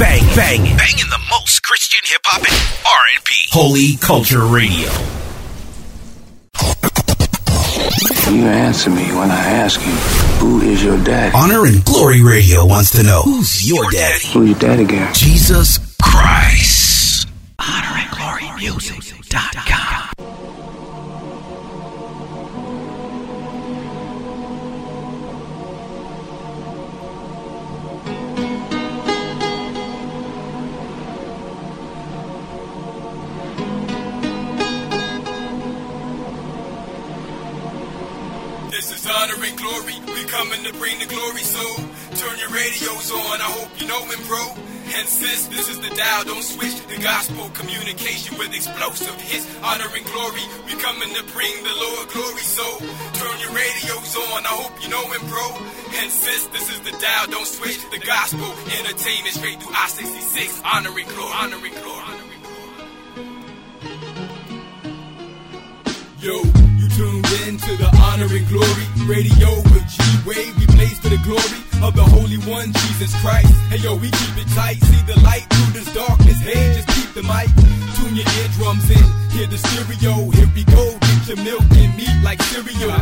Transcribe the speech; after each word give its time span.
bang, 0.00 0.24
banging, 0.34 0.76
banging 0.78 1.10
the 1.10 1.20
most 1.28 1.62
Christian 1.62 2.00
hip 2.04 2.22
hop 2.24 2.40
and 2.40 2.56
R&B. 2.86 3.34
Holy 3.50 3.96
Culture 3.98 4.46
Radio. 4.46 4.88
You 8.32 8.46
answer 8.46 8.88
me 8.88 9.04
when 9.12 9.30
I 9.30 9.44
ask 9.44 9.78
you, 9.84 9.92
who 10.40 10.62
is 10.62 10.82
your 10.82 10.96
daddy? 11.04 11.36
Honor 11.36 11.66
and 11.66 11.84
Glory 11.84 12.22
Radio 12.22 12.64
wants 12.64 12.92
to 12.92 13.02
know 13.02 13.20
who's 13.22 13.68
your 13.68 13.90
daddy? 13.90 14.26
Who's 14.28 14.48
your 14.48 14.58
daddy, 14.58 14.84
girl? 14.84 15.12
Jesus 15.12 15.78
Christ. 16.00 17.28
Honor 17.58 18.00
Turn 42.16 42.38
your 42.38 42.50
radios 42.50 43.10
on. 43.12 43.40
I 43.40 43.50
hope 43.58 43.70
you 43.80 43.86
know 43.86 44.02
him, 44.04 44.20
bro. 44.26 44.44
And 44.96 45.06
sis, 45.06 45.46
this 45.46 45.68
is 45.68 45.78
the 45.80 45.90
dial. 45.94 46.24
Don't 46.24 46.42
switch 46.42 46.74
the 46.88 46.98
gospel 47.02 47.48
communication 47.54 48.36
with 48.38 48.52
explosive 48.54 49.14
hits. 49.20 49.46
Honor 49.62 49.86
and 49.94 50.04
glory. 50.06 50.42
We 50.66 50.74
coming 50.80 51.14
to 51.14 51.22
bring 51.32 51.54
the 51.62 51.74
Lord 51.78 52.08
glory. 52.10 52.42
So 52.42 52.66
turn 53.14 53.36
your 53.40 53.52
radios 53.54 54.16
on. 54.16 54.44
I 54.44 54.54
hope 54.60 54.74
you 54.82 54.88
know 54.90 55.04
him, 55.10 55.22
bro. 55.30 55.46
And 56.02 56.10
sis, 56.10 56.46
this 56.48 56.68
is 56.70 56.80
the 56.80 56.92
dial. 56.98 57.26
Don't 57.30 57.46
switch 57.46 57.78
the 57.90 57.98
gospel 58.02 58.50
entertainment 58.80 59.34
straight 59.34 59.62
through 59.62 59.72
I-66. 59.72 60.60
Honor 60.64 60.90
and 60.90 61.08
glory. 61.08 61.32
Honor 61.38 61.60
and 61.62 61.74
glory. 61.78 62.02
Honor 62.10 62.26
and 62.26 62.42
glory. 62.42 62.70
Yo, 66.20 66.42
tuned 67.00 67.26
in 67.48 67.56
to 67.56 67.76
the 67.78 67.88
honor 68.04 68.28
and 68.28 68.46
glory 68.48 68.86
radio 69.08 69.48
with 69.72 69.86
G 69.88 70.02
Wave. 70.26 70.54
We 70.58 70.66
blaze 70.66 70.98
for 70.98 71.08
the 71.08 71.20
glory 71.24 71.69
of 71.82 71.94
the 71.94 72.04
Holy 72.04 72.38
One, 72.48 72.72
Jesus 72.72 73.12
Christ. 73.20 73.52
Hey 73.70 73.78
yo, 73.78 73.96
we 73.96 74.10
keep 74.10 74.36
it 74.36 74.48
tight. 74.54 74.78
See 74.80 75.02
the 75.06 75.18
light 75.20 75.46
through 75.50 75.72
this 75.80 75.92
darkness. 75.94 76.40
Hey, 76.40 76.74
just 76.74 76.88
keep 76.88 77.10
the 77.14 77.22
mic. 77.22 77.48
Tune 77.96 78.16
your 78.16 78.28
eardrums 78.40 78.88
in. 78.90 79.04
Hear 79.32 79.46
the 79.46 79.58
stereo. 79.58 80.30
Here 80.30 80.50
we 80.54 80.64
go. 80.64 80.98
Get 81.00 81.36
your 81.36 81.40
milk 81.44 81.64
and 81.72 81.92
meat 81.96 82.16
like 82.22 82.42
cereal. 82.42 82.92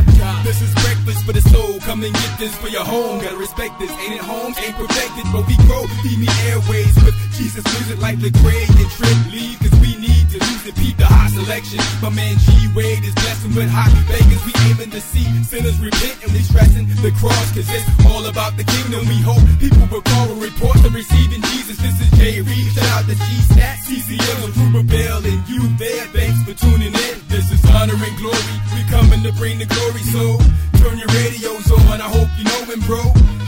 This 0.43 0.61
is 0.61 0.71
breakfast 0.83 1.25
for 1.25 1.33
the 1.33 1.41
soul. 1.41 1.79
Come 1.81 2.03
and 2.03 2.13
get 2.13 2.33
this 2.39 2.55
for 2.57 2.69
your 2.69 2.85
home. 2.85 3.19
Gotta 3.19 3.37
respect 3.37 3.79
this. 3.79 3.91
Ain't 3.91 4.15
it 4.15 4.25
home? 4.25 4.53
Ain't 4.63 4.75
perfected, 4.75 5.25
but 5.33 5.47
we 5.47 5.55
grow. 5.67 5.83
Feed 6.03 6.19
me 6.19 6.29
airways 6.47 6.95
with 7.03 7.15
Jesus 7.35 7.63
music 7.65 7.99
like 7.99 8.17
Lecrae 8.19 8.67
and 8.69 8.89
Trip. 8.95 9.17
Leave, 9.33 9.59
cause 9.59 9.75
we 9.81 9.97
need 9.97 10.29
to 10.31 10.37
lose 10.39 10.65
it. 10.67 10.75
Peep 10.75 10.95
the 10.97 11.05
hot 11.05 11.31
selection. 11.31 11.79
My 12.01 12.09
man 12.09 12.37
G 12.37 12.69
Wade 12.75 13.03
is 13.03 13.15
blessing 13.15 13.55
with 13.55 13.69
hot 13.69 13.91
Vegas. 14.07 14.41
We 14.45 14.53
aiming 14.69 14.91
to 14.91 15.01
see 15.01 15.25
sinners 15.43 15.79
repent 15.79 16.23
and 16.23 16.31
we 16.31 16.39
stressing 16.45 16.85
the 17.01 17.11
cross. 17.17 17.49
Cause 17.55 17.67
it's 17.73 17.87
all 18.05 18.25
about 18.27 18.55
the 18.57 18.63
kingdom. 18.73 19.01
We 19.07 19.19
hope 19.21 19.43
people 19.59 19.85
will 19.91 20.01
call 20.01 20.31
and 20.31 20.41
report 20.41 20.77
to 20.83 20.89
receiving 20.89 21.41
Jesus. 21.53 21.77
This 21.77 21.97
is 22.01 22.09
J 22.17 22.41
Reed. 22.41 22.69
Shout 22.73 22.85
out 22.85 23.05
to 23.09 23.15
G 23.15 23.29
Stat, 23.49 23.77
CCM, 23.85 24.37
and 24.45 24.53
Ruber 24.57 24.83
Bell, 24.85 25.25
and 25.25 25.41
you 25.49 25.61
there. 25.77 26.05
Thanks 26.13 26.39
for 26.45 26.53
tuning 26.53 26.93
in. 26.93 27.15
This 27.27 27.51
is 27.51 27.61
honor 27.73 27.97
and 27.97 28.15
glory. 28.17 28.55
We 28.73 28.81
coming 28.89 29.21
to 29.23 29.33
bring 29.33 29.59
the 29.59 29.65
glory. 29.65 30.03
So 30.13 30.37
turn 30.81 30.97
your 30.97 31.11
radios 31.21 31.71
on. 31.71 32.01
I 32.01 32.09
hope 32.09 32.29
you 32.37 32.45
know 32.45 32.63
him, 32.71 32.81
bro. 32.85 33.01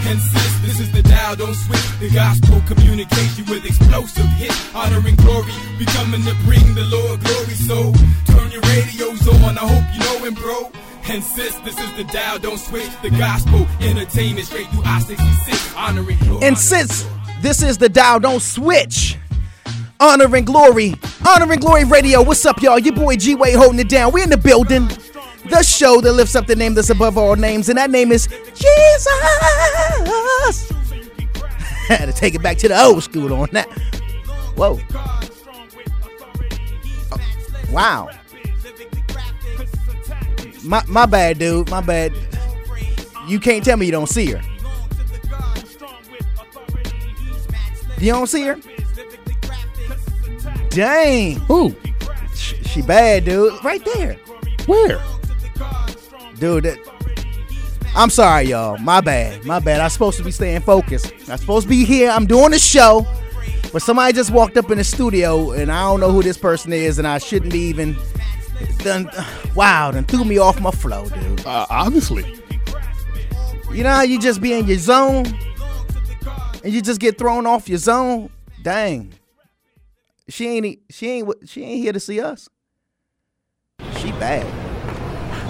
And 0.08 0.20
sis, 0.20 0.54
this 0.66 0.80
is 0.80 0.92
the 0.92 1.04
dial. 1.04 1.36
Don't 1.36 1.56
switch 1.56 1.88
the 2.00 2.10
gospel 2.10 2.62
communication 2.68 3.46
with 3.46 3.66
explosive 3.66 4.32
hits. 4.42 4.58
Honor 4.74 5.02
and 5.06 5.18
glory. 5.18 5.54
We 5.80 5.86
coming 5.86 6.24
to 6.24 6.36
bring 6.46 6.74
the 6.74 6.86
Lord 6.90 7.24
glory. 7.24 7.56
So 7.70 7.94
turn 8.34 8.52
your 8.52 8.66
radios 8.74 9.28
on. 9.28 9.58
I 9.58 9.66
hope 9.66 9.88
you 9.94 10.02
know 10.02 10.18
him, 10.26 10.34
bro. 10.34 10.72
And 11.10 11.24
sis, 11.24 11.56
this 11.60 11.80
is 11.80 11.94
the 11.96 12.04
dial. 12.06 12.40
Don't 12.40 12.58
switch 12.58 12.90
the 13.02 13.10
gospel 13.10 13.68
entertainment 13.82 14.46
straight 14.46 14.68
through 14.68 14.84
I-66. 14.84 15.76
Honor 15.78 16.10
and 16.10 16.20
glory. 16.20 16.46
And 16.46 16.58
since 16.58 17.08
this 17.42 17.62
is 17.64 17.78
the 17.78 17.90
dial, 17.90 18.20
don't 18.20 18.42
switch. 18.42 19.18
Honor 20.00 20.36
and 20.36 20.46
glory, 20.46 20.96
honor 21.28 21.52
and 21.52 21.62
glory 21.62 21.84
radio. 21.84 22.24
What's 22.24 22.46
up, 22.46 22.62
y'all? 22.62 22.80
Your 22.80 22.96
boy 22.96 23.18
G 23.18 23.36
Way 23.36 23.54
holding 23.54 23.80
it 23.80 23.90
down. 23.90 24.12
We 24.12 24.24
in 24.24 24.30
the 24.30 24.38
building. 24.38 24.90
The 25.50 25.64
show 25.64 26.02
that 26.02 26.14
lifts 26.14 26.36
up 26.36 26.46
the 26.46 26.56
name 26.56 26.76
that's 26.76 26.92
above 26.92 27.18
all 27.18 27.36
names, 27.36 27.68
and 27.70 27.78
that 27.78 27.90
name 27.90 28.12
is 28.12 28.28
Jesus. 28.28 29.08
Had 31.88 32.06
to 32.06 32.14
take 32.14 32.36
it 32.36 32.44
back 32.44 32.58
to 32.60 32.68
the 32.68 32.80
old 32.80 33.04
school 33.04 33.34
on 33.34 33.50
that. 33.52 33.68
Whoa. 34.56 34.80
Wow. 37.72 38.10
My 40.64 40.84
my 40.88 41.06
bad, 41.06 41.40
dude. 41.40 41.70
My 41.70 41.82
bad. 41.82 42.14
You 43.28 43.40
can't 43.40 43.64
tell 43.64 43.78
me 43.78 43.86
you 43.86 43.92
don't 43.92 44.10
see 44.10 44.32
her. 44.32 44.42
You 48.00 48.12
don't 48.14 48.28
see 48.28 48.44
her? 48.44 48.58
Dang. 50.70 51.36
Who? 51.42 51.76
Sh- 52.36 52.56
She 52.66 52.82
bad, 52.82 53.26
dude. 53.26 53.64
Right 53.64 53.84
there. 53.94 54.16
Where? 54.66 55.00
Dude, 56.40 56.64
that, 56.64 56.80
I'm 57.96 58.10
sorry, 58.10 58.46
y'all. 58.46 58.78
My 58.80 59.02
bad. 59.02 59.46
My 59.46 59.60
bad. 59.60 59.82
I'm 59.82 59.90
supposed 59.90 60.18
to 60.18 60.24
be 60.24 60.32
staying 60.32 60.62
focused. 60.62 61.14
I'm 61.30 61.38
supposed 61.38 61.66
to 61.66 61.70
be 61.70 61.86
here. 61.86 62.10
I'm 62.10 62.26
doing 62.26 62.52
the 62.52 62.60
show. 62.60 63.06
But 63.72 63.82
somebody 63.82 64.14
just 64.14 64.32
walked 64.32 64.58
up 64.58 64.72
in 64.72 64.78
the 64.80 64.84
studio 64.84 65.52
and 65.52 65.72
I 65.72 65.84
don't 65.84 66.00
know 66.00 66.12
who 66.12 66.22
this 66.24 66.38
person 66.38 66.74
is 66.74 66.98
and 67.00 67.08
I 67.08 67.20
shouldn't 67.20 67.54
be 67.54 67.60
even 67.70 67.96
done 68.80 69.10
wow, 69.56 69.92
done 69.92 70.04
threw 70.06 70.26
me 70.26 70.38
off 70.38 70.60
my 70.60 70.72
flow, 70.72 71.08
dude. 71.10 71.46
Uh, 71.46 71.66
obviously. 71.70 72.42
You 73.72 73.84
know 73.84 73.92
how 73.92 74.02
you 74.02 74.20
just 74.20 74.42
be 74.42 74.54
in 74.54 74.68
your 74.68 74.78
zone 74.78 75.26
and 76.64 76.74
you 76.74 76.82
just 76.82 77.00
get 77.00 77.18
thrown 77.18 77.46
off 77.46 77.70
your 77.70 77.78
zone? 77.78 78.30
Dang. 78.62 79.14
She 80.28 80.48
ain't 80.48 80.80
she 80.90 81.10
ain't 81.10 81.50
she 81.50 81.64
ain't 81.64 81.82
here 81.82 81.94
to 81.94 82.00
see 82.00 82.20
us. 82.20 82.50
She 83.98 84.12
bad. 84.14 84.61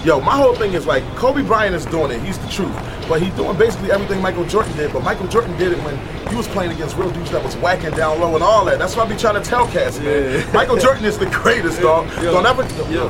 Yo, 0.04 0.20
my 0.20 0.36
whole 0.36 0.54
thing 0.56 0.72
is 0.72 0.84
like 0.84 1.04
Kobe 1.14 1.42
Bryant 1.42 1.76
is 1.76 1.86
doing 1.86 2.10
it. 2.10 2.20
He's 2.22 2.36
the 2.36 2.48
truth, 2.48 2.74
but 3.08 3.22
he's 3.22 3.32
doing 3.34 3.56
basically 3.56 3.92
everything 3.92 4.20
Michael 4.20 4.44
Jordan 4.44 4.76
did. 4.76 4.92
But 4.92 5.04
Michael 5.04 5.28
Jordan 5.28 5.56
did 5.56 5.70
it 5.70 5.78
when 5.84 5.96
he 6.28 6.34
was 6.34 6.48
playing 6.48 6.72
against 6.72 6.96
real 6.96 7.10
dudes 7.12 7.30
that 7.30 7.44
was 7.44 7.54
whacking 7.58 7.92
down 7.92 8.18
low 8.18 8.34
and 8.34 8.42
all 8.42 8.64
that. 8.64 8.80
That's 8.80 8.96
what 8.96 9.06
I 9.06 9.12
be 9.12 9.16
trying 9.16 9.40
to 9.40 9.48
tell 9.48 9.68
cats, 9.68 10.00
man. 10.00 10.52
Michael 10.54 10.76
Jordan 10.76 11.04
is 11.04 11.18
the 11.18 11.26
greatest, 11.26 11.80
dog. 11.80 12.08
Don't 12.16 12.44
ever. 12.44 12.64
Yo, 12.90 13.06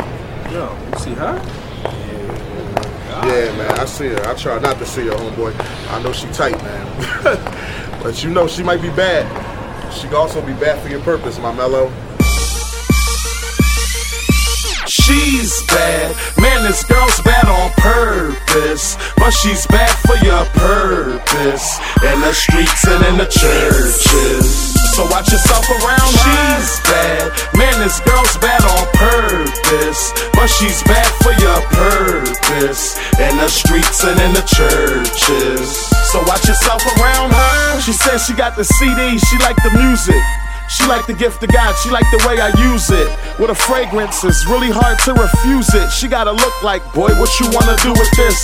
yo, 0.51 0.79
you 0.93 0.99
see 0.99 1.15
her? 1.15 1.41
Yeah, 3.25 3.57
man, 3.57 3.79
I 3.79 3.87
see 3.87 4.09
her. 4.09 4.27
I 4.27 4.35
try 4.35 4.59
not 4.59 4.77
to 4.79 4.85
see 4.85 5.07
her, 5.07 5.13
homeboy. 5.13 5.55
I 5.93 6.03
know 6.03 6.13
she 6.13 6.27
tight, 6.29 6.61
man. 6.63 8.01
but 8.03 8.23
you 8.23 8.29
know 8.29 8.47
she 8.47 8.63
might 8.63 8.83
be 8.83 8.91
bad. 8.91 9.25
She 9.95 10.09
could 10.09 10.17
also 10.17 10.45
be 10.45 10.53
bad 10.55 10.83
for 10.83 10.89
your 10.89 11.01
purpose, 11.01 11.39
my 11.39 11.55
mellow. 11.55 11.91
She's 15.03 15.67
bad, 15.67 16.15
man. 16.39 16.63
This 16.63 16.85
girl's 16.85 17.21
bad 17.23 17.49
on 17.51 17.73
purpose, 17.75 18.97
but 19.17 19.33
she's 19.33 19.67
bad 19.67 19.91
for 20.07 20.15
your 20.25 20.45
purpose 20.55 21.81
in 22.07 22.21
the 22.21 22.33
streets 22.33 22.87
and 22.87 23.03
in 23.11 23.19
the 23.19 23.27
churches. 23.27 24.79
So 24.95 25.03
watch 25.11 25.33
yourself 25.33 25.67
around. 25.83 26.07
Her. 26.07 26.61
She's 26.63 26.79
bad, 26.87 27.33
man. 27.59 27.75
This 27.83 27.99
girl's 28.07 28.37
bad 28.39 28.63
on 28.63 28.87
purpose, 28.95 30.15
but 30.35 30.47
she's 30.47 30.81
bad 30.85 31.11
for 31.19 31.35
your 31.35 31.61
purpose 31.75 32.95
in 33.19 33.37
the 33.43 33.49
streets 33.49 34.05
and 34.05 34.21
in 34.21 34.33
the 34.39 34.47
churches. 34.47 35.67
So 36.15 36.23
watch 36.31 36.47
yourself 36.47 36.87
around 36.95 37.33
her. 37.33 37.81
She 37.81 37.93
says 37.93 38.25
she 38.25 38.35
got 38.35 38.55
the 38.55 38.63
CD. 38.63 39.19
She 39.19 39.37
like 39.39 39.57
the 39.65 39.75
music. 39.75 40.23
She 40.73 40.87
like 40.87 41.07
the 41.07 41.13
gift 41.13 41.43
of 41.43 41.51
God, 41.53 41.75
she 41.77 41.91
like 41.91 42.09
the 42.11 42.25
way 42.27 42.41
I 42.41 42.49
use 42.73 42.89
it. 42.91 43.09
With 43.39 43.51
a 43.51 43.55
fragrance, 43.55 44.25
it's 44.25 44.47
really 44.47 44.71
hard 44.71 44.99
to 45.05 45.13
refuse 45.13 45.69
it. 45.75 45.91
She 45.91 46.09
gotta 46.09 46.33
look 46.33 46.63
like, 46.63 46.83
boy, 46.95 47.13
what 47.21 47.29
you 47.41 47.47
wanna 47.53 47.77
do 47.85 47.93
with 47.93 48.11
this? 48.17 48.41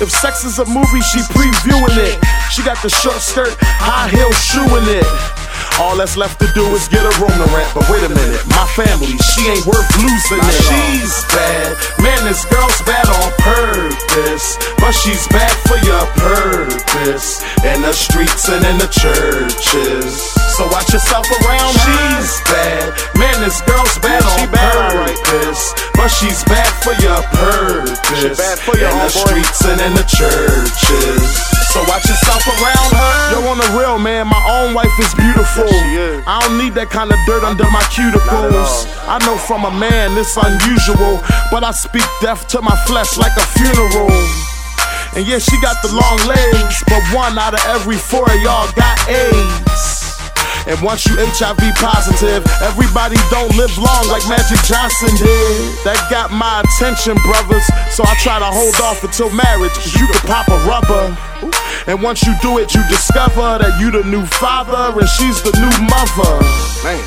If 0.00 0.10
sex 0.10 0.44
is 0.44 0.58
a 0.58 0.64
movie, 0.64 1.04
she 1.12 1.20
previewing 1.36 1.96
it. 2.00 2.16
She 2.50 2.62
got 2.62 2.80
the 2.82 2.88
short 2.88 3.20
skirt, 3.20 3.54
high 3.60 4.08
heel 4.08 4.32
shoeing 4.32 4.88
it. 4.88 5.47
All 5.78 5.94
that's 5.94 6.16
left 6.16 6.40
to 6.42 6.50
do 6.58 6.66
is 6.74 6.88
get 6.88 7.06
a 7.06 7.14
room 7.22 7.30
to 7.30 7.48
rent. 7.54 7.70
But 7.70 7.86
wait 7.86 8.02
a 8.02 8.10
minute, 8.10 8.42
my 8.50 8.66
family, 8.74 9.14
she 9.22 9.46
ain't 9.46 9.62
worth 9.62 9.86
losing 9.94 10.42
it. 10.42 10.58
She's 10.66 11.14
bad, 11.30 11.70
man, 12.02 12.18
this 12.26 12.42
girl's 12.50 12.82
bad 12.82 13.06
on 13.06 13.30
purpose. 13.38 14.58
But 14.82 14.90
she's 14.90 15.22
bad 15.30 15.54
for 15.70 15.78
your 15.86 16.02
purpose. 16.18 17.46
In 17.62 17.82
the 17.82 17.94
streets 17.94 18.50
and 18.50 18.66
in 18.66 18.78
the 18.82 18.90
churches. 18.90 20.18
So 20.58 20.66
watch 20.74 20.90
yourself 20.90 21.30
around. 21.30 21.74
She's 21.78 22.42
bad, 22.50 22.98
man, 23.14 23.38
this 23.38 23.62
girl's 23.62 23.98
bad 24.02 24.26
on 24.26 24.50
purpose. 24.50 25.62
But 25.94 26.08
she's 26.08 26.42
bad 26.50 26.70
for 26.82 26.94
your 26.98 27.22
purpose. 27.38 28.18
She 28.18 28.28
bad 28.34 28.58
for 28.58 28.76
your 28.76 28.90
in 28.90 28.98
the 28.98 29.10
homeboy. 29.14 29.30
streets 29.30 29.64
and 29.64 29.80
in 29.80 29.94
the 29.94 30.06
churches. 30.10 31.57
So 31.68 31.84
watch 31.84 32.08
yourself 32.08 32.40
around 32.48 32.90
her. 32.96 33.16
Yo, 33.32 33.44
on 33.44 33.58
the 33.58 33.68
real, 33.76 33.98
man, 33.98 34.26
my 34.26 34.40
own 34.48 34.72
wife 34.72 34.92
is 34.98 35.12
beautiful. 35.14 35.68
Yes, 35.68 36.16
is. 36.16 36.24
I 36.26 36.40
don't 36.40 36.56
need 36.56 36.72
that 36.80 36.88
kind 36.88 37.12
of 37.12 37.20
dirt 37.28 37.44
under 37.44 37.68
my 37.68 37.84
cuticles. 37.92 38.88
I 39.04 39.20
know 39.28 39.36
from 39.36 39.68
a 39.68 39.72
man 39.76 40.16
it's 40.16 40.32
unusual, 40.40 41.20
but 41.52 41.64
I 41.64 41.72
speak 41.72 42.08
death 42.24 42.48
to 42.56 42.62
my 42.62 42.74
flesh 42.88 43.20
like 43.20 43.36
a 43.36 43.44
funeral. 43.52 44.08
And 45.12 45.28
yeah, 45.28 45.38
she 45.38 45.60
got 45.60 45.76
the 45.84 45.92
long 45.92 46.16
legs, 46.24 46.80
but 46.88 47.04
one 47.12 47.36
out 47.36 47.52
of 47.52 47.60
every 47.68 48.00
four 48.00 48.24
of 48.24 48.40
y'all 48.40 48.72
got 48.72 48.96
AIDS. 49.04 50.07
And 50.68 50.76
once 50.84 51.08
you 51.08 51.16
HIV 51.16 51.64
positive, 51.80 52.44
everybody 52.60 53.16
don't 53.32 53.48
live 53.56 53.72
long 53.80 54.04
like 54.12 54.20
Magic 54.28 54.60
Johnson 54.68 55.08
did. 55.16 55.56
That 55.88 55.96
got 56.12 56.28
my 56.28 56.60
attention, 56.60 57.16
brothers. 57.24 57.64
So 57.88 58.04
I 58.04 58.12
try 58.20 58.36
to 58.36 58.52
hold 58.52 58.76
off 58.84 59.00
until 59.02 59.32
marriage, 59.32 59.72
cause 59.72 59.96
you 59.96 60.04
can 60.04 60.20
pop 60.28 60.44
a 60.52 60.60
rubber. 60.68 61.16
And 61.88 62.02
once 62.04 62.20
you 62.28 62.36
do 62.44 62.60
it, 62.60 62.76
you 62.76 62.84
discover 62.92 63.64
that 63.64 63.80
you 63.80 63.90
the 63.90 64.04
new 64.04 64.26
father 64.26 64.92
and 64.92 65.08
she's 65.08 65.40
the 65.40 65.56
new 65.56 65.72
mother. 65.88 66.36
Man. 66.84 67.00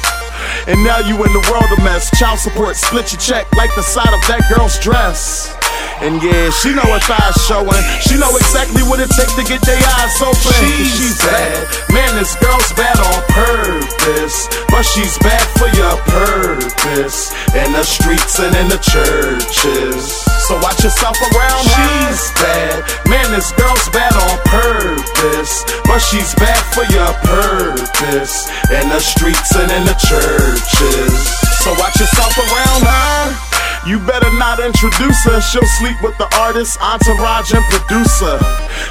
And 0.66 0.84
now 0.84 0.98
you 0.98 1.14
in 1.22 1.30
the 1.30 1.46
world 1.54 1.70
of 1.70 1.84
mess. 1.86 2.10
Child 2.18 2.40
support 2.40 2.76
split 2.76 3.14
your 3.14 3.22
check 3.22 3.46
like 3.54 3.70
the 3.76 3.86
side 3.86 4.10
of 4.10 4.22
that 4.26 4.42
girl's 4.50 4.80
dress. 4.80 5.54
And 6.02 6.18
yeah, 6.24 6.50
she 6.50 6.74
know 6.74 6.88
her 6.90 7.04
thighs 7.06 7.38
showing. 7.46 7.84
She 8.02 8.18
know 8.18 8.34
exactly 8.34 8.82
what 8.82 8.98
it 8.98 9.14
takes 9.14 9.38
to 9.38 9.46
get 9.46 9.62
their 9.62 9.78
eyes 9.78 10.18
open. 10.18 10.54
She's, 10.58 10.98
she's 10.98 11.18
bad. 11.22 11.62
Man, 11.94 12.18
this 12.18 12.34
girl's 12.42 12.74
bad 12.74 12.98
on 12.98 13.22
purpose. 13.30 14.50
But 14.74 14.82
she's 14.82 15.14
bad 15.22 15.46
for 15.62 15.70
your 15.78 15.96
purpose. 16.10 17.30
In 17.54 17.70
the 17.78 17.86
streets 17.86 18.42
and 18.42 18.50
in 18.58 18.68
the 18.74 18.82
churches. 18.82 20.26
So 20.50 20.58
watch 20.66 20.82
yourself 20.82 21.22
around 21.22 21.70
her. 21.70 22.10
She's 22.10 22.34
bad. 22.34 22.82
Man, 23.06 23.30
this 23.30 23.54
girl's 23.54 23.88
bad 23.94 24.18
on 24.18 24.42
purpose. 24.50 25.54
But 25.86 26.00
she's 26.02 26.34
bad 26.42 26.66
for 26.74 26.86
your 26.90 27.14
purpose. 27.22 28.50
In 28.74 28.90
the 28.90 29.00
streets 29.00 29.54
and 29.54 29.70
in 29.70 29.86
the 29.86 29.98
churches. 30.02 31.14
So 31.62 31.78
watch 31.78 32.00
yourself 32.02 32.34
around 32.42 32.84
her. 32.90 33.51
You 33.82 33.98
better 34.06 34.30
not 34.38 34.62
introduce 34.62 35.26
her. 35.26 35.42
She'll 35.42 35.66
sleep 35.82 35.98
with 36.04 36.16
the 36.22 36.30
artist, 36.38 36.78
entourage, 36.82 37.50
and 37.50 37.66
producer. 37.66 38.38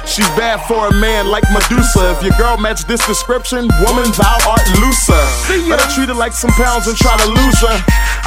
She's 0.03 0.27
bad 0.35 0.59
for 0.67 0.91
a 0.91 0.93
man 0.99 1.31
like 1.31 1.47
Medusa. 1.47 2.11
If 2.11 2.23
your 2.23 2.35
girl 2.35 2.57
match 2.57 2.83
this 2.83 2.99
description, 3.07 3.71
woman's 3.87 4.19
out 4.19 4.43
art 4.43 4.67
looser. 4.83 5.23
Better 5.71 5.87
treat 5.95 6.11
her 6.11 6.19
like 6.19 6.35
some 6.35 6.51
pounds 6.59 6.91
and 6.91 6.97
try 6.99 7.15
to 7.15 7.27
lose 7.31 7.59
her. 7.63 7.77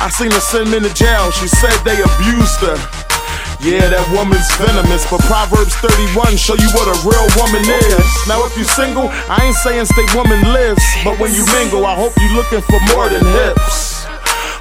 I 0.01 0.09
seen 0.09 0.33
her 0.33 0.41
send 0.41 0.73
me 0.73 0.81
to 0.81 0.93
jail. 0.97 1.31
She 1.37 1.49
said 1.53 1.77
they 1.85 2.01
abused 2.01 2.61
her. 2.65 2.81
Yeah, 3.61 3.85
that 3.93 4.05
woman's 4.17 4.49
venomous, 4.57 5.05
but 5.13 5.21
Proverbs 5.29 5.77
31 5.85 6.37
show 6.41 6.57
you 6.57 6.69
what 6.73 6.89
a 6.89 6.97
real 7.05 7.29
woman 7.37 7.61
is. 7.61 8.09
Now, 8.25 8.41
if 8.49 8.57
you 8.57 8.65
single, 8.65 9.13
I 9.29 9.53
ain't 9.53 9.57
saying 9.61 9.85
stay 9.85 10.09
woman 10.17 10.41
lives, 10.49 10.85
but 11.05 11.21
when 11.21 11.33
you 11.37 11.45
mingle, 11.53 11.85
I 11.85 11.93
hope 11.93 12.17
you 12.17 12.29
looking 12.33 12.65
for 12.65 12.81
more 12.97 13.13
than 13.13 13.21
hips. 13.21 13.94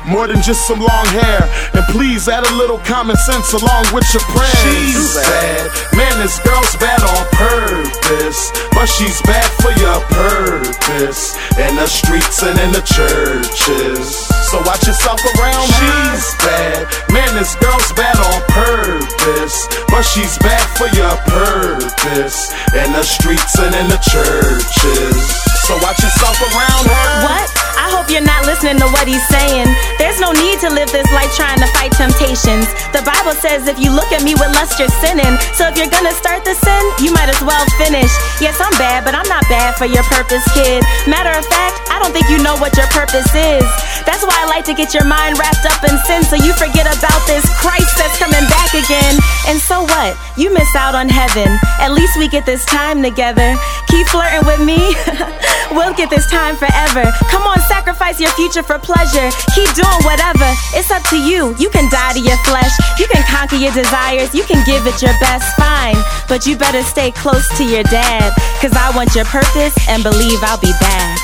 More 0.05 0.27
than 0.27 0.41
just 0.41 0.67
some 0.67 0.79
long 0.79 1.05
hair. 1.15 1.47
And 1.73 1.85
please 1.95 2.27
add 2.27 2.43
a 2.43 2.55
little 2.55 2.79
common 2.79 3.15
sense 3.15 3.53
along 3.53 3.87
with 3.95 4.03
your 4.11 4.23
prayers. 4.35 4.59
She's 4.59 5.15
bad. 5.15 5.71
Man, 5.95 6.15
this 6.19 6.39
girl's 6.43 6.75
bad 6.77 6.99
on 6.99 7.23
purpose. 7.31 8.51
But 8.75 8.87
she's 8.87 9.21
bad 9.23 9.47
for 9.63 9.71
your 9.79 9.99
purpose. 10.11 11.39
In 11.55 11.75
the 11.79 11.87
streets 11.87 12.43
and 12.43 12.59
in 12.59 12.71
the 12.75 12.83
churches. 12.83 14.27
So 14.51 14.59
watch 14.67 14.83
yourself 14.85 15.23
around 15.39 15.71
her. 15.71 16.15
She's 16.19 16.27
bad. 16.43 16.83
Man, 17.11 17.31
this 17.39 17.55
girl's 17.55 17.91
bad 17.95 18.19
on 18.19 18.39
purpose. 18.51 19.55
But 19.87 20.03
she's 20.03 20.37
bad 20.43 20.65
for 20.75 20.91
your 20.91 21.15
purpose. 21.31 22.51
In 22.75 22.91
the 22.91 23.03
streets 23.03 23.55
and 23.57 23.73
in 23.73 23.87
the 23.87 24.01
churches. 24.03 25.15
So 25.63 25.79
watch 25.79 26.03
yourself 26.03 26.35
around 26.43 26.85
her. 26.91 27.23
What? 27.23 27.62
I 27.75 27.89
hope 27.91 28.09
you're 28.09 28.25
not 28.25 28.45
listening 28.45 28.77
to 28.79 28.87
what 28.93 29.07
he's 29.07 29.23
saying. 29.29 29.67
There's 29.97 30.19
no 30.19 30.31
need 30.33 30.59
to 30.61 30.69
live 30.69 30.89
this 30.93 31.07
life 31.11 31.31
trying 31.33 31.59
to 31.59 31.69
fight 31.73 31.93
temptations. 31.93 32.69
The 32.93 33.01
Bible 33.01 33.33
says 33.37 33.65
if 33.67 33.81
you 33.81 33.89
look 33.89 34.11
at 34.13 34.21
me 34.21 34.37
with 34.37 34.51
lust, 34.53 34.77
you're 34.77 34.91
sinning. 35.01 35.33
So 35.57 35.65
if 35.67 35.77
you're 35.77 35.91
gonna 35.91 36.13
start 36.13 36.45
the 36.45 36.53
sin, 36.53 36.83
you 37.01 37.13
might 37.13 37.29
as 37.29 37.41
well 37.41 37.63
finish. 37.81 38.11
Yes, 38.37 38.59
I'm 38.61 38.73
bad, 38.77 39.05
but 39.05 39.15
I'm 39.15 39.27
not 39.27 39.45
bad 39.49 39.75
for 39.75 39.85
your 39.85 40.03
purpose, 40.09 40.43
kid. 40.53 40.85
Matter 41.09 41.33
of 41.33 41.45
fact, 41.49 41.81
I 41.89 41.97
don't 41.97 42.13
think 42.13 42.29
you 42.29 42.41
know 42.41 42.57
what 42.61 42.77
your 42.77 42.87
purpose 42.93 43.29
is. 43.33 43.65
That's 44.05 44.21
why 44.21 44.35
I 44.35 44.45
like 44.51 44.65
to 44.67 44.75
get 44.75 44.93
your 44.93 45.05
mind 45.07 45.39
wrapped 45.39 45.65
up 45.65 45.81
in 45.87 45.95
sin 46.05 46.23
so 46.27 46.35
you 46.35 46.51
forget 46.53 46.85
about 46.85 47.21
this 47.25 47.43
Christ 47.57 47.95
that's 47.97 48.19
coming 48.19 48.43
back 48.51 48.75
again. 48.75 49.15
And 49.47 49.59
so 49.59 49.83
what? 49.83 50.15
You 50.35 50.53
miss 50.53 50.69
out 50.75 50.95
on 50.95 51.07
heaven. 51.07 51.47
At 51.79 51.93
least 51.95 52.19
we 52.19 52.27
get 52.27 52.45
this 52.45 52.65
time 52.65 53.01
together. 53.01 53.55
Keep 53.87 54.07
flirting 54.07 54.45
with 54.45 54.59
me. 54.59 54.95
we'll 55.71 55.93
get 55.93 56.09
this 56.09 56.27
time 56.27 56.55
forever. 56.55 57.07
Come 57.31 57.43
on, 57.43 57.59
sacrifice 57.67 58.19
your 58.19 58.31
future 58.31 58.63
for 58.63 58.79
pleasure. 58.79 59.29
Keep 59.55 59.73
doing 59.75 60.01
whatever. 60.03 60.49
It's 60.73 60.91
up 60.91 61.03
to 61.09 61.17
you. 61.17 61.55
You 61.57 61.69
can 61.69 61.89
die 61.89 62.13
to 62.13 62.21
your 62.21 62.37
flesh. 62.43 62.71
You 62.99 63.07
can 63.07 63.23
conquer 63.29 63.55
your 63.55 63.73
desires. 63.73 64.33
You 64.33 64.43
can 64.43 64.63
give 64.65 64.85
it 64.87 65.01
your 65.01 65.13
best. 65.19 65.55
Fine. 65.55 65.97
But 66.27 66.45
you 66.45 66.57
better 66.57 66.83
stay 66.83 67.11
close 67.11 67.47
to 67.57 67.63
your 67.63 67.83
dad. 67.83 68.33
Cause 68.61 68.73
I 68.73 68.95
want 68.95 69.15
your 69.15 69.25
purpose 69.25 69.75
and 69.87 70.03
believe 70.03 70.39
I'll 70.43 70.59
be 70.59 70.73
back. 70.79 71.19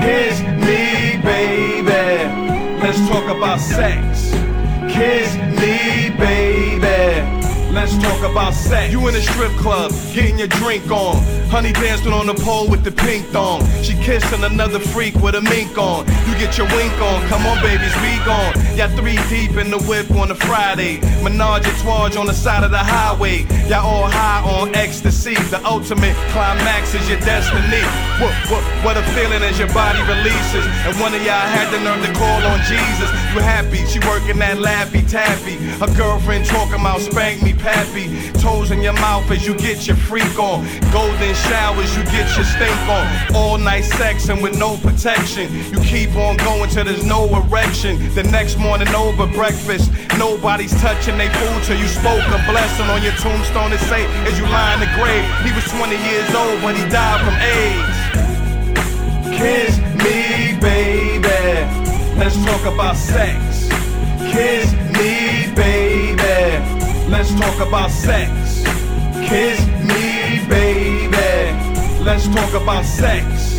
Kiss 0.00 0.40
me, 0.42 1.20
baby. 1.22 2.80
Let's 2.80 2.98
talk 3.08 3.24
about 3.34 3.60
sex. 3.60 4.30
Kiss 4.92 5.34
me, 5.58 6.10
baby. 6.18 7.43
Let's 7.74 7.98
talk 7.98 8.22
about 8.22 8.54
sex. 8.54 8.92
You 8.92 9.08
in 9.08 9.16
a 9.16 9.20
strip 9.20 9.50
club, 9.58 9.90
getting 10.14 10.38
your 10.38 10.46
drink 10.46 10.88
on. 10.92 11.16
Honey 11.50 11.72
dancing 11.72 12.12
on 12.12 12.26
the 12.26 12.34
pole 12.34 12.70
with 12.70 12.84
the 12.84 12.92
pink 12.92 13.26
thong. 13.26 13.66
She 13.82 13.94
kissing 13.94 14.44
another 14.44 14.78
freak 14.78 15.16
with 15.16 15.34
a 15.34 15.40
mink 15.40 15.76
on. 15.76 16.06
You 16.26 16.38
get 16.38 16.56
your 16.56 16.68
wink 16.68 16.94
on. 17.02 17.26
Come 17.26 17.44
on, 17.46 17.60
babies, 17.62 17.94
we 17.98 18.14
gone. 18.24 18.54
Y'all 18.78 18.94
three 18.94 19.18
deep 19.28 19.58
in 19.58 19.70
the 19.70 19.82
whip 19.90 20.08
on 20.12 20.30
a 20.30 20.34
Friday. 20.34 21.00
Menage 21.22 21.66
a 21.66 22.18
on 22.18 22.26
the 22.26 22.32
side 22.32 22.62
of 22.62 22.70
the 22.70 22.78
highway. 22.78 23.42
Y'all 23.66 23.86
all 23.86 24.10
high 24.10 24.42
on 24.46 24.74
ecstasy. 24.74 25.34
The 25.50 25.60
ultimate 25.66 26.14
climax 26.30 26.94
is 26.94 27.08
your 27.08 27.18
destiny. 27.20 27.82
What, 28.22 28.34
what, 28.50 28.62
what 28.84 28.96
a 28.96 29.02
feeling 29.18 29.42
as 29.42 29.58
your 29.58 29.72
body 29.74 29.98
releases. 30.06 30.64
And 30.86 30.94
one 31.02 31.14
of 31.14 31.22
y'all 31.26 31.48
had 31.54 31.70
the 31.74 31.80
nerve 31.82 32.06
to 32.06 32.12
call 32.14 32.40
on 32.46 32.58
Jesus. 32.66 33.10
You 33.34 33.42
happy? 33.42 33.82
She 33.86 33.98
working 34.06 34.38
that 34.38 34.58
lappy 34.58 35.02
taffy. 35.02 35.56
Her 35.82 35.90
girlfriend 35.96 36.46
talking 36.46 36.80
about 36.80 37.00
spank 37.00 37.42
me, 37.42 37.52
pappy. 37.64 38.12
Toes 38.44 38.70
in 38.70 38.82
your 38.82 38.92
mouth 38.92 39.28
as 39.30 39.46
you 39.46 39.54
get 39.56 39.86
your 39.86 39.96
freak 39.96 40.38
on. 40.38 40.68
Golden 40.92 41.34
showers, 41.48 41.96
you 41.96 42.04
get 42.04 42.28
your 42.36 42.44
stink 42.44 42.76
on. 42.86 43.04
All 43.34 43.56
night 43.56 43.84
sex 43.84 44.28
and 44.28 44.42
with 44.42 44.58
no 44.58 44.76
protection. 44.76 45.48
You 45.72 45.80
keep 45.80 46.14
on 46.14 46.36
going 46.36 46.68
till 46.70 46.84
there's 46.84 47.04
no 47.04 47.24
erection. 47.40 47.96
The 48.14 48.22
next 48.24 48.58
morning 48.58 48.88
over 48.88 49.26
breakfast, 49.26 49.90
nobody's 50.18 50.78
touching 50.80 51.16
they 51.16 51.30
food 51.40 51.62
till 51.64 51.78
you 51.78 51.88
spoke 51.88 52.26
a 52.28 52.40
blessing 52.46 52.86
on 52.86 53.02
your 53.02 53.16
tombstone 53.24 53.70
to 53.70 53.78
say 53.78 54.04
as 54.28 54.38
you 54.38 54.44
lie 54.44 54.74
in 54.74 54.80
the 54.80 54.92
grave. 55.00 55.24
He 55.42 55.50
was 55.56 55.64
20 55.72 55.96
years 55.96 56.34
old 56.34 56.62
when 56.62 56.76
he 56.76 56.84
died 56.90 57.20
from 57.24 57.34
AIDS. 57.56 58.14
Kiss 59.38 59.78
me, 60.04 60.60
baby. 60.60 61.64
Let's 62.20 62.36
talk 62.44 62.64
about 62.72 62.96
sex. 62.96 63.68
Kiss 64.30 64.70
me, 64.92 65.52
baby. 65.54 66.83
Let's 67.08 67.34
talk 67.34 67.60
about 67.66 67.90
sex. 67.90 68.62
Kiss 69.28 69.60
me, 69.82 70.46
baby. 70.48 71.14
Let's 72.02 72.26
talk 72.28 72.52
about 72.54 72.84
sex. 72.84 73.58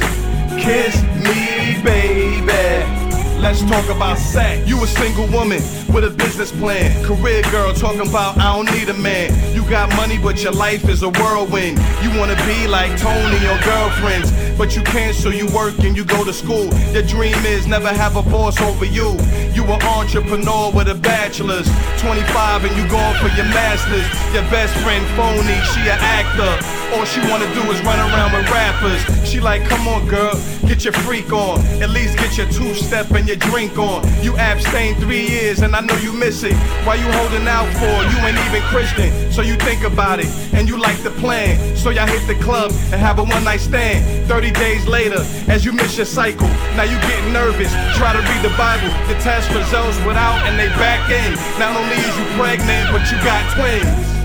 Kiss 0.59 1.01
me, 1.23 1.81
baby. 1.83 3.04
Let's 3.39 3.61
talk 3.61 3.87
about 3.89 4.17
sex. 4.17 4.67
You 4.67 4.81
a 4.83 4.87
single 4.87 5.27
woman 5.27 5.61
with 5.93 6.03
a 6.03 6.09
business 6.09 6.51
plan. 6.51 7.03
Career 7.03 7.41
girl 7.51 7.73
talking 7.73 8.07
about 8.07 8.37
I 8.37 8.55
don't 8.55 8.71
need 8.71 8.89
a 8.89 8.93
man. 8.93 9.31
You 9.53 9.63
got 9.69 9.95
money, 9.95 10.17
but 10.17 10.41
your 10.41 10.53
life 10.53 10.89
is 10.89 11.03
a 11.03 11.09
whirlwind. 11.09 11.77
You 12.01 12.09
wanna 12.17 12.35
be 12.47 12.67
like 12.67 12.97
Tony, 12.97 13.37
your 13.43 13.59
girlfriends. 13.61 14.31
But 14.57 14.75
you 14.75 14.81
can't, 14.83 15.15
so 15.15 15.29
you 15.29 15.47
work 15.53 15.77
and 15.79 15.95
you 15.95 16.05
go 16.05 16.23
to 16.23 16.33
school. 16.33 16.73
Your 16.93 17.03
dream 17.03 17.35
is 17.45 17.67
never 17.67 17.89
have 17.89 18.15
a 18.15 18.23
boss 18.23 18.59
over 18.61 18.85
you. 18.85 19.17
You 19.53 19.63
an 19.65 19.81
entrepreneur 19.83 20.71
with 20.71 20.87
a 20.87 20.95
bachelor's. 20.95 21.67
25 21.99 22.65
and 22.65 22.75
you 22.75 22.87
going 22.89 23.15
for 23.19 23.27
your 23.35 23.45
master's. 23.51 24.07
Your 24.33 24.43
best 24.49 24.73
friend 24.83 25.05
phony, 25.15 25.59
she 25.75 25.81
an 25.91 25.99
actor. 25.99 26.51
All 26.95 27.05
she 27.05 27.19
wanna 27.29 27.51
do 27.53 27.61
is 27.71 27.81
run 27.83 27.99
around 27.99 28.31
with 28.33 28.49
rappers. 28.49 29.01
She 29.27 29.39
like, 29.39 29.63
come 29.65 29.87
on 29.87 30.07
girl, 30.07 30.33
get 30.67 30.84
your 30.84 30.93
freak 30.93 31.31
on. 31.31 31.60
At 31.81 31.89
least 31.89 32.17
get 32.17 32.38
your 32.38 32.48
two 32.48 32.74
step 32.74 33.12
and 33.12 33.27
your 33.27 33.38
drink 33.38 33.77
on. 33.77 34.03
You 34.24 34.38
abstained 34.38 34.98
three 34.98 35.27
years 35.27 35.62
and 35.62 35.75
I 35.75 35.81
know 35.81 35.95
you 35.98 36.12
miss 36.13 36.43
it. 36.43 36.55
Why 36.86 36.95
you 36.95 37.10
holding 37.12 37.48
out 37.48 37.69
for? 37.75 37.93
You 38.12 38.17
ain't 38.25 38.38
even 38.38 38.62
Christian, 38.69 39.31
so 39.31 39.41
you 39.41 39.55
think 39.55 39.84
about 39.84 40.19
it 40.19 40.27
and 40.53 40.67
you 40.67 40.77
like 40.77 40.98
the 41.03 41.12
plan. 41.12 41.75
So 41.75 41.89
y'all 41.89 42.07
hit 42.07 42.25
the 42.27 42.41
club 42.43 42.72
and 42.91 43.00
have 43.00 43.19
a 43.19 43.24
one 43.24 43.43
night 43.43 43.62
stand. 43.62 44.27
30 44.27 44.51
days 44.51 44.88
later, 44.88 45.22
as 45.48 45.65
you 45.65 45.72
miss 45.72 45.98
your 45.98 46.05
cycle, 46.05 46.48
now 46.75 46.84
you 46.84 46.98
getting 47.07 47.34
nervous. 47.34 47.72
Try 47.98 48.13
to 48.13 48.19
read 48.19 48.41
the 48.41 48.55
Bible, 48.57 48.89
the 49.07 49.19
test 49.22 49.50
results 49.53 49.98
without 50.05 50.39
and 50.48 50.60
they 50.60 50.69
back 50.79 51.10
in. 51.10 51.34
Not 51.60 51.75
only 51.75 51.95
is 51.95 52.17
you 52.17 52.25
pregnant, 52.38 52.91
but 52.91 53.03
you 53.12 53.17
got 53.24 53.43
twins. 53.53 54.15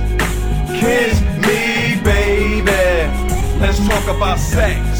Kiss 0.80 1.20
me, 1.44 2.00
baby. 2.02 2.70
Let's 3.60 3.78
talk 3.86 4.16
about 4.16 4.38
sex. 4.38 4.99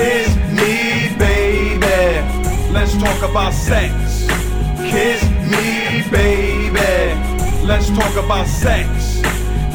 Kiss 0.00 0.34
me, 0.56 1.14
baby. 1.18 2.72
Let's 2.72 2.96
talk 2.96 3.20
about 3.22 3.52
sex. 3.52 4.26
Kiss 4.78 5.22
me, 5.52 6.02
baby. 6.10 7.12
Let's 7.66 7.90
talk 7.90 8.16
about 8.16 8.46
sex. 8.46 9.20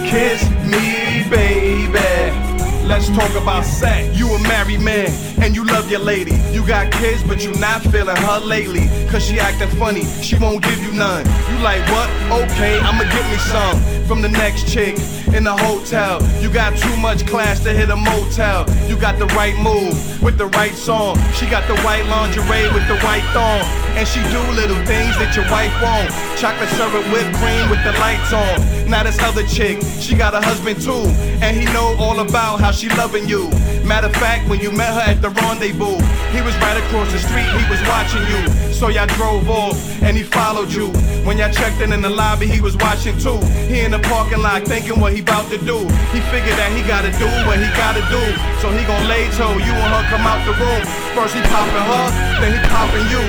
Kiss 0.09 0.41
me, 0.65 1.29
baby. 1.29 2.55
Let's 2.87 3.07
talk 3.09 3.35
about 3.35 3.65
sex. 3.65 4.17
You 4.17 4.33
a 4.33 4.39
married 4.41 4.81
man 4.81 5.11
and 5.43 5.55
you 5.55 5.63
love 5.63 5.91
your 5.91 5.99
lady. 5.99 6.33
You 6.51 6.65
got 6.65 6.91
kids, 6.91 7.21
but 7.21 7.43
you 7.43 7.53
not 7.59 7.83
feeling 7.83 8.15
her 8.15 8.39
lately. 8.39 8.87
Cause 9.11 9.23
she 9.23 9.39
acting 9.39 9.69
funny, 9.77 10.05
she 10.23 10.39
won't 10.39 10.63
give 10.63 10.81
you 10.81 10.91
none. 10.93 11.23
You 11.51 11.57
like 11.63 11.85
what? 11.93 12.09
Okay, 12.41 12.79
I'ma 12.79 13.03
get 13.03 13.25
me 13.29 13.37
some 13.37 14.05
from 14.07 14.23
the 14.23 14.29
next 14.29 14.73
chick 14.73 14.97
in 15.33 15.43
the 15.43 15.55
hotel. 15.55 16.21
You 16.41 16.49
got 16.51 16.77
too 16.77 16.95
much 16.97 17.25
class 17.25 17.59
to 17.63 17.73
hit 17.73 17.89
a 17.89 17.95
motel. 17.95 18.65
You 18.87 18.97
got 18.97 19.17
the 19.19 19.27
right 19.27 19.57
move 19.59 19.95
with 20.21 20.37
the 20.37 20.47
right 20.47 20.73
song. 20.73 21.17
She 21.33 21.45
got 21.49 21.67
the 21.67 21.75
white 21.81 22.05
lingerie 22.07 22.67
with 22.73 22.87
the 22.87 22.97
white 23.05 23.25
thong. 23.33 23.61
And 23.95 24.07
she 24.07 24.19
do 24.29 24.41
little 24.51 24.79
things 24.85 25.15
that 25.17 25.35
your 25.35 25.45
wife 25.49 25.73
won't. 25.81 26.11
Chocolate 26.37 26.69
syrup 26.75 27.05
whipped 27.11 27.35
cream 27.39 27.69
with 27.69 27.83
the 27.83 27.93
lights 27.99 28.33
on. 28.33 28.89
Now 28.89 29.03
this 29.03 29.19
other 29.19 29.45
chick, 29.47 29.81
she 29.99 30.15
got 30.15 30.33
a 30.33 30.41
husband 30.41 30.81
too. 30.81 31.07
And 31.41 31.55
he 31.55 31.65
know 31.73 31.95
all 31.99 32.19
about 32.19 32.59
how 32.59 32.71
she 32.71 32.89
loving 32.89 33.27
you. 33.27 33.49
Matter 33.85 34.07
of 34.07 34.15
fact, 34.15 34.49
when 34.49 34.59
you 34.59 34.71
met 34.71 34.93
her 34.93 35.11
at 35.11 35.21
the 35.21 35.29
rendezvous, 35.29 35.97
he 36.33 36.41
was 36.41 36.55
right 36.57 36.77
across 36.83 37.11
the 37.11 37.19
street, 37.19 37.45
he 37.45 37.63
was 37.69 37.81
watching 37.87 38.23
you. 38.27 38.64
So 38.75 38.89
y'all 38.89 39.07
drove 39.07 39.49
off 39.49 39.79
and 40.03 40.17
he 40.17 40.23
followed 40.23 40.69
you. 40.69 40.87
When 41.23 41.37
y'all 41.37 41.49
checked 41.49 41.79
in 41.79 41.93
in 41.93 42.01
the 42.01 42.09
lobby, 42.09 42.45
he 42.45 42.59
was 42.59 42.75
watching 42.75 43.17
too. 43.17 43.39
He 43.71 43.79
in 43.79 43.91
the 43.91 43.99
parking 43.99 44.41
lot 44.41 44.63
thinking 44.67 44.99
what 44.99 45.13
he 45.13 45.21
about 45.21 45.49
to 45.51 45.57
do. 45.57 45.79
He 46.11 46.19
figured 46.27 46.59
that 46.59 46.75
he 46.75 46.83
gotta 46.83 47.09
do 47.15 47.25
what 47.47 47.55
he 47.55 47.71
gotta 47.79 48.03
do. 48.11 48.19
So 48.59 48.67
he 48.75 48.83
gon' 48.83 49.07
lay 49.07 49.31
toe, 49.39 49.55
you 49.63 49.71
and 49.71 49.91
her 49.95 50.03
come 50.11 50.27
out 50.27 50.43
the 50.43 50.51
room. 50.59 50.83
First 51.15 51.35
he 51.35 51.41
popping 51.47 51.87
her, 51.87 52.05
then 52.43 52.51
he 52.51 52.61
popping 52.67 53.07
you. 53.07 53.23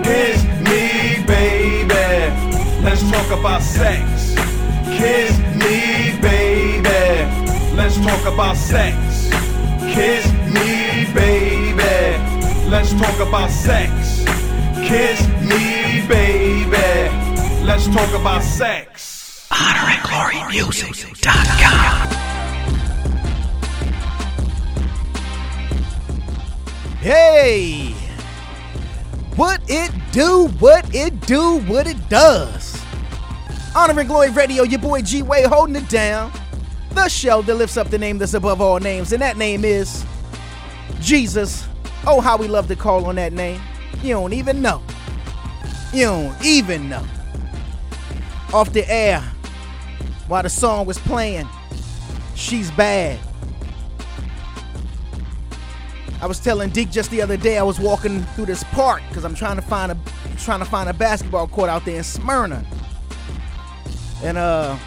Kiss 0.00 0.40
me, 0.64 1.20
baby. 1.28 2.32
Let's 2.80 3.04
talk 3.12 3.28
about 3.38 3.60
sex. 3.60 4.34
Kiss 4.96 5.36
me, 5.52 6.16
baby. 6.24 7.28
Let's 7.76 8.00
talk 8.00 8.24
about 8.24 8.56
sex. 8.56 9.28
Kiss 9.92 10.24
me, 10.48 11.12
baby. 11.12 12.34
Let's 12.74 12.92
talk 12.94 13.20
about 13.20 13.50
sex. 13.50 14.03
Kiss 14.86 15.26
me, 15.42 16.06
baby. 16.06 16.76
Let's 17.64 17.86
talk 17.86 18.12
about 18.12 18.42
sex. 18.42 19.48
HonorandGloryMusic.com. 19.50 22.08
Hey! 27.00 27.94
What 29.36 29.60
it 29.68 29.90
do, 30.12 30.48
what 30.58 30.94
it 30.94 31.20
do, 31.22 31.58
what 31.60 31.86
it 31.86 32.08
does. 32.08 32.80
Honor 33.74 33.98
and 33.98 34.08
Glory 34.08 34.30
Radio, 34.30 34.62
your 34.62 34.80
boy 34.80 35.02
G 35.02 35.22
Way 35.22 35.44
holding 35.44 35.76
it 35.76 35.88
down. 35.88 36.30
The 36.90 37.08
show 37.08 37.42
that 37.42 37.54
lifts 37.56 37.76
up 37.76 37.88
the 37.88 37.98
name 37.98 38.18
that's 38.18 38.34
above 38.34 38.60
all 38.60 38.78
names, 38.78 39.12
and 39.12 39.20
that 39.20 39.36
name 39.36 39.64
is 39.64 40.04
Jesus. 41.00 41.66
Oh, 42.06 42.20
how 42.20 42.36
we 42.36 42.46
love 42.48 42.68
to 42.68 42.76
call 42.76 43.06
on 43.06 43.16
that 43.16 43.32
name. 43.32 43.60
You 44.02 44.14
don't 44.14 44.32
even 44.32 44.60
know. 44.60 44.82
You 45.92 46.06
don't 46.06 46.44
even 46.44 46.88
know. 46.88 47.04
Off 48.52 48.72
the 48.72 48.88
air, 48.90 49.20
while 50.28 50.42
the 50.42 50.48
song 50.48 50.86
was 50.86 50.98
playing, 50.98 51.48
she's 52.34 52.70
bad. 52.72 53.18
I 56.20 56.26
was 56.26 56.40
telling 56.40 56.70
Deke 56.70 56.90
just 56.90 57.10
the 57.10 57.20
other 57.20 57.36
day 57.36 57.58
I 57.58 57.62
was 57.62 57.78
walking 57.78 58.22
through 58.34 58.46
this 58.46 58.64
park 58.64 59.02
because 59.08 59.24
I'm 59.24 59.34
trying 59.34 59.56
to 59.56 59.62
find 59.62 59.92
a 59.92 59.98
trying 60.38 60.60
to 60.60 60.64
find 60.64 60.88
a 60.88 60.94
basketball 60.94 61.46
court 61.46 61.68
out 61.68 61.84
there 61.84 61.96
in 61.96 62.04
Smyrna. 62.04 62.64
And 64.22 64.38
uh 64.38 64.78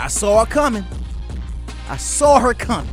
I 0.00 0.08
saw 0.08 0.44
her 0.44 0.50
coming. 0.50 0.84
I 1.88 1.96
saw 1.96 2.40
her 2.40 2.54
coming. 2.54 2.92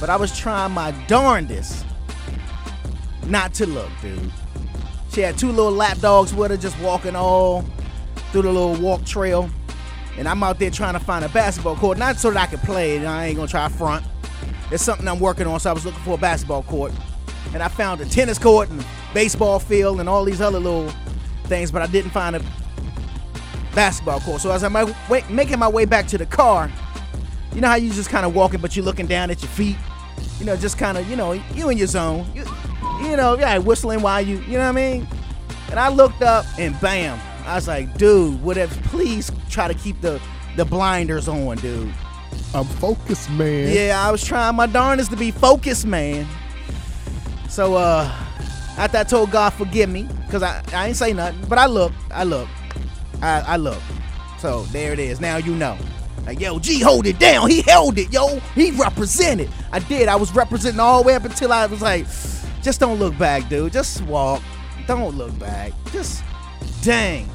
But 0.00 0.10
I 0.10 0.16
was 0.16 0.36
trying 0.36 0.72
my 0.72 0.90
darndest 1.06 1.86
not 3.26 3.54
to 3.54 3.66
look, 3.66 3.90
dude. 4.00 4.32
She 5.10 5.20
had 5.20 5.36
two 5.36 5.48
little 5.48 5.72
lap 5.72 5.98
dogs 5.98 6.32
with 6.34 6.50
her 6.50 6.56
just 6.56 6.78
walking 6.80 7.14
all 7.14 7.64
through 8.30 8.42
the 8.42 8.52
little 8.52 8.74
walk 8.76 9.04
trail. 9.04 9.50
And 10.18 10.28
I'm 10.28 10.42
out 10.42 10.58
there 10.58 10.70
trying 10.70 10.94
to 10.94 11.00
find 11.00 11.24
a 11.24 11.28
basketball 11.30 11.76
court, 11.76 11.98
not 11.98 12.16
so 12.16 12.30
that 12.30 12.38
I 12.38 12.46
could 12.46 12.60
play, 12.60 12.96
and 12.96 13.06
I 13.06 13.26
ain't 13.26 13.36
gonna 13.36 13.48
try 13.48 13.68
front. 13.68 14.04
It's 14.70 14.82
something 14.82 15.06
I'm 15.06 15.20
working 15.20 15.46
on, 15.46 15.60
so 15.60 15.70
I 15.70 15.72
was 15.72 15.84
looking 15.84 16.00
for 16.00 16.14
a 16.14 16.18
basketball 16.18 16.62
court. 16.62 16.92
And 17.54 17.62
I 17.62 17.68
found 17.68 18.00
a 18.00 18.06
tennis 18.06 18.38
court 18.38 18.70
and 18.70 18.84
baseball 19.12 19.58
field 19.58 20.00
and 20.00 20.08
all 20.08 20.24
these 20.24 20.40
other 20.40 20.58
little 20.58 20.90
things, 21.44 21.70
but 21.70 21.82
I 21.82 21.86
didn't 21.86 22.10
find 22.10 22.36
a 22.36 22.42
basketball 23.74 24.20
court. 24.20 24.40
So 24.40 24.50
as 24.50 24.64
I'm 24.64 24.72
making 25.30 25.58
my 25.58 25.68
way 25.68 25.84
back 25.84 26.06
to 26.08 26.18
the 26.18 26.26
car, 26.26 26.70
you 27.54 27.60
know 27.60 27.68
how 27.68 27.74
you 27.74 27.92
just 27.92 28.08
kind 28.08 28.24
of 28.24 28.34
walking, 28.34 28.60
but 28.60 28.76
you're 28.76 28.84
looking 28.84 29.06
down 29.06 29.30
at 29.30 29.42
your 29.42 29.50
feet? 29.50 29.76
You 30.38 30.46
know, 30.46 30.56
just 30.56 30.78
kind 30.78 30.96
of, 30.96 31.08
you 31.08 31.16
know, 31.16 31.32
you 31.32 31.68
in 31.68 31.76
your 31.76 31.86
zone. 31.86 32.26
You, 32.34 32.44
you 33.04 33.16
know, 33.16 33.38
yeah, 33.38 33.58
whistling 33.58 34.02
while 34.02 34.20
you, 34.20 34.38
you 34.40 34.52
know 34.52 34.64
what 34.64 34.68
I 34.68 34.72
mean? 34.72 35.06
And 35.70 35.78
I 35.78 35.88
looked 35.88 36.22
up 36.22 36.44
and 36.58 36.78
bam, 36.80 37.18
I 37.46 37.56
was 37.56 37.68
like, 37.68 37.96
dude, 37.96 38.42
whatever, 38.42 38.74
please 38.88 39.30
try 39.48 39.68
to 39.68 39.74
keep 39.74 40.00
the, 40.00 40.20
the 40.56 40.64
blinders 40.64 41.28
on, 41.28 41.56
dude. 41.58 41.92
I'm 42.54 42.64
focused, 42.64 43.30
man. 43.30 43.74
Yeah, 43.74 44.02
I 44.06 44.10
was 44.10 44.22
trying 44.22 44.54
my 44.56 44.66
darndest 44.66 45.10
to 45.10 45.16
be 45.16 45.30
focused, 45.30 45.86
man. 45.86 46.26
So, 47.48 47.74
uh, 47.74 48.10
after 48.76 48.98
I 48.98 49.04
told 49.04 49.30
God, 49.30 49.50
forgive 49.50 49.88
me, 49.90 50.08
because 50.26 50.42
I, 50.42 50.62
I 50.72 50.88
ain't 50.88 50.96
say 50.96 51.12
nothing, 51.12 51.44
but 51.48 51.58
I 51.58 51.66
looked, 51.66 51.96
I 52.10 52.24
looked, 52.24 52.50
I, 53.22 53.40
I 53.40 53.56
looked. 53.56 53.82
So, 54.38 54.64
there 54.64 54.92
it 54.92 54.98
is. 54.98 55.20
Now 55.20 55.36
you 55.36 55.54
know. 55.54 55.78
Like, 56.26 56.40
yo, 56.40 56.58
G, 56.58 56.80
hold 56.80 57.06
it 57.06 57.18
down. 57.18 57.50
He 57.50 57.62
held 57.62 57.98
it, 57.98 58.12
yo. 58.12 58.38
He 58.54 58.70
represented. 58.72 59.50
I 59.72 59.80
did. 59.80 60.08
I 60.08 60.16
was 60.16 60.32
representing 60.34 60.80
all 60.80 61.02
the 61.02 61.06
way 61.08 61.14
up 61.14 61.24
until 61.24 61.52
I 61.52 61.66
was 61.66 61.82
like, 61.82 62.06
just 62.62 62.80
don't 62.80 62.98
look 62.98 63.16
back, 63.18 63.48
dude. 63.48 63.72
Just 63.72 64.02
walk. 64.02 64.42
Don't 64.86 65.16
look 65.16 65.36
back. 65.38 65.72
Just, 65.92 66.22
dang. 66.82 67.28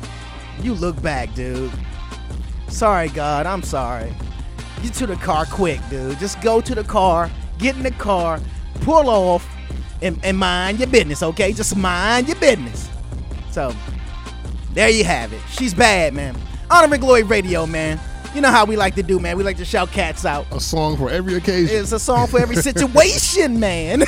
You 0.62 0.74
look 0.74 1.02
back, 1.02 1.34
dude. 1.36 1.72
Sorry, 2.70 3.10
God. 3.10 3.46
I'm 3.46 3.62
sorry. 3.62 4.14
Get 4.82 4.94
to 4.96 5.08
the 5.08 5.16
car 5.16 5.46
quick, 5.46 5.80
dude. 5.90 6.20
Just 6.20 6.42
go 6.42 6.62
to 6.62 6.76
the 6.76 6.84
car, 6.84 7.32
get 7.58 7.76
in 7.76 7.84
the 7.84 7.92
car, 7.92 8.40
pull 8.82 9.10
off, 9.10 9.48
and, 10.02 10.20
and 10.24 10.38
mind 10.38 10.80
your 10.80 10.88
business, 10.88 11.24
okay? 11.24 11.52
Just 11.52 11.76
mind 11.76 12.28
your 12.28 12.38
business. 12.38 12.90
So, 13.52 13.74
there 14.74 14.90
you 14.90 15.04
have 15.04 15.34
it. 15.34 15.42
She's 15.50 15.74
bad, 15.74 16.14
man. 16.14 16.38
Honor 16.70 16.94
and 16.94 17.02
Glory 17.02 17.24
Radio, 17.24 17.66
man. 17.66 18.00
You 18.38 18.42
know 18.42 18.52
how 18.52 18.66
we 18.66 18.76
like 18.76 18.94
to 18.94 19.02
do, 19.02 19.20
man. 19.20 19.36
We 19.36 19.44
like 19.44 19.58
to 19.58 19.66
shout 19.66 19.92
cats 19.92 20.24
out. 20.24 20.46
A 20.52 20.60
song 20.60 20.96
for 20.96 21.10
every 21.10 21.34
occasion. 21.34 21.76
It's 21.76 21.92
a 21.92 21.98
song 21.98 22.28
for 22.28 22.40
every 22.40 22.56
situation, 22.68 23.60
man. 23.60 24.04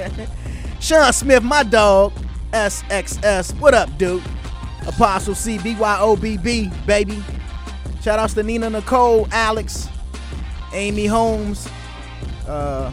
Sean 0.80 1.10
Smith, 1.14 1.42
my 1.42 1.62
dog. 1.62 2.12
SXS. 2.52 3.58
What 3.58 3.72
up, 3.72 3.96
dude? 3.96 4.22
Apostle 4.86 5.34
C 5.34 5.56
B 5.56 5.74
Y 5.74 5.96
O 6.00 6.16
B 6.16 6.36
B, 6.36 6.70
baby. 6.86 7.24
Shout 8.02 8.18
outs 8.18 8.34
to 8.34 8.42
Nina 8.42 8.68
Nicole, 8.68 9.26
Alex, 9.32 9.88
Amy 10.74 11.06
Holmes. 11.06 11.66
Uh, 12.46 12.92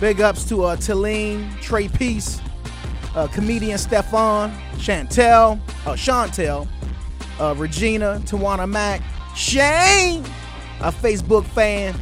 big 0.00 0.22
ups 0.22 0.44
to 0.44 0.64
uh, 0.64 0.76
Talene, 0.76 1.60
Trey 1.60 1.88
Peace, 1.88 2.40
uh, 3.14 3.26
comedian 3.26 3.76
Stefan, 3.76 4.50
Chantel, 4.76 5.60
uh, 5.84 5.92
Chantel, 5.92 6.66
uh, 7.38 7.54
Regina, 7.58 8.18
Tawana 8.24 8.66
Mack, 8.66 9.02
Shane, 9.34 10.24
a 10.80 10.90
Facebook 10.92 11.44
fan, 11.44 11.94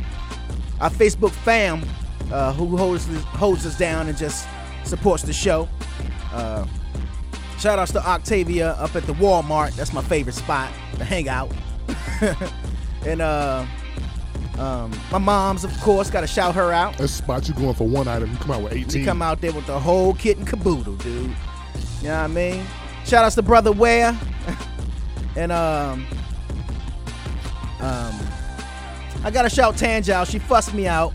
our 0.80 0.90
Facebook 0.90 1.30
fam 1.30 1.84
uh, 2.32 2.52
who 2.52 2.76
holds 2.76 3.06
holds 3.24 3.64
us 3.66 3.76
down 3.78 4.08
and 4.08 4.16
just 4.16 4.48
supports 4.84 5.22
the 5.22 5.32
show. 5.32 5.68
Uh, 6.32 6.66
shout 7.58 7.78
outs 7.78 7.92
to 7.92 8.06
Octavia 8.06 8.72
up 8.72 8.94
at 8.96 9.04
the 9.04 9.14
Walmart. 9.14 9.74
That's 9.76 9.92
my 9.92 10.02
favorite 10.02 10.34
spot 10.34 10.72
to 10.98 11.04
hang 11.04 11.28
out. 11.28 11.52
and 13.06 13.20
uh, 13.20 13.64
Um, 14.58 14.90
my 15.12 15.18
mom's, 15.18 15.62
of 15.62 15.72
course, 15.80 16.10
got 16.10 16.22
to 16.22 16.26
shout 16.26 16.52
her 16.56 16.72
out. 16.72 16.98
That 16.98 17.06
spot 17.08 17.46
you 17.46 17.54
going 17.54 17.74
for 17.74 17.86
one 17.86 18.08
item, 18.08 18.32
you 18.32 18.36
come 18.38 18.50
out 18.50 18.62
with 18.62 18.72
18. 18.72 18.88
She 18.88 19.04
come 19.04 19.22
out 19.22 19.40
there 19.40 19.52
with 19.52 19.66
the 19.66 19.78
whole 19.78 20.14
kit 20.14 20.36
and 20.36 20.46
caboodle, 20.46 20.96
dude. 20.96 21.30
You 22.02 22.08
know 22.08 22.10
what 22.10 22.24
I 22.24 22.26
mean? 22.26 22.66
Shout 23.04 23.24
outs 23.24 23.36
to 23.36 23.42
Brother 23.42 23.70
Ware. 23.70 24.18
and 25.36 25.52
um 25.52 26.04
um 27.80 28.14
I 29.24 29.30
gotta 29.32 29.50
shout 29.50 29.74
Tanja 29.76 30.10
out. 30.10 30.28
She 30.28 30.38
fussed 30.38 30.74
me 30.74 30.86
out. 30.86 31.12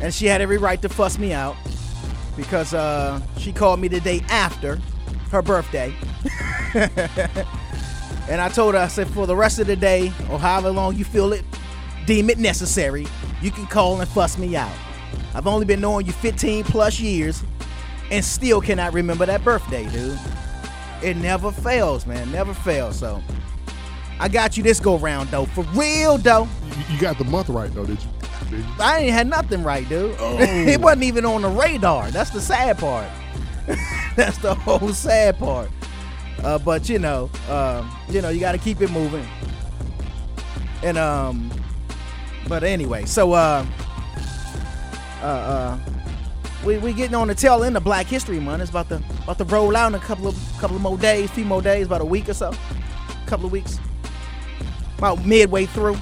And 0.00 0.12
she 0.12 0.26
had 0.26 0.40
every 0.40 0.58
right 0.58 0.80
to 0.82 0.88
fuss 0.88 1.18
me 1.18 1.32
out. 1.32 1.56
Because 2.36 2.74
uh 2.74 3.20
she 3.38 3.52
called 3.52 3.80
me 3.80 3.88
the 3.88 4.00
day 4.00 4.20
after 4.28 4.80
her 5.30 5.42
birthday. 5.42 5.94
and 6.74 8.40
I 8.40 8.48
told 8.48 8.74
her, 8.74 8.80
I 8.80 8.88
said, 8.88 9.08
for 9.08 9.26
the 9.26 9.36
rest 9.36 9.58
of 9.58 9.66
the 9.66 9.76
day, 9.76 10.08
or 10.30 10.38
however 10.38 10.70
long 10.70 10.96
you 10.96 11.04
feel 11.04 11.32
it, 11.32 11.44
deem 12.06 12.30
it 12.30 12.38
necessary, 12.38 13.06
you 13.42 13.50
can 13.50 13.66
call 13.66 14.00
and 14.00 14.08
fuss 14.08 14.38
me 14.38 14.56
out. 14.56 14.72
I've 15.34 15.46
only 15.46 15.66
been 15.66 15.80
knowing 15.80 16.06
you 16.06 16.12
15 16.12 16.64
plus 16.64 17.00
years 17.00 17.42
and 18.10 18.24
still 18.24 18.60
cannot 18.60 18.92
remember 18.92 19.26
that 19.26 19.44
birthday, 19.44 19.88
dude. 19.90 20.18
It 21.02 21.16
never 21.16 21.50
fails, 21.50 22.06
man. 22.06 22.30
Never 22.30 22.54
fails. 22.54 22.98
So 22.98 23.22
I 24.20 24.28
got 24.28 24.56
you 24.56 24.62
this 24.62 24.80
go 24.80 24.96
round 24.96 25.30
though. 25.30 25.46
For 25.46 25.64
real 25.74 26.18
though. 26.18 26.48
You, 26.90 26.98
got 26.98 27.18
the 27.18 27.24
month 27.24 27.48
right 27.48 27.72
though, 27.72 27.86
did 27.86 27.98
you? 28.02 28.10
Did 28.50 28.58
you? 28.60 28.64
I 28.78 29.00
ain't 29.00 29.12
had 29.12 29.26
nothing 29.26 29.62
right, 29.62 29.88
dude. 29.88 30.16
Oh. 30.20 30.38
it 30.38 30.80
wasn't 30.80 31.04
even 31.04 31.24
on 31.24 31.42
the 31.42 31.48
radar. 31.48 32.10
That's 32.10 32.30
the 32.30 32.40
sad 32.40 32.78
part. 32.78 33.08
That's 34.16 34.38
the 34.38 34.54
whole 34.54 34.92
sad 34.92 35.38
part. 35.38 35.70
Uh, 36.42 36.58
but 36.58 36.88
you 36.88 36.98
know, 36.98 37.30
um, 37.48 37.90
you 38.08 38.20
know, 38.20 38.28
you 38.28 38.40
got 38.40 38.52
to 38.52 38.58
keep 38.58 38.80
it 38.80 38.90
moving. 38.90 39.26
And 40.82 40.98
um, 40.98 41.50
but 42.48 42.62
anyway, 42.62 43.06
so 43.06 43.32
uh, 43.32 43.64
uh, 45.22 45.24
uh, 45.24 45.78
we 46.64 46.78
we 46.78 46.92
getting 46.92 47.14
on 47.14 47.28
the 47.28 47.34
tail 47.34 47.64
end 47.64 47.76
of 47.76 47.84
Black 47.84 48.06
History 48.06 48.38
Month. 48.38 48.62
It's 48.62 48.70
about 48.70 48.88
to 48.90 49.02
about 49.22 49.38
to 49.38 49.44
roll 49.44 49.74
out 49.76 49.88
in 49.88 49.94
a 49.94 49.98
couple 49.98 50.28
of 50.28 50.36
couple 50.58 50.76
of 50.76 50.82
more 50.82 50.98
days, 50.98 51.30
few 51.30 51.46
more 51.46 51.62
days, 51.62 51.86
about 51.86 52.02
a 52.02 52.04
week 52.04 52.28
or 52.28 52.34
so, 52.34 52.52
couple 53.26 53.46
of 53.46 53.52
weeks, 53.52 53.80
about 55.04 55.26
midway 55.26 55.66
through. 55.66 55.98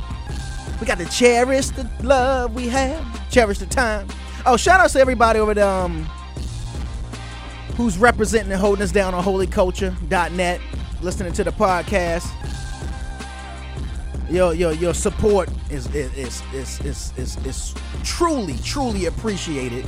We 0.80 0.86
got 0.86 0.98
to 0.98 1.06
cherish 1.06 1.68
the 1.70 1.90
love 2.04 2.54
we 2.54 2.68
have, 2.68 3.30
cherish 3.30 3.58
the 3.58 3.66
time. 3.66 4.06
Oh, 4.46 4.56
shout 4.56 4.78
out 4.78 4.90
to 4.90 5.00
everybody 5.00 5.40
over 5.40 5.54
there. 5.54 5.68
Um, 5.68 6.04
who's 7.76 7.98
representing 7.98 8.52
and 8.52 8.60
holding 8.60 8.82
us 8.82 8.92
down 8.92 9.12
on 9.12 9.24
holyculture.net, 9.24 10.60
listening 11.00 11.32
to 11.32 11.42
the 11.42 11.50
podcast. 11.50 12.28
Your 14.30 14.54
your 14.54 14.72
your 14.72 14.94
support 14.94 15.48
is 15.68 15.92
is 15.94 16.16
is 16.16 16.42
is 16.54 16.80
is, 16.82 17.12
is, 17.16 17.36
is 17.44 17.74
truly 18.04 18.56
truly 18.58 19.06
appreciated. 19.06 19.84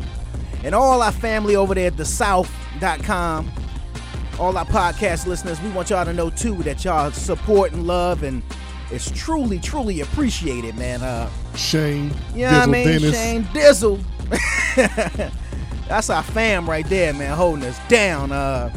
And 0.64 0.74
all 0.74 1.02
our 1.02 1.12
family 1.12 1.54
over 1.54 1.74
there 1.74 1.86
at 1.86 1.96
the 1.96 2.04
south.com, 2.04 3.52
all 4.40 4.56
our 4.56 4.66
podcast 4.66 5.26
listeners, 5.26 5.60
we 5.60 5.70
want 5.70 5.90
y'all 5.90 6.04
to 6.04 6.12
know 6.12 6.30
too 6.30 6.56
that 6.64 6.84
y'all 6.84 7.12
support 7.12 7.72
and 7.72 7.86
love 7.86 8.24
and 8.24 8.42
it's 8.90 9.10
truly, 9.10 9.58
truly 9.58 10.00
appreciated, 10.00 10.76
man. 10.76 11.02
Uh 11.02 11.30
Shane, 11.54 12.12
you 12.34 12.42
know 12.42 12.48
I 12.48 12.66
mean? 12.66 12.86
Dennis. 12.86 13.14
Shane 13.14 13.44
Dizzle. 13.44 14.02
That's 15.88 16.08
our 16.10 16.22
fam 16.22 16.68
right 16.68 16.88
there, 16.88 17.12
man, 17.12 17.36
holding 17.36 17.64
us 17.64 17.78
down. 17.88 18.32
Uh 18.32 18.74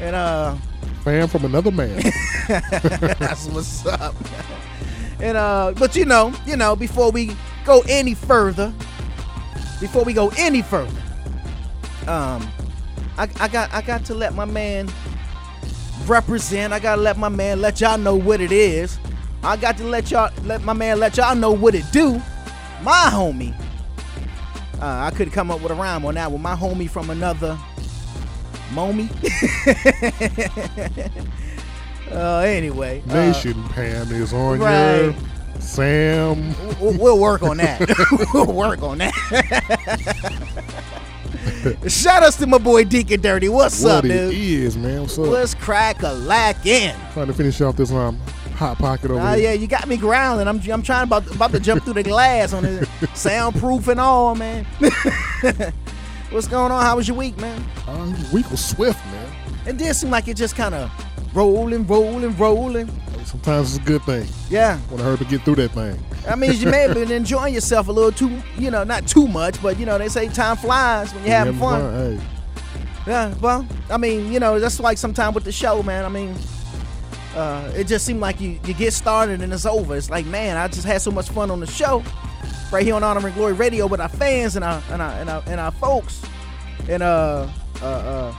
and 0.00 0.16
uh 0.16 0.56
Fan 1.04 1.28
from 1.28 1.46
another 1.46 1.70
man. 1.70 1.98
that's 2.48 3.46
what's 3.46 3.86
up. 3.86 4.14
And 5.18 5.36
uh, 5.36 5.72
but 5.78 5.96
you 5.96 6.04
know, 6.04 6.32
you 6.46 6.56
know, 6.56 6.76
before 6.76 7.10
we 7.10 7.34
go 7.64 7.82
any 7.88 8.14
further, 8.14 8.72
before 9.80 10.04
we 10.04 10.12
go 10.12 10.30
any 10.36 10.60
further, 10.60 11.00
um, 12.06 12.46
I, 13.16 13.30
I 13.40 13.48
got 13.48 13.72
I 13.72 13.80
got 13.80 14.04
to 14.06 14.14
let 14.14 14.34
my 14.34 14.44
man 14.44 14.90
represent. 16.06 16.74
I 16.74 16.78
gotta 16.78 17.00
let 17.00 17.16
my 17.16 17.30
man 17.30 17.62
let 17.62 17.80
y'all 17.80 17.96
know 17.96 18.14
what 18.14 18.42
it 18.42 18.52
is. 18.52 18.98
I 19.42 19.56
got 19.56 19.78
to 19.78 19.84
let 19.84 20.10
y'all 20.10 20.30
let 20.44 20.62
my 20.62 20.72
man 20.72 20.98
let 21.00 21.16
y'all 21.16 21.34
know 21.34 21.52
what 21.52 21.74
it 21.74 21.84
do. 21.92 22.20
My 22.82 23.08
homie. 23.10 23.54
Uh, 24.80 25.10
I 25.10 25.10
could 25.10 25.32
come 25.32 25.50
up 25.50 25.60
with 25.60 25.72
a 25.72 25.74
rhyme 25.74 26.04
on 26.06 26.14
that 26.14 26.32
with 26.32 26.40
My 26.40 26.54
homie 26.54 26.88
from 26.88 27.10
another 27.10 27.58
mommy. 28.72 29.10
uh, 32.10 32.38
anyway. 32.38 33.02
uh, 33.08 33.14
Nation 33.14 33.62
Pam 33.70 34.10
is 34.12 34.32
on 34.32 34.58
right. 34.58 35.02
your 35.02 35.14
Sam. 35.60 36.54
We'll, 36.80 36.98
we'll 36.98 37.18
work 37.18 37.42
on 37.42 37.58
that. 37.58 37.80
we'll 38.34 38.52
work 38.52 38.82
on 38.82 38.98
that. 38.98 39.12
Shout 41.88 42.22
outs 42.22 42.36
to 42.36 42.46
my 42.46 42.58
boy 42.58 42.84
Deacon 42.84 43.20
Dirty. 43.20 43.48
What's 43.48 43.82
what 43.82 43.92
up, 43.92 44.04
it 44.04 44.08
dude? 44.08 44.34
is, 44.34 44.76
man. 44.76 45.02
What's 45.02 45.18
up? 45.18 45.26
Let's 45.26 45.54
crack 45.54 46.02
a 46.02 46.12
lack 46.12 46.64
in. 46.64 46.94
Trying 47.12 47.26
to 47.26 47.34
finish 47.34 47.60
off 47.60 47.76
this 47.76 47.92
um 47.92 48.18
hot 48.60 48.78
pocket 48.78 49.10
over 49.10 49.18
Oh 49.20 49.32
here. 49.32 49.44
yeah, 49.50 49.52
you 49.54 49.66
got 49.66 49.88
me 49.88 49.96
growling. 49.96 50.46
I'm 50.46 50.60
I'm 50.70 50.82
trying 50.82 51.04
about 51.04 51.26
about 51.34 51.50
to 51.52 51.58
jump 51.60 51.82
through 51.82 51.94
the 51.94 52.02
glass 52.02 52.52
on 52.52 52.64
it, 52.64 52.88
soundproof 53.14 53.88
and 53.88 53.98
all, 53.98 54.34
man. 54.36 54.64
What's 56.30 56.46
going 56.46 56.70
on? 56.70 56.82
How 56.84 56.96
was 56.96 57.08
your 57.08 57.16
week, 57.16 57.36
man? 57.38 57.64
Uh, 57.88 58.14
week 58.32 58.48
was 58.50 58.64
swift, 58.64 59.04
man. 59.06 59.32
It 59.66 59.76
did 59.78 59.94
seem 59.96 60.10
like 60.10 60.28
it 60.28 60.36
just 60.36 60.54
kind 60.54 60.74
of 60.74 60.90
rolling, 61.34 61.86
rolling, 61.86 62.36
rolling. 62.36 62.88
Sometimes 63.24 63.74
it's 63.76 63.84
a 63.84 63.86
good 63.86 64.02
thing. 64.02 64.26
Yeah. 64.48 64.78
Want 64.88 64.98
to 64.98 65.04
hurry 65.04 65.18
to 65.18 65.24
get 65.24 65.42
through 65.42 65.56
that 65.56 65.70
thing. 65.72 65.98
I 66.28 66.34
mean, 66.36 66.52
you 66.54 66.66
may 66.70 66.82
have 66.82 66.94
been 66.94 67.10
enjoying 67.22 67.54
yourself 67.54 67.88
a 67.88 67.92
little 67.92 68.12
too, 68.12 68.40
you 68.58 68.70
know, 68.70 68.84
not 68.84 69.06
too 69.06 69.26
much, 69.28 69.60
but 69.62 69.78
you 69.78 69.86
know, 69.86 69.98
they 69.98 70.08
say 70.08 70.28
time 70.28 70.56
flies 70.56 71.12
when 71.14 71.24
you're 71.24 71.34
having 71.34 71.56
fun. 71.58 71.80
Hey, 71.92 72.20
Yeah, 73.06 73.34
well, 73.40 73.66
I 73.88 73.96
mean, 73.96 74.32
you 74.32 74.38
know, 74.40 74.58
that's 74.60 74.78
like 74.80 74.98
sometimes 74.98 75.34
with 75.34 75.44
the 75.44 75.52
show, 75.52 75.82
man. 75.82 76.04
I 76.04 76.08
mean, 76.08 76.34
uh, 77.34 77.70
it 77.74 77.86
just 77.86 78.04
seemed 78.04 78.20
like 78.20 78.40
you, 78.40 78.58
you 78.64 78.74
get 78.74 78.92
started 78.92 79.40
and 79.40 79.52
it's 79.52 79.66
over. 79.66 79.96
It's 79.96 80.10
like, 80.10 80.26
man, 80.26 80.56
I 80.56 80.68
just 80.68 80.84
had 80.84 81.00
so 81.00 81.10
much 81.10 81.28
fun 81.28 81.50
on 81.50 81.60
the 81.60 81.66
show, 81.66 82.02
right 82.72 82.84
here 82.84 82.94
on 82.94 83.04
Honor 83.04 83.24
and 83.24 83.34
Glory 83.34 83.52
Radio 83.52 83.86
with 83.86 84.00
our 84.00 84.08
fans 84.08 84.56
and 84.56 84.64
our 84.64 84.82
and 84.90 85.00
our 85.00 85.12
and 85.12 85.30
our, 85.30 85.42
and 85.46 85.60
our 85.60 85.70
folks, 85.70 86.22
and 86.88 87.02
uh, 87.02 87.46
uh, 87.80 87.84
uh, 87.84 88.34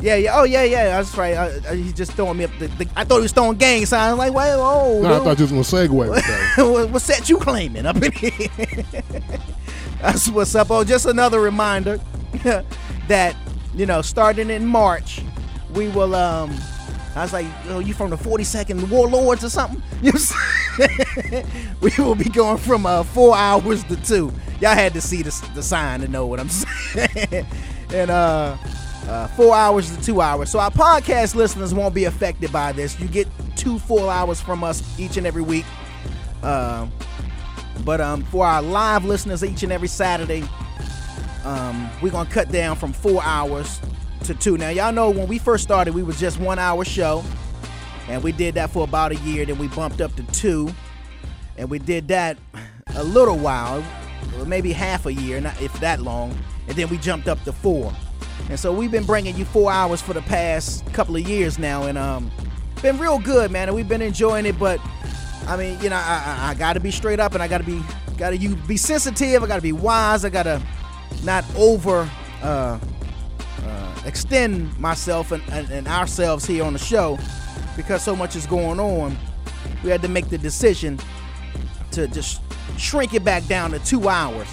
yeah, 0.00 0.16
yeah, 0.16 0.38
oh 0.38 0.44
yeah, 0.44 0.64
yeah, 0.64 0.84
that's 0.84 1.16
right. 1.16 1.34
Uh, 1.34 1.50
uh, 1.68 1.72
he's 1.72 1.94
just 1.94 2.12
throwing 2.12 2.36
me 2.36 2.44
up. 2.44 2.50
The, 2.58 2.68
the, 2.68 2.88
I 2.94 3.04
thought 3.04 3.16
he 3.16 3.22
was 3.22 3.32
throwing 3.32 3.56
gang 3.56 3.86
signs. 3.86 4.18
Like, 4.18 4.34
well, 4.34 4.60
oh, 4.60 5.00
no, 5.02 5.14
I 5.14 5.24
thought 5.24 5.38
you 5.38 5.46
was 5.48 5.70
gonna 5.72 5.88
segue 5.88 5.92
what, 6.72 6.90
what's 6.90 7.06
that 7.06 7.28
you 7.30 7.38
claiming 7.38 7.86
up 7.86 7.96
in 7.96 8.12
here? 8.12 8.48
That's 10.02 10.28
what's 10.28 10.54
up. 10.54 10.70
Oh, 10.70 10.84
just 10.84 11.06
another 11.06 11.40
reminder 11.40 11.98
that 13.08 13.34
you 13.74 13.86
know, 13.86 14.02
starting 14.02 14.50
in 14.50 14.66
March, 14.66 15.22
we 15.72 15.88
will. 15.88 16.14
um 16.14 16.54
I 17.18 17.22
was 17.22 17.32
like, 17.32 17.46
oh, 17.68 17.80
you 17.80 17.94
from 17.94 18.10
the 18.10 18.16
42nd 18.16 18.88
Warlords 18.88 19.44
or 19.44 19.48
something? 19.50 19.82
You 20.02 20.12
see? 20.12 20.36
we 21.80 21.90
will 21.98 22.14
be 22.14 22.28
going 22.30 22.58
from 22.58 22.86
uh, 22.86 23.02
four 23.02 23.36
hours 23.36 23.82
to 23.84 23.96
two. 23.96 24.32
Y'all 24.60 24.74
had 24.74 24.94
to 24.94 25.00
see 25.00 25.22
the, 25.22 25.50
the 25.56 25.62
sign 25.62 26.00
to 26.00 26.08
know 26.08 26.26
what 26.26 26.38
I'm 26.38 26.48
saying. 26.48 27.46
and 27.92 28.10
uh, 28.10 28.56
uh, 29.08 29.26
four 29.28 29.56
hours 29.56 29.94
to 29.96 30.00
two 30.04 30.20
hours. 30.20 30.50
So 30.50 30.60
our 30.60 30.70
podcast 30.70 31.34
listeners 31.34 31.74
won't 31.74 31.94
be 31.94 32.04
affected 32.04 32.52
by 32.52 32.70
this. 32.70 33.00
You 33.00 33.08
get 33.08 33.26
two 33.56 33.80
full 33.80 34.08
hours 34.08 34.40
from 34.40 34.62
us 34.62 34.84
each 35.00 35.16
and 35.16 35.26
every 35.26 35.42
week. 35.42 35.64
Um, 36.44 36.92
but 37.84 38.00
um, 38.00 38.22
for 38.24 38.46
our 38.46 38.62
live 38.62 39.04
listeners, 39.04 39.42
each 39.42 39.64
and 39.64 39.72
every 39.72 39.88
Saturday, 39.88 40.44
um, 41.44 41.90
we're 42.00 42.12
gonna 42.12 42.30
cut 42.30 42.52
down 42.52 42.76
from 42.76 42.92
four 42.92 43.20
hours 43.24 43.80
to 44.28 44.34
two. 44.34 44.56
Now, 44.56 44.68
y'all 44.68 44.92
know 44.92 45.10
when 45.10 45.26
we 45.26 45.38
first 45.38 45.64
started, 45.64 45.94
we 45.94 46.02
was 46.02 46.20
just 46.20 46.38
one 46.38 46.58
hour 46.58 46.84
show, 46.84 47.24
and 48.08 48.22
we 48.22 48.30
did 48.30 48.54
that 48.54 48.70
for 48.70 48.84
about 48.84 49.10
a 49.12 49.16
year. 49.16 49.44
Then 49.44 49.58
we 49.58 49.68
bumped 49.68 50.00
up 50.00 50.14
to 50.16 50.22
two, 50.24 50.70
and 51.56 51.68
we 51.68 51.78
did 51.78 52.08
that 52.08 52.38
a 52.94 53.02
little 53.02 53.36
while, 53.36 53.82
maybe 54.46 54.72
half 54.72 55.06
a 55.06 55.12
year, 55.12 55.40
not 55.40 55.60
if 55.60 55.72
that 55.80 56.00
long, 56.00 56.36
and 56.68 56.76
then 56.76 56.88
we 56.88 56.98
jumped 56.98 57.26
up 57.26 57.42
to 57.44 57.52
four. 57.52 57.92
And 58.50 58.60
so 58.60 58.72
we've 58.72 58.90
been 58.90 59.04
bringing 59.04 59.34
you 59.36 59.44
four 59.44 59.72
hours 59.72 60.00
for 60.00 60.12
the 60.12 60.22
past 60.22 60.90
couple 60.92 61.16
of 61.16 61.26
years 61.26 61.58
now, 61.58 61.84
and 61.84 61.96
um, 61.96 62.30
been 62.82 62.98
real 62.98 63.18
good, 63.18 63.50
man. 63.50 63.68
And 63.68 63.74
we've 63.74 63.88
been 63.88 64.02
enjoying 64.02 64.46
it, 64.46 64.58
but 64.58 64.78
I 65.46 65.56
mean, 65.56 65.80
you 65.80 65.88
know, 65.88 65.96
I, 65.96 66.22
I, 66.26 66.50
I 66.50 66.54
got 66.54 66.74
to 66.74 66.80
be 66.80 66.90
straight 66.90 67.18
up, 67.18 67.32
and 67.32 67.42
I 67.42 67.48
got 67.48 67.58
to 67.58 67.64
be, 67.64 67.82
got 68.18 68.30
to 68.30 68.36
you 68.36 68.56
be 68.56 68.76
sensitive. 68.76 69.42
I 69.42 69.46
got 69.46 69.56
to 69.56 69.62
be 69.62 69.72
wise. 69.72 70.24
I 70.26 70.28
got 70.28 70.42
to 70.42 70.62
not 71.24 71.44
over 71.56 72.08
uh, 72.42 72.78
uh, 73.64 74.02
extend 74.04 74.78
myself 74.78 75.32
and, 75.32 75.42
and, 75.50 75.70
and 75.70 75.88
ourselves 75.88 76.46
here 76.46 76.64
on 76.64 76.72
the 76.72 76.78
show 76.78 77.18
because 77.76 78.02
so 78.02 78.14
much 78.16 78.36
is 78.36 78.46
going 78.46 78.80
on. 78.80 79.16
We 79.82 79.90
had 79.90 80.02
to 80.02 80.08
make 80.08 80.28
the 80.28 80.38
decision 80.38 80.98
to 81.92 82.08
just 82.08 82.42
shrink 82.76 83.14
it 83.14 83.24
back 83.24 83.46
down 83.46 83.70
to 83.72 83.78
two 83.80 84.08
hours, 84.08 84.48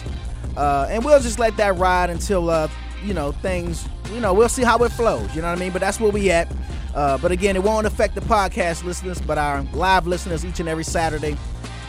uh, 0.58 0.88
and 0.90 1.04
we'll 1.04 1.20
just 1.20 1.40
let 1.40 1.58
that 1.58 1.78
ride 1.78 2.10
until 2.10 2.50
uh, 2.50 2.70
you 3.04 3.14
know 3.14 3.32
things. 3.32 3.88
You 4.14 4.20
know, 4.20 4.34
we'll 4.34 4.50
see 4.50 4.64
how 4.64 4.78
it 4.80 4.92
flows. 4.92 5.36
You 5.36 5.42
know 5.42 5.50
what 5.50 5.58
I 5.58 5.62
mean? 5.62 5.72
But 5.72 5.82
that's 5.82 6.00
where 6.00 6.12
we 6.12 6.32
at. 6.32 6.48
Uh, 6.94 7.18
but 7.18 7.32
again, 7.32 7.56
it 7.56 7.64
won't 7.64 7.86
affect 7.86 8.16
the 8.16 8.22
podcast 8.22 8.84
listeners, 8.84 9.20
but 9.20 9.38
our 9.38 9.64
live 9.74 10.08
listeners 10.08 10.46
each 10.46 10.60
and 10.60 10.70
every 10.70 10.84
Saturday. 10.84 11.36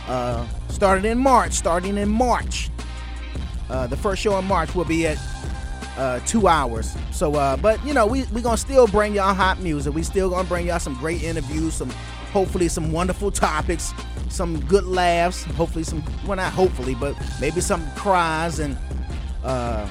Uh, 0.08 0.46
starting 0.68 1.04
in 1.10 1.18
March. 1.18 1.52
Starting 1.52 1.96
in 1.96 2.08
March. 2.08 2.70
Uh, 3.68 3.86
the 3.86 3.96
first 3.96 4.22
show 4.22 4.38
in 4.38 4.44
March 4.46 4.74
will 4.74 4.84
be 4.84 5.06
at 5.06 5.18
uh, 5.96 6.20
two 6.20 6.48
hours. 6.48 6.96
So, 7.12 7.34
uh, 7.34 7.56
but 7.56 7.84
you 7.84 7.94
know, 7.94 8.06
we 8.06 8.24
we 8.32 8.42
gonna 8.42 8.56
still 8.56 8.86
bring 8.86 9.14
y'all 9.14 9.34
hot 9.34 9.60
music. 9.60 9.94
We 9.94 10.02
still 10.02 10.30
gonna 10.30 10.48
bring 10.48 10.66
y'all 10.66 10.78
some 10.78 10.94
great 10.94 11.22
interviews, 11.22 11.74
some 11.74 11.90
hopefully 12.32 12.68
some 12.68 12.92
wonderful 12.92 13.30
topics, 13.30 13.92
some 14.28 14.60
good 14.66 14.84
laughs. 14.84 15.44
Hopefully 15.44 15.84
some, 15.84 16.02
well 16.26 16.36
not 16.36 16.52
hopefully, 16.52 16.94
but 16.94 17.16
maybe 17.40 17.60
some 17.60 17.88
cries 17.94 18.58
and 18.58 18.76
uh, 19.44 19.88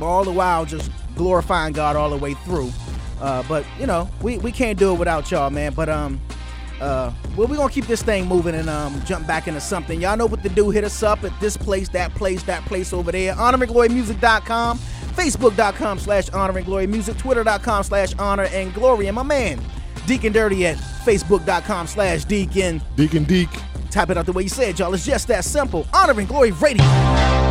all 0.00 0.24
the 0.24 0.32
while 0.32 0.64
just 0.64 0.90
glorifying 1.16 1.72
God 1.72 1.96
all 1.96 2.10
the 2.10 2.16
way 2.16 2.34
through. 2.34 2.70
Uh, 3.20 3.42
but 3.48 3.64
you 3.80 3.86
know, 3.86 4.08
we, 4.22 4.38
we 4.38 4.52
can't 4.52 4.78
do 4.78 4.94
it 4.94 4.98
without 4.98 5.30
y'all, 5.30 5.50
man. 5.50 5.72
But 5.72 5.88
um, 5.88 6.20
uh, 6.80 7.12
well, 7.36 7.48
we're 7.48 7.56
gonna 7.56 7.72
keep 7.72 7.86
this 7.86 8.02
thing 8.02 8.26
moving 8.26 8.54
and 8.54 8.68
um, 8.70 9.02
jump 9.04 9.26
back 9.26 9.48
into 9.48 9.60
something. 9.60 10.00
Y'all 10.00 10.16
know 10.16 10.26
what 10.26 10.42
to 10.44 10.48
do. 10.48 10.70
Hit 10.70 10.84
us 10.84 11.02
up 11.02 11.24
at 11.24 11.38
this 11.40 11.56
place, 11.56 11.88
that 11.90 12.14
place, 12.14 12.42
that 12.44 12.64
place 12.66 12.92
over 12.92 13.10
there. 13.10 13.34
HonorAndGloryMusic.com, 13.34 14.78
Facebook.com 15.18 15.98
slash 15.98 16.30
Honor 16.30 16.56
and 16.56 16.66
Glory 16.66 16.86
Music, 16.86 17.18
Twitter.com 17.18 17.82
slash 17.82 18.14
Honor 18.18 18.44
and 18.52 18.72
Glory, 18.72 19.08
and 19.08 19.16
my 19.16 19.22
man 19.22 19.60
Deacon 20.06 20.32
Dirty 20.32 20.66
at 20.66 20.76
Facebook.com 20.76 21.86
slash 21.86 22.24
Deacon 22.24 22.80
Deacon 22.96 23.24
Deek. 23.24 23.50
Type 23.90 24.10
it 24.10 24.16
out 24.16 24.26
the 24.26 24.32
way 24.32 24.44
you 24.44 24.48
said, 24.48 24.78
y'all. 24.78 24.94
It's 24.94 25.04
just 25.04 25.28
that 25.28 25.44
simple. 25.44 25.86
Honor 25.92 26.18
and 26.18 26.28
Glory 26.28 26.52
Radio. 26.52 27.47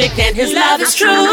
Perfect 0.00 0.18
and 0.18 0.36
his 0.36 0.52
love 0.52 0.80
is 0.80 0.94
true. 0.94 1.29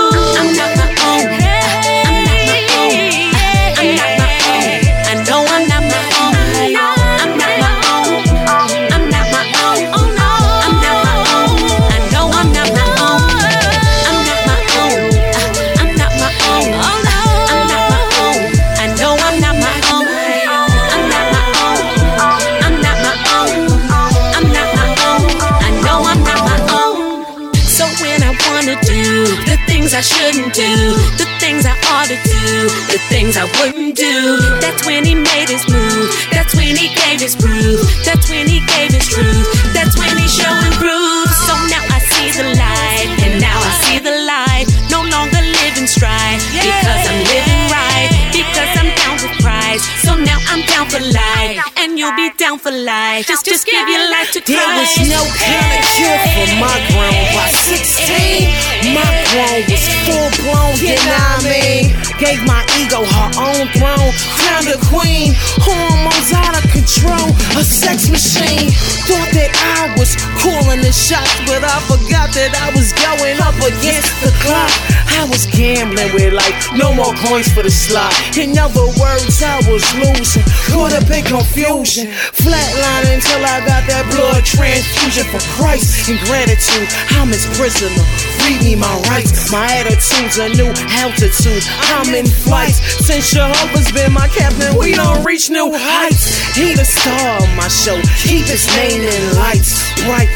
Wanna 28.67 28.81
do 28.83 29.25
the 29.47 29.57
things 29.67 29.93
I 29.93 30.01
shouldn't 30.01 30.53
do, 30.53 30.73
the 31.15 31.27
things 31.39 31.63
I 31.65 31.71
ought 31.87 32.07
to 32.11 32.19
do, 32.19 32.67
the 32.91 32.99
things 33.07 33.37
I 33.37 33.47
wouldn't 33.59 33.95
do, 33.95 34.37
that's 34.59 34.85
when 34.85 35.05
he 35.05 35.15
made 35.15 35.47
his 35.47 35.63
move. 35.71 36.11
That's 36.31 36.53
when 36.55 36.75
he 36.75 36.91
gave 36.91 37.21
his 37.21 37.35
proof. 37.35 37.79
That's 38.03 38.29
when 38.29 38.47
he 38.47 38.59
gave 38.75 38.91
his 38.91 39.07
truth. 39.07 39.47
That's 39.71 39.95
when 39.95 40.11
he 40.19 40.27
showing 40.27 40.73
proof. 40.75 41.27
So 41.47 41.53
now 41.71 41.83
I 41.95 41.99
see 42.11 42.27
the 42.35 42.47
light, 42.59 43.07
and 43.23 43.39
now 43.39 43.55
I 43.55 43.71
see 43.87 43.99
the 44.03 44.15
light. 44.27 44.67
No 44.91 44.99
longer 44.99 45.39
live 45.39 45.75
in 45.79 45.87
strife 45.87 46.43
because 46.51 47.03
I'm 47.07 47.23
living 47.23 47.63
right. 47.71 48.11
Because 48.35 48.71
I'm 48.75 48.91
down 48.99 49.15
with 49.23 49.35
Christ. 49.39 49.87
So 50.03 50.19
now 50.19 50.39
I'm 50.51 50.61
down 50.67 50.91
for 50.91 50.99
life, 50.99 51.63
and 51.97 52.05
you'll 52.05 52.29
be 52.29 52.29
down 52.37 52.59
for 52.59 52.69
life. 52.69 53.25
Just, 53.25 53.45
just 53.45 53.65
give 53.65 53.87
your 53.89 54.05
life 54.11 54.29
to 54.31 54.41
Christ. 54.41 54.53
There 54.53 54.77
was 54.77 55.09
no 55.09 55.21
kind 55.33 55.69
of 55.73 55.81
cure 55.97 56.21
for 56.37 56.49
my 56.61 56.77
grown 56.93 57.25
by 57.33 57.49
16. 57.49 58.93
My 58.93 59.09
grown 59.33 59.65
was 59.65 59.85
full 60.05 60.29
blown, 60.45 60.77
you 60.77 60.93
know 60.93 61.17
what 61.17 61.41
I 61.41 61.49
mean? 61.49 61.97
Gave 62.21 62.41
my 62.45 62.61
ego 62.77 63.01
her 63.01 63.29
own 63.41 63.65
throne. 63.73 64.13
Found 64.45 64.69
a 64.69 64.77
queen, 64.85 65.33
hormones 65.65 66.29
out 66.37 66.53
of 66.53 66.65
control. 66.69 67.33
A 67.57 67.63
sex 67.65 68.09
machine. 68.13 68.69
Thought 69.09 69.33
that 69.33 69.49
I 69.57 69.89
was 69.97 70.13
calling 70.37 70.81
the 70.85 70.93
shots, 70.93 71.33
but 71.49 71.65
I 71.65 71.81
forgot 71.89 72.29
that 72.37 72.53
I 72.61 72.69
was 72.77 72.93
going 72.93 73.41
up 73.41 73.57
against 73.57 74.13
the 74.21 74.29
clock. 74.45 74.69
I 75.17 75.25
was 75.25 75.49
gambling 75.49 76.13
with 76.13 76.29
life, 76.31 76.69
no 76.77 76.93
more 76.93 77.09
coins 77.25 77.49
for 77.49 77.63
the 77.65 77.73
slot. 77.73 78.13
In 78.37 78.53
other 78.53 78.85
words, 79.01 79.41
I 79.41 79.57
was 79.65 79.81
losing. 79.97 80.45
Caught 80.69 80.93
up 80.93 81.09
in 81.09 81.25
confusion. 81.25 82.13
Flatlining 82.37 83.17
until 83.17 83.41
I 83.41 83.65
got 83.65 83.81
that 83.89 84.05
blood 84.13 84.45
transfusion 84.45 85.25
for 85.33 85.41
Christ. 85.57 86.05
and 86.13 86.21
gratitude, 86.29 86.85
I'm 87.17 87.33
his 87.33 87.49
prisoner. 87.57 88.05
Read 88.45 88.61
me 88.61 88.75
my 88.77 88.93
rights. 89.09 89.49
My 89.49 89.65
attitude's 89.81 90.37
a 90.37 90.53
new 90.53 90.69
altitude. 91.01 91.65
I'm 91.97 92.13
in 92.13 92.29
flight. 92.29 92.77
Since 92.77 93.33
Jehovah's 93.33 93.91
been 93.91 94.13
my 94.13 94.29
captain, 94.29 94.77
we 94.77 94.93
don't 94.93 95.25
reach 95.25 95.49
new 95.49 95.73
heights. 95.73 96.29
He 96.53 96.77
the 96.77 96.85
star 96.85 97.41
of 97.41 97.49
my 97.57 97.67
show. 97.67 97.97
Keep 98.21 98.45
his 98.45 98.69
name 98.77 99.01
in 99.01 99.23
lights. 99.35 99.81
Right. 100.05 100.29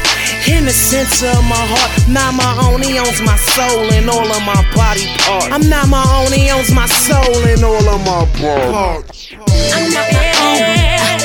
In 0.48 0.64
the 0.64 0.72
center 0.72 1.28
of 1.38 1.44
my 1.44 1.54
heart, 1.54 2.08
not 2.08 2.34
my 2.34 2.50
own. 2.66 2.82
He 2.82 2.98
owns 2.98 3.22
my 3.22 3.36
soul 3.36 3.92
and 3.92 4.10
all 4.10 4.26
of 4.26 4.42
my 4.42 4.58
body 4.74 5.06
parts. 5.18 5.46
I'm 5.46 5.68
not 5.68 5.88
my 5.88 6.02
own. 6.18 6.32
He 6.32 6.50
owns 6.50 6.72
my 6.74 6.86
soul 6.86 7.46
and 7.46 7.62
all 7.62 7.88
of 7.88 8.00
my 8.04 8.24
body 8.40 8.72
parts. 8.72 9.32
I'm 9.72 9.90
not 9.92 10.12
my 10.12 10.32
own. 10.42 11.21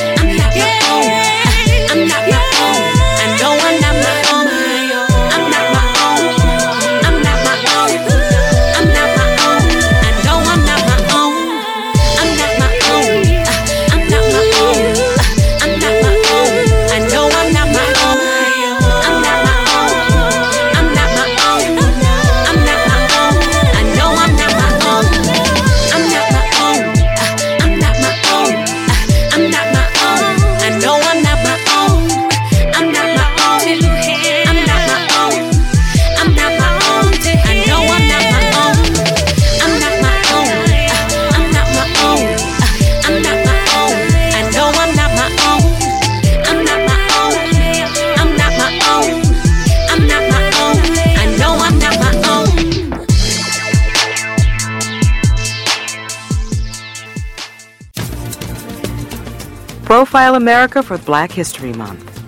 Profile 59.98 60.36
America 60.36 60.80
for 60.80 60.96
Black 60.96 61.32
History 61.32 61.72
Month. 61.72 62.22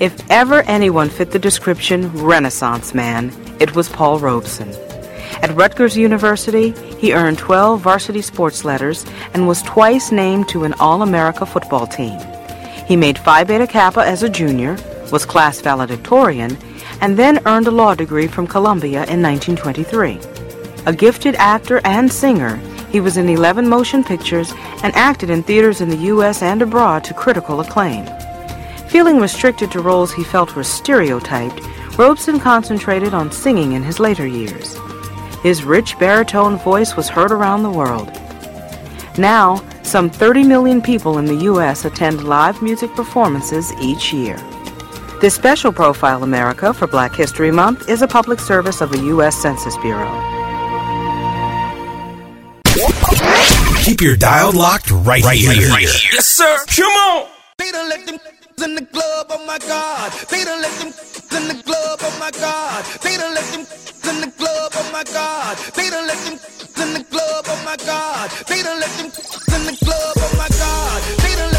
If 0.00 0.30
ever 0.30 0.60
anyone 0.64 1.08
fit 1.08 1.30
the 1.30 1.38
description 1.38 2.12
Renaissance 2.12 2.92
man, 2.92 3.32
it 3.58 3.74
was 3.74 3.88
Paul 3.88 4.18
Robeson. 4.18 4.68
At 5.40 5.56
Rutgers 5.56 5.96
University, 5.96 6.72
he 6.98 7.14
earned 7.14 7.38
12 7.38 7.80
varsity 7.80 8.20
sports 8.20 8.66
letters 8.66 9.06
and 9.32 9.48
was 9.48 9.62
twice 9.62 10.12
named 10.12 10.50
to 10.50 10.64
an 10.64 10.74
All 10.74 11.00
America 11.00 11.46
football 11.46 11.86
team. 11.86 12.20
He 12.86 12.96
made 12.96 13.16
Phi 13.16 13.44
Beta 13.44 13.66
Kappa 13.66 14.00
as 14.00 14.22
a 14.22 14.28
junior, 14.28 14.76
was 15.10 15.24
class 15.24 15.58
valedictorian, 15.62 16.58
and 17.00 17.16
then 17.16 17.40
earned 17.46 17.66
a 17.66 17.70
law 17.70 17.94
degree 17.94 18.26
from 18.26 18.46
Columbia 18.46 19.06
in 19.06 19.22
1923. 19.22 20.20
A 20.84 20.92
gifted 20.92 21.34
actor 21.36 21.80
and 21.82 22.12
singer, 22.12 22.60
he 22.90 23.00
was 23.00 23.16
in 23.16 23.28
11 23.28 23.68
motion 23.68 24.02
pictures 24.04 24.52
and 24.82 24.94
acted 24.94 25.30
in 25.30 25.42
theaters 25.42 25.80
in 25.80 25.88
the 25.88 26.06
U.S. 26.14 26.42
and 26.42 26.62
abroad 26.62 27.04
to 27.04 27.14
critical 27.14 27.60
acclaim. 27.60 28.06
Feeling 28.88 29.20
restricted 29.20 29.70
to 29.72 29.80
roles 29.80 30.12
he 30.12 30.24
felt 30.24 30.54
were 30.54 30.64
stereotyped, 30.64 31.60
Robeson 31.98 32.38
concentrated 32.38 33.14
on 33.14 33.32
singing 33.32 33.72
in 33.72 33.82
his 33.82 33.98
later 33.98 34.26
years. 34.26 34.78
His 35.42 35.64
rich 35.64 35.98
baritone 35.98 36.56
voice 36.58 36.96
was 36.96 37.08
heard 37.08 37.32
around 37.32 37.62
the 37.62 37.70
world. 37.70 38.10
Now, 39.18 39.62
some 39.82 40.10
30 40.10 40.44
million 40.44 40.82
people 40.82 41.18
in 41.18 41.24
the 41.24 41.44
U.S. 41.44 41.84
attend 41.84 42.24
live 42.24 42.60
music 42.60 42.90
performances 42.94 43.72
each 43.80 44.12
year. 44.12 44.36
This 45.20 45.34
special 45.34 45.72
Profile 45.72 46.22
America 46.22 46.74
for 46.74 46.86
Black 46.86 47.14
History 47.14 47.50
Month 47.50 47.88
is 47.88 48.02
a 48.02 48.08
public 48.08 48.40
service 48.40 48.80
of 48.80 48.90
the 48.90 49.04
U.S. 49.04 49.34
Census 49.36 49.76
Bureau. 49.78 50.35
Keep 53.86 54.00
your 54.00 54.16
dial 54.16 54.50
locked 54.50 54.90
right, 54.90 55.22
right 55.22 55.38
here. 55.38 55.70
Right 55.70 55.86
here. 55.86 56.10
Yes, 56.12 56.26
sir. 56.26 56.58
Come 56.66 56.90
on. 56.90 57.28
They 57.56 57.70
done 57.70 57.88
let 57.88 58.04
them 58.04 58.18
in 58.64 58.74
the 58.74 58.84
club, 58.84 59.26
oh 59.30 59.46
my 59.46 59.58
god. 59.58 60.10
They 60.28 60.42
done 60.42 60.60
let 60.60 60.72
them 60.80 60.88
in 61.38 61.56
the 61.56 61.62
club, 61.62 61.98
oh 62.02 62.16
my 62.18 62.32
god. 62.32 62.84
They 63.04 63.16
done 63.16 63.32
let 63.32 63.46
them 63.52 63.60
in 64.10 64.20
the 64.22 64.30
club, 64.36 64.72
oh 64.74 64.90
my 64.92 65.04
god. 65.04 65.56
They 65.76 65.88
done 65.88 66.04
let 66.08 66.18
them 66.18 66.34
in 66.82 66.94
the 66.98 67.04
club, 67.04 67.44
oh 67.46 67.62
my 67.64 67.76
god. 67.86 68.30
They 68.48 68.60
done 68.64 68.80
let 68.80 68.90
them 68.98 69.06
in 69.06 69.66
the 69.70 69.76
club, 69.78 70.14
oh 70.18 70.34
my 70.36 70.48
god. 70.50 71.02
They 71.22 71.36
done 71.36 71.55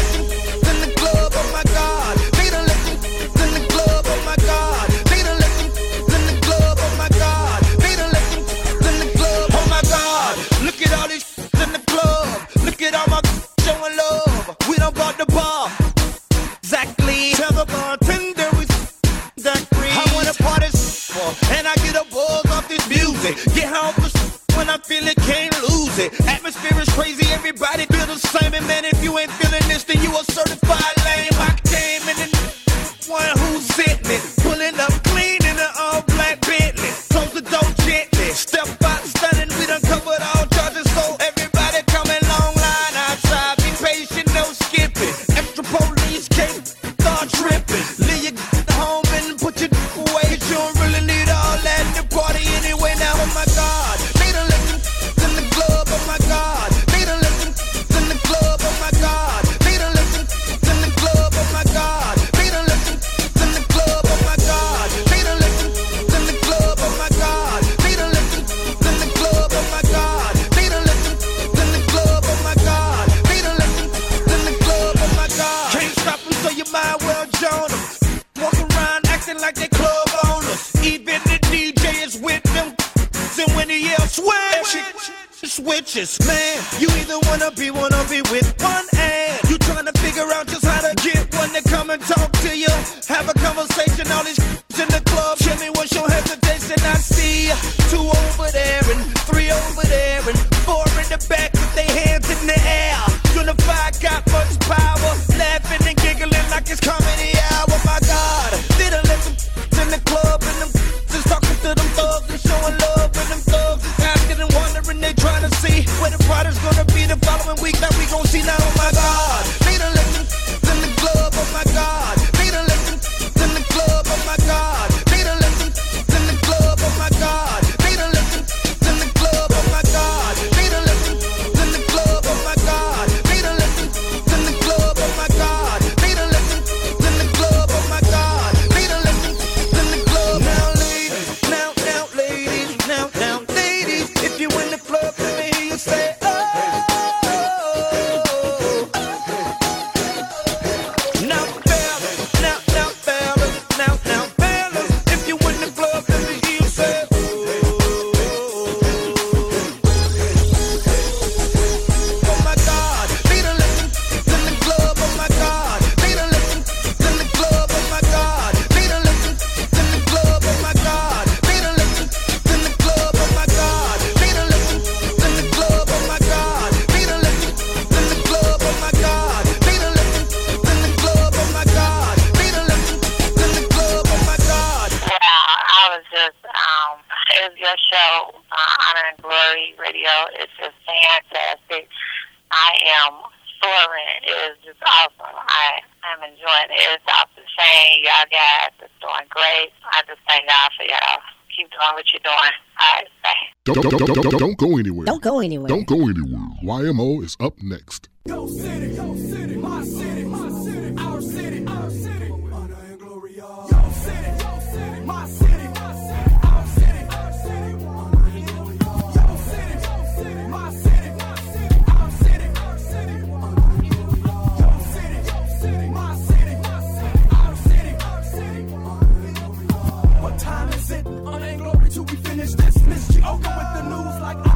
don't, 204.58 204.70
go 204.70 204.76
anywhere. 204.78 205.06
Don't 205.06 205.22
go 205.22 205.38
anywhere. 205.40 205.68
Don't 205.68 205.86
go 205.86 206.08
anywhere. 206.08 206.48
YMO 206.64 207.22
is 207.24 207.36
up 207.38 207.54
next. 207.62 208.08
Yo 208.26 208.46
city, 208.48 208.94
yo 208.94 209.16
city, 209.16 209.56
my 209.56 209.84
city, 209.84 210.24
my 210.24 210.50
city, 210.64 210.94
our 210.98 211.20
city, 211.22 211.66
our 211.66 211.90
city. 211.90 212.30
Honor 212.52 212.76
and 212.90 212.98
glory, 213.00 213.36
y'all. 213.36 213.68
Yo 213.70 213.90
city, 213.92 214.30
yo 214.42 214.58
city, 214.72 215.00
my 215.04 215.26
city, 215.26 215.68
my 215.68 215.94
city, 215.94 216.34
our 216.42 216.66
city, 216.66 217.04
our 217.08 217.32
city. 217.32 217.84
Honor 217.86 218.26
and 218.26 218.46
glory, 218.48 218.76
y'all. 218.78 219.14
Yo 219.14 219.36
city, 219.48 219.74
yo 219.86 219.94
city, 220.18 220.44
my 220.48 220.72
city, 220.72 221.10
my 221.18 221.34
city, 221.38 221.76
our 221.88 222.10
city, 222.10 222.48
our 222.58 222.78
city. 222.78 223.16
Honor 223.30 223.62
and 223.62 223.90
glory, 223.90 224.20
y'all. 224.26 224.58
Yo 224.58 224.68
city, 224.92 225.18
yo 225.30 225.38
city, 225.60 225.86
my 225.88 226.14
city, 226.16 226.54
my 226.66 226.78
city, 226.96 227.22
our 227.30 227.54
city, 227.56 227.92
our 228.04 228.22
city. 228.24 228.62
Honor 228.74 229.06
and 229.24 229.36
glory, 229.36 229.66
y'all. 229.70 230.22
What 230.22 230.38
time 230.38 230.68
is 230.70 230.90
it? 230.90 231.06
Honor 231.06 231.48
till 231.90 232.04
we 232.04 232.16
finish 232.16 232.52
this. 232.52 232.76
Miss 232.86 233.08
Gioka 233.12 233.50
with 233.58 233.70
the 233.76 233.82
news 233.90 234.20
like 234.20 234.47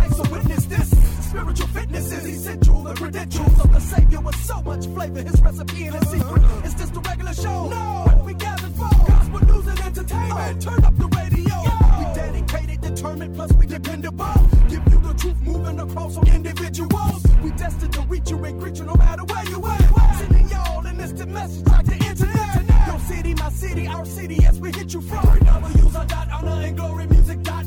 Spiritual 1.32 1.68
fitness 1.68 2.12
is 2.12 2.26
essential. 2.26 2.82
The 2.82 2.92
credentials 2.92 3.58
of 3.64 3.72
the 3.72 3.80
Savior 3.80 4.20
with 4.20 4.36
so 4.44 4.60
much 4.60 4.84
flavor. 4.84 5.22
His 5.22 5.40
recipe 5.40 5.86
and 5.86 5.94
his 5.94 6.06
secret. 6.10 6.42
Is 6.62 6.74
this 6.74 6.90
the 6.90 7.00
regular 7.00 7.32
show? 7.32 7.70
No. 7.70 8.02
What 8.04 8.22
we 8.26 8.34
gathered 8.34 8.72
for? 8.72 8.90
Gospel 9.08 9.40
news 9.46 9.66
and 9.66 9.80
entertainment. 9.80 10.60
Turn 10.60 10.84
up 10.84 10.94
the 10.98 11.08
radio. 11.08 11.54
We 11.98 12.04
dedicated, 12.14 12.82
determined, 12.82 13.34
plus 13.34 13.50
we 13.54 13.64
dependable. 13.64 14.26
Give 14.68 14.86
you 14.92 15.00
the 15.00 15.14
truth 15.16 15.40
moving 15.40 15.80
across 15.80 16.18
on 16.18 16.28
individuals. 16.28 17.24
We 17.42 17.50
destined 17.52 17.94
to 17.94 18.02
reach 18.02 18.30
you 18.30 18.44
and 18.44 18.60
greet 18.60 18.76
you 18.76 18.84
no 18.84 18.94
matter 18.96 19.24
where 19.24 19.48
you 19.48 19.66
at. 19.66 20.16
Sending 20.18 20.50
y'all 20.50 20.84
an 20.84 21.00
instant 21.00 21.30
message 21.30 21.66
like 21.66 21.86
the 21.86 21.94
internet. 21.94 22.62
Your 22.86 22.98
city, 22.98 23.32
my 23.32 23.48
city, 23.48 23.86
our 23.86 24.04
city, 24.04 24.44
as 24.44 24.60
we 24.60 24.70
hit 24.70 24.92
you 24.92 25.00
from. 25.00 25.20
www.honorandglorymusic.com. 25.20 27.61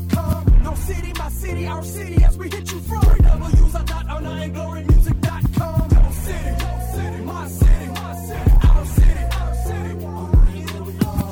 Your 0.76 0.84
city, 0.84 1.12
my 1.18 1.28
city, 1.30 1.66
our 1.66 1.82
city, 1.82 2.22
as 2.22 2.36
we 2.36 2.50
hit 2.50 2.70
you 2.70 2.78
from. 2.80 3.00
www.honorandglorymusic.com. 3.00 5.90
Your 5.90 6.12
city, 6.12 6.50
your 6.60 6.80
city, 6.92 7.20
my 7.24 7.48
city, 7.48 7.86
my 7.86 8.14
city, 8.14 8.50
our 8.62 8.84
city, 8.84 9.24
our 9.32 9.54
city. 9.54 9.90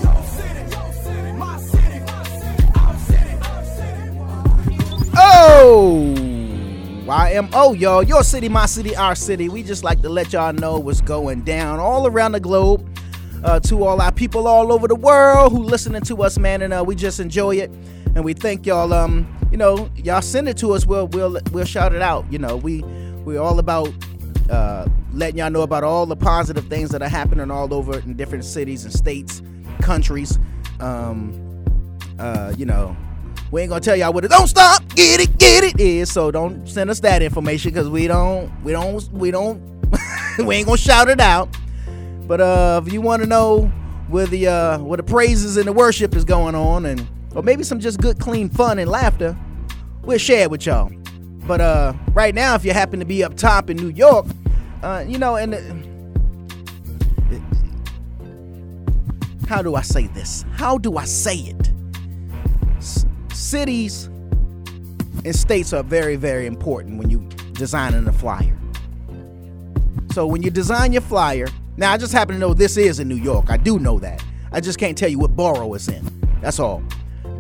Your 0.03 0.23
city, 0.25 0.61
your 0.73 0.93
city, 1.05 1.33
my 1.33 1.59
city, 1.59 2.01
my 2.01 2.25
city, 2.25 2.65
our 2.75 2.95
city, 2.97 3.35
our 3.43 3.65
city. 3.65 4.11
Oh, 5.15 6.15
YMO, 7.05 7.79
y'all. 7.79 8.03
Your 8.03 8.25
city, 8.25 8.49
my 8.49 8.65
city, 8.65 8.97
our 8.97 9.15
city. 9.15 9.51
We 9.51 9.63
just 9.63 9.85
like 9.85 10.01
to 10.03 10.09
let 10.09 10.33
y'all 10.33 10.55
know 10.55 10.79
what's 10.79 11.03
going 11.03 11.43
down 11.43 11.81
all 11.81 12.07
around 12.07 12.33
the 12.33 12.41
globe. 12.41 12.89
Uh, 13.45 13.61
to 13.61 13.85
all 13.85 14.01
our 14.01 14.11
people 14.11 14.49
all 14.49 14.73
over 14.73 14.89
the 14.89 14.95
world 14.95 15.53
who 15.53 15.63
listening 15.63 16.01
to 16.01 16.23
us, 16.23 16.39
man, 16.39 16.63
and 16.63 16.73
uh, 16.73 16.83
we 16.83 16.95
just 16.95 17.21
enjoy 17.21 17.55
it, 17.57 17.71
and 18.15 18.25
we 18.25 18.33
thank 18.33 18.67
y'all. 18.67 18.93
Um, 18.93 19.27
you 19.51 19.57
know, 19.57 19.91
y'all 19.97 20.23
send 20.23 20.49
it 20.49 20.57
to 20.59 20.73
us. 20.73 20.87
We'll 20.87 21.09
we'll 21.09 21.39
we'll 21.53 21.65
shout 21.65 21.95
it 21.95 22.03
out. 22.03 22.31
You 22.31 22.39
know, 22.39 22.57
we 22.57 22.83
we're 23.25 23.41
all 23.41 23.59
about 23.59 23.93
uh, 24.51 24.87
letting 25.13 25.39
y'all 25.39 25.51
know 25.51 25.63
about 25.63 25.85
all 25.85 26.07
the 26.07 26.17
positive 26.17 26.67
things 26.67 26.91
that 26.91 27.03
are 27.03 27.09
happening 27.09 27.51
all 27.51 27.73
over 27.73 27.99
in 27.99 28.15
different 28.15 28.45
cities 28.45 28.85
and 28.85 28.93
states, 28.93 29.43
countries. 29.81 30.39
Um, 30.81 31.41
uh, 32.19 32.53
you 32.57 32.67
know, 32.67 32.97
we 33.51 33.63
ain't 33.63 33.71
gonna 33.71 33.81
tell 33.81 33.97
y'all 33.97 34.13
what 34.13 34.25
it 34.25 34.31
don't 34.31 34.49
stop, 34.49 34.87
get 34.95 35.21
it, 35.21 35.39
get 35.39 35.65
it 35.65 35.81
is. 35.81 36.13
So 36.13 36.31
don't 36.31 36.69
send 36.69 36.91
us 36.91 37.01
that 37.01 37.23
information 37.23 37.71
because 37.71 37.89
we 37.89 38.07
don't, 38.07 38.53
we 38.63 38.73
don't, 38.73 39.13
we 39.13 39.31
don't, 39.31 39.61
we 40.39 40.57
ain't 40.57 40.67
gonna 40.67 40.79
shout 40.79 41.09
it 41.09 41.21
out. 41.21 41.57
But 42.27 42.41
uh, 42.41 42.81
if 42.85 42.93
you 42.93 43.01
want 43.01 43.23
to 43.23 43.29
know 43.29 43.67
where 44.09 44.27
the 44.27 44.49
uh, 44.49 44.79
where 44.79 44.97
the 44.97 45.03
praises 45.03 45.57
and 45.57 45.67
the 45.67 45.73
worship 45.73 46.15
is 46.15 46.25
going 46.25 46.55
on, 46.55 46.87
and 46.87 47.07
or 47.35 47.43
maybe 47.43 47.63
some 47.65 47.81
just 47.81 48.01
good, 48.01 48.19
clean 48.21 48.49
fun 48.49 48.79
and 48.79 48.91
laughter, 48.91 49.37
we'll 50.03 50.19
share 50.19 50.43
it 50.43 50.51
with 50.51 50.67
y'all. 50.67 50.91
But 51.47 51.61
uh, 51.61 51.93
right 52.13 52.35
now, 52.35 52.55
if 52.55 52.65
you 52.65 52.73
happen 52.73 53.01
to 53.01 53.05
be 53.05 53.23
up 53.23 53.37
top 53.37 53.69
in 53.69 53.77
New 53.77 53.91
York, 53.91 54.27
uh, 54.83 55.05
you 55.07 55.19
know, 55.19 55.37
and 55.37 55.55
uh, 55.55 55.59
how 59.49 59.63
do 59.63 59.75
I 59.75 59.83
say 59.83 60.07
this? 60.09 60.45
How 60.53 60.79
do 60.79 60.97
I 60.97 61.05
say 61.05 61.37
it? 61.37 61.71
S- 62.79 63.05
cities 63.33 64.07
and 65.25 65.35
states 65.35 65.73
are 65.73 65.83
very, 65.83 66.17
very 66.17 66.47
important 66.47 66.99
when 66.99 67.11
you 67.11 67.29
designing 67.53 68.07
a 68.09 68.13
flyer. 68.13 68.59
So 70.13 70.27
when 70.27 70.43
you 70.43 70.51
design 70.51 70.93
your 70.93 71.03
flyer, 71.03 71.47
now 71.77 71.93
I 71.93 71.97
just 71.99 72.13
happen 72.13 72.35
to 72.35 72.39
know 72.39 72.55
this 72.55 72.77
is 72.77 73.01
in 73.01 73.09
New 73.09 73.17
York. 73.17 73.51
I 73.51 73.57
do 73.57 73.79
know 73.79 73.99
that. 73.99 74.25
I 74.53 74.61
just 74.61 74.79
can't 74.79 74.97
tell 74.97 75.09
you 75.09 75.19
what 75.19 75.35
borough 75.35 75.75
it's 75.75 75.89
in. 75.89 76.05
That's 76.41 76.61
all. 76.61 76.83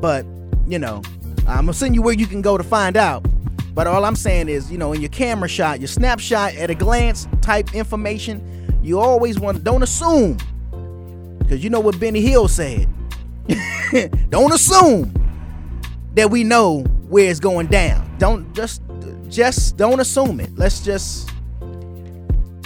But 0.05 0.26
you 0.66 0.78
know, 0.78 1.00
I'm 1.48 1.64
gonna 1.64 1.72
send 1.72 1.94
you 1.94 2.02
where 2.02 2.12
you 2.12 2.26
can 2.26 2.42
go 2.42 2.59
to 2.59 2.62
find 2.62 2.94
out. 2.94 3.24
But 3.72 3.86
all 3.86 4.05
I'm 4.05 4.16
saying 4.16 4.50
is, 4.50 4.70
you 4.70 4.76
know, 4.76 4.92
in 4.92 5.00
your 5.00 5.09
camera 5.09 5.48
shot, 5.48 5.80
your 5.80 5.88
snapshot 5.88 6.55
at 6.57 6.68
a 6.68 6.74
glance 6.74 7.26
type 7.40 7.74
information, 7.74 8.78
you 8.82 9.00
always 9.00 9.40
want 9.40 9.64
don't 9.64 9.82
assume. 9.82 10.36
Cause 11.48 11.64
you 11.64 11.70
know 11.70 11.80
what 11.80 11.98
Benny 11.98 12.20
Hill 12.20 12.48
said. 12.48 12.86
don't 14.28 14.52
assume 14.52 15.14
that 16.12 16.30
we 16.30 16.44
know 16.44 16.80
where 17.09 17.30
it's 17.30 17.40
going 17.40 17.68
down. 17.68 18.14
Don't 18.18 18.55
just 18.55 18.82
just 19.30 19.78
don't 19.78 20.00
assume 20.00 20.38
it. 20.38 20.50
Let's 20.55 20.84
just 20.84 21.30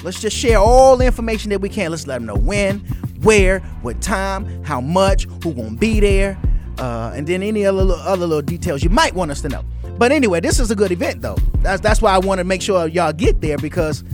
let's 0.02 0.20
just 0.20 0.36
share 0.36 0.58
all 0.58 0.96
the 0.96 1.06
information 1.06 1.50
that 1.50 1.60
we 1.60 1.68
can. 1.68 1.92
Let's 1.92 2.08
let 2.08 2.14
them 2.16 2.26
know 2.26 2.34
when, 2.34 2.80
where, 3.22 3.60
what 3.82 4.02
time, 4.02 4.64
how 4.64 4.80
much, 4.80 5.28
who 5.44 5.54
gonna 5.54 5.76
be 5.76 6.00
there, 6.00 6.36
uh, 6.78 7.12
and 7.14 7.26
then 7.26 7.42
any 7.42 7.66
other 7.66 7.86
other 8.00 8.26
little 8.26 8.42
details 8.42 8.82
you 8.82 8.90
might 8.90 9.14
want 9.14 9.30
us 9.30 9.40
to 9.42 9.48
know. 9.48 9.64
But 9.98 10.12
anyway, 10.12 10.40
this 10.40 10.60
is 10.60 10.70
a 10.70 10.76
good 10.76 10.92
event 10.92 11.22
though. 11.22 11.36
That's 11.60 11.80
that's 11.80 12.00
why 12.00 12.12
I 12.12 12.18
want 12.18 12.38
to 12.38 12.44
make 12.44 12.62
sure 12.62 12.86
y'all 12.86 13.12
get 13.12 13.40
there 13.40 13.58
because 13.58 14.04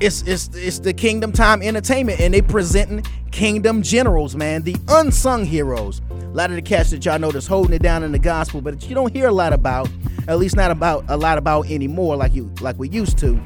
it's 0.00 0.22
it's 0.22 0.48
it's 0.54 0.78
the 0.78 0.92
Kingdom 0.92 1.32
Time 1.32 1.62
Entertainment 1.62 2.20
and 2.20 2.32
they 2.32 2.42
presenting 2.42 3.04
Kingdom 3.30 3.82
Generals, 3.82 4.34
man, 4.34 4.62
the 4.62 4.76
unsung 4.88 5.44
heroes. 5.44 6.00
A 6.10 6.36
lot 6.36 6.50
of 6.50 6.56
the 6.56 6.62
cats 6.62 6.90
that 6.90 7.04
y'all 7.04 7.18
know 7.18 7.30
that's 7.30 7.46
holding 7.46 7.74
it 7.74 7.82
down 7.82 8.02
in 8.02 8.12
the 8.12 8.18
gospel, 8.18 8.60
but 8.60 8.88
you 8.88 8.94
don't 8.94 9.12
hear 9.12 9.28
a 9.28 9.32
lot 9.32 9.52
about, 9.52 9.88
at 10.28 10.38
least 10.38 10.56
not 10.56 10.70
about 10.70 11.04
a 11.08 11.16
lot 11.16 11.38
about 11.38 11.70
anymore, 11.70 12.16
like 12.16 12.34
you 12.34 12.52
like 12.60 12.78
we 12.78 12.88
used 12.88 13.18
to. 13.18 13.40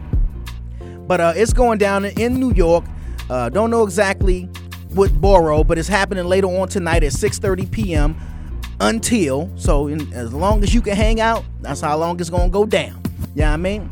But 1.07 1.21
uh, 1.21 1.33
it's 1.35 1.53
going 1.53 1.79
down 1.79 2.05
in 2.05 2.39
New 2.39 2.53
York. 2.53 2.85
Uh, 3.29 3.49
don't 3.49 3.71
know 3.71 3.83
exactly 3.83 4.49
what 4.95 5.13
borough, 5.21 5.65
but 5.65 5.79
it's 5.79 5.89
happening 5.89 6.25
later 6.25 6.47
on 6.47 6.69
tonight 6.69 7.03
at 7.03 7.13
6:30 7.13 7.71
p.m. 7.71 8.17
Until 8.81 9.51
so, 9.57 9.89
in, 9.89 10.13
as 10.13 10.33
long 10.33 10.63
as 10.63 10.73
you 10.73 10.81
can 10.81 10.97
hang 10.97 11.21
out, 11.21 11.45
that's 11.61 11.83
how 11.83 11.97
long 11.99 12.19
it's 12.19 12.31
gonna 12.31 12.49
go 12.49 12.65
down. 12.65 13.03
Yeah, 13.05 13.27
you 13.35 13.41
know 13.43 13.45
what 13.45 13.53
I 13.53 13.57
mean, 13.59 13.91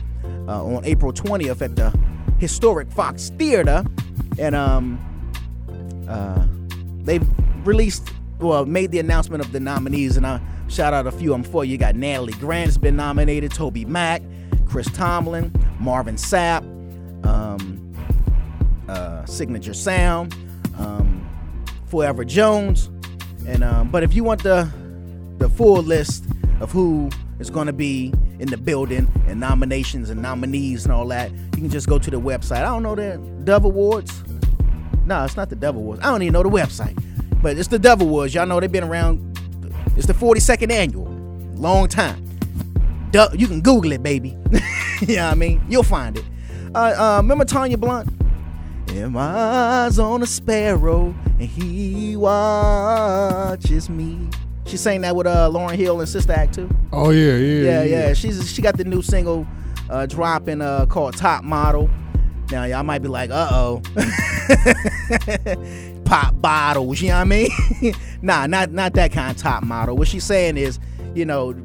uh, 0.49 0.63
on 0.63 0.83
April 0.83 1.13
20th 1.13 1.61
at 1.61 1.75
the 1.75 1.97
historic 2.39 2.91
Fox 2.91 3.29
Theater, 3.37 3.85
and 4.39 4.55
um, 4.55 4.99
uh, 6.09 6.45
they've 7.03 7.27
released, 7.65 8.11
well, 8.39 8.65
made 8.65 8.91
the 8.91 8.99
announcement 8.99 9.45
of 9.45 9.51
the 9.51 9.59
nominees, 9.59 10.17
and 10.17 10.25
I 10.25 10.41
shout 10.67 10.93
out 10.93 11.05
a 11.05 11.11
few 11.11 11.33
of 11.33 11.43
them 11.43 11.51
for 11.51 11.63
you. 11.63 11.73
You 11.73 11.77
got 11.77 11.95
Natalie 11.95 12.33
Grant's 12.33 12.77
been 12.77 12.95
nominated, 12.95 13.51
Toby 13.51 13.85
Mac, 13.85 14.23
Chris 14.67 14.89
Tomlin, 14.91 15.53
Marvin 15.79 16.15
Sapp. 16.15 16.63
Um, 17.25 17.79
uh, 18.89 19.23
Signature 19.25 19.73
Sound, 19.73 20.35
um, 20.77 21.27
Forever 21.85 22.25
Jones, 22.25 22.89
and 23.47 23.63
um, 23.63 23.89
but 23.89 24.03
if 24.03 24.15
you 24.15 24.23
want 24.23 24.41
the 24.41 24.69
the 25.37 25.47
full 25.47 25.83
list 25.83 26.25
of 26.59 26.71
who 26.71 27.09
is 27.39 27.49
going 27.49 27.67
to 27.67 27.73
be 27.73 28.11
in 28.39 28.49
the 28.49 28.57
building 28.57 29.11
and 29.27 29.39
nominations 29.39 30.09
and 30.09 30.21
nominees 30.21 30.85
and 30.85 30.93
all 30.93 31.07
that, 31.07 31.31
you 31.31 31.57
can 31.57 31.69
just 31.69 31.87
go 31.87 31.99
to 31.99 32.09
the 32.09 32.19
website. 32.19 32.57
I 32.57 32.65
don't 32.65 32.83
know 32.83 32.95
the 32.95 33.17
Dove 33.43 33.65
Awards. 33.65 34.23
No, 35.05 35.23
it's 35.25 35.35
not 35.35 35.49
the 35.49 35.55
Dove 35.55 35.75
Awards. 35.75 36.01
I 36.01 36.05
don't 36.05 36.21
even 36.21 36.33
know 36.33 36.43
the 36.43 36.49
website, 36.49 36.97
but 37.41 37.57
it's 37.57 37.67
the 37.67 37.79
Dove 37.79 38.01
Awards. 38.01 38.33
Y'all 38.33 38.45
know 38.45 38.59
they've 38.59 38.71
been 38.71 38.83
around. 38.83 39.25
It's 39.95 40.07
the 40.07 40.13
42nd 40.13 40.71
annual, 40.71 41.05
long 41.55 41.87
time. 41.87 42.25
Du- 43.11 43.31
you 43.35 43.47
can 43.47 43.61
Google 43.61 43.91
it, 43.91 44.03
baby. 44.03 44.29
you 45.01 45.15
know 45.17 45.25
what 45.25 45.31
I 45.31 45.35
mean? 45.35 45.61
You'll 45.67 45.83
find 45.83 46.17
it. 46.17 46.25
Uh, 46.73 46.93
uh, 46.97 47.17
remember 47.21 47.45
Tanya 47.45 47.77
Blount? 47.77 48.07
And 48.89 49.13
my 49.13 49.21
eyes 49.21 49.99
on 49.99 50.21
a 50.23 50.25
sparrow, 50.25 51.13
and 51.39 51.41
he 51.41 52.15
watches 52.15 53.89
me. 53.89 54.29
She 54.69 54.77
sang 54.77 55.01
that 55.01 55.15
with 55.15 55.25
uh, 55.25 55.49
Lauryn 55.51 55.75
Hill 55.75 55.99
and 55.99 56.07
Sister 56.07 56.31
Act 56.31 56.53
too. 56.53 56.69
Oh 56.93 57.09
yeah, 57.09 57.35
yeah, 57.37 57.63
yeah, 57.63 57.83
yeah. 57.83 58.13
She's 58.13 58.51
she 58.51 58.61
got 58.61 58.77
the 58.77 58.83
new 58.83 59.01
single 59.01 59.47
uh, 59.89 60.05
dropping 60.05 60.61
uh, 60.61 60.85
called 60.85 61.17
Top 61.17 61.43
Model. 61.43 61.89
Now 62.51 62.65
y'all 62.65 62.83
might 62.83 63.01
be 63.01 63.07
like, 63.07 63.31
uh 63.31 63.49
oh, 63.51 63.81
pop 66.05 66.39
bottles. 66.39 67.01
You 67.01 67.09
know 67.09 67.15
what 67.15 67.21
I 67.21 67.23
mean? 67.23 67.49
nah, 68.21 68.45
not 68.45 68.71
not 68.71 68.93
that 68.93 69.11
kind 69.11 69.35
of 69.35 69.41
top 69.41 69.63
model. 69.63 69.97
What 69.97 70.07
she's 70.07 70.23
saying 70.23 70.57
is, 70.57 70.79
you 71.15 71.25
know, 71.25 71.55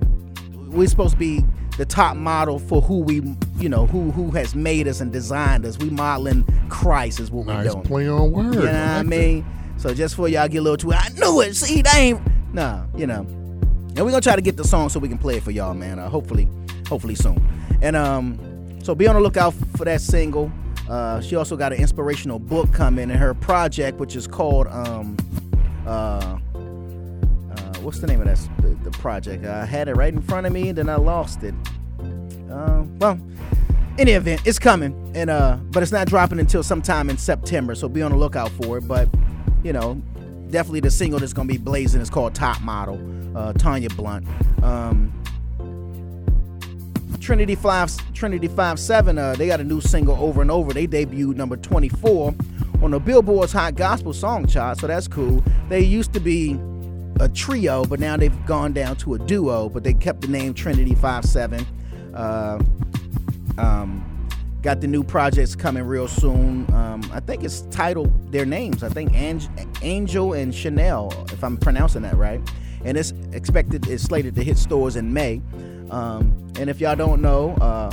we're 0.68 0.88
supposed 0.88 1.12
to 1.12 1.18
be 1.18 1.44
the 1.76 1.84
top 1.84 2.16
model 2.16 2.59
for 2.59 2.80
who 2.80 3.00
we, 3.00 3.20
you 3.59 3.68
know, 3.68 3.84
who 3.84 4.12
who 4.12 4.30
has 4.30 4.55
made 4.55 4.88
us 4.88 5.02
and 5.02 5.12
designed 5.12 5.66
us. 5.66 5.78
We 5.78 5.90
modeling 5.90 6.46
Christ 6.70 7.20
is 7.20 7.30
what 7.30 7.46
nice 7.46 7.66
we're 7.66 7.72
doing. 7.72 7.84
play 7.84 8.09
on 8.09 8.32
words. 8.32 8.57
You 8.57 8.62
know 8.62 8.72
what 8.72 8.72
I 8.72 9.02
mean? 9.02 9.44
So 9.76 9.92
just 9.92 10.14
for 10.14 10.26
y'all 10.26 10.48
get 10.48 10.59
a 10.59 10.62
little 10.62 10.78
too, 10.78 10.94
I 10.94 11.11
knew 11.11 11.42
it. 11.42 11.55
See, 11.55 11.82
they 11.82 11.90
ain't. 11.98 12.22
Nah, 12.55 12.86
you 12.96 13.07
know. 13.07 13.26
And 13.96 13.98
we're 13.98 14.11
gonna 14.11 14.20
try 14.20 14.36
to 14.36 14.42
get 14.42 14.57
the 14.57 14.64
song 14.64 14.88
so 14.88 15.00
we 15.00 15.09
can 15.09 15.18
play 15.18 15.36
it 15.36 15.42
for 15.42 15.50
y'all, 15.50 15.74
man. 15.74 15.98
Uh, 15.98 16.09
hopefully, 16.09 16.48
hopefully 16.88 17.16
soon. 17.16 17.46
And 17.82 17.96
um, 17.96 18.80
so 18.82 18.94
be 18.94 19.07
on 19.09 19.16
the 19.16 19.20
lookout 19.20 19.55
for 19.76 19.84
that 19.84 20.00
single. 20.00 20.50
Uh, 20.88 21.20
she 21.20 21.34
also 21.34 21.57
got 21.57 21.72
an 21.72 21.80
inspirational 21.80 22.38
book 22.38 22.72
coming 22.72 23.11
in 23.11 23.16
her 23.16 23.34
project, 23.34 23.98
which 23.98 24.14
is 24.14 24.26
called 24.26 24.68
um, 24.68 25.16
uh, 25.86 25.88
uh, 25.88 26.38
what's 27.80 27.98
the 27.98 28.07
name 28.07 28.20
of 28.20 28.26
that 28.26 28.38
the, 28.62 28.68
the 28.88 28.90
project? 28.98 29.44
I 29.44 29.64
had 29.64 29.88
it 29.88 29.96
right 29.96 30.12
in 30.12 30.22
front 30.22 30.46
of 30.46 30.52
me, 30.52 30.70
then 30.70 30.88
I 30.88 30.96
lost 30.96 31.42
it. 31.42 31.55
Uh, 32.50 32.84
well, 32.98 33.18
any 33.98 34.12
event, 34.12 34.42
it's 34.44 34.61
coming, 34.61 35.12
and 35.16 35.28
uh, 35.28 35.57
but 35.70 35.82
it's 35.82 35.92
not 35.92 36.07
dropping 36.07 36.38
until 36.38 36.62
sometime 36.62 37.11
in 37.11 37.18
September. 37.18 37.74
So 37.74 37.88
be 37.88 38.00
on 38.02 38.12
the 38.12 38.16
lookout 38.16 38.50
for 38.52 38.78
it. 38.78 38.86
But 38.86 39.09
you 39.64 39.72
know, 39.72 40.00
definitely 40.51 40.80
the 40.80 40.90
single 40.90 41.18
that's 41.18 41.32
gonna 41.32 41.49
be 41.49 41.59
blazing 41.59 42.01
is 42.01 42.11
called 42.11 42.34
Top 42.34 42.61
Model. 42.62 43.01
Uh, 43.36 43.53
Tanya 43.53 43.90
Blount. 43.90 44.26
Um, 44.62 45.12
Trinity 47.20 47.55
Five 47.55 47.90
Trinity 48.12 48.49
Five 48.49 48.78
Seven. 48.78 49.18
Uh, 49.18 49.34
they 49.34 49.47
got 49.47 49.61
a 49.61 49.64
new 49.64 49.80
single 49.80 50.16
over 50.16 50.42
and 50.42 50.51
over. 50.51 50.72
They 50.72 50.86
debuted 50.86 51.36
number 51.36 51.57
24 51.57 52.34
on 52.82 52.90
the 52.90 53.01
Billboard's 53.01 53.53
Hot 53.53 53.74
Gospel 53.76 54.12
Song 54.12 54.47
chart, 54.47 54.78
so 54.78 54.86
that's 54.86 55.09
cool. 55.09 55.42
They 55.68 55.80
used 55.80 56.12
to 56.12 56.20
be 56.20 56.59
a 57.20 57.28
trio, 57.28 57.84
but 57.84 57.99
now 57.99 58.16
they've 58.16 58.47
gone 58.47 58.72
down 58.72 58.97
to 58.97 59.14
a 59.14 59.18
duo. 59.18 59.68
But 59.68 59.84
they 59.84 59.95
kept 59.95 60.20
the 60.20 60.28
name 60.28 60.53
Trinity 60.53 60.95
Five 60.95 61.24
Seven. 61.24 61.66
Uh, 62.14 62.62
um, 63.57 64.13
got 64.64 64.80
the 64.80 64.86
new 64.86 65.04
projects 65.04 65.54
coming 65.54 65.82
real 65.84 66.08
soon. 66.08 66.66
Um, 66.72 67.02
I 67.12 67.20
think 67.20 67.44
it's 67.44 67.60
titled 67.70 68.32
their 68.32 68.46
names. 68.46 68.82
I 68.82 68.88
think 68.88 69.12
Ang- 69.12 69.46
Angel 69.82 70.32
and 70.32 70.54
Chanel, 70.54 71.12
if 71.30 71.44
I'm 71.44 71.58
pronouncing 71.58 72.00
that 72.02 72.16
right. 72.16 72.40
And 72.82 72.96
it's 72.96 73.12
expected, 73.32 73.86
it's 73.88 74.02
slated 74.02 74.34
to 74.36 74.42
hit 74.42 74.56
stores 74.56 74.96
in 74.96 75.12
May. 75.12 75.42
Um, 75.90 76.50
and 76.58 76.70
if 76.70 76.80
y'all 76.80 76.96
don't 76.96 77.20
know, 77.20 77.50
uh, 77.60 77.90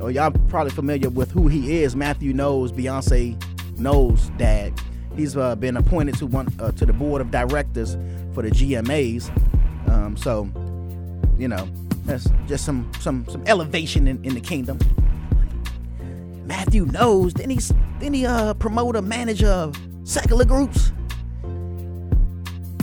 or 0.00 0.12
y'all 0.12 0.30
probably 0.48 0.70
familiar 0.70 1.10
with 1.10 1.32
who 1.32 1.48
he 1.48 1.82
is, 1.82 1.96
Matthew 1.96 2.32
Knowles, 2.32 2.70
Beyonce 2.70 3.36
Knowles 3.76 4.30
dad. 4.38 4.80
he's 5.16 5.36
uh, 5.36 5.56
been 5.56 5.76
appointed 5.76 6.16
to 6.18 6.26
one 6.26 6.54
uh, 6.60 6.70
to 6.72 6.86
the 6.86 6.92
board 6.92 7.20
of 7.20 7.32
directors 7.32 7.96
for 8.32 8.42
the 8.42 8.50
GMAs. 8.50 9.28
Um, 9.88 10.16
so, 10.16 10.48
you 11.36 11.48
know, 11.48 11.68
that's 12.04 12.28
just 12.46 12.64
some 12.64 12.88
some 13.00 13.26
some 13.28 13.42
elevation 13.48 14.06
in, 14.06 14.24
in 14.24 14.34
the 14.34 14.40
kingdom. 14.40 14.78
Matthew 16.46 16.86
Knowles. 16.86 17.34
Then 17.34 17.50
he's 17.50 17.72
then 17.98 18.12
he 18.12 18.26
uh 18.26 18.54
promote 18.54 18.96
a 18.96 19.02
manager 19.02 19.48
of 19.48 19.76
secular 20.04 20.44
groups. 20.44 20.92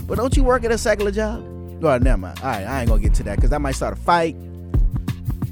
But 0.06 0.16
don't 0.16 0.36
you 0.36 0.44
work 0.44 0.64
at 0.64 0.72
a 0.72 0.78
secular 0.78 1.10
job? 1.10 1.42
Well, 1.80 1.98
never 1.98 2.18
mind. 2.18 2.40
All 2.40 2.46
right, 2.46 2.64
I 2.64 2.80
ain't 2.80 2.88
gonna 2.88 3.02
get 3.02 3.14
to 3.14 3.22
that 3.24 3.36
because 3.36 3.52
I 3.52 3.58
might 3.58 3.72
start 3.72 3.94
a 3.94 4.00
fight. 4.00 4.36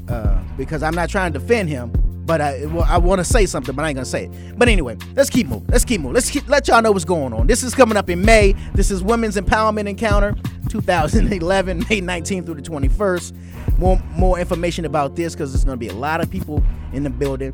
Uh, 0.09 0.43
because 0.57 0.83
I'm 0.83 0.95
not 0.95 1.09
trying 1.09 1.33
to 1.33 1.39
defend 1.39 1.69
him, 1.69 1.91
but 2.27 2.41
I 2.41 2.67
well, 2.67 2.87
I 2.89 2.99
want 2.99 3.21
to 3.21 3.25
say 3.25 3.47
something, 3.47 3.75
but 3.75 3.85
I 3.85 3.89
ain't 3.89 3.97
gonna 3.97 4.05
say 4.05 4.25
it. 4.27 4.59
But 4.59 4.69
anyway, 4.69 4.97
let's 5.15 5.31
keep 5.31 5.47
moving. 5.47 5.69
Let's 5.69 5.85
keep 5.85 6.01
moving. 6.01 6.15
Let's 6.15 6.31
keep, 6.31 6.49
let 6.49 6.69
y'all 6.69 6.83
know 6.83 6.93
what's 6.93 7.05
going 7.05 7.33
on. 7.33 7.47
This 7.47 7.63
is 7.63 7.75
coming 7.75 7.97
up 7.97 8.11
in 8.11 8.23
May. 8.23 8.55
This 8.75 8.91
is 8.91 9.03
Women's 9.03 9.37
Empowerment 9.37 9.89
Encounter 9.89 10.35
2011, 10.69 11.79
May 11.91 12.01
19th 12.01 12.47
through 12.47 12.57
the 12.57 12.63
21st. 12.63 13.79
More 13.79 13.99
more 14.17 14.39
information 14.39 14.85
about 14.85 15.17
this 15.17 15.35
because 15.35 15.53
there's 15.53 15.65
gonna 15.65 15.77
be 15.77 15.89
a 15.89 15.95
lot 15.95 16.21
of 16.21 16.31
people 16.31 16.63
in 16.93 17.03
the 17.03 17.11
building, 17.11 17.53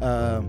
Uh, 0.01 0.41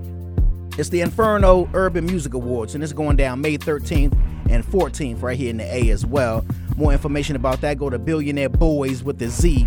it's 0.77 0.91
the 0.91 1.01
Inferno 1.01 1.69
Urban 1.75 2.07
Music 2.07 2.35
Awards, 2.35 2.75
and 2.75 2.85
it's 2.85 2.93
going 2.93 3.17
down 3.17 3.41
May 3.41 3.59
13th 3.59 4.17
and 4.49 4.65
14th 4.65 5.23
right 5.23 5.37
here 5.37 5.51
in 5.51 5.57
the 5.57 5.75
A 5.75 5.91
as 5.91 6.07
well. 6.07 6.47
More 6.77 6.93
information 6.93 7.35
about 7.35 7.61
that, 7.63 7.79
go 7.79 7.91
to 7.91 7.99
Billionaire 7.99 8.49
Boys 8.49 9.03
with 9.03 9.19
the 9.19 9.29
Z 9.29 9.67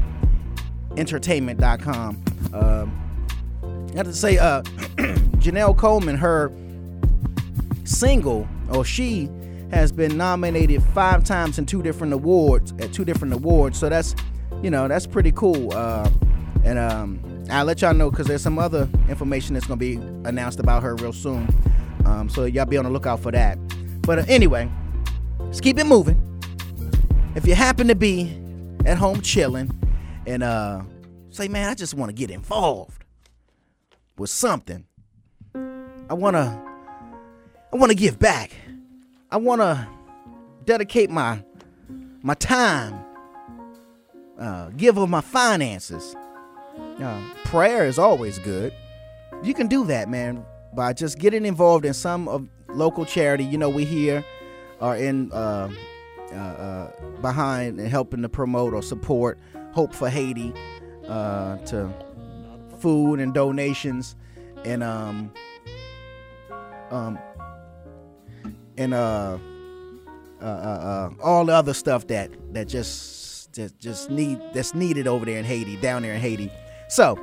entertainment.com. 0.98 2.24
Um, 2.54 3.02
I 3.94 3.98
have 3.98 4.08
to 4.08 4.14
say, 4.14 4.38
uh, 4.38 4.62
Janelle 5.42 5.78
Coleman, 5.78 6.18
her 6.18 6.52
single, 7.84 8.48
or 8.72 8.86
she 8.86 9.30
has 9.72 9.92
been 9.92 10.18
nominated 10.18 10.84
five 10.94 11.24
times 11.24 11.58
in 11.58 11.66
two 11.66 11.82
different 11.82 12.14
awards 12.14 12.74
at 12.80 12.94
two 12.94 13.06
different 13.06 13.34
awards. 13.34 13.80
So 13.80 13.89
that's, 13.89 14.16
you 14.62 14.70
know, 14.70 14.88
that's 14.88 15.08
pretty 15.08 15.32
cool. 15.32 15.74
Uh, 15.74 16.10
and 16.64 16.78
um, 16.78 17.46
I'll 17.50 17.66
let 17.66 17.82
y'all 17.82 17.94
know 17.94 18.12
because 18.12 18.28
there's 18.28 18.42
some 18.42 18.60
other 18.60 18.88
information 19.10 19.54
that's 19.54 19.66
gonna 19.66 19.78
be 19.78 19.96
announced 20.26 20.60
about 20.60 20.84
her 20.84 20.96
real 20.96 21.14
soon. 21.14 21.48
Um, 22.06 22.30
so 22.30 22.46
y'all 22.46 22.66
be 22.66 22.78
on 22.78 22.86
the 22.86 22.92
lookout 22.92 23.20
for 23.20 23.32
that. 23.32 23.58
But 24.02 24.20
uh, 24.20 24.26
anyway, 24.28 24.70
let's 25.39 25.62
keep 25.62 25.78
it 25.80 25.86
moving. 25.86 26.28
If 27.36 27.48
you 27.48 27.56
happen 27.56 27.88
to 27.88 27.96
be 27.96 28.38
at 28.86 28.98
home 28.98 29.22
chilling 29.22 29.72
and 30.26 30.44
uh, 30.44 30.82
say, 31.30 31.48
man, 31.48 31.70
I 31.70 31.74
just 31.74 31.94
want 31.94 32.10
to 32.10 32.14
get 32.14 32.30
involved 32.30 33.04
with 34.18 34.30
something. 34.30 34.86
I 35.56 36.14
wanna, 36.14 36.62
I 37.74 37.76
wanna 37.76 37.96
give 37.96 38.20
back. 38.20 38.52
I 39.30 39.38
wanna 39.38 39.88
dedicate 40.66 41.10
my 41.10 41.44
my 42.24 42.34
time, 42.36 43.04
uh, 44.40 44.70
give 44.78 44.98
of 44.98 45.10
my 45.10 45.22
finances. 45.22 46.16
Uh, 47.00 47.22
prayer 47.46 47.86
is 47.86 47.98
always 47.98 48.38
good. 48.40 48.74
You 49.44 49.54
can 49.54 49.68
do 49.68 49.86
that, 49.86 50.08
man, 50.08 50.46
by 50.74 50.94
just 50.94 51.18
getting 51.18 51.46
involved 51.46 51.86
in 51.86 51.94
some 51.94 52.28
of 52.28 52.48
local 52.70 53.06
charity. 53.06 53.44
You 53.44 53.58
know, 53.58 53.70
we 53.70 53.86
here 53.86 54.24
are 54.80 54.96
in 54.96 55.32
uh, 55.32 55.70
uh, 56.32 56.36
uh, 56.36 56.92
behind 57.22 57.80
and 57.80 57.90
helping 57.90 58.22
to 58.22 58.30
promote 58.30 58.74
or 58.74 58.84
support 58.84 59.40
Hope 59.74 59.94
for 59.94 60.10
Haiti 60.10 60.54
uh, 61.08 61.58
to 61.58 61.90
food 62.80 63.20
and 63.20 63.34
donations 63.34 64.16
and 64.66 64.84
um 64.84 65.32
um 66.90 67.18
and 68.78 68.94
uh 68.94 69.38
uh, 70.42 70.46
uh, 70.46 70.48
uh 70.48 71.10
all 71.24 71.46
the 71.46 71.54
other 71.54 71.74
stuff 71.74 72.08
that 72.08 72.32
that 72.54 72.68
just 72.68 73.22
just 73.54 73.78
just 73.80 74.10
need 74.10 74.40
that's 74.54 74.74
needed 74.74 75.08
over 75.08 75.26
there 75.26 75.38
in 75.38 75.46
Haiti, 75.46 75.76
down 75.78 76.02
there 76.02 76.14
in 76.14 76.22
Haiti. 76.22 76.52
So, 76.88 77.16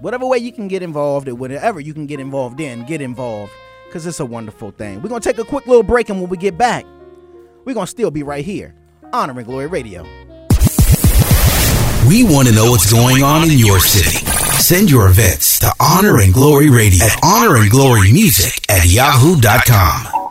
whatever 0.00 0.26
way 0.26 0.38
you 0.38 0.52
can 0.52 0.68
get 0.68 0.82
involved 0.82 1.28
or 1.28 1.34
whatever 1.34 1.80
you 1.80 1.94
can 1.94 2.06
get 2.06 2.20
involved 2.20 2.60
in, 2.60 2.84
get 2.86 3.00
involved 3.00 3.52
because 3.86 4.06
it's 4.06 4.20
a 4.20 4.26
wonderful 4.26 4.70
thing. 4.70 5.02
We're 5.02 5.08
gonna 5.08 5.20
take 5.20 5.38
a 5.38 5.44
quick 5.44 5.66
little 5.66 5.82
break, 5.82 6.08
and 6.08 6.20
when 6.20 6.30
we 6.30 6.36
get 6.36 6.56
back, 6.56 6.84
we're 7.64 7.74
gonna 7.74 7.86
still 7.86 8.10
be 8.10 8.22
right 8.22 8.44
here, 8.44 8.74
Honor 9.12 9.38
and 9.38 9.46
Glory 9.46 9.66
Radio. 9.66 10.06
We 12.06 12.24
want 12.24 12.48
to 12.48 12.54
know 12.54 12.70
what's 12.70 12.92
going 12.92 13.22
on 13.22 13.50
in 13.50 13.58
your 13.58 13.78
city. 13.78 14.24
Send 14.58 14.90
your 14.90 15.08
events 15.08 15.60
to 15.60 15.72
Honor 15.80 16.18
and 16.18 16.34
Glory 16.34 16.68
Radio 16.68 17.04
at 17.04 17.18
Honor 17.22 17.56
and 17.56 17.70
Glory 17.70 18.12
Music 18.12 18.60
at 18.68 18.84
yahoo.com. 18.86 20.21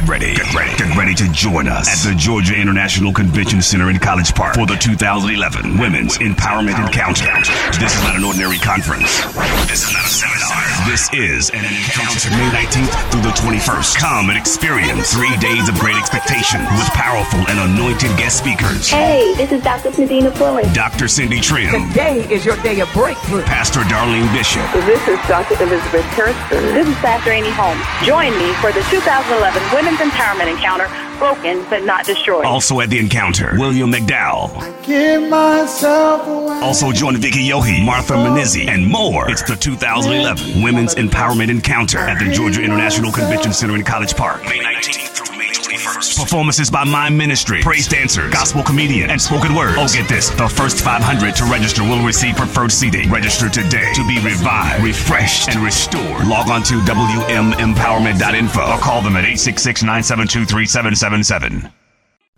Get 0.07 0.23
ready, 0.23 0.35
get 0.35 0.53
ready, 0.55 0.71
get 0.77 0.95
ready 0.95 1.13
to 1.15 1.27
join 1.33 1.67
us 1.67 1.91
at 1.91 1.99
the 2.09 2.15
Georgia 2.15 2.55
International 2.55 3.11
Convention 3.11 3.61
Center 3.61 3.89
in 3.89 3.99
College 3.99 4.33
Park 4.33 4.55
for 4.55 4.65
the 4.65 4.79
2011 4.79 5.77
Women's 5.77 6.17
Empowerment 6.19 6.79
Encounter. 6.79 7.27
This 7.75 7.91
is 7.91 8.01
not 8.07 8.15
an 8.15 8.23
ordinary 8.23 8.55
conference. 8.55 9.19
This 9.67 9.83
is 9.83 9.91
not 9.91 10.07
a 10.07 10.07
seminar. 10.07 10.63
This 10.87 11.11
is 11.11 11.51
an 11.51 11.59
encounter 11.59 12.31
May 12.39 12.47
19th 12.55 12.95
through 13.11 13.27
the 13.27 13.35
21st. 13.35 13.99
Come 13.99 14.29
and 14.31 14.39
experience 14.39 15.11
three 15.11 15.35
days 15.43 15.67
of 15.67 15.75
great 15.75 15.99
expectation 15.99 16.63
with 16.79 16.87
powerful 16.95 17.43
and 17.51 17.59
anointed 17.75 18.15
guest 18.15 18.39
speakers. 18.39 18.87
Hey, 18.87 19.35
this 19.35 19.51
is 19.51 19.61
Dr. 19.61 19.91
Nadina 19.91 20.31
Fuller. 20.31 20.63
Dr. 20.71 21.09
Cindy 21.09 21.43
Trimm, 21.43 21.91
Today 21.91 22.23
is 22.31 22.45
your 22.45 22.55
day 22.63 22.79
of 22.79 22.87
breakthrough. 22.95 23.43
Pastor 23.43 23.81
Darlene 23.91 24.31
Bishop, 24.31 24.63
This 24.87 25.03
is 25.03 25.19
Dr. 25.27 25.59
Elizabeth 25.61 26.07
Kirsten. 26.15 26.63
This 26.71 26.87
is 26.87 26.95
Pastor 27.03 27.31
Amy 27.35 27.51
Holmes. 27.51 27.83
Join 28.07 28.31
me 28.39 28.55
for 28.63 28.71
the 28.71 28.79
2011 28.87 29.59
Women's 29.75 29.96
Empowerment 29.97 30.49
Encounter, 30.51 30.87
Broken 31.17 31.65
but 31.69 31.83
Not 31.83 32.05
Destroyed. 32.05 32.45
also 32.45 32.79
at 32.79 32.89
the 32.89 32.99
encounter, 32.99 33.55
William 33.57 33.91
McDowell. 33.91 34.51
Give 34.85 35.27
myself 35.29 36.27
away. 36.27 36.59
Also 36.61 36.91
join 36.91 37.17
Vicky 37.17 37.47
Yohe, 37.47 37.83
Martha 37.83 38.13
Munizzi, 38.13 38.67
and 38.67 38.85
more. 38.87 39.29
It's 39.29 39.41
the 39.43 39.55
2011 39.55 40.61
Women's 40.61 40.95
Empowerment 40.95 41.49
Encounter 41.49 41.99
at 41.99 42.19
the 42.23 42.31
Georgia 42.31 42.61
International 42.63 43.11
Convention 43.11 43.53
Center 43.53 43.75
in 43.75 43.83
College 43.83 44.15
Park, 44.15 44.43
May 44.43 44.59
19th 44.59 45.09
through 45.09 45.37
May 45.37 45.47
21st. 45.87 46.19
Performances 46.19 46.69
by 46.69 46.83
Mime 46.83 47.15
Ministry, 47.17 47.61
praise 47.61 47.87
dancers, 47.87 48.31
gospel 48.33 48.63
comedian, 48.63 49.09
and 49.09 49.21
spoken 49.21 49.55
word. 49.55 49.75
Oh, 49.77 49.87
get 49.91 50.07
this. 50.09 50.29
The 50.29 50.47
first 50.47 50.83
500 50.83 51.35
to 51.35 51.45
register 51.45 51.83
will 51.83 52.05
receive 52.05 52.35
preferred 52.35 52.71
seating. 52.71 53.09
Register 53.09 53.49
today 53.49 53.91
to 53.93 54.07
be 54.07 54.19
revived, 54.19 54.83
refreshed, 54.83 55.49
and 55.49 55.63
restored. 55.63 56.27
Log 56.27 56.49
on 56.49 56.63
to 56.63 56.75
WMEmpowerment.info 56.81 58.61
or 58.61 58.79
call 58.79 59.01
them 59.01 59.15
at 59.15 59.23
866 59.25 59.83
972 59.83 60.45
3777. 60.45 61.71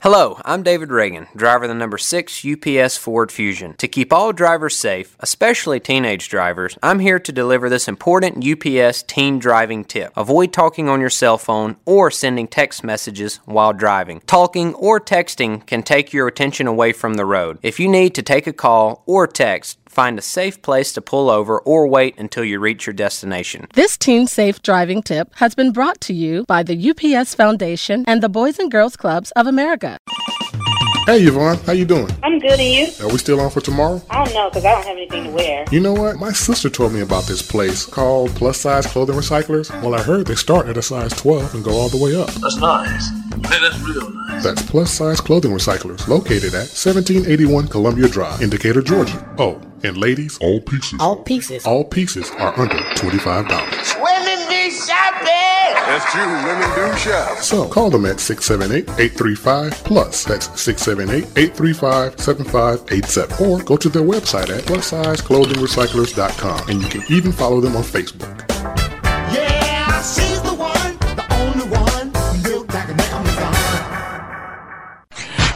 Hello, 0.02 0.40
I'm 0.46 0.64
David 0.64 0.88
Ragan, 0.88 1.28
driver 1.36 1.66
of 1.66 1.70
the 1.70 1.76
number 1.76 1.98
6 1.98 2.46
UPS 2.46 2.96
Ford 2.96 3.34
Fusion. 3.34 3.74
To 3.80 3.88
keep 3.90 4.14
all 4.14 4.32
drivers 4.32 4.78
safe, 4.78 5.18
especially 5.20 5.82
teenage 5.82 6.30
drivers, 6.30 6.78
I'm 6.82 7.00
here 7.00 7.20
to 7.20 7.34
deliver 7.34 7.68
this 7.68 7.90
important 7.90 8.48
UPS 8.48 9.04
teen 9.04 9.40
driving 9.40 9.84
tip. 9.84 10.14
Avoid 10.16 10.54
talking 10.54 10.88
on 10.88 11.02
your 11.02 11.10
cell 11.10 11.38
phone 11.38 11.76
or 11.84 12.12
sending 12.12 12.48
text 12.48 12.82
messages 12.82 13.42
while 13.44 13.74
driving. 13.74 14.22
Talking 14.22 14.74
or 14.76 15.02
texting 15.02 15.66
can 15.66 15.84
take 15.84 16.14
your 16.14 16.30
attention 16.30 16.66
away 16.66 16.94
from 16.94 17.16
the 17.16 17.26
road. 17.26 17.60
If 17.62 17.78
you 17.78 17.90
need 17.90 18.16
to 18.16 18.24
take 18.24 18.48
a 18.48 18.54
call 18.54 19.04
or 19.06 19.28
text, 19.28 19.79
find 19.90 20.18
a 20.18 20.22
safe 20.22 20.62
place 20.62 20.94
to 20.94 21.02
pull 21.02 21.30
over 21.30 21.60
or 21.60 21.88
wait 21.88 22.18
until 22.18 22.44
you 22.44 22.60
reach 22.60 22.86
your 22.86 22.94
destination. 22.94 23.68
This 23.74 23.98
Teen 23.98 24.28
Safe 24.28 24.62
Driving 24.62 25.02
tip 25.02 25.36
has 25.36 25.56
been 25.56 25.72
brought 25.72 26.00
to 26.02 26.14
you 26.14 26.46
by 26.46 26.64
the 26.64 26.90
UPS 26.90 27.36
Foundation 27.36 28.06
and 28.08 28.24
the 28.24 28.30
Boys 28.30 28.60
and 28.60 28.72
Girls 28.72 28.96
Clubs 28.96 29.32
of 29.32 29.48
America. 29.48 29.98
Hey 31.10 31.24
Yvonne, 31.24 31.58
how 31.66 31.72
you 31.72 31.86
doing? 31.86 32.08
I'm 32.22 32.38
good, 32.38 32.60
and 32.60 32.62
you? 32.62 33.04
Are 33.04 33.12
we 33.12 33.18
still 33.18 33.40
on 33.40 33.50
for 33.50 33.62
tomorrow? 33.62 34.00
I 34.12 34.24
don't 34.24 34.34
know, 34.36 34.48
because 34.50 34.64
I 34.64 34.74
don't 34.74 34.86
have 34.86 34.96
anything 34.96 35.24
to 35.24 35.32
wear. 35.32 35.66
You 35.72 35.80
know 35.80 35.94
what? 35.94 36.18
My 36.18 36.32
sister 36.32 36.70
told 36.70 36.94
me 36.94 37.00
about 37.02 37.24
this 37.24 37.42
place 37.42 37.84
called 37.84 38.30
Plus 38.36 38.60
Size 38.60 38.86
Clothing 38.86 39.16
Recyclers. 39.16 39.72
Well, 39.82 39.96
I 39.96 40.04
heard 40.04 40.28
they 40.28 40.36
start 40.36 40.68
at 40.68 40.78
a 40.78 40.84
size 40.84 41.12
12 41.14 41.56
and 41.56 41.64
go 41.64 41.72
all 41.72 41.90
the 41.90 41.98
way 41.98 42.16
up. 42.16 42.28
That's 42.28 42.58
nice. 42.58 43.10
Hey, 43.50 43.60
that's 43.60 43.80
real 43.80 44.08
nice. 44.28 44.44
That's 44.44 44.62
Plus 44.62 44.92
Size 44.92 45.20
Clothing 45.20 45.52
Recyclers, 45.52 46.08
located 46.08 46.54
at 46.54 46.70
1781 46.70 47.70
Columbia 47.70 48.08
Drive, 48.08 48.44
in 48.44 48.52
Decatur, 48.52 48.84
Georgia. 48.84 49.36
Oh, 49.40 49.60
and 49.84 49.98
ladies, 49.98 50.38
all 50.40 50.62
pieces. 50.62 51.00
All 51.00 51.16
pieces. 51.18 51.66
All 51.66 51.84
pieces 51.84 52.30
are 52.38 52.58
under 52.60 52.76
$25. 52.76 54.02
Women 54.02 54.48
be 54.50 54.70
shopping! 54.72 55.26
That's 55.90 56.06
true. 56.12 56.22
Women 56.22 56.70
do 56.76 56.96
shop. 56.98 57.40
So 57.40 57.68
call 57.68 57.90
them 57.90 58.06
at 58.06 58.18
678-835-PLUS. 58.18 60.26
That's 60.26 60.48
678-835-7587. 60.50 63.42
Or 63.42 63.64
go 63.64 63.76
to 63.78 63.90
their 63.90 64.04
website 64.04 64.50
at 64.56 64.64
plussizeclothingrecyclers.com. 64.66 66.70
And 66.70 66.80
you 66.82 66.90
can 66.90 67.02
even 67.10 67.32
follow 67.32 67.60
them 67.60 67.76
on 67.76 67.82
Facebook. 67.84 68.46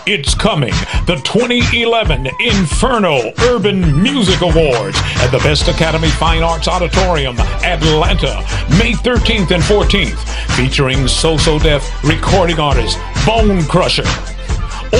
It's 0.05 0.35
coming, 0.35 0.73
the 1.07 1.15
2011 1.23 2.27
Inferno 2.41 3.31
Urban 3.39 4.03
Music 4.03 4.41
Awards 4.41 4.97
at 5.23 5.27
the 5.27 5.37
Best 5.37 5.69
Academy 5.69 6.09
Fine 6.09 6.43
Arts 6.43 6.67
Auditorium, 6.67 7.39
Atlanta, 7.63 8.43
May 8.77 8.91
13th 8.91 9.51
and 9.51 9.63
14th, 9.63 10.19
featuring 10.57 11.07
So-So 11.07 11.57
Def 11.57 12.03
recording 12.03 12.59
artist 12.59 12.97
Bone 13.25 13.63
Crusher, 13.63 14.03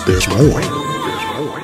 there's 0.07 0.27
more. 0.29 0.61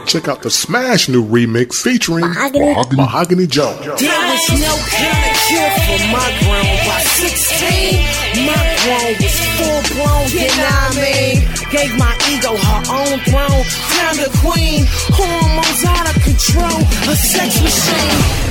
Check 0.06 0.28
out 0.28 0.41
the 0.41 0.52
smash 0.52 1.08
new 1.08 1.24
remix 1.26 1.82
featuring 1.82 2.28
Mahogany. 2.28 2.96
Mahogany 2.98 3.48
Joe. 3.48 3.74
There 3.80 3.96
was 3.96 4.46
no 4.60 4.74
kind 4.91 5.24
of 5.32 5.36
cure 5.48 5.72
for 5.88 6.00
my 6.12 6.30
grown. 6.44 6.76
By 6.84 7.00
16, 7.24 8.04
my 8.44 8.64
grown 8.84 9.16
was 9.24 9.38
full 9.56 9.82
blown, 9.96 10.28
you 10.28 10.44
know 10.44 10.60
what 10.60 10.91
I 10.91 11.00
mean? 11.00 11.36
Gave 11.72 11.98
my 11.98 12.14
ego 12.30 12.52
her 12.52 12.84
own 12.91 13.16
throne. 13.24 13.64
Found 13.96 14.20
a 14.20 14.30
queen, 14.44 14.84
hormones 15.16 15.82
out 15.88 16.06
of 16.12 16.22
control. 16.22 16.84
A 17.10 17.16
sex 17.16 17.64
machine. 17.64 18.44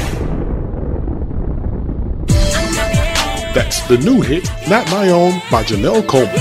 That's 3.55 3.87
the 3.89 3.99
new 3.99 4.23
hit, 4.23 4.51
Not 4.69 4.91
My 4.91 5.11
Own 5.11 5.43
by 5.51 5.63
Janelle 5.63 6.09
Coleman. 6.09 6.41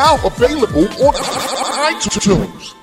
Now 0.00 0.16
available 0.24 0.84
on 1.04 1.12
iTunes. 1.92 2.74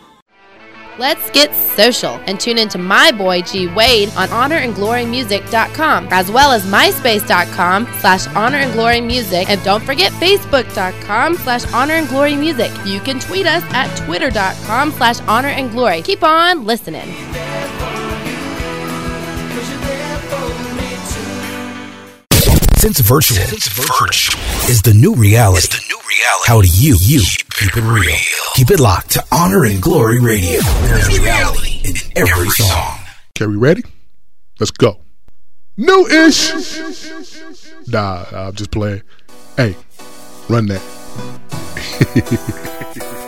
Let's 1.00 1.32
get 1.32 1.52
social 1.56 2.12
and 2.28 2.40
tune 2.40 2.60
into 2.60 2.78
my 2.78 3.12
boy 3.12 3.42
G 3.42 3.66
Wade 3.66 4.10
on 4.10 4.28
honorandglorymusic.com 4.28 6.10
as 6.12 6.30
well 6.30 6.52
as 6.52 6.64
myspace.com 6.68 7.88
slash 8.02 8.28
honor 8.36 8.58
and 8.58 9.64
don't 9.64 9.84
forget 9.84 10.12
facebook.com 10.14 11.38
slash 11.38 11.66
honor 11.74 11.96
and 11.96 12.08
glory 12.08 12.36
music. 12.36 12.72
You 12.86 13.00
can 13.00 13.20
tweet 13.20 13.48
us 13.48 13.64
at 13.74 13.92
twitter.com 14.06 14.92
slash 14.92 15.20
honor 15.22 15.50
and 15.50 15.72
glory. 15.72 16.04
Keep 16.04 16.22
on 16.22 16.66
listening. 16.66 17.08
Since 22.78 23.00
virtual, 23.00 23.38
is 24.70 24.84
the 24.84 24.94
new 24.94 25.16
reality. 25.16 25.58
Is 25.58 25.70
the 25.70 25.84
new 25.90 25.98
reality. 25.98 26.46
How 26.46 26.62
do 26.62 26.68
you 26.68 26.96
you 27.02 27.22
keep 27.50 27.76
it 27.76 27.82
real? 27.82 28.16
Keep 28.54 28.70
it 28.70 28.80
locked 28.80 29.12
to 29.12 29.24
Honor 29.32 29.66
and 29.66 29.82
Glory 29.82 30.20
Radio. 30.20 30.62
There's 30.62 31.20
reality 31.20 31.82
in 31.84 31.96
every 32.16 32.50
song. 32.50 33.00
Okay, 33.32 33.48
we 33.48 33.56
ready? 33.56 33.82
Let's 34.60 34.70
go. 34.70 35.00
New 35.76 36.08
ish. 36.08 36.54
Nah, 37.88 38.26
I'm 38.32 38.54
just 38.54 38.70
playing. 38.70 39.02
Hey, 39.56 39.76
run 40.48 40.68
that. 40.68 40.84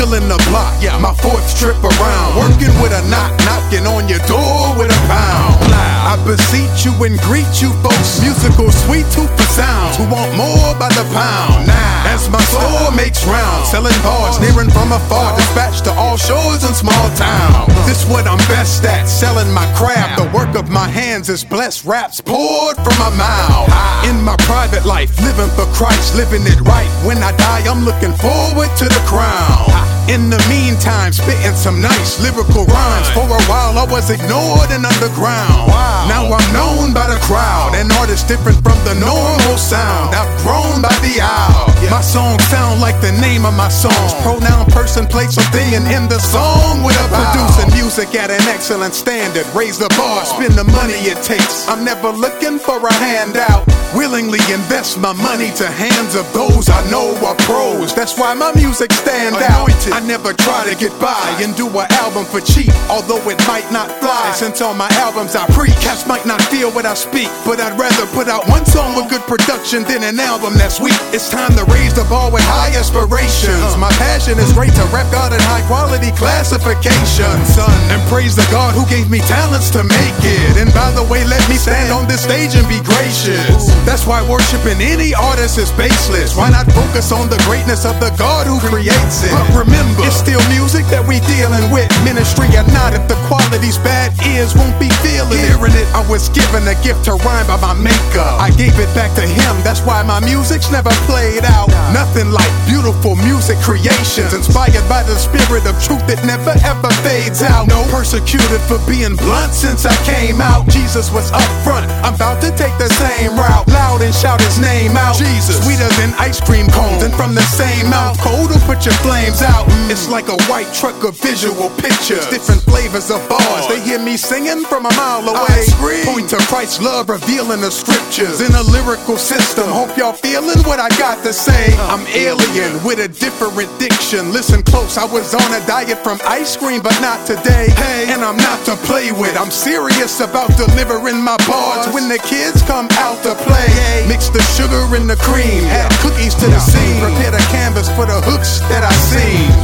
Circling 0.00 0.28
the 0.28 0.42
block, 0.48 0.82
yeah, 0.82 0.96
my 0.96 1.12
fourth 1.12 1.54
trip 1.58 1.76
around. 1.84 2.38
Working 2.38 2.72
with 2.80 2.90
a 2.90 3.06
knock, 3.10 3.36
knocking 3.44 3.86
on 3.86 4.08
your 4.08 4.18
door 4.20 4.74
with 4.78 4.88
a 4.88 5.00
pound. 5.06 5.99
I 6.10 6.18
beseech 6.26 6.82
you 6.82 6.90
and 7.06 7.14
greet 7.22 7.62
you 7.62 7.70
folks, 7.86 8.18
musical 8.18 8.66
sweet 8.82 9.06
tooth 9.14 9.30
for 9.30 9.46
sound, 9.54 9.94
who 9.94 10.10
want 10.10 10.34
more 10.34 10.74
by 10.74 10.90
the 10.98 11.06
pound. 11.14 11.70
Now, 11.70 12.10
as 12.10 12.26
my 12.28 12.42
store 12.50 12.90
makes 12.98 13.22
rounds, 13.22 13.70
selling 13.70 13.94
bars 14.02 14.42
near 14.42 14.58
and 14.58 14.72
from 14.72 14.90
afar, 14.90 15.36
dispatched 15.38 15.84
to 15.84 15.92
all 15.94 16.16
shores 16.16 16.66
and 16.66 16.74
small 16.74 17.06
towns. 17.14 17.70
This 17.86 18.02
what 18.10 18.26
I'm 18.26 18.42
best 18.50 18.82
at, 18.82 19.06
selling 19.06 19.54
my 19.54 19.70
craft. 19.78 20.18
The 20.18 20.26
work 20.34 20.56
of 20.58 20.68
my 20.68 20.88
hands 20.88 21.28
is 21.28 21.44
blessed, 21.44 21.84
raps 21.84 22.20
poured 22.20 22.74
from 22.74 22.98
my 22.98 23.14
mouth. 23.14 23.70
In 24.10 24.20
my 24.26 24.34
private 24.50 24.84
life, 24.84 25.14
living 25.22 25.50
for 25.54 25.70
Christ, 25.70 26.16
living 26.16 26.42
it 26.42 26.60
right. 26.66 26.90
When 27.06 27.22
I 27.22 27.30
die, 27.36 27.70
I'm 27.70 27.84
looking 27.84 28.14
forward 28.18 28.66
to 28.82 28.84
the 28.90 29.02
crown. 29.06 29.99
In 30.10 30.26
the 30.28 30.42
meantime, 30.50 31.12
spitting 31.12 31.54
some 31.54 31.80
nice 31.80 32.18
lyrical 32.18 32.66
rhymes. 32.66 33.08
For 33.14 33.30
a 33.30 33.42
while, 33.46 33.78
I 33.78 33.86
was 33.86 34.10
ignored 34.10 34.74
and 34.74 34.82
underground. 34.82 35.70
Now 36.10 36.26
I'm 36.26 36.52
known 36.52 36.92
by 36.92 37.06
the 37.06 37.20
crowd, 37.22 37.78
an 37.78 37.86
artist 38.02 38.26
different 38.26 38.58
from 38.58 38.74
the 38.82 38.98
normal 38.98 39.54
sound. 39.54 40.10
I've 40.10 40.26
grown 40.42 40.82
by 40.82 40.90
the 41.06 41.22
hour. 41.22 41.70
My 41.94 42.02
songs 42.02 42.42
sound 42.50 42.80
like 42.80 42.98
the 43.00 43.14
name 43.22 43.46
of 43.46 43.54
my 43.54 43.68
songs. 43.68 44.10
Pronoun, 44.26 44.66
person, 44.74 45.06
place, 45.06 45.38
or 45.38 45.46
thing, 45.54 45.78
and 45.78 45.86
in 45.86 46.08
the 46.10 46.18
song 46.18 46.82
with 46.82 46.98
a 46.98 47.06
producing 47.06 47.70
music 47.78 48.10
at 48.18 48.34
an 48.34 48.42
excellent 48.50 48.94
standard. 48.94 49.46
Raise 49.54 49.78
the 49.78 49.88
bar, 49.94 50.24
spend 50.26 50.54
the 50.58 50.66
money 50.74 50.98
it 51.06 51.22
takes. 51.22 51.68
I'm 51.68 51.84
never 51.84 52.10
looking 52.10 52.58
for 52.58 52.82
a 52.82 52.92
handout. 52.94 53.62
Willingly 53.94 54.38
invest 54.54 54.98
my 54.98 55.12
money 55.12 55.50
to 55.58 55.66
hands 55.66 56.14
of 56.14 56.26
those 56.32 56.68
I 56.68 56.78
know 56.90 57.10
are 57.26 57.34
pros. 57.46 57.94
That's 57.94 58.18
why 58.18 58.34
my 58.34 58.52
music 58.54 58.92
stand 58.92 59.36
out. 59.36 59.70
I 59.92 59.99
never 60.06 60.32
try 60.32 60.62
to 60.70 60.78
get 60.78 60.94
by 61.00 61.26
and 61.42 61.56
do 61.56 61.66
an 61.66 61.90
album 61.98 62.24
for 62.24 62.40
cheap, 62.40 62.70
although 62.86 63.22
it 63.28 63.38
might 63.48 63.66
not 63.72 63.90
fly. 63.98 64.30
Since 64.34 64.60
all 64.60 64.74
my 64.74 64.90
albums 65.02 65.34
I 65.34 65.46
pre 65.50 65.70
catch 65.82 66.06
my 66.06 66.20
might 66.20 66.36
not 66.36 66.42
feel 66.52 66.68
what 66.72 66.84
I 66.84 66.92
speak, 66.92 67.28
but 67.48 67.60
I'd 67.60 67.78
rather 67.80 68.04
put 68.12 68.28
out 68.28 68.44
one 68.48 68.66
song 68.66 68.92
with 68.92 69.08
good 69.08 69.24
production 69.24 69.84
than 69.88 70.04
an 70.04 70.20
album 70.20 70.52
that's 70.60 70.76
weak. 70.76 70.96
It's 71.16 71.30
time 71.30 71.56
to 71.56 71.64
raise 71.72 71.94
the 71.96 72.04
bar 72.12 72.28
with 72.28 72.44
high 72.44 72.76
aspirations. 72.76 73.72
My 73.80 73.88
passion 73.96 74.36
is 74.36 74.52
great 74.52 74.74
to 74.76 74.84
rap 74.92 75.08
God 75.08 75.32
in 75.32 75.40
high 75.48 75.64
quality 75.64 76.12
classification, 76.12 77.32
son. 77.48 77.72
And 77.88 78.02
praise 78.12 78.36
the 78.36 78.44
God 78.52 78.76
who 78.76 78.84
gave 78.92 79.08
me 79.08 79.24
talents 79.24 79.70
to 79.72 79.80
make 79.80 80.20
it. 80.20 80.60
And 80.60 80.68
by 80.76 80.92
the 80.92 81.04
way, 81.08 81.24
let 81.24 81.40
me 81.48 81.56
stand 81.56 81.88
on 81.88 82.04
this 82.04 82.20
stage 82.20 82.52
and 82.52 82.68
be 82.68 82.84
gracious. 82.84 83.72
That's 83.88 84.04
why 84.04 84.20
worshiping 84.20 84.76
any 84.76 85.16
artist 85.16 85.56
is 85.56 85.72
baseless. 85.72 86.36
Why 86.36 86.52
not 86.52 86.68
focus 86.68 87.16
on 87.16 87.32
the 87.32 87.40
greatness 87.48 87.88
of 87.88 87.96
the 87.96 88.12
God 88.20 88.44
who 88.44 88.60
creates 88.60 89.24
it? 89.24 89.32
But 89.32 89.64
remember, 89.64 89.79
it's 90.04 90.16
still 90.16 90.42
music 90.50 90.84
that 90.90 91.04
we 91.06 91.22
dealing 91.30 91.70
with. 91.70 91.88
Ministry 92.04 92.50
or 92.58 92.66
not, 92.74 92.92
if 92.92 93.04
the 93.08 93.16
quality's 93.30 93.78
bad, 93.80 94.12
ears 94.26 94.52
won't 94.54 94.76
be 94.76 94.90
feeling 95.00 95.38
it. 95.38 95.56
Hearing 95.56 95.76
it, 95.76 95.88
I 95.96 96.02
was 96.10 96.28
given 96.30 96.66
a 96.68 96.76
gift 96.82 97.06
to 97.06 97.16
rhyme 97.22 97.46
by 97.46 97.56
my 97.62 97.74
maker. 97.74 98.26
I 98.38 98.50
gave 98.58 98.76
it 98.76 98.90
back 98.92 99.14
to 99.16 99.24
him. 99.24 99.54
That's 99.62 99.80
why 99.86 100.02
my 100.02 100.20
music's 100.20 100.70
never 100.70 100.90
played 101.08 101.46
out. 101.46 101.70
Nothing 101.94 102.34
like 102.34 102.50
beautiful 102.66 103.16
music 103.16 103.56
creations 103.64 104.34
inspired 104.34 104.84
by 104.90 105.06
the 105.06 105.16
spirit 105.16 105.64
of 105.64 105.78
truth 105.78 106.04
that 106.10 106.20
never 106.26 106.52
ever 106.66 106.90
fades 107.06 107.42
out. 107.42 107.68
No 107.68 107.80
persecuted 107.88 108.60
for 108.68 108.82
being 108.84 109.16
blunt 109.16 109.54
since 109.54 109.86
I 109.86 109.94
came 110.04 110.40
out. 110.42 110.68
Jesus 110.68 111.08
was 111.14 111.32
up 111.32 111.50
front. 111.62 111.86
I'm 112.04 112.14
about 112.14 112.42
to 112.42 112.50
take 112.52 112.74
the 112.76 112.90
same 113.00 113.38
route. 113.38 113.66
Loud 113.70 114.02
and 114.02 114.14
shout 114.14 114.40
his 114.42 114.58
name 114.58 114.96
out. 114.96 115.16
Jesus, 115.16 115.62
sweeter 115.62 115.88
than 115.96 116.12
ice 116.18 116.40
cream 116.40 116.66
cones. 116.74 117.02
And 117.02 117.14
from 117.14 117.34
the 117.34 117.46
same 117.46 117.88
mouth, 117.88 118.18
cold 118.20 118.50
will 118.50 118.64
put 118.66 118.84
your 118.84 118.96
flames 119.00 119.42
out. 119.42 119.69
It's 119.90 120.08
like 120.08 120.28
a 120.28 120.38
white 120.46 120.70
truck 120.72 121.02
of 121.02 121.18
visual 121.18 121.68
pictures. 121.82 122.22
Different 122.30 122.62
flavors 122.62 123.10
of 123.10 123.26
bars. 123.28 123.66
They 123.66 123.82
hear 123.82 123.98
me 123.98 124.16
singing 124.16 124.62
from 124.62 124.86
a 124.86 124.92
mile 124.94 125.26
away. 125.26 125.66
Point 126.06 126.30
to 126.30 126.38
Christ's 126.46 126.80
love 126.80 127.08
revealing 127.08 127.60
the 127.60 127.70
scriptures 127.70 128.40
in 128.40 128.54
a 128.54 128.62
lyrical 128.70 129.18
system. 129.18 129.66
Hope 129.66 129.96
y'all 129.98 130.12
feeling 130.12 130.62
what 130.62 130.78
I 130.78 130.88
got 130.94 131.24
to 131.24 131.32
say. 131.32 131.74
I'm 131.90 132.06
alien 132.14 132.78
with 132.86 133.02
a 133.02 133.08
different 133.08 133.66
diction. 133.80 134.30
Listen 134.32 134.62
close, 134.62 134.96
I 134.96 135.10
was 135.10 135.34
on 135.34 135.50
a 135.54 135.64
diet 135.66 135.98
from 135.98 136.20
ice 136.22 136.56
cream, 136.56 136.82
but 136.82 136.94
not 137.00 137.26
today. 137.26 137.74
Hey, 137.74 138.12
and 138.12 138.22
I'm 138.22 138.36
not 138.36 138.64
to 138.66 138.76
play 138.86 139.10
with. 139.10 139.34
I'm 139.36 139.50
serious 139.50 140.20
about 140.20 140.54
delivering 140.56 141.18
my 141.18 141.36
bars 141.50 141.90
when 141.92 142.06
the 142.06 142.18
kids 142.22 142.62
come 142.62 142.86
out 143.02 143.18
to 143.26 143.34
play. 143.42 144.06
Mix 144.06 144.30
the 144.30 144.42
sugar 144.54 144.86
and 144.94 145.10
the 145.10 145.16
cream, 145.16 145.66
add 145.66 145.90
cookies 145.98 146.34
to 146.38 146.46
the 146.46 146.60
scene. 146.60 147.02
Prepare 147.02 147.32
the 147.32 147.44
canvas 147.50 147.90
for 147.98 148.06
the 148.06 148.20
hooks 148.22 148.60
that 148.70 148.86
I 148.86 148.94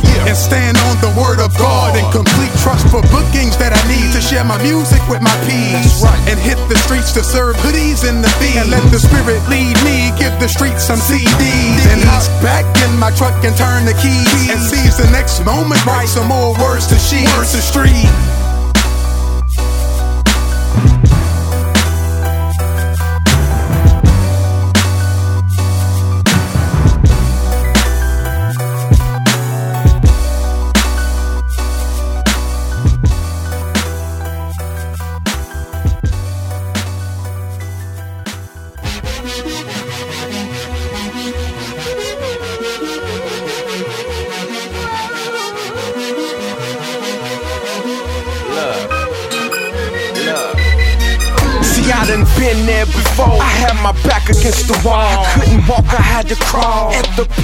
sing. 0.02 0.26
And 0.26 0.36
stand 0.36 0.76
on 0.90 0.98
the 0.98 1.12
word 1.14 1.38
of 1.38 1.54
God 1.56 1.94
and 1.96 2.06
complete 2.12 2.52
trust 2.60 2.88
for 2.90 3.00
bookings 3.14 3.56
that 3.62 3.70
I 3.70 3.82
need 3.86 4.10
to 4.12 4.20
share 4.20 4.44
my 4.44 4.58
music 4.60 5.00
with 5.08 5.22
my 5.22 5.34
peers. 5.46 6.02
And 6.26 6.36
hit 6.40 6.58
the 6.68 6.76
streets 6.82 7.12
to 7.14 7.22
serve 7.22 7.56
hoodies 7.62 8.02
in 8.02 8.20
the 8.20 8.30
feed. 8.42 8.58
And 8.58 8.70
let 8.70 8.82
the 8.90 8.98
spirit 8.98 9.40
lead 9.46 9.78
me, 9.86 10.10
give 10.18 10.34
the 10.42 10.48
streets 10.48 10.84
some 10.84 10.98
CDs. 10.98 11.82
And 11.92 12.02
hop 12.02 12.26
back 12.42 12.66
in 12.84 12.98
my 12.98 13.14
truck 13.14 13.36
and 13.44 13.54
turn 13.56 13.86
the 13.86 13.96
keys. 14.02 14.50
And 14.50 14.60
seize 14.60 14.98
the 14.98 15.08
next 15.10 15.44
moment, 15.44 15.84
write 15.86 16.08
some 16.08 16.28
more 16.28 16.52
words 16.58 16.86
to 16.88 16.98
sheets. 16.98 17.30
Words 17.36 17.52
to 17.54 17.62
street. 17.62 18.10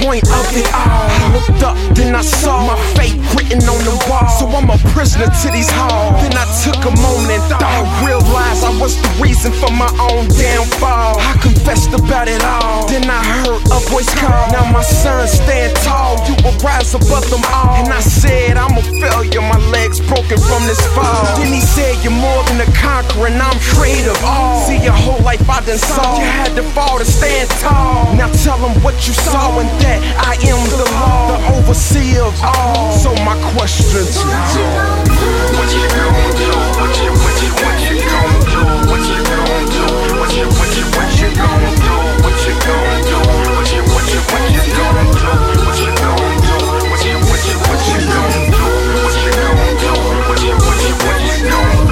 Point 0.03 0.29
of 0.29 0.53
the 0.53 0.69
all, 0.75 0.92
So 4.43 4.51
I'm 4.51 4.69
a 4.75 4.79
prisoner 4.91 5.31
to 5.31 5.49
these 5.55 5.71
halls. 5.71 6.19
Then 6.19 6.35
I 6.35 6.43
took 6.67 6.83
a 6.83 6.91
moment 6.99 7.31
and 7.31 7.47
thought 7.47 7.63
I 7.63 7.87
realized 8.03 8.67
I 8.67 8.75
was 8.83 8.99
the 8.99 9.07
reason 9.23 9.55
for 9.55 9.71
my 9.71 9.87
own 10.11 10.27
downfall. 10.35 11.15
I 11.15 11.39
confessed 11.39 11.95
about 11.95 12.27
it 12.27 12.43
all. 12.43 12.91
Then 12.91 13.07
I 13.07 13.23
heard 13.23 13.63
a 13.71 13.79
voice 13.87 14.11
call. 14.19 14.51
Now 14.51 14.67
my 14.75 14.83
son, 14.83 15.31
stand 15.31 15.79
tall. 15.87 16.19
You 16.27 16.35
will 16.43 16.59
rise 16.59 16.91
above 16.91 17.23
them 17.31 17.47
all. 17.55 17.87
And 17.87 17.95
I 17.95 18.03
said, 18.03 18.59
I'm 18.59 18.75
a 18.75 18.83
failure. 18.99 19.47
My 19.47 19.63
legs 19.71 20.03
broken 20.03 20.35
from 20.35 20.67
this 20.67 20.83
fall. 20.91 21.39
Then 21.39 21.55
he 21.55 21.63
said, 21.63 22.03
You're 22.03 22.11
more 22.11 22.43
than 22.51 22.67
a 22.67 22.71
conqueror, 22.75 23.31
and 23.31 23.39
I'm 23.39 23.55
afraid 23.55 24.11
of 24.11 24.19
All. 24.27 24.67
See, 24.67 24.83
your 24.83 24.99
whole 24.99 25.23
life 25.23 25.47
I 25.47 25.63
done 25.63 25.79
saw. 25.79 26.19
You 26.19 26.27
had 26.27 26.51
to 26.59 26.67
fall 26.75 26.99
to 26.99 27.07
stand 27.07 27.47
tall. 27.63 28.11
Now 28.19 28.27
tell 28.43 28.59
them 28.59 28.75
what 28.83 29.07
you 29.07 29.15
saw, 29.15 29.55
and 29.63 29.71
that 29.87 30.03
I 30.19 30.35
am 30.51 30.59
the 30.67 30.83
law, 30.99 31.31
the 31.31 31.39
overseer 31.63 32.27
of 32.27 32.35
all. 32.43 32.91
So 32.99 33.15
my 33.23 33.39
question 33.55 34.03
to 34.03 34.32
you. 34.33 34.67
What 35.57 35.69
you 35.73 35.85
gonna 35.93 36.33
do? 36.41 36.51
What 36.81 36.95
you, 36.97 37.13
what 37.13 37.37
you, 37.43 37.51
what 37.53 37.77
you 37.85 38.01
gonna 38.01 38.41
do? 38.49 38.63
What 38.89 39.03
you 39.05 39.21
gonna 39.29 39.69
do? 39.69 39.85
What 40.17 40.33
you, 40.33 40.47
what 40.57 40.73
you, 40.73 40.85
what 40.97 41.13
you 41.21 41.29
gonna 41.37 41.71
do? 41.77 41.97
What 42.25 42.39
you 42.45 42.55
gonna 42.65 43.05
do? 43.05 43.19
What 43.53 43.69
you, 43.73 43.83
what 43.93 44.07
you, 44.09 44.21
what 44.33 44.45
you 44.49 44.65
gonna 44.73 45.05
do? 45.13 45.33
What 45.63 45.77
you 45.77 45.93
gonna 46.01 46.41
do? 46.43 46.57
What 46.89 47.05
you, 47.05 47.17
what 47.29 47.43
you, 47.45 47.57
what 47.61 47.81
you 47.93 48.01
gonna 48.09 48.57
do? 48.57 48.67
What 49.05 49.17
you 49.21 49.33
gonna 49.37 49.69
do? 49.83 49.93
What 50.27 50.41
you, 50.41 50.55
what 50.57 50.81
you, 50.81 50.95
what 50.97 51.21
you 51.21 51.41
gonna 51.43 51.83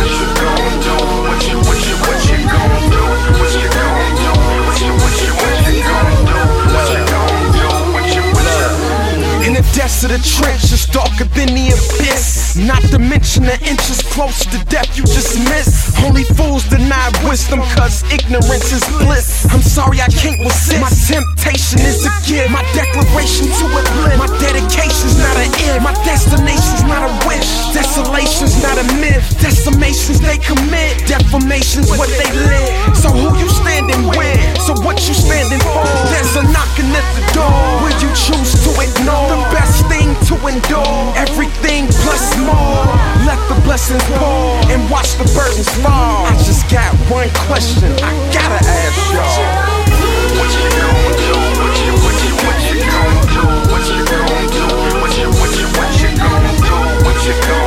What 0.00 0.10
you 0.10 0.26
gonna 0.40 0.72
do? 0.80 0.96
What 1.28 1.42
you, 1.44 1.56
what 1.68 1.80
you, 1.84 1.94
what 2.00 2.20
you 2.24 2.38
gonna 2.48 2.80
do? 2.90 3.04
What 3.36 3.52
you 3.52 3.68
gonna 3.68 4.08
do? 4.20 4.32
What 4.64 4.80
you, 4.80 4.92
what 4.96 5.14
you, 5.20 5.30
what 5.36 5.54
you 5.68 5.84
gonna 5.84 6.16
do? 6.24 6.38
What 6.72 6.88
you 6.88 7.00
gonna 7.12 7.52
do? 7.52 7.68
What 7.92 8.08
you, 8.08 8.22
what 8.32 8.46
you 8.48 9.50
the 9.52 9.62
depths 9.76 10.79
darker 10.92 11.26
than 11.36 11.52
the 11.52 11.74
abyss. 11.74 12.56
Not 12.56 12.82
to 12.90 12.98
mention 12.98 13.44
the 13.44 13.58
inches 13.66 14.02
close 14.14 14.44
to 14.46 14.58
death 14.66 14.96
you 14.96 15.04
just 15.04 15.38
missed. 15.50 15.98
Only 16.04 16.24
fools 16.24 16.64
deny 16.68 17.10
wisdom, 17.26 17.60
cause 17.76 18.02
ignorance 18.12 18.72
is 18.72 18.84
bliss. 19.02 19.46
I'm 19.52 19.62
sorry 19.62 20.00
I 20.00 20.08
can't 20.08 20.40
resist. 20.40 20.80
My 20.80 20.90
temptation 20.90 21.80
is 21.84 22.06
a 22.06 22.12
gift. 22.26 22.50
My 22.50 22.64
declaration 22.72 23.46
to 23.46 23.66
a 23.66 23.80
uplift. 23.80 24.18
My 24.18 24.30
dedication's 24.38 25.18
not 25.18 25.36
an 25.36 25.50
if. 25.68 25.82
My 25.82 25.94
destination's 26.04 26.84
not 26.84 27.02
a 27.06 27.12
wish. 27.26 27.48
Desolation's 27.72 28.62
not 28.62 28.78
a 28.78 28.86
myth. 28.98 29.22
Decimations 29.40 30.20
they 30.20 30.38
commit. 30.38 31.06
Defamation's 31.06 31.90
what 31.96 32.08
they 32.08 32.30
live. 32.32 32.96
So 32.96 33.08
who 33.10 33.36
you 33.38 33.48
standing 33.48 34.08
with? 34.16 34.40
So 34.62 34.74
what 34.82 34.96
you 35.08 35.14
standing 35.14 35.60
for? 35.60 35.84
There's 36.12 36.34
a 36.36 36.44
knocking 36.50 36.90
at 36.92 37.06
the 37.16 37.24
door. 37.34 37.60
Will 37.82 37.96
you 38.02 38.10
choose 38.14 38.52
to 38.64 38.70
ignore? 38.80 39.28
The 39.30 39.40
best 39.54 39.86
thing 39.86 40.14
to 40.28 40.34
endure. 40.46 40.79
Everything 41.16 41.86
plus 42.02 42.36
more. 42.38 42.86
Let 43.26 43.40
the 43.48 43.58
blessings 43.64 44.02
pour 44.18 44.56
and 44.72 44.80
watch 44.90 45.14
the 45.16 45.24
burdens 45.36 45.68
fall. 45.82 46.26
I 46.26 46.34
just 46.42 46.68
got 46.70 46.94
one 47.10 47.30
question. 47.46 47.92
I 48.02 48.12
gotta 48.32 48.60
ask 48.60 48.98
y'all. 49.14 49.80
What 50.38 50.50
you 50.56 50.68
gonna 50.80 51.12
do? 51.20 51.32
What 51.60 51.74
you, 51.84 51.92
what 52.04 52.16
you, 52.24 52.32
what 52.46 52.58
you 52.66 52.76
gonna 52.80 53.24
do? 53.34 53.44
What 53.70 53.82
you 53.90 54.00
gonna 54.08 54.46
do? 54.48 54.64
What 55.00 55.12
you, 55.18 55.28
what 55.40 55.52
you, 55.58 55.66
what 55.78 55.90
you 56.00 56.10
gonna 56.16 56.52
do? 56.58 56.76
What 57.04 57.18
you 57.26 57.34
gonna 57.46 57.59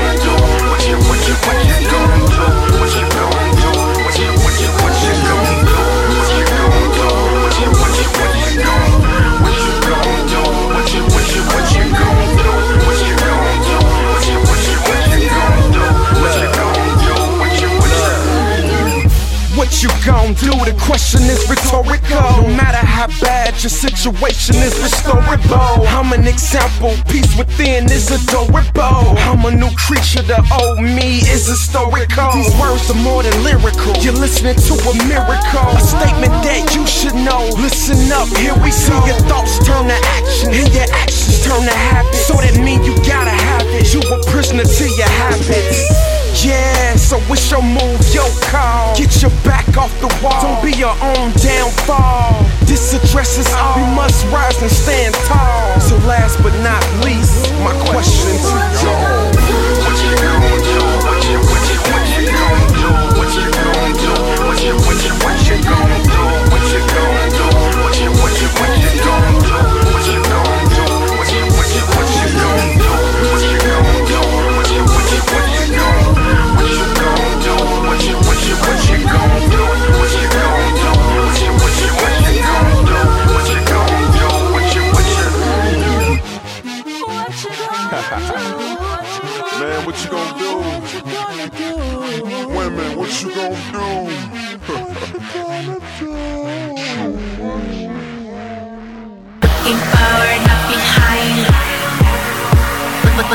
you 19.83 19.91
gon' 20.07 20.31
do? 20.39 20.55
The 20.63 20.71
question 20.79 21.27
is 21.27 21.43
rhetorical. 21.51 22.47
No 22.47 22.47
matter 22.55 22.79
how 22.79 23.11
bad 23.19 23.51
your 23.59 23.69
situation 23.69 24.55
is 24.63 24.71
restorable. 24.79 25.83
I'm 25.91 26.13
an 26.13 26.25
example, 26.25 26.95
peace 27.11 27.35
within 27.35 27.91
is 27.91 28.07
adorable. 28.07 29.19
I'm 29.27 29.43
a 29.43 29.51
new 29.51 29.69
creature, 29.75 30.23
the 30.23 30.39
old 30.55 30.79
me 30.79 31.19
is 31.27 31.43
historical. 31.51 32.31
These 32.31 32.55
words 32.55 32.87
are 32.89 33.01
more 33.03 33.23
than 33.23 33.35
lyrical. 33.43 33.91
You're 33.99 34.15
listening 34.15 34.55
to 34.55 34.73
a 34.87 34.93
miracle, 35.03 35.67
a 35.75 35.83
statement 35.83 36.31
that 36.47 36.71
you 36.71 36.87
should 36.87 37.15
know. 37.19 37.51
Listen 37.59 37.99
up, 38.15 38.31
here 38.39 38.55
we 38.63 38.71
see 38.71 38.95
your 39.03 39.19
thoughts 39.27 39.59
turn 39.67 39.91
to 39.91 39.99
action, 40.15 40.55
and 40.55 40.71
your 40.71 40.87
actions 40.95 41.43
turn 41.43 41.59
to 41.59 41.75
habits. 41.75 42.23
So 42.23 42.39
that 42.39 42.55
mean 42.55 42.83
you 42.87 42.95
gotta 43.03 43.35
have 43.35 43.67
it. 43.67 43.91
You 43.91 43.99
a 43.99 44.23
prisoner 44.31 44.63
to 44.63 44.85
your 44.95 45.11
habits. 45.11 45.91
Yeah, 46.43 46.95
so 46.95 47.19
it's 47.29 47.51
your 47.51 47.61
move, 47.61 48.01
your 48.13 48.27
call. 48.49 48.95
Get 48.97 49.21
your 49.21 49.31
back 49.45 49.72
off 49.77 49.93
the 49.99 50.09
wall. 50.21 50.39
Don't 50.41 50.61
be 50.63 50.71
your 50.77 50.93
own 51.01 51.31
downfall. 51.41 52.45
This 52.65 52.93
addresses 52.93 53.47
all. 53.53 53.75
We 53.77 53.83
must 53.95 54.25
rise 54.27 54.61
and 54.61 54.71
stand 54.71 55.13
tall. 55.25 55.79
So 55.79 55.97
last 56.07 56.41
but 56.43 56.53
not 56.61 56.81
least, 57.03 57.51
my 57.63 57.73
question 57.89 58.33
to 58.37 58.55
y'all. 58.81 59.33
What 59.83 59.95
you 60.01 60.13
gonna 60.17 60.57
do? 60.61 60.77
What 61.05 61.21
you, 61.27 61.39
what 61.41 61.63
you, 61.69 61.77
what 61.89 62.05
you 62.13 62.23
gonna 62.29 62.67
do? 62.75 62.89
What 63.17 63.29
you 63.33 63.47
gonna 63.49 63.91
do? 63.97 64.13
What 64.45 64.59
you, 64.63 64.73
what 64.85 64.99
you, 65.03 65.13
what 65.25 65.37
you 65.47 65.57
gonna 65.63 65.99
do? 66.05 66.23
What 66.51 66.63
you 66.71 66.81
gonna 66.93 67.27
do? 67.33 67.45
What 67.81 67.93
you, 67.99 68.09
what 68.21 68.33
you, 68.41 68.49
what 68.59 68.71
you 68.77 69.02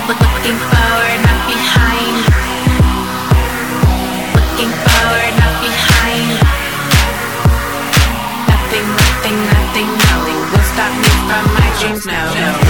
looking 0.06 0.58
forward, 0.70 1.18
not 1.26 1.40
behind. 1.50 2.14
Looking 4.38 4.72
forward, 4.84 5.32
not 5.42 5.54
behind. 5.58 6.30
Nothing, 8.46 8.86
nothing, 9.02 9.36
nothing, 9.50 9.88
nothing 9.98 10.40
will 10.52 10.66
stop 10.70 10.92
me 11.02 11.12
from 11.26 11.44
my 11.54 11.68
dreams. 11.80 12.06
No. 12.06 12.14
Nothing, 12.14 12.67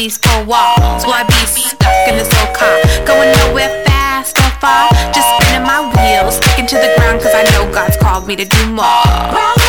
these 0.00 0.16
four 0.16 0.44
walls? 0.44 1.04
I 1.12 1.24
be 1.24 1.44
stuck 1.44 2.08
in 2.08 2.16
this 2.16 2.32
old 2.40 2.56
car, 2.56 2.80
going 3.04 3.30
nowhere 3.44 3.84
fast 3.84 4.38
or 4.38 4.50
far? 4.58 4.88
Just 5.12 5.28
spinning 5.36 5.62
my 5.62 5.80
wheels, 5.92 6.36
sticking 6.36 6.66
to 6.68 6.76
the 6.76 6.94
ground, 6.96 7.20
cause 7.20 7.34
I 7.34 7.42
know 7.52 7.70
God's 7.70 7.98
called 7.98 8.26
me 8.26 8.34
to 8.36 8.46
do 8.46 8.66
more. 8.72 9.59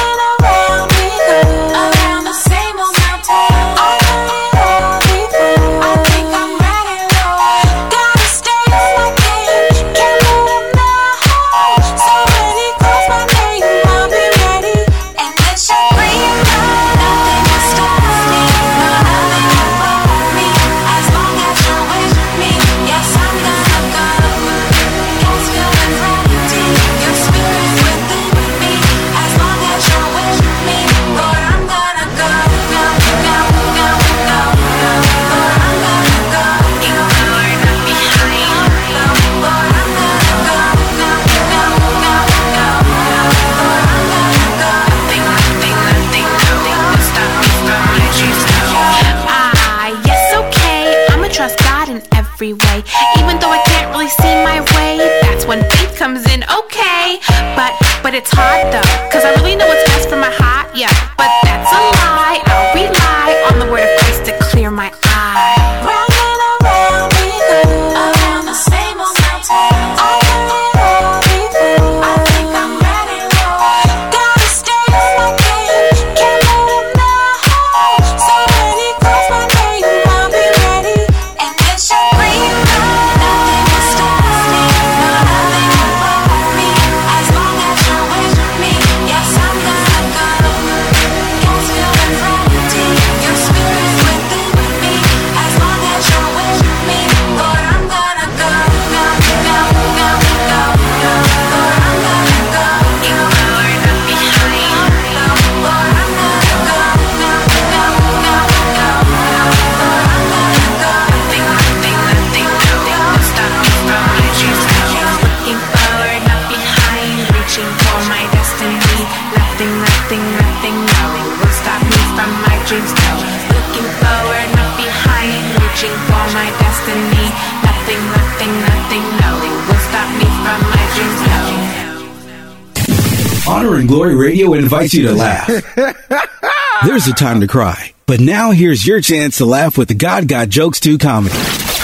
Radio 134.94 135.12
you 135.12 135.16
to 135.16 135.22
laugh. 135.22 135.48
There's 136.86 137.08
a 137.08 137.14
time 137.14 137.42
to 137.42 137.48
cry, 137.48 137.94
but 138.06 138.20
now 138.20 138.52
here's 138.52 138.86
your 138.86 139.02
chance 139.02 139.38
to 139.38 139.46
laugh 139.46 139.78
with 139.78 139.88
the 139.88 139.94
God 139.94 140.28
Got 140.28 140.50
Jokes 140.50 140.80
2 140.80 140.98
comedy. 140.98 141.36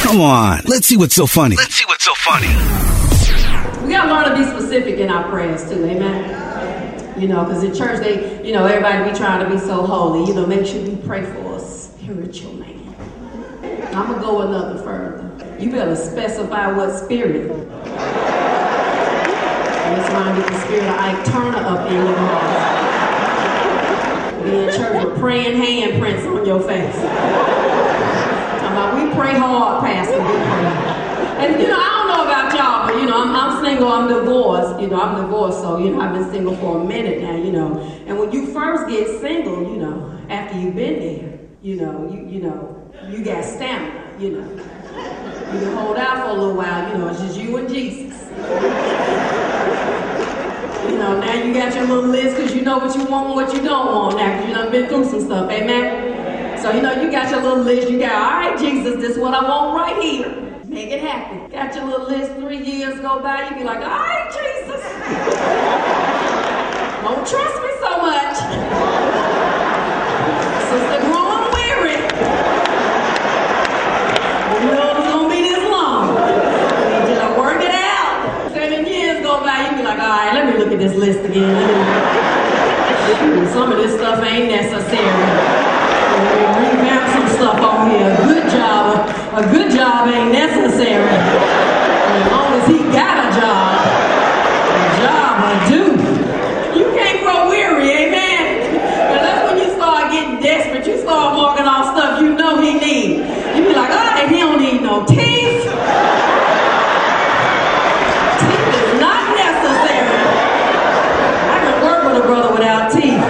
Come 0.02 0.22
on, 0.22 0.62
let's 0.66 0.88
see 0.88 0.98
what's 0.98 1.16
so 1.16 1.28
funny. 1.28 1.56
Let's 1.56 1.76
see 1.76 1.86
what's 1.86 2.04
so 2.04 2.14
funny. 2.16 2.48
We 3.86 3.94
gotta 3.94 4.12
learn 4.12 4.30
to 4.30 4.36
be 4.36 4.44
specific 4.60 5.00
in 5.00 5.10
our 5.10 5.30
prayers 5.30 5.70
too, 5.70 5.86
amen. 5.86 7.20
You 7.20 7.28
know, 7.28 7.44
because 7.46 7.64
in 7.64 7.76
church 7.76 8.00
they, 8.02 8.46
you 8.46 8.54
know, 8.54 8.66
everybody 8.66 9.10
be 9.10 9.18
trying 9.18 9.44
to 9.44 9.50
be 9.54 9.60
so 9.60 9.86
holy. 9.86 10.28
You 10.28 10.36
know, 10.36 10.46
make 10.46 10.66
sure 10.66 10.82
you 10.82 10.98
pray 10.98 11.24
for 11.24 11.56
a 11.56 11.60
spiritual 11.60 12.54
man. 12.54 12.96
I'm 13.96 14.08
gonna 14.12 14.20
go 14.20 14.42
another 14.42 14.82
further. 14.84 15.58
You 15.60 15.72
better 15.72 15.96
specify 15.96 16.72
what 16.72 16.94
spirit. 16.94 17.48
That's 19.88 20.14
why 20.14 20.32
I 20.32 20.36
get 20.38 20.48
the 20.48 20.60
spirit 20.60 20.84
of 20.84 20.96
Ike 21.00 21.26
Turner 21.26 21.66
up 21.66 21.90
in 21.90 21.94
your 21.96 22.16
house. 22.16 22.78
Be 24.44 24.50
in 24.50 24.70
church 24.76 25.06
with 25.06 25.18
praying 25.18 25.60
handprints 25.60 26.28
on 26.28 26.37
your 26.48 26.62
face. 26.62 26.96
Talking 26.96 28.72
about 28.72 28.96
we 28.96 29.14
pray 29.14 29.34
hard, 29.38 29.84
Pastor. 29.84 30.18
We 30.18 30.24
pray. 30.24 31.46
And 31.46 31.62
you 31.62 31.68
know, 31.68 31.78
I 31.78 31.90
don't 31.98 32.08
know 32.08 32.24
about 32.24 32.56
y'all, 32.56 32.88
but 32.88 32.96
you 33.02 33.06
know, 33.06 33.22
I'm, 33.22 33.36
I'm 33.36 33.64
single, 33.64 33.90
I'm 33.90 34.08
divorced. 34.08 34.82
You 34.82 34.88
know, 34.88 35.02
I'm 35.02 35.22
divorced, 35.22 35.60
so 35.60 35.78
you 35.78 35.92
know, 35.92 36.00
I've 36.00 36.14
been 36.14 36.32
single 36.32 36.56
for 36.56 36.80
a 36.80 36.84
minute 36.86 37.22
now. 37.22 37.36
You 37.36 37.52
know, 37.52 37.82
and 38.08 38.18
when 38.18 38.32
you 38.32 38.48
first 38.54 38.88
get 38.88 39.20
single, 39.20 39.62
you 39.64 39.76
know, 39.76 40.18
after 40.30 40.58
you've 40.58 40.76
been 40.76 41.00
there, 41.00 41.40
you 41.62 41.76
know, 41.76 42.10
you 42.10 42.26
you 42.26 42.42
know, 42.42 42.92
you 43.10 43.26
got 43.26 43.44
stamina. 43.44 44.16
You 44.18 44.32
know, 44.32 44.50
you 44.50 45.60
can 45.60 45.76
hold 45.76 45.98
out 45.98 46.24
for 46.24 46.30
a 46.30 46.34
little 46.34 46.56
while. 46.56 46.90
You 46.90 46.98
know, 46.98 47.10
it's 47.10 47.20
just 47.20 47.38
you 47.38 47.58
and 47.58 47.68
Jesus. 47.68 48.24
You 50.90 50.98
know, 50.98 51.20
now 51.20 51.34
you 51.34 51.54
got 51.54 51.76
your 51.76 51.86
little 51.86 52.10
list 52.10 52.38
because 52.38 52.56
you 52.56 52.62
know 52.62 52.78
what 52.78 52.96
you 52.96 53.04
want 53.04 53.28
and 53.28 53.36
what 53.36 53.54
you 53.54 53.62
don't 53.62 53.88
want 53.88 54.16
now 54.16 54.38
because 54.38 54.48
you 54.48 54.56
done 54.56 54.72
been 54.72 54.88
through 54.88 55.06
some 55.06 55.22
stuff, 55.22 55.52
amen? 55.52 56.07
So 56.68 56.74
you 56.74 56.82
know, 56.82 57.02
you 57.02 57.10
got 57.10 57.32
your 57.32 57.42
little 57.42 57.64
list. 57.64 57.90
You 57.90 57.98
got, 57.98 58.12
all 58.12 58.42
right, 58.42 58.60
Jesus, 58.60 58.98
this 58.98 59.12
is 59.12 59.18
what 59.18 59.34
I 59.34 59.42
want 59.42 59.74
right 59.74 60.04
here. 60.04 60.30
Make 60.66 60.90
it 60.90 61.00
happen. 61.00 61.50
Got 61.50 61.74
your 61.74 61.86
little 61.86 62.08
list. 62.08 62.34
Three 62.34 62.62
years 62.62 63.00
go 63.00 63.22
by, 63.22 63.48
you 63.48 63.56
be 63.56 63.64
like, 63.64 63.78
all 63.78 63.88
right, 63.88 64.28
Jesus. 64.28 64.84
Don't 67.08 67.24
trust 67.24 67.56
me 67.64 67.72
so 67.80 68.04
much. 68.04 68.36
Sister 70.68 71.00
growing 71.08 71.48
weary. 71.56 72.04
You 74.60 74.68
know 74.76 74.92
it's 74.92 75.08
gonna 75.08 75.32
be 75.32 75.40
this 75.48 75.64
long. 75.72 76.20
Until 76.20 77.22
I 77.22 77.32
work 77.40 77.64
it 77.64 77.72
out. 77.72 78.52
Seven 78.52 78.86
years 78.86 79.24
go 79.24 79.40
by, 79.40 79.70
you 79.70 79.78
be 79.78 79.84
like, 79.84 80.00
all 80.00 80.10
right, 80.10 80.34
let 80.34 80.46
me 80.52 80.58
look 80.60 80.74
at 80.74 80.80
this 80.80 80.96
list 80.96 81.24
again. 81.24 81.88
Some 83.54 83.72
of 83.72 83.78
this 83.78 83.98
stuff 83.98 84.22
ain't 84.22 84.52
necessary. 84.52 85.67
Revamp 86.18 87.06
some 87.14 87.28
stuff 87.38 87.60
on 87.62 87.92
here. 87.92 88.10
A 88.10 88.18
good 88.26 88.50
job, 88.52 89.10
a 89.38 89.44
good 89.52 89.72
job 89.72 90.08
ain't 90.08 90.32
necessary. 90.32 91.10
As 91.10 92.32
long 92.32 92.54
as 92.54 92.68
he 92.68 92.80
got 92.92 93.16
a 93.26 93.30
job, 93.40 93.78
a 94.74 94.80
job 95.02 95.32
will 95.44 95.62
do. 95.70 95.84
You 96.80 96.86
can't 96.98 97.22
grow 97.24 97.50
weary, 97.50 97.90
amen. 97.92 98.74
But 99.10 99.22
that's 99.22 99.42
when 99.52 99.58
you 99.62 99.70
start 99.76 100.12
getting 100.12 100.40
desperate. 100.42 100.86
You 100.88 100.98
start 101.00 101.36
marking 101.36 101.66
off 101.66 101.96
stuff 101.96 102.22
you 102.22 102.34
know 102.34 102.60
he 102.62 102.74
need. 102.80 103.18
You 103.56 103.64
be 103.68 103.74
like, 103.76 103.92
all 103.92 103.98
right, 103.98 104.28
he 104.30 104.38
don't 104.40 104.60
need 104.60 104.82
no 104.82 105.06
teeth. 105.06 105.64
Teeth 108.42 108.68
is 108.74 109.00
not 109.00 109.24
necessary. 109.38 110.18
I 111.54 111.58
can 111.62 111.76
work 111.86 112.02
with 112.06 112.24
a 112.24 112.26
brother 112.26 112.52
without 112.54 112.92
teeth. 112.92 113.22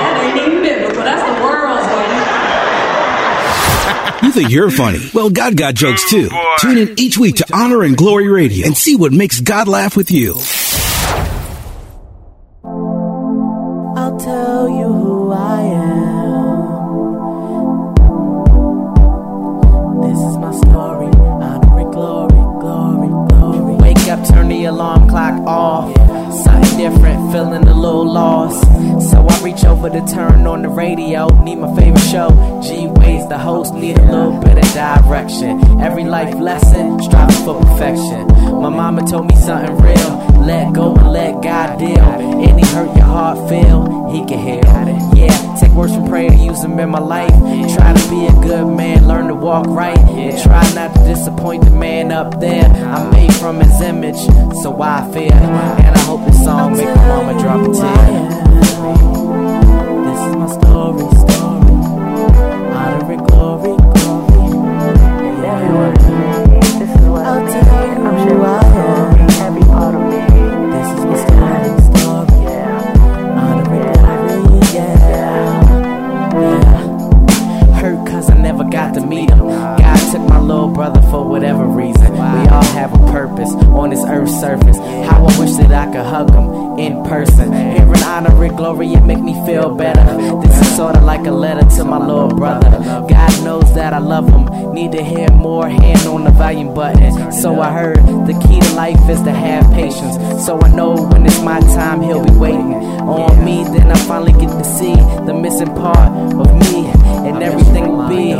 That 0.00 0.14
ain't 0.22 0.36
even 0.40 0.62
biblical. 0.62 1.02
That's 1.04 1.22
the 1.22 1.34
world's 1.44 1.86
way. 1.92 2.08
You 4.22 4.25
think 4.36 4.50
you're 4.50 4.70
funny? 4.70 5.00
Well, 5.14 5.30
God 5.30 5.56
got 5.56 5.74
jokes 5.74 6.08
too. 6.10 6.28
Oh, 6.30 6.56
Tune 6.60 6.76
in 6.78 7.00
each 7.00 7.16
week 7.16 7.36
to 7.36 7.46
Honor 7.52 7.82
and 7.82 7.96
Glory 7.96 8.28
Radio 8.28 8.66
and 8.66 8.76
see 8.76 8.94
what 8.94 9.12
makes 9.12 9.40
God 9.40 9.66
laugh 9.66 9.96
with 9.96 10.10
you. 10.10 10.34
Every 36.06 36.24
life 36.24 36.40
lesson, 36.40 37.02
striving 37.02 37.44
for 37.44 37.60
perfection. 37.60 38.28
My 38.62 38.68
mama 38.68 39.04
told 39.10 39.26
me 39.26 39.34
something 39.34 39.76
real. 39.78 40.40
Let 40.46 40.72
go 40.72 40.94
and 40.94 41.10
let 41.10 41.42
God 41.42 41.80
deal. 41.80 41.98
Any 41.98 42.64
hurt 42.66 42.94
your 42.94 43.06
heart 43.06 43.48
feel, 43.48 44.08
He 44.12 44.24
can 44.24 44.38
heal. 44.38 45.16
Yeah, 45.16 45.56
take 45.60 45.72
words 45.72 45.92
from 45.96 46.06
prayer, 46.06 46.30
to 46.30 46.36
use 46.36 46.62
them 46.62 46.78
in 46.78 46.90
my 46.90 47.00
life. 47.00 47.34
Try 47.74 47.92
to 47.92 48.08
be 48.08 48.26
a 48.26 48.32
good 48.40 48.68
man, 48.68 49.08
learn 49.08 49.26
to 49.26 49.34
walk 49.34 49.66
right. 49.66 49.98
And 49.98 50.40
try 50.44 50.62
not 50.74 50.94
to 50.94 51.00
disappoint 51.12 51.64
the 51.64 51.72
man 51.72 52.12
up 52.12 52.38
there. 52.38 52.66
I'm 52.66 53.10
made 53.10 53.34
from 53.34 53.58
His 53.58 53.80
image, 53.80 54.20
so 54.62 54.80
I 54.80 55.10
fear. 55.12 55.32
And 55.32 55.96
I 55.96 55.98
hope 56.04 56.24
this 56.24 56.44
song 56.44 56.76
make 56.76 56.86
my 56.86 57.08
mama 57.08 57.32
drop 57.42 57.62
a 57.62 57.72
tear. 57.74 58.28
This 60.06 60.20
is 60.20 60.36
my 60.36 60.46
story, 60.54 61.02
story. 61.26 61.72
Honor 62.78 63.12
and 63.12 63.26
glory, 63.26 63.76
glory. 63.76 64.36
Yeah. 65.42 65.95
Every 68.18 69.62
part 69.62 69.94
of 69.94 70.00
me. 70.10 70.16
This 70.72 70.88
is 70.92 71.26
story, 77.86 78.10
cause 78.10 78.30
I 78.30 78.36
never 78.38 78.64
got 78.64 78.94
to 78.94 79.00
meet 79.00 79.30
him. 79.30 79.38
God 79.38 80.12
took 80.12 80.28
my 80.28 80.40
little 80.40 80.68
brother 80.68 81.00
for 81.02 81.28
whatever 81.28 81.64
reason. 81.64 82.12
We 82.12 82.18
all 82.18 82.64
have 82.64 82.92
a 82.94 83.12
purpose 83.12 83.52
on 83.52 83.90
this 83.90 84.04
earth's 84.04 84.40
surface. 84.40 84.78
How 84.78 85.24
I 85.24 85.38
wish 85.38 85.52
that 85.56 85.72
I 85.72 85.86
could 85.92 86.06
hug 86.06 86.30
him 86.30 86.65
in 86.78 87.02
person. 87.04 87.52
Hearing 87.52 88.02
honor 88.02 88.44
and 88.44 88.56
glory, 88.56 88.92
it 88.92 89.04
make 89.04 89.20
me 89.20 89.34
feel 89.46 89.74
better. 89.74 90.04
This 90.42 90.60
is 90.60 90.76
sorta 90.76 91.00
like 91.00 91.26
a 91.26 91.30
letter 91.30 91.68
to 91.76 91.84
my 91.84 91.98
little 91.98 92.28
brother. 92.28 92.70
God 93.08 93.44
knows 93.44 93.74
that 93.74 93.92
I 93.92 93.98
love 93.98 94.28
him. 94.28 94.72
Need 94.72 94.92
to 94.92 95.02
hear 95.02 95.30
more, 95.30 95.68
hand 95.68 96.06
on 96.06 96.24
the 96.24 96.30
volume 96.30 96.74
button. 96.74 97.32
So 97.32 97.60
I 97.60 97.72
heard 97.72 97.96
the 98.26 98.34
key 98.46 98.60
to 98.60 98.74
life 98.74 99.08
is 99.08 99.22
to 99.22 99.32
have 99.32 99.64
patience. 99.72 100.44
So 100.44 100.60
I 100.60 100.68
know 100.74 100.94
when 100.94 101.24
it's 101.24 101.40
my 101.42 101.60
time, 101.60 102.02
he'll 102.02 102.24
be 102.24 102.32
waiting 102.32 102.74
on 102.74 103.44
me. 103.44 103.64
Then 103.64 103.90
I 103.90 103.96
finally 104.06 104.32
get 104.32 104.50
to 104.50 104.64
see 104.64 104.94
the 105.24 105.34
missing 105.34 105.74
part 105.74 106.10
of 106.34 106.54
me, 106.54 106.86
and 107.26 107.42
everything 107.42 107.88
will 107.88 108.08
be 108.08 108.32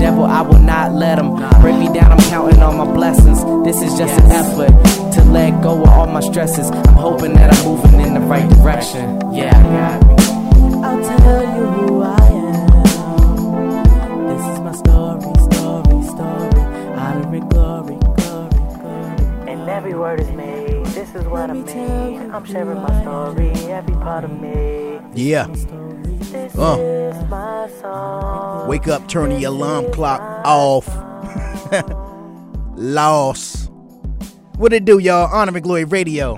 devil, 0.00 0.24
I 0.24 0.40
will 0.42 0.58
not 0.58 0.92
let 0.94 1.18
him 1.18 1.36
break 1.60 1.76
me 1.78 1.92
down. 1.92 2.10
I'm 2.12 2.18
counting 2.30 2.62
on 2.62 2.76
my 2.78 2.90
blessings. 2.92 3.44
This 3.64 3.82
is 3.82 3.96
just 3.98 4.18
an 4.24 4.32
effort 4.32 4.72
to 5.14 5.24
let 5.24 5.62
go 5.62 5.82
of 5.82 5.88
all 5.90 6.06
my 6.06 6.20
stresses. 6.20 6.70
I'm 6.70 6.94
hoping 6.94 7.34
that 7.34 7.54
I'm 7.54 7.64
moving 7.64 8.00
in 8.00 8.14
the 8.14 8.20
right 8.20 8.48
direction. 8.50 9.20
Yeah. 9.34 10.00
I'll 10.82 11.02
tell 11.18 11.42
you 11.56 11.66
who 11.66 12.02
I 12.02 12.26
am. 12.48 14.26
This 14.28 14.44
is 14.52 14.60
my 14.60 14.72
story, 14.72 15.20
story, 15.52 16.02
story. 16.04 16.62
Honor 16.96 17.34
and 17.36 17.50
glory, 17.50 17.96
glory, 18.16 18.60
glory. 18.80 19.50
And 19.52 19.68
every 19.68 19.94
word 19.94 20.20
is 20.20 20.30
made. 20.30 20.86
This 20.86 21.14
is 21.14 21.24
what 21.26 21.50
I 21.50 21.52
mean. 21.52 22.30
I'm 22.32 22.44
sharing 22.46 22.80
my 22.80 23.02
story, 23.02 23.50
every 23.70 23.94
part 23.96 24.24
of 24.24 24.32
me. 24.40 24.98
Yeah. 25.14 25.46
This 26.32 26.56
Uh. 26.56 26.76
Wake 28.66 28.88
up, 28.88 29.08
turn 29.08 29.30
the 29.30 29.44
alarm 29.44 29.90
clock 29.92 30.20
off. 30.44 30.86
Loss. 32.76 33.68
What 34.56 34.72
it 34.72 34.84
do, 34.84 34.98
y'all? 34.98 35.28
Honor 35.32 35.54
and 35.54 35.62
Glory 35.62 35.84
Radio. 35.84 36.36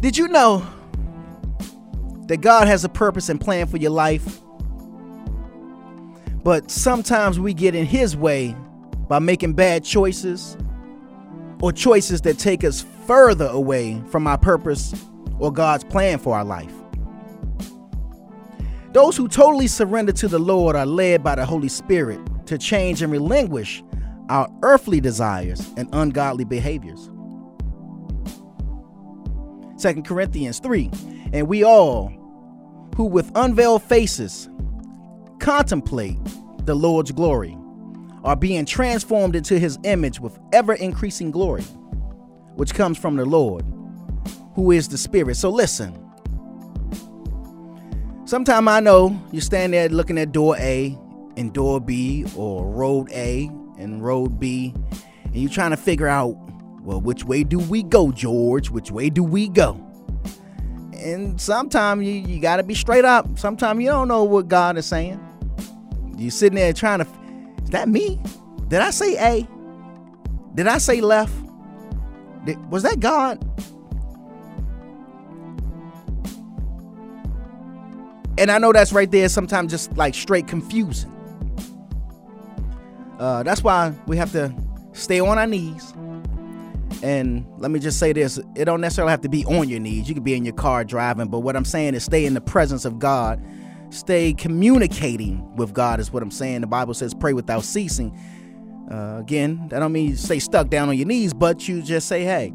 Did 0.00 0.16
you 0.16 0.28
know 0.28 0.66
that 2.26 2.38
God 2.38 2.68
has 2.68 2.84
a 2.84 2.88
purpose 2.88 3.28
and 3.28 3.40
plan 3.40 3.66
for 3.66 3.76
your 3.76 3.90
life? 3.90 4.40
But 6.42 6.70
sometimes 6.70 7.40
we 7.40 7.54
get 7.54 7.74
in 7.74 7.86
His 7.86 8.16
way 8.16 8.54
by 9.08 9.18
making 9.18 9.54
bad 9.54 9.84
choices 9.84 10.56
or 11.60 11.72
choices 11.72 12.20
that 12.22 12.38
take 12.38 12.64
us 12.64 12.84
further 13.06 13.46
away 13.46 14.02
from 14.10 14.26
our 14.26 14.38
purpose 14.38 14.94
or 15.38 15.52
God's 15.52 15.84
plan 15.84 16.18
for 16.18 16.36
our 16.36 16.44
life. 16.44 16.72
Those 18.96 19.14
who 19.14 19.28
totally 19.28 19.66
surrender 19.66 20.10
to 20.12 20.26
the 20.26 20.38
Lord 20.38 20.74
are 20.74 20.86
led 20.86 21.22
by 21.22 21.34
the 21.34 21.44
Holy 21.44 21.68
Spirit 21.68 22.18
to 22.46 22.56
change 22.56 23.02
and 23.02 23.12
relinquish 23.12 23.84
our 24.30 24.48
earthly 24.62 25.02
desires 25.02 25.60
and 25.76 25.86
ungodly 25.92 26.46
behaviors. 26.46 27.10
2 29.78 30.02
Corinthians 30.02 30.60
3 30.60 30.90
And 31.34 31.46
we 31.46 31.62
all, 31.62 32.10
who 32.96 33.04
with 33.04 33.30
unveiled 33.34 33.82
faces 33.82 34.48
contemplate 35.40 36.16
the 36.64 36.74
Lord's 36.74 37.12
glory, 37.12 37.54
are 38.24 38.34
being 38.34 38.64
transformed 38.64 39.36
into 39.36 39.58
his 39.58 39.78
image 39.84 40.20
with 40.20 40.38
ever 40.54 40.72
increasing 40.72 41.30
glory, 41.30 41.64
which 42.54 42.72
comes 42.72 42.96
from 42.96 43.16
the 43.16 43.26
Lord, 43.26 43.62
who 44.54 44.70
is 44.70 44.88
the 44.88 44.96
Spirit. 44.96 45.36
So 45.36 45.50
listen. 45.50 46.05
Sometime 48.26 48.66
I 48.66 48.80
know 48.80 49.16
you 49.30 49.40
stand 49.40 49.72
there 49.72 49.88
looking 49.88 50.18
at 50.18 50.32
door 50.32 50.56
A 50.58 50.98
and 51.36 51.52
door 51.52 51.80
B 51.80 52.26
or 52.34 52.66
road 52.66 53.08
A 53.12 53.48
and 53.78 54.04
road 54.04 54.40
B, 54.40 54.74
and 55.22 55.36
you're 55.36 55.48
trying 55.48 55.70
to 55.70 55.76
figure 55.76 56.08
out, 56.08 56.36
well, 56.82 57.00
which 57.00 57.24
way 57.24 57.44
do 57.44 57.60
we 57.60 57.84
go, 57.84 58.10
George? 58.10 58.68
Which 58.68 58.90
way 58.90 59.10
do 59.10 59.22
we 59.22 59.48
go? 59.48 59.80
And 60.94 61.40
sometimes 61.40 62.04
you, 62.04 62.14
you 62.14 62.40
got 62.40 62.56
to 62.56 62.64
be 62.64 62.74
straight 62.74 63.04
up. 63.04 63.38
Sometimes 63.38 63.80
you 63.80 63.90
don't 63.90 64.08
know 64.08 64.24
what 64.24 64.48
God 64.48 64.76
is 64.76 64.86
saying. 64.86 65.20
You're 66.18 66.32
sitting 66.32 66.56
there 66.56 66.72
trying 66.72 66.98
to, 66.98 67.06
is 67.62 67.70
that 67.70 67.88
me? 67.88 68.20
Did 68.66 68.80
I 68.80 68.90
say 68.90 69.16
A? 69.18 69.46
Did 70.56 70.66
I 70.66 70.78
say 70.78 71.00
left? 71.00 71.32
Did, 72.44 72.58
was 72.72 72.82
that 72.82 72.98
God? 72.98 73.38
And 78.38 78.50
I 78.50 78.58
know 78.58 78.72
that's 78.72 78.92
right 78.92 79.10
there 79.10 79.28
sometimes 79.28 79.70
just 79.70 79.96
like 79.96 80.14
straight 80.14 80.46
confusing. 80.46 81.12
Uh, 83.18 83.42
that's 83.42 83.62
why 83.62 83.94
we 84.06 84.16
have 84.16 84.32
to 84.32 84.54
stay 84.92 85.20
on 85.20 85.38
our 85.38 85.46
knees. 85.46 85.92
And 87.02 87.46
let 87.58 87.70
me 87.70 87.78
just 87.78 87.98
say 87.98 88.12
this 88.12 88.38
it 88.54 88.64
don't 88.66 88.80
necessarily 88.80 89.10
have 89.10 89.22
to 89.22 89.28
be 89.28 89.44
on 89.46 89.68
your 89.68 89.80
knees. 89.80 90.08
You 90.08 90.14
could 90.14 90.24
be 90.24 90.34
in 90.34 90.44
your 90.44 90.54
car 90.54 90.84
driving, 90.84 91.28
but 91.28 91.40
what 91.40 91.56
I'm 91.56 91.64
saying 91.64 91.94
is 91.94 92.04
stay 92.04 92.26
in 92.26 92.34
the 92.34 92.40
presence 92.40 92.84
of 92.84 92.98
God 92.98 93.42
stay 93.90 94.32
communicating 94.32 95.54
with 95.56 95.72
God, 95.72 96.00
is 96.00 96.12
what 96.12 96.22
I'm 96.22 96.30
saying. 96.30 96.60
The 96.60 96.66
Bible 96.66 96.94
says, 96.94 97.14
pray 97.14 97.32
without 97.32 97.64
ceasing. 97.64 98.16
Uh, 98.90 99.18
again, 99.20 99.68
that 99.68 99.80
don't 99.80 99.92
mean 99.92 100.10
you 100.10 100.16
stay 100.16 100.38
stuck 100.38 100.68
down 100.68 100.88
on 100.88 100.96
your 100.96 101.06
knees, 101.06 101.34
but 101.34 101.68
you 101.68 101.82
just 101.82 102.08
say, 102.08 102.22
hey, 102.24 102.52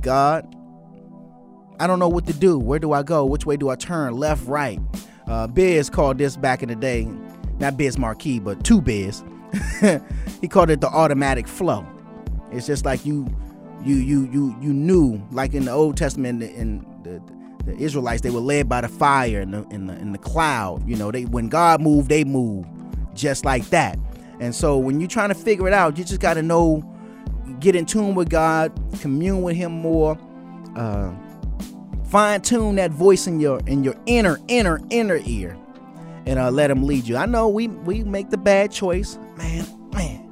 God, 0.00 0.54
I 1.78 1.86
don't 1.86 1.98
know 1.98 2.08
what 2.08 2.26
to 2.26 2.32
do. 2.32 2.58
Where 2.58 2.78
do 2.78 2.92
I 2.92 3.02
go? 3.02 3.24
Which 3.24 3.46
way 3.46 3.56
do 3.56 3.68
I 3.68 3.76
turn? 3.76 4.14
Left, 4.14 4.46
right. 4.46 4.80
Uh, 5.26 5.46
Biz 5.46 5.90
called 5.90 6.18
this 6.18 6.36
back 6.36 6.62
in 6.62 6.68
the 6.68 6.76
day, 6.76 7.08
not 7.58 7.76
Biz 7.76 7.98
Markie, 7.98 8.38
but 8.38 8.64
two 8.64 8.80
Biz. 8.80 9.22
he 10.40 10.48
called 10.48 10.70
it 10.70 10.80
the 10.80 10.88
automatic 10.88 11.48
flow. 11.48 11.86
It's 12.52 12.66
just 12.66 12.84
like 12.84 13.04
you, 13.04 13.26
you, 13.84 13.96
you, 13.96 14.28
you, 14.32 14.56
you 14.60 14.72
knew, 14.72 15.22
like 15.30 15.54
in 15.54 15.64
the 15.64 15.72
Old 15.72 15.96
Testament, 15.96 16.42
in 16.42 16.86
the, 17.02 17.20
the 17.64 17.76
Israelites, 17.76 18.22
they 18.22 18.30
were 18.30 18.40
led 18.40 18.68
by 18.68 18.80
the 18.80 18.88
fire 18.88 19.40
and 19.40 19.52
the, 19.52 19.62
in 19.70 19.86
the, 19.86 19.94
the 20.12 20.18
cloud. 20.18 20.88
You 20.88 20.96
know, 20.96 21.10
they 21.10 21.24
when 21.24 21.48
God 21.48 21.80
moved, 21.80 22.08
they 22.08 22.24
moved, 22.24 22.68
just 23.14 23.44
like 23.44 23.68
that. 23.70 23.98
And 24.38 24.54
so 24.54 24.78
when 24.78 25.00
you're 25.00 25.08
trying 25.08 25.30
to 25.30 25.34
figure 25.34 25.66
it 25.66 25.72
out, 25.72 25.98
you 25.98 26.04
just 26.04 26.20
got 26.20 26.34
to 26.34 26.42
know, 26.42 26.82
get 27.58 27.74
in 27.74 27.86
tune 27.86 28.14
with 28.14 28.28
God, 28.28 28.72
commune 29.00 29.42
with 29.42 29.56
Him 29.56 29.72
more. 29.72 30.18
Uh, 30.76 31.12
fine 32.08 32.40
tune 32.40 32.76
that 32.76 32.90
voice 32.90 33.26
in 33.26 33.40
your 33.40 33.60
in 33.66 33.82
your 33.82 33.96
inner 34.06 34.38
inner 34.48 34.80
inner 34.90 35.20
ear 35.24 35.56
and 36.26 36.38
uh, 36.38 36.50
let 36.50 36.70
him 36.70 36.84
lead 36.84 37.06
you. 37.06 37.16
I 37.16 37.26
know 37.26 37.48
we 37.48 37.68
we 37.68 38.02
make 38.04 38.30
the 38.30 38.38
bad 38.38 38.70
choice 38.72 39.18
man 39.36 39.66
man. 39.92 40.22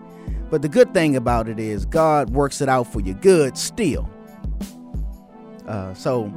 But 0.51 0.63
the 0.63 0.69
good 0.69 0.95
thing 0.95 1.17
about 1.17 1.49
it 1.49 1.59
is 1.59 1.85
god 1.85 2.31
works 2.31 2.61
it 2.61 2.69
out 2.69 2.93
for 2.93 3.01
your 3.01 3.17
good 3.17 3.57
still. 3.59 4.09
Uh, 5.67 5.95
so 5.95 6.33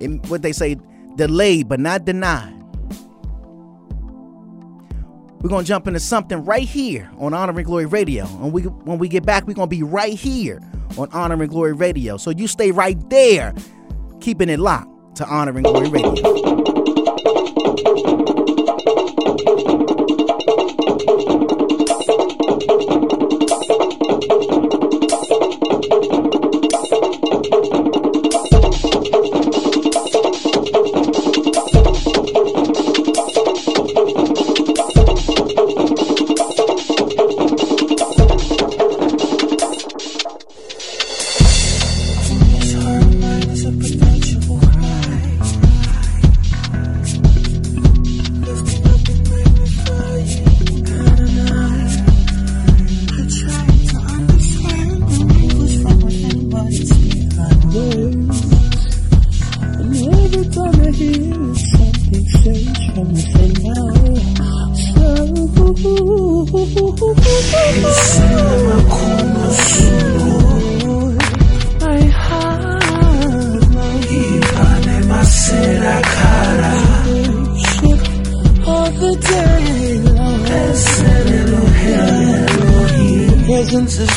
it, 0.00 0.08
what 0.28 0.42
they 0.42 0.52
say 0.52 0.76
delayed 1.16 1.68
but 1.68 1.80
not 1.80 2.04
denied. 2.04 2.52
We're 5.40 5.50
gonna 5.50 5.64
jump 5.64 5.86
into 5.86 6.00
something 6.00 6.42
right 6.44 6.66
here 6.66 7.10
on 7.18 7.34
honor 7.34 7.54
and 7.54 7.66
glory 7.66 7.84
radio. 7.84 8.24
And 8.24 8.50
we 8.50 8.62
when 8.62 8.98
we 8.98 9.08
get 9.08 9.26
back 9.26 9.46
we're 9.46 9.52
gonna 9.54 9.66
be 9.66 9.82
right 9.82 10.14
here 10.14 10.62
on 10.96 11.10
honor 11.12 11.42
and 11.42 11.50
glory 11.50 11.74
radio. 11.74 12.16
So 12.16 12.30
you 12.30 12.46
stay 12.46 12.70
right 12.70 12.98
there 13.10 13.54
keeping 14.24 14.48
it 14.48 14.58
locked 14.58 15.16
to 15.16 15.26
Honor 15.26 15.54
and 15.58 15.64
Glory 15.64 15.90
Radio. 15.90 16.73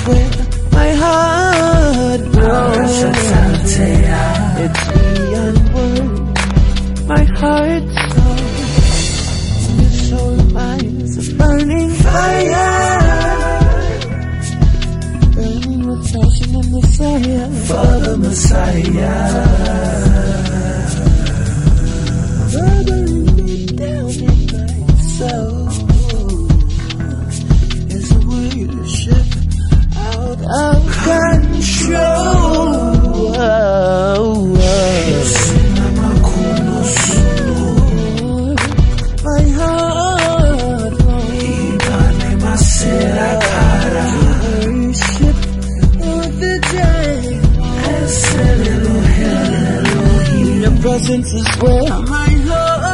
Where 0.06 0.32
my 0.72 0.90
heart 1.04 2.22
grows. 2.34 2.98
It's 4.64 4.84
beyond 4.94 5.60
words. 5.74 6.38
My 7.08 7.24
heart 7.40 7.88
soul, 8.14 8.42
your 9.80 9.94
soul 10.08 10.40
of 10.40 11.28
burning 11.38 11.92
fire, 12.06 12.72
burning 15.36 15.82
with 15.88 16.04
passion 16.14 16.52
and 16.60 16.70
desire 16.82 17.50
for 17.70 17.92
the 18.06 18.14
Messiah. 18.18 19.26
burning 22.54 23.07
of 30.50 30.80
control. 31.04 32.38
My 39.24 39.44
heart 39.58 40.08
Será 42.58 43.38
cara 43.38 44.08
worship 44.88 45.38
of 46.02 46.30
the 46.40 46.56
day. 46.74 47.22
Your 50.62 50.76
presence 50.82 51.32
my 52.08 52.32
heart 52.50 52.88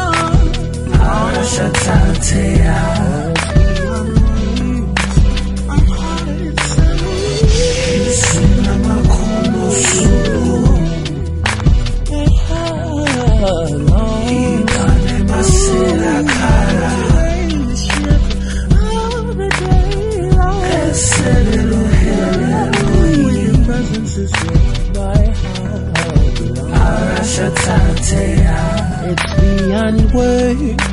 beyond 29.91 30.13
words. 30.13 30.92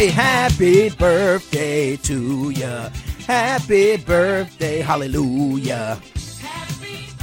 Hey, 0.00 0.06
happy 0.06 0.88
birthday 0.88 1.94
to 1.94 2.48
ya. 2.48 2.88
Happy 3.26 3.98
birthday, 3.98 4.78
hallelujah. 4.78 6.00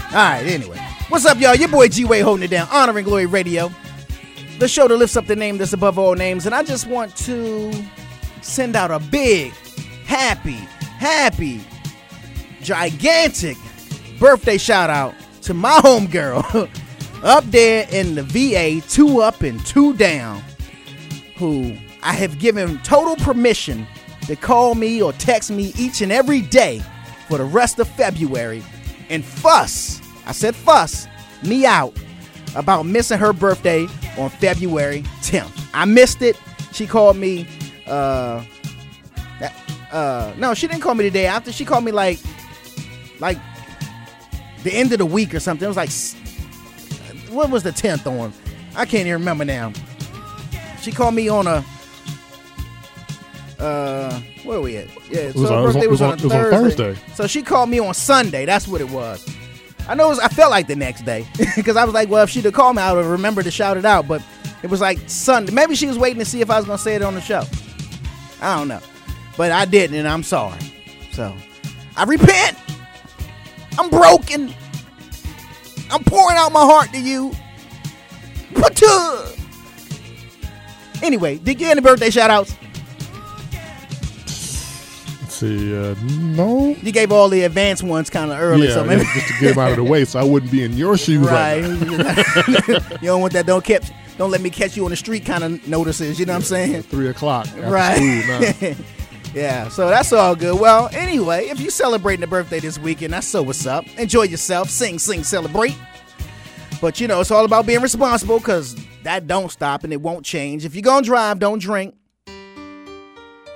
All 0.10 0.14
right, 0.14 0.46
anyway. 0.46 0.78
What's 1.10 1.26
up, 1.26 1.40
y'all? 1.40 1.56
Your 1.56 1.70
boy 1.70 1.88
G 1.88 2.06
Wade 2.06 2.22
holding 2.22 2.44
it 2.44 2.52
down. 2.52 2.68
Honor 2.72 2.96
and 2.96 3.04
Glory 3.04 3.26
Radio. 3.26 3.72
The 4.60 4.68
show 4.68 4.88
that 4.88 4.96
lifts 4.96 5.18
up 5.18 5.26
the 5.26 5.36
name 5.36 5.58
that's 5.58 5.74
above 5.74 5.98
all 5.98 6.14
names. 6.14 6.46
And 6.46 6.54
I 6.54 6.62
just 6.62 6.86
want 6.86 7.16
to 7.16 7.74
send 8.42 8.76
out 8.76 8.92
a 8.92 9.00
big, 9.00 9.54
happy, 10.06 10.52
happy, 11.00 11.62
gigantic 12.62 13.58
birthday 14.20 14.60
shout 14.60 14.92
out 14.92 15.16
to 15.42 15.56
my 15.56 15.80
homegirl 15.80 16.70
up 17.24 17.44
there 17.46 17.88
in 17.90 18.14
the 18.14 18.22
VA, 18.22 18.88
two 18.88 19.22
up 19.24 19.42
and 19.42 19.66
two 19.66 19.96
down, 19.96 20.44
who 21.38 21.76
I 22.08 22.14
have 22.14 22.40
given 22.40 22.78
total 22.84 23.18
permission 23.18 23.86
to 24.28 24.38
call 24.38 24.76
me 24.76 25.02
or 25.02 25.12
text 25.12 25.52
me 25.52 25.74
each 25.78 26.00
and 26.00 26.10
every 26.10 26.42
day 26.42 26.82
for 27.28 27.38
the 27.38 27.44
rest 27.44 27.80
of 27.80 27.88
February 27.90 28.64
and 29.10 29.26
fuss, 29.26 30.02
I 30.26 30.32
said 30.32 30.56
fuss, 30.56 31.06
me 31.44 31.66
out 31.66 31.94
about 32.56 32.84
missing 32.84 33.20
her 33.20 33.34
birthday 33.34 33.88
on 34.18 34.30
February 34.30 35.02
10th. 35.22 35.70
I 35.74 35.84
missed 35.84 36.22
it. 36.22 36.40
She 36.72 36.88
called 36.88 37.18
me, 37.18 37.46
uh, 37.88 38.42
uh, 39.92 40.34
no, 40.38 40.54
she 40.54 40.66
didn't 40.68 40.84
call 40.84 40.96
me 40.96 41.04
the 41.04 41.12
day 41.12 41.26
after. 41.26 41.52
She 41.52 41.66
called 41.66 41.84
me 41.84 41.92
like, 41.92 42.20
like 43.20 43.38
the 44.64 44.74
end 44.74 44.94
of 44.94 45.00
the 45.00 45.06
week 45.06 45.34
or 45.34 45.42
something. 45.42 45.66
It 45.66 45.76
was 45.76 45.76
like, 45.76 45.92
what 47.30 47.50
was 47.50 47.64
the 47.64 47.72
10th 47.72 48.08
on? 48.08 48.32
I 48.78 48.86
can't 48.86 49.08
even 49.08 49.20
remember 49.20 49.44
now. 49.44 49.74
She 50.82 50.94
called 50.94 51.14
me 51.14 51.28
on 51.28 51.48
a, 51.48 51.66
uh, 53.60 54.20
where 54.44 54.58
are 54.58 54.62
we 54.62 54.78
at? 54.78 54.88
Yeah, 55.10 55.20
It 55.22 55.36
was 55.36 55.48
so 55.50 55.56
on- 55.56 55.64
her 55.66 55.74
birthday 55.74 55.88
was 55.88 56.02
on, 56.02 56.12
was 56.12 56.26
on- 56.26 56.32
it 56.32 56.34
was 56.34 56.34
on 56.34 56.52
Thursday. 56.72 56.96
So 57.16 57.28
she 57.28 57.42
called 57.42 57.70
me 57.70 57.80
on 57.80 57.94
Sunday. 57.94 58.46
That's 58.46 58.68
what 58.68 58.82
it 58.82 58.90
was. 58.90 59.28
I 59.90 59.96
know 59.96 60.08
it 60.08 60.10
was, 60.10 60.20
I 60.20 60.28
felt 60.28 60.52
like 60.52 60.68
the 60.68 60.76
next 60.76 61.06
day 61.06 61.26
because 61.56 61.78
I 61.78 61.86
was 61.86 61.94
like, 61.94 62.10
well, 62.10 62.24
if 62.24 62.30
she'd 62.30 62.44
have 62.46 62.54
called 62.54 62.76
me, 62.76 62.82
I 62.82 62.92
would 62.94 63.04
have 63.04 63.12
remembered 63.12 63.46
to 63.46 63.52
shout 63.52 63.78
it 63.78 63.86
out. 63.86 64.08
But 64.08 64.22
it 64.64 64.70
was 64.70 64.82
like 64.82 65.00
Sunday. 65.08 65.52
Maybe 65.54 65.76
she 65.76 65.88
was 65.88 65.98
waiting 65.98 66.20
to 66.20 66.26
see 66.26 66.42
if 66.42 66.50
I 66.50 66.58
was 66.58 66.66
going 66.66 66.78
to 66.78 66.84
say 66.84 66.96
it 66.96 67.02
on 67.02 67.14
the 67.16 67.22
show. 67.22 67.44
I 68.42 68.58
don't 68.58 68.68
know. 68.68 68.82
But 69.38 69.52
I 69.52 69.66
didn't, 69.66 69.96
and 69.98 70.08
I'm 70.08 70.24
sorry. 70.24 70.60
So 71.12 71.34
I 71.96 72.04
repent. 72.04 72.58
I'm 73.80 73.90
broken. 73.90 74.54
I'm 75.90 76.04
pouring 76.04 76.38
out 76.38 76.52
my 76.52 76.66
heart 76.66 76.92
to 76.92 77.00
you. 77.00 77.32
Uh, 78.90 79.32
anyway, 81.04 81.38
did 81.38 81.48
you 81.50 81.56
get 81.56 81.72
any 81.72 81.82
birthday 81.82 82.10
shout 82.10 82.30
outs? 82.30 82.56
See. 85.38 85.78
Uh, 85.78 85.94
no. 86.04 86.76
You 86.82 86.92
gave 86.92 87.12
all 87.12 87.30
the 87.30 87.44
advanced 87.44 87.84
ones 87.84 88.10
kind 88.10 88.32
of 88.32 88.40
early, 88.40 88.70
yeah, 88.70 88.74
so 88.74 88.84
maybe 88.84 89.04
yeah, 89.04 89.14
just 89.14 89.28
to 89.28 89.34
get 89.40 89.52
him 89.52 89.60
out 89.60 89.70
of 89.70 89.76
the 89.78 89.84
way, 89.84 90.04
so 90.04 90.20
I 90.20 90.24
wouldn't 90.24 90.52
be 90.52 90.64
in 90.64 90.74
your 90.74 90.98
shoes 90.98 91.28
right, 91.28 91.62
right. 91.62 92.92
you 93.02 93.08
don't 93.08 93.22
want 93.22 93.34
that. 93.34 93.46
Don't 93.46 93.64
catch. 93.64 93.92
Don't 94.18 94.32
let 94.32 94.42
me 94.42 94.50
catch 94.50 94.76
you 94.76 94.84
on 94.86 94.90
the 94.90 94.96
street 94.96 95.28
kind 95.28 95.44
of 95.44 95.68
notices. 95.68 96.20
You 96.20 96.26
know 96.26 96.34
what 96.34 96.38
I'm 96.38 96.42
saying? 96.42 96.82
Three 96.82 97.10
o'clock 97.10 97.48
right. 97.56 98.56
school 98.58 98.74
yeah. 99.36 99.70
So 99.70 99.90
that's 99.90 100.12
all 100.12 100.36
good. 100.36 100.60
Well, 100.60 100.90
anyway, 100.92 101.50
if 101.50 101.60
you're 101.60 101.70
celebrating 101.70 102.24
a 102.24 102.28
birthday 102.28 102.60
this 102.60 102.80
weekend, 102.80 103.14
that's 103.14 103.28
so 103.28 103.44
what's 103.44 103.68
up. 103.68 103.86
Enjoy 104.00 104.24
yourself. 104.24 104.72
Sing, 104.72 104.98
sing, 104.98 105.24
celebrate. 105.24 105.78
But 106.82 107.00
you 107.00 107.08
know, 107.08 107.22
it's 107.22 107.30
all 107.30 107.46
about 107.46 107.68
being 107.68 107.82
responsible 107.82 108.40
because 108.40 108.76
that 109.04 109.28
don't 109.28 109.52
stop 109.52 109.84
and 109.84 109.94
it 109.94 110.02
won't 110.02 110.26
change. 110.26 110.66
If 110.66 110.74
you're 110.74 110.82
gonna 110.82 111.06
drive, 111.06 111.38
don't 111.38 111.60
drink. 111.60 111.94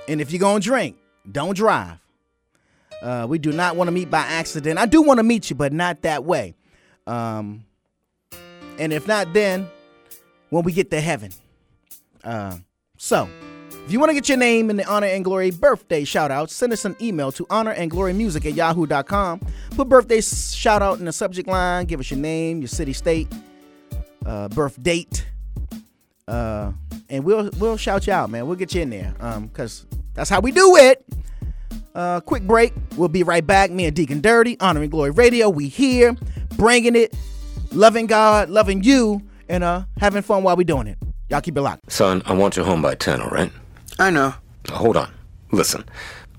And 0.08 0.20
if 0.20 0.30
you're 0.30 0.38
gonna 0.38 0.60
drink, 0.60 0.96
don't 1.30 1.56
drive. 1.56 1.98
Uh, 3.00 3.26
we 3.28 3.38
do 3.38 3.52
not 3.52 3.76
want 3.76 3.88
to 3.88 3.92
meet 3.92 4.10
by 4.10 4.20
accident. 4.20 4.78
I 4.78 4.86
do 4.86 5.02
want 5.02 5.18
to 5.18 5.24
meet 5.24 5.50
you, 5.50 5.56
but 5.56 5.72
not 5.72 6.02
that 6.02 6.24
way. 6.24 6.54
Um, 7.06 7.64
and 8.78 8.92
if 8.92 9.06
not, 9.08 9.32
then 9.32 9.68
when 10.50 10.62
we 10.64 10.72
get 10.72 10.90
to 10.90 11.00
heaven. 11.00 11.32
Uh, 12.22 12.58
so, 12.96 13.28
if 13.84 13.90
you 13.90 13.98
want 13.98 14.10
to 14.10 14.14
get 14.14 14.28
your 14.28 14.38
name 14.38 14.70
in 14.70 14.76
the 14.76 14.84
Honor 14.84 15.08
and 15.08 15.24
Glory 15.24 15.50
birthday 15.50 16.04
shout 16.04 16.30
out, 16.30 16.50
send 16.50 16.72
us 16.72 16.84
an 16.84 16.94
email 17.00 17.32
to 17.32 17.44
honor 17.50 17.72
and 17.72 17.90
glory 17.90 18.12
music 18.12 18.46
at 18.46 18.54
yahoo.com. 18.54 19.40
Put 19.74 19.88
birthday 19.88 20.20
shout 20.20 20.82
out 20.82 21.00
in 21.00 21.04
the 21.04 21.12
subject 21.12 21.48
line. 21.48 21.86
Give 21.86 21.98
us 21.98 22.10
your 22.10 22.20
name, 22.20 22.60
your 22.60 22.68
city, 22.68 22.92
state, 22.92 23.26
uh, 24.24 24.48
birth 24.48 24.80
date. 24.80 25.26
Uh, 26.28 26.72
and 27.08 27.24
we'll 27.24 27.50
we'll 27.58 27.76
shout 27.76 28.06
you 28.06 28.12
out, 28.12 28.30
man. 28.30 28.46
We'll 28.46 28.56
get 28.56 28.72
you 28.74 28.82
in 28.82 28.90
there. 28.90 29.14
Um, 29.18 29.48
cause 29.48 29.84
that's 30.14 30.30
how 30.30 30.40
we 30.40 30.52
do 30.52 30.76
it. 30.76 31.04
Uh, 31.94 32.20
quick 32.20 32.42
break. 32.46 32.72
We'll 32.96 33.08
be 33.08 33.22
right 33.22 33.46
back. 33.46 33.70
Me 33.70 33.86
and 33.86 33.94
Deacon 33.94 34.20
Dirty, 34.20 34.56
Honor 34.60 34.82
and 34.82 34.90
Glory 34.90 35.10
Radio. 35.10 35.48
We 35.48 35.68
here, 35.68 36.16
bringing 36.56 36.96
it, 36.96 37.14
loving 37.72 38.06
God, 38.06 38.48
loving 38.48 38.82
you, 38.82 39.22
and 39.48 39.62
uh, 39.62 39.84
having 39.98 40.22
fun 40.22 40.42
while 40.42 40.56
we 40.56 40.64
doing 40.64 40.86
it. 40.86 40.98
Y'all 41.28 41.40
keep 41.40 41.56
it 41.56 41.62
locked. 41.62 41.90
Son, 41.90 42.22
I 42.26 42.32
want 42.34 42.56
you 42.56 42.64
home 42.64 42.82
by 42.82 42.94
10, 42.94 43.20
all 43.20 43.28
right? 43.30 43.52
I 43.98 44.10
know. 44.10 44.34
Hold 44.70 44.96
on. 44.96 45.10
Listen, 45.50 45.84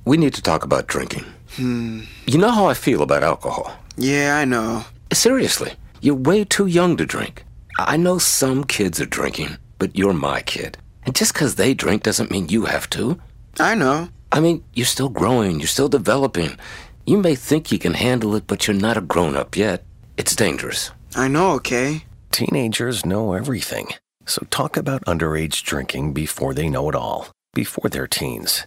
we 0.06 0.18
need 0.18 0.34
to 0.34 0.41
talk 0.41 0.64
about 0.64 0.88
drinking. 0.88 1.26
Hmm. 1.56 2.02
You 2.26 2.40
know 2.40 2.50
how 2.52 2.66
I 2.66 2.74
feel 2.74 3.02
about 3.04 3.24
alcohol. 3.24 3.76
Yeah, 3.95 4.38
I 4.38 4.45
know. 4.45 4.86
Seriously, 5.12 5.74
you're 6.02 6.16
way 6.16 6.44
too 6.44 6.66
young 6.66 6.98
to 6.98 7.06
drink. 7.06 7.44
I 7.78 7.98
know 7.98 8.18
some 8.18 8.64
kids 8.64 9.00
are 9.02 9.06
drinking, 9.06 9.58
but 9.78 9.95
you're 9.95 10.14
my 10.14 10.41
kid. 10.41 10.78
And 11.06 11.16
just 11.16 11.34
because 11.34 11.56
they 11.56 11.74
drink 11.74 12.04
doesn't 12.04 12.32
mean 12.32 12.50
you 12.50 12.66
have 12.66 12.90
to. 12.91 13.20
I 13.60 13.76
know. 13.76 14.10
I 14.32 14.40
mean, 14.40 14.64
you're 14.74 14.86
still 14.86 15.10
growing, 15.10 15.60
you're 15.60 15.68
still 15.68 15.90
developing. 15.90 16.58
You 17.06 17.18
may 17.18 17.36
think 17.36 17.72
you 17.72 17.80
can 17.80 17.94
handle 17.94 18.36
it, 18.36 18.48
but 18.48 18.68
you're 18.68 18.76
not 18.76 18.98
a 18.98 19.02
grown 19.02 19.36
up 19.36 19.56
yet. 19.56 19.84
It's 20.18 20.36
dangerous. 20.36 20.92
I 21.16 21.28
know, 21.28 21.52
okay? 21.52 22.06
Teenagers 22.32 23.06
know 23.06 23.34
everything. 23.34 23.90
So 24.26 24.46
talk 24.50 24.78
about 24.78 25.06
underage 25.06 25.64
drinking 25.64 26.14
before 26.14 26.54
they 26.54 26.70
know 26.70 26.90
it 26.90 26.96
all, 26.96 27.28
before 27.54 27.90
they're 27.90 28.08
teens. 28.08 28.66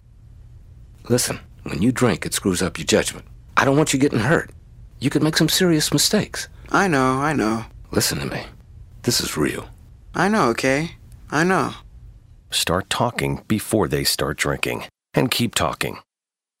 Listen, 1.09 1.39
when 1.63 1.81
you 1.81 1.91
drink, 1.91 2.25
it 2.25 2.33
screws 2.33 2.61
up 2.61 2.77
your 2.77 2.85
judgment. 2.85 3.25
I 3.57 3.65
don't 3.65 3.75
want 3.75 3.91
you 3.91 3.99
getting 3.99 4.19
hurt. 4.19 4.51
You 4.99 5.09
could 5.09 5.23
make 5.23 5.35
some 5.35 5.49
serious 5.49 5.91
mistakes. 5.91 6.47
I 6.69 6.87
know, 6.87 7.19
I 7.19 7.33
know. 7.33 7.65
Listen 7.91 8.19
to 8.19 8.25
me. 8.25 8.45
This 9.03 9.19
is 9.19 9.35
real. 9.35 9.67
I 10.13 10.27
know, 10.29 10.49
okay? 10.49 10.91
I 11.31 11.43
know. 11.43 11.73
Start 12.51 12.89
talking 12.89 13.43
before 13.47 13.87
they 13.87 14.03
start 14.03 14.37
drinking. 14.37 14.83
And 15.13 15.31
keep 15.31 15.55
talking. 15.55 15.99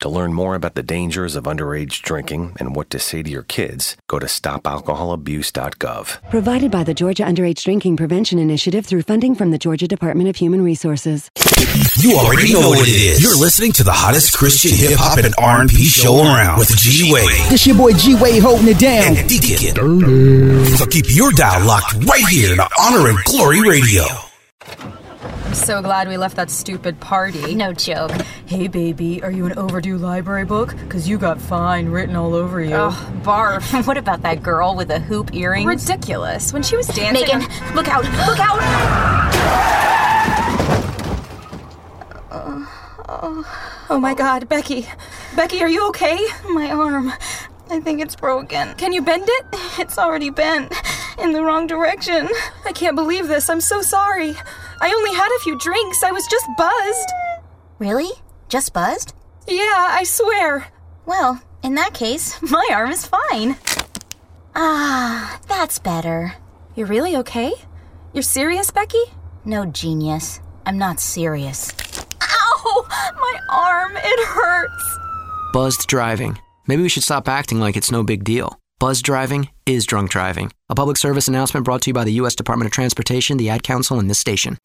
To 0.01 0.09
learn 0.09 0.31
more 0.33 0.53
about 0.53 0.75
the 0.75 0.83
dangers 0.83 1.35
of 1.35 1.45
underage 1.45 2.03
drinking 2.03 2.55
and 2.59 2.75
what 2.75 2.91
to 2.91 2.99
say 2.99 3.23
to 3.23 3.29
your 3.29 3.41
kids, 3.43 3.97
go 4.07 4.19
to 4.19 4.27
stopalcoholabuse.gov. 4.27 6.29
Provided 6.29 6.69
by 6.69 6.83
the 6.83 6.93
Georgia 6.93 7.23
Underage 7.23 7.63
Drinking 7.63 7.97
Prevention 7.97 8.37
Initiative 8.37 8.85
through 8.85 9.01
funding 9.01 9.33
from 9.33 9.49
the 9.49 9.57
Georgia 9.57 9.87
Department 9.87 10.29
of 10.29 10.35
Human 10.35 10.63
Resources. 10.63 11.31
You 11.97 12.15
already 12.15 12.53
know 12.53 12.69
what 12.69 12.87
it 12.87 12.91
is. 12.91 13.23
You're 13.23 13.37
listening 13.39 13.71
to 13.73 13.83
the 13.83 13.91
hottest 13.91 14.37
Christian 14.37 14.71
hip 14.75 14.99
hop 14.99 15.17
and 15.17 15.33
R&B 15.39 15.73
show 15.85 16.17
around 16.19 16.59
with 16.59 16.69
G 16.77 17.11
Wade 17.11 17.49
This 17.49 17.65
your 17.65 17.75
boy 17.75 17.93
G 17.93 18.13
Wade 18.15 18.43
holding 18.43 18.67
it 18.67 18.77
down. 18.79 19.17
and 19.17 19.27
Deacon. 19.27 20.65
So 20.77 20.85
keep 20.85 21.05
your 21.09 21.31
dial 21.31 21.65
locked 21.65 21.95
right 22.05 22.23
here 22.29 22.55
to 22.55 22.69
Honor 22.79 23.09
and 23.09 23.17
Glory 23.25 23.67
Radio. 23.67 24.03
I'm 25.47 25.53
so 25.53 25.81
glad 25.81 26.09
we 26.09 26.17
left 26.17 26.35
that 26.35 26.49
stupid 26.49 26.99
party. 26.99 27.55
No 27.55 27.71
joke. 27.71 28.11
Hey, 28.47 28.67
baby, 28.67 29.23
are 29.23 29.31
you 29.31 29.45
an 29.45 29.57
overdue 29.57 29.97
library 29.97 30.43
book? 30.43 30.71
Because 30.71 31.07
you 31.07 31.17
got 31.17 31.39
fine 31.39 31.87
written 31.87 32.17
all 32.17 32.35
over 32.35 32.61
you. 32.61 32.75
Oh, 32.75 33.21
barf. 33.23 33.87
what 33.87 33.97
about 33.97 34.23
that 34.23 34.43
girl 34.43 34.75
with 34.75 34.89
the 34.89 34.99
hoop 34.99 35.33
earrings? 35.33 35.65
Ridiculous. 35.65 36.51
When 36.51 36.63
she 36.63 36.75
was 36.75 36.87
dancing. 36.87 37.39
Megan, 37.39 37.49
on- 37.49 37.75
look 37.75 37.87
out! 37.87 38.03
Look 38.27 38.39
out! 38.41 38.57
Oh 43.89 43.99
my 44.01 44.13
god, 44.13 44.49
Becky. 44.49 44.85
Becky, 45.37 45.61
are 45.61 45.69
you 45.69 45.87
okay? 45.87 46.27
My 46.49 46.69
arm. 46.71 47.13
I 47.69 47.79
think 47.79 48.01
it's 48.01 48.17
broken. 48.17 48.73
Can 48.75 48.91
you 48.91 49.01
bend 49.01 49.23
it? 49.25 49.45
It's 49.79 49.97
already 49.97 50.29
bent. 50.29 50.73
In 51.21 51.33
the 51.33 51.43
wrong 51.43 51.67
direction. 51.67 52.29
I 52.65 52.71
can't 52.71 52.95
believe 52.95 53.27
this. 53.27 53.49
I'm 53.49 53.61
so 53.61 53.81
sorry. 53.81 54.35
I 54.81 54.93
only 54.93 55.13
had 55.13 55.35
a 55.35 55.39
few 55.43 55.57
drinks. 55.57 56.03
I 56.03 56.11
was 56.11 56.27
just 56.27 56.45
buzzed. 56.57 57.09
Really? 57.79 58.09
Just 58.49 58.73
buzzed? 58.73 59.13
Yeah, 59.47 59.87
I 59.89 60.03
swear. 60.03 60.67
Well, 61.05 61.41
in 61.63 61.75
that 61.75 61.93
case, 61.93 62.39
my 62.41 62.67
arm 62.71 62.91
is 62.91 63.05
fine. 63.05 63.57
Ah, 64.55 65.39
that's 65.47 65.79
better. 65.79 66.33
You're 66.75 66.87
really 66.87 67.15
okay? 67.17 67.53
You're 68.13 68.23
serious, 68.23 68.71
Becky? 68.71 69.03
No, 69.45 69.65
genius. 69.65 70.39
I'm 70.65 70.77
not 70.77 70.99
serious. 70.99 71.73
Ow! 72.21 72.87
My 73.15 73.39
arm, 73.49 73.93
it 73.95 74.27
hurts. 74.27 74.99
Buzzed 75.53 75.87
driving. 75.87 76.37
Maybe 76.67 76.81
we 76.81 76.89
should 76.89 77.03
stop 77.03 77.27
acting 77.27 77.59
like 77.59 77.77
it's 77.77 77.91
no 77.91 78.03
big 78.03 78.23
deal. 78.23 78.59
Buzzed 78.79 79.05
driving 79.05 79.49
is 79.65 79.87
drunk 79.87 80.11
driving. 80.11 80.51
A 80.69 80.75
public 80.75 80.97
service 80.97 81.27
announcement 81.27 81.65
brought 81.65 81.81
to 81.81 81.89
you 81.89 81.95
by 81.95 82.03
the 82.03 82.13
U.S. 82.13 82.35
Department 82.35 82.67
of 82.67 82.71
Transportation, 82.71 83.37
the 83.37 83.49
Ad 83.49 83.63
Council, 83.63 83.97
and 83.97 84.07
this 84.07 84.19
station. 84.19 84.59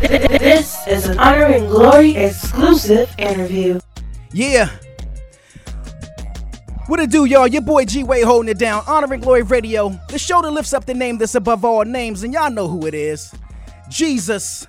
This 0.00 0.86
is 0.86 1.04
an 1.06 1.18
Honor 1.18 1.44
and 1.44 1.68
Glory 1.68 2.16
exclusive 2.16 3.14
interview. 3.18 3.78
Yeah. 4.32 4.70
What 6.86 6.98
it 6.98 7.10
do, 7.10 7.26
y'all? 7.26 7.46
Your 7.46 7.60
boy 7.60 7.84
G 7.84 8.02
Wade 8.02 8.24
holding 8.24 8.48
it 8.48 8.58
down. 8.58 8.84
Honor 8.86 9.12
and 9.12 9.22
Glory 9.22 9.42
Radio, 9.42 10.00
the 10.08 10.18
show 10.18 10.40
that 10.40 10.50
lifts 10.50 10.72
up 10.72 10.86
the 10.86 10.94
name 10.94 11.18
that's 11.18 11.34
above 11.34 11.62
all 11.62 11.84
names, 11.84 12.22
and 12.22 12.32
y'all 12.32 12.50
know 12.50 12.68
who 12.68 12.86
it 12.86 12.94
is. 12.94 13.34
Jesus, 13.90 14.66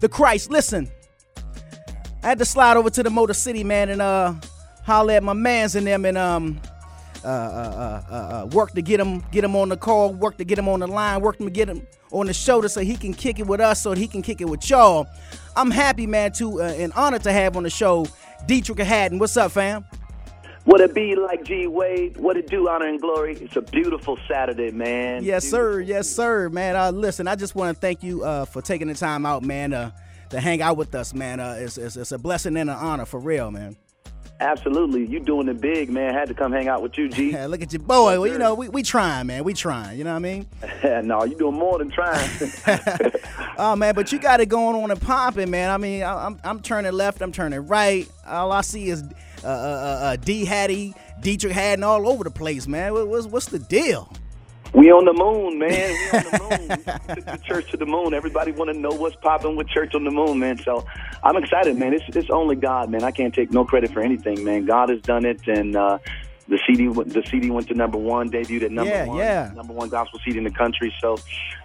the 0.00 0.08
Christ. 0.08 0.50
Listen, 0.50 0.90
I 2.22 2.28
had 2.28 2.38
to 2.38 2.46
slide 2.46 2.78
over 2.78 2.88
to 2.88 3.02
the 3.02 3.10
Motor 3.10 3.34
City, 3.34 3.62
man, 3.62 3.90
and 3.90 4.00
uh, 4.00 4.32
holler 4.86 5.14
at 5.14 5.22
my 5.22 5.32
mans 5.32 5.74
and 5.74 5.86
them, 5.86 6.04
and 6.04 6.16
um, 6.16 6.60
uh, 7.24 7.28
uh, 7.28 7.30
uh, 7.30 8.02
uh, 8.08 8.14
uh, 8.14 8.46
work 8.46 8.70
to 8.72 8.80
get 8.80 9.00
him, 9.00 9.22
get 9.32 9.42
him 9.42 9.56
on 9.56 9.68
the 9.68 9.76
call, 9.76 10.12
work 10.14 10.36
to 10.38 10.44
get 10.44 10.58
him 10.58 10.68
on 10.68 10.78
the 10.78 10.86
line, 10.86 11.20
work 11.20 11.38
to 11.38 11.50
get 11.50 11.68
him 11.68 11.84
on 12.12 12.26
the 12.26 12.32
shoulder 12.32 12.68
so 12.68 12.80
he 12.80 12.96
can 12.96 13.12
kick 13.12 13.40
it 13.40 13.46
with 13.46 13.60
us, 13.60 13.82
so 13.82 13.92
he 13.92 14.06
can 14.06 14.22
kick 14.22 14.40
it 14.40 14.48
with 14.48 14.70
y'all. 14.70 15.08
I'm 15.56 15.72
happy, 15.72 16.06
man, 16.06 16.30
to 16.34 16.62
uh, 16.62 16.66
and 16.66 16.92
honored 16.92 17.24
to 17.24 17.32
have 17.32 17.56
on 17.56 17.64
the 17.64 17.70
show 17.70 18.06
Deitrick 18.46 18.78
Haddon. 18.78 19.18
What's 19.18 19.36
up, 19.36 19.50
fam? 19.50 19.84
What 20.66 20.80
it 20.80 20.94
be 20.94 21.16
like, 21.16 21.44
G 21.44 21.66
Wade? 21.66 22.16
What 22.16 22.36
it 22.36 22.48
do, 22.48 22.68
honor 22.68 22.86
and 22.86 23.00
glory? 23.00 23.36
It's 23.36 23.56
a 23.56 23.62
beautiful 23.62 24.18
Saturday, 24.28 24.70
man. 24.70 25.24
Yes, 25.24 25.48
sir. 25.48 25.80
Yes, 25.80 26.08
sir, 26.08 26.48
man. 26.48 26.76
Uh, 26.76 26.90
listen, 26.92 27.26
I 27.26 27.34
just 27.34 27.54
want 27.54 27.74
to 27.74 27.80
thank 27.80 28.02
you 28.04 28.24
uh, 28.24 28.44
for 28.44 28.62
taking 28.62 28.86
the 28.86 28.94
time 28.94 29.26
out, 29.26 29.42
man, 29.42 29.72
uh, 29.72 29.90
to 30.30 30.40
hang 30.40 30.62
out 30.62 30.76
with 30.76 30.94
us, 30.94 31.12
man. 31.14 31.40
Uh, 31.40 31.56
it's, 31.58 31.76
it's, 31.76 31.96
it's 31.96 32.12
a 32.12 32.18
blessing 32.18 32.56
and 32.56 32.70
an 32.70 32.76
honor 32.76 33.04
for 33.04 33.18
real, 33.20 33.50
man. 33.50 33.76
Absolutely, 34.38 35.06
you 35.06 35.20
doing 35.20 35.48
it 35.48 35.60
big, 35.60 35.90
man. 35.90 36.12
Had 36.12 36.28
to 36.28 36.34
come 36.34 36.52
hang 36.52 36.68
out 36.68 36.82
with 36.82 36.98
you, 36.98 37.08
G. 37.08 37.36
Look 37.46 37.62
at 37.62 37.72
your 37.72 37.80
boy. 37.80 38.20
Well, 38.20 38.26
you 38.26 38.38
know, 38.38 38.54
we, 38.54 38.68
we 38.68 38.82
trying, 38.82 39.28
man. 39.28 39.44
We 39.44 39.54
trying. 39.54 39.96
You 39.96 40.04
know 40.04 40.10
what 40.10 40.16
I 40.16 40.18
mean? 40.20 40.46
no, 41.06 41.24
you 41.24 41.36
doing 41.36 41.54
more 41.54 41.78
than 41.78 41.90
trying. 41.90 42.30
Oh 43.58 43.74
man, 43.74 43.94
but 43.94 44.12
you 44.12 44.18
got 44.18 44.40
it 44.40 44.46
going 44.50 44.76
on 44.76 44.90
and 44.90 45.00
popping, 45.00 45.50
man. 45.50 45.70
I 45.70 45.78
mean, 45.78 46.02
I, 46.02 46.26
I'm 46.26 46.38
I'm 46.44 46.60
turning 46.60 46.92
left, 46.92 47.22
I'm 47.22 47.32
turning 47.32 47.66
right. 47.66 48.06
All 48.26 48.52
I 48.52 48.60
see 48.60 48.90
is 48.90 49.02
uh, 49.42 49.46
uh, 49.46 49.48
uh, 49.48 50.04
uh, 50.04 50.16
D 50.16 50.44
Hattie, 50.44 50.94
Deitrick 51.20 51.52
Haddon 51.52 51.82
all 51.82 52.06
over 52.06 52.22
the 52.22 52.30
place, 52.30 52.66
man. 52.66 52.92
What, 52.92 53.08
what's 53.08 53.26
what's 53.26 53.46
the 53.46 53.58
deal? 53.58 54.12
We 54.76 54.90
on 54.92 55.04
the 55.04 55.12
moon, 55.12 55.58
man. 55.58 55.90
We 55.90 56.18
on 56.18 56.24
the 56.24 56.38
moon. 56.38 56.68
We 56.68 57.14
took 57.14 57.24
the 57.24 57.40
church 57.46 57.70
to 57.72 57.76
the 57.76 57.86
moon. 57.86 58.14
Everybody 58.14 58.52
want 58.52 58.70
to 58.72 58.78
know 58.78 58.90
what's 58.90 59.16
popping 59.16 59.56
with 59.56 59.68
church 59.68 59.94
on 59.94 60.04
the 60.04 60.10
moon, 60.10 60.38
man. 60.38 60.58
So 60.58 60.84
I'm 61.24 61.36
excited, 61.36 61.76
man. 61.76 61.94
It's 61.94 62.04
it's 62.14 62.30
only 62.30 62.56
God, 62.56 62.90
man. 62.90 63.02
I 63.02 63.10
can't 63.10 63.34
take 63.34 63.50
no 63.50 63.64
credit 63.64 63.90
for 63.92 64.00
anything, 64.00 64.44
man. 64.44 64.66
God 64.66 64.90
has 64.90 65.00
done 65.00 65.24
it, 65.24 65.40
and 65.48 65.74
uh, 65.74 65.98
the 66.48 66.58
CD 66.66 66.88
went- 66.88 67.12
the 67.12 67.24
CD 67.30 67.50
went 67.50 67.66
to 67.68 67.74
number 67.74 67.98
one, 67.98 68.30
debuted 68.30 68.62
at 68.64 68.70
number 68.70 68.92
Yeah, 68.92 69.06
one, 69.06 69.16
yeah. 69.18 69.50
number 69.56 69.72
one 69.72 69.88
gospel 69.88 70.20
CD 70.24 70.38
in 70.38 70.44
the 70.44 70.50
country. 70.50 70.94
So 71.00 71.16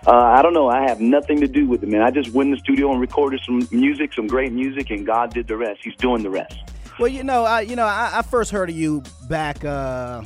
uh, 0.07 0.11
I 0.11 0.41
don't 0.41 0.53
know. 0.53 0.69
I 0.69 0.81
have 0.89 0.99
nothing 1.01 1.39
to 1.41 1.47
do 1.47 1.67
with 1.67 1.83
it, 1.83 1.89
man. 1.89 2.01
I 2.01 2.09
just 2.11 2.29
went 2.31 2.47
in 2.47 2.51
the 2.55 2.59
studio 2.59 2.91
and 2.91 2.99
recorded 2.99 3.41
some 3.45 3.67
music, 3.71 4.13
some 4.13 4.25
great 4.27 4.51
music, 4.53 4.89
and 4.89 5.05
God 5.05 5.33
did 5.33 5.47
the 5.47 5.57
rest. 5.57 5.81
He's 5.83 5.95
doing 5.97 6.23
the 6.23 6.29
rest. 6.31 6.55
Well, 6.99 7.09
you 7.09 7.23
know, 7.23 7.43
I 7.43 7.61
you 7.61 7.75
know, 7.75 7.85
I, 7.85 8.11
I 8.15 8.21
first 8.21 8.51
heard 8.51 8.69
of 8.69 8.75
you 8.75 9.03
back. 9.27 9.63
Uh, 9.65 10.23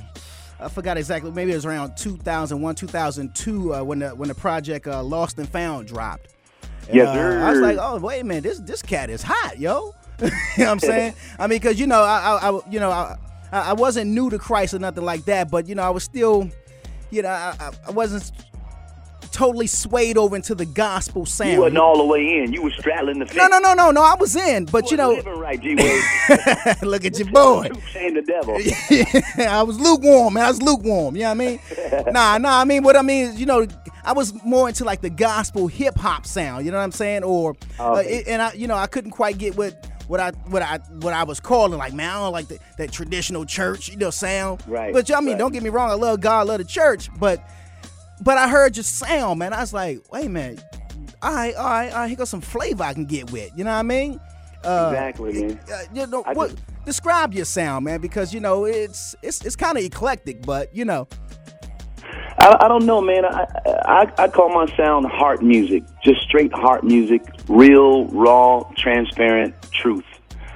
I 0.60 0.70
forgot 0.70 0.98
exactly. 0.98 1.32
Maybe 1.32 1.52
it 1.52 1.56
was 1.56 1.66
around 1.66 1.96
2001, 1.98 2.76
2002 2.76 3.74
uh, 3.74 3.84
when 3.84 4.00
the 4.00 4.10
when 4.12 4.30
the 4.30 4.36
project 4.36 4.88
uh, 4.88 5.04
Lost 5.04 5.38
and 5.38 5.50
Found 5.50 5.88
dropped. 5.88 6.34
And, 6.88 6.96
Yes, 6.98 7.08
uh, 7.10 7.14
sir. 7.14 7.40
I 7.44 7.52
was 7.52 7.60
like, 7.62 7.78
oh 7.80 7.98
wait 8.00 8.22
a 8.22 8.24
minute, 8.24 8.44
this 8.44 8.60
this 8.60 8.82
cat 8.82 9.10
is 9.10 9.22
hot, 9.22 9.60
yo. 9.60 9.94
you 10.22 10.28
know 10.28 10.32
what 10.58 10.68
I'm 10.70 10.80
saying? 10.80 11.14
I 11.40 11.48
mean, 11.48 11.60
because 11.60 11.80
you 11.80 11.88
know, 11.88 12.02
I, 12.02 12.38
I, 12.42 12.50
I 12.50 12.60
you 12.70 12.80
know, 12.80 12.90
I, 12.90 13.18
I 13.52 13.74
wasn't 13.74 14.12
new 14.12 14.30
to 14.30 14.40
Christ 14.40 14.74
or 14.74 14.80
nothing 14.80 15.04
like 15.04 15.26
that, 15.26 15.52
but 15.52 15.68
you 15.68 15.76
know, 15.76 15.84
I 15.84 15.90
was 15.90 16.04
still, 16.04 16.50
you 17.12 17.22
know, 17.22 17.30
I- 17.30 17.72
I 17.88 17.92
wasn't 17.92 18.32
totally 19.36 19.68
swayed 19.68 20.18
over 20.18 20.36
into 20.36 20.56
the 20.56 20.66
gospel 20.66 21.26
sound. 21.26 21.52
You 21.52 21.60
wasn't 21.62 21.78
all 21.78 21.98
the 21.98 22.06
way 22.06 22.38
in. 22.40 22.54
You 22.54 22.62
were 22.64 22.72
straddling 22.72 23.20
the 23.20 23.26
fence. 23.26 23.38
no, 23.38 23.48
no, 23.48 23.60
no, 23.60 23.74
no, 23.74 23.92
no. 23.92 24.02
I 24.02 24.16
was 24.16 24.36
in, 24.36 24.66
but 24.66 24.90
you 24.92 24.98
know, 24.98 25.10
living 25.12 25.38
right, 25.38 25.62
look 26.82 27.06
at 27.06 27.20
your 27.20 27.30
boy. 27.32 27.70
Saying 27.92 28.14
the 28.14 28.22
devil. 28.22 28.58
I 29.48 29.62
was 29.64 29.80
lukewarm, 29.80 30.36
man. 30.36 30.46
I 30.46 30.48
was 30.50 30.62
lukewarm. 30.62 31.16
You 31.16 31.24
know 31.24 31.28
what 31.30 31.32
I 31.32 31.34
mean? 31.36 31.60
nah, 32.14 32.38
nah. 32.38 32.62
I 32.62 32.64
mean, 32.64 32.84
what 32.84 32.96
I 32.96 33.02
mean 33.02 33.26
is, 33.28 33.40
you 33.40 33.46
know, 33.46 33.68
I 34.04 34.14
was 34.14 34.34
more 34.44 34.68
into 34.70 34.86
like 34.86 35.02
the 35.02 35.10
gospel 35.10 35.68
hip 35.68 35.96
hop 35.98 36.26
sound. 36.26 36.66
You 36.66 36.72
know 36.72 36.78
what 36.78 36.84
I'm 36.84 36.92
saying? 36.92 37.24
Or, 37.24 37.56
uh, 37.80 38.02
it- 38.06 38.28
and 38.28 38.42
I, 38.42 38.54
you 38.54 38.68
know, 38.68 38.76
I 38.76 38.88
couldn't 38.88 39.12
quite 39.12 39.38
get 39.38 39.58
what 39.58 39.86
what 40.08 40.20
I 40.20 40.32
what 40.48 40.62
I 40.62 40.78
what 41.02 41.14
I 41.14 41.24
was 41.24 41.40
calling 41.40 41.78
like, 41.80 41.94
man, 41.94 42.10
I 42.10 42.14
don't 42.20 42.32
like 42.32 42.48
the, 42.48 42.60
that 42.78 42.92
traditional 42.92 43.44
church, 43.46 43.90
you 43.90 43.98
know, 43.98 44.12
sound. 44.12 44.62
Right, 44.68 44.94
But 44.94 45.12
I 45.12 45.20
mean, 45.20 45.30
right. 45.34 45.38
don't 45.40 45.52
get 45.52 45.64
me 45.64 45.70
wrong. 45.70 45.90
I 45.90 45.96
love 45.96 46.22
God, 46.22 46.40
I 46.40 46.44
love 46.44 46.60
the 46.60 46.64
church, 46.64 47.10
but 47.20 47.44
but 48.22 48.38
I 48.38 48.48
heard 48.50 48.78
your 48.78 48.84
sound, 48.84 49.40
man. 49.40 49.54
I 49.54 49.60
was 49.60 49.74
like, 49.74 50.00
wait 50.12 50.28
a 50.28 50.30
minute. 50.30 50.62
All 51.22 51.34
right, 51.34 51.56
all 51.56 51.66
right, 51.66 51.92
all 51.92 52.00
right. 52.00 52.08
Here 52.08 52.18
goes 52.18 52.30
some 52.30 52.42
flavor 52.42 52.84
I 52.84 52.94
can 52.94 53.06
get 53.06 53.32
with. 53.32 53.52
You 53.56 53.64
know 53.64 53.72
what 53.72 53.80
I 53.80 53.84
mean? 53.84 54.20
Uh, 54.64 54.90
exactly, 54.94 55.44
man. 55.44 55.60
uh, 55.72 55.82
you 55.94 56.08
know 56.08 56.24
what? 56.34 56.54
Describe 56.86 57.34
your 57.34 57.46
sound, 57.46 57.86
man, 57.86 58.00
because 58.02 58.34
you 58.34 58.40
know 58.40 58.66
it's 58.66 59.16
it's 59.22 59.44
it's 59.46 59.56
kind 59.56 59.78
of 59.78 59.84
eclectic, 59.84 60.46
but 60.46 60.76
you 60.76 60.86
know, 60.86 61.08
I, 62.38 62.58
I 62.62 62.68
don't 62.68 62.86
know, 62.86 63.02
man. 63.02 63.26
I, 63.26 63.46
I 63.86 64.12
I 64.18 64.28
call 64.28 64.50
my 64.50 64.66
sound 64.76 65.06
heart 65.08 65.42
music, 65.44 65.84
just 66.04 66.22
straight 66.22 66.54
heart 66.54 66.84
music, 66.84 67.24
real, 67.48 68.06
raw, 68.08 68.64
transparent 68.78 69.56
truth. 69.72 70.04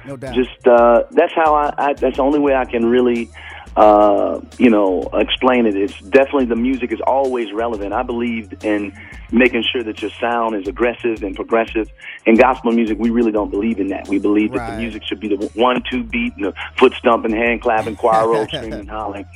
no 0.06 0.16
doubt. 0.16 0.34
Just 0.34 0.66
uh, 0.66 1.04
that's 1.10 1.32
how 1.34 1.54
I, 1.54 1.74
I. 1.78 1.92
That's 1.94 2.16
the 2.16 2.22
only 2.22 2.38
way 2.38 2.54
I 2.54 2.64
can 2.64 2.86
really, 2.86 3.28
uh, 3.76 4.40
you 4.58 4.68
know, 4.70 5.08
explain 5.14 5.66
it. 5.66 5.76
It's 5.76 5.98
definitely 6.00 6.46
the 6.46 6.56
music 6.56 6.92
is 6.92 7.00
always 7.06 7.52
relevant. 7.52 7.92
I 7.92 8.02
believed 8.02 8.64
in 8.64 8.92
making 9.32 9.62
sure 9.72 9.84
that 9.84 10.02
your 10.02 10.10
sound 10.20 10.56
is 10.56 10.66
aggressive 10.66 11.22
and 11.22 11.36
progressive. 11.36 11.88
In 12.26 12.34
gospel 12.34 12.72
music, 12.72 12.98
we 12.98 13.10
really 13.10 13.30
don't 13.30 13.50
believe 13.50 13.78
in 13.78 13.86
that. 13.88 14.08
We 14.08 14.18
believe 14.18 14.50
that 14.52 14.66
the 14.66 14.72
music 14.82 15.04
should 15.04 15.20
be 15.20 15.28
the 15.28 15.46
one-two 15.54 16.02
beat, 16.04 16.34
and 16.36 16.46
the 16.46 16.54
foot 16.76 16.92
stomping, 16.94 17.30
hand 17.30 17.62
clapping, 17.62 17.94
choir 17.96 18.28
roll, 18.28 18.46
screaming, 18.64 18.86
hollering. 18.88 19.26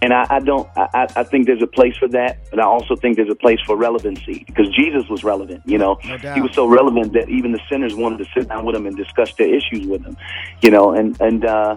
And 0.00 0.12
I, 0.14 0.26
I 0.30 0.38
don't. 0.40 0.68
I, 0.76 0.88
I- 0.94 1.06
I 1.14 1.24
think 1.24 1.46
there's 1.46 1.62
a 1.62 1.66
place 1.66 1.94
for 1.98 2.08
that, 2.08 2.38
but 2.50 2.58
I 2.58 2.64
also 2.64 2.96
think 2.96 3.16
there's 3.16 3.30
a 3.30 3.34
place 3.34 3.58
for 3.66 3.76
relevancy 3.76 4.44
because 4.46 4.68
Jesus 4.74 5.06
was 5.10 5.22
relevant. 5.22 5.62
You 5.66 5.76
know, 5.78 5.98
No 6.04 6.16
he 6.34 6.40
was 6.40 6.52
so 6.54 6.66
relevant 6.66 7.12
that 7.12 7.28
even 7.28 7.52
the 7.52 7.60
sinners 7.68 7.94
wanted 7.94 8.18
to 8.18 8.24
sit 8.32 8.48
down 8.48 8.64
with 8.64 8.74
him 8.74 8.86
and 8.86 8.96
discuss 8.96 9.32
their 9.34 9.54
issues 9.54 9.86
with 9.86 10.02
him. 10.04 10.16
You 10.62 10.70
know, 10.70 10.92
and 10.92 11.20
and 11.20 11.44
uh, 11.44 11.76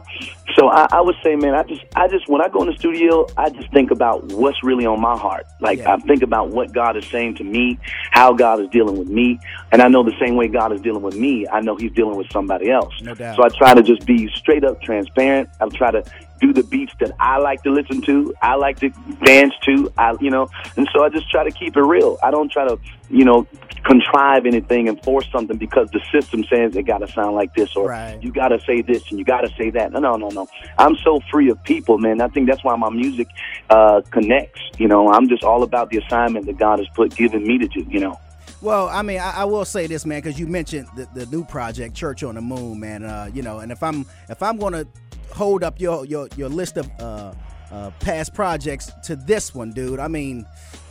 so 0.53 0.69
I, 0.69 0.87
I 0.91 1.01
would 1.01 1.15
say, 1.23 1.35
man, 1.35 1.55
I 1.55 1.63
just 1.63 1.81
I 1.95 2.07
just 2.07 2.29
when 2.29 2.41
I 2.41 2.49
go 2.49 2.61
in 2.61 2.67
the 2.67 2.75
studio, 2.75 3.25
I 3.35 3.49
just 3.49 3.71
think 3.71 3.91
about 3.91 4.25
what's 4.25 4.63
really 4.63 4.85
on 4.85 5.01
my 5.01 5.17
heart. 5.17 5.47
Like 5.59 5.79
I 5.81 5.97
think 5.97 6.21
about 6.21 6.51
what 6.51 6.71
God 6.71 6.95
is 6.97 7.05
saying 7.07 7.35
to 7.35 7.43
me, 7.43 7.79
how 8.11 8.33
God 8.33 8.59
is 8.61 8.69
dealing 8.69 8.97
with 8.97 9.07
me, 9.07 9.39
and 9.71 9.81
I 9.81 9.87
know 9.87 10.03
the 10.03 10.15
same 10.19 10.35
way 10.35 10.47
God 10.47 10.71
is 10.71 10.81
dealing 10.81 11.01
with 11.01 11.15
me. 11.15 11.47
I 11.47 11.61
know 11.61 11.75
He's 11.75 11.91
dealing 11.93 12.15
with 12.17 12.27
somebody 12.31 12.69
else. 12.69 12.93
No 13.01 13.15
doubt. 13.15 13.37
So 13.37 13.43
I 13.43 13.49
try 13.49 13.73
to 13.73 13.81
just 13.81 14.05
be 14.05 14.29
straight 14.35 14.63
up 14.63 14.81
transparent. 14.81 15.49
I 15.59 15.67
try 15.69 15.91
to 15.91 16.03
do 16.39 16.53
the 16.53 16.63
beats 16.63 16.93
that 16.99 17.11
I 17.19 17.37
like 17.37 17.63
to 17.63 17.71
listen 17.71 18.01
to. 18.03 18.33
I 18.41 18.55
like 18.55 18.79
to 18.79 18.89
dance 19.23 19.53
to. 19.65 19.91
I, 19.97 20.15
you 20.19 20.29
know, 20.29 20.49
and 20.75 20.87
so 20.93 21.03
I 21.03 21.09
just 21.09 21.29
try 21.29 21.43
to 21.43 21.51
keep 21.51 21.75
it 21.77 21.81
real. 21.81 22.17
I 22.23 22.31
don't 22.31 22.51
try 22.51 22.67
to, 22.67 22.79
you 23.09 23.25
know, 23.25 23.47
contrive 23.85 24.45
anything 24.45 24.89
and 24.89 25.01
force 25.03 25.27
something 25.31 25.57
because 25.57 25.89
the 25.91 26.01
system 26.11 26.43
says 26.45 26.75
it 26.75 26.83
got 26.83 26.99
to 26.99 27.07
sound 27.07 27.35
like 27.35 27.53
this 27.53 27.75
or 27.75 27.93
you 28.19 28.31
got 28.31 28.47
to 28.49 28.59
say 28.61 28.81
this 28.81 29.03
and 29.09 29.19
you 29.19 29.25
got 29.25 29.41
to 29.41 29.49
say 29.57 29.69
that. 29.69 29.91
No, 29.91 29.99
no, 29.99 30.15
no, 30.15 30.29
no. 30.29 30.47
I'm 30.77 30.95
so 31.03 31.21
free 31.31 31.49
of 31.49 31.63
people, 31.63 31.97
man. 31.97 32.19
I 32.19 32.27
think 32.27 32.49
that's 32.49 32.63
why 32.63 32.75
my 32.75 32.89
music 32.89 33.27
uh, 33.69 34.01
connects. 34.11 34.61
You 34.77 34.87
know, 34.87 35.09
I'm 35.09 35.29
just 35.29 35.43
all 35.43 35.63
about 35.63 35.89
the 35.91 35.97
assignment 35.99 36.47
that 36.47 36.57
God 36.57 36.79
has 36.79 36.87
put 36.89 37.15
given 37.15 37.45
me 37.45 37.59
to 37.59 37.67
do. 37.67 37.85
You 37.87 37.99
know. 37.99 38.19
Well, 38.61 38.87
I 38.89 39.03
mean, 39.03 39.19
I, 39.19 39.41
I 39.41 39.45
will 39.45 39.65
say 39.65 39.85
this, 39.85 40.05
man, 40.05 40.21
because 40.21 40.39
you 40.39 40.47
mentioned 40.47 40.87
the, 40.95 41.07
the 41.13 41.25
new 41.27 41.43
project, 41.43 41.93
Church 41.93 42.23
on 42.23 42.33
the 42.35 42.41
Moon, 42.41 42.79
man. 42.79 43.03
Uh, 43.03 43.29
you 43.31 43.43
know, 43.43 43.59
and 43.59 43.71
if 43.71 43.83
I'm 43.83 44.05
if 44.29 44.41
I'm 44.41 44.57
gonna 44.57 44.87
hold 45.31 45.63
up 45.63 45.79
your 45.79 46.05
your 46.05 46.27
your 46.35 46.49
list 46.49 46.77
of 46.77 46.89
uh, 46.99 47.33
uh, 47.71 47.91
past 47.99 48.33
projects 48.33 48.91
to 49.03 49.15
this 49.15 49.53
one, 49.53 49.71
dude. 49.71 49.99
I 49.99 50.07
mean, 50.07 50.45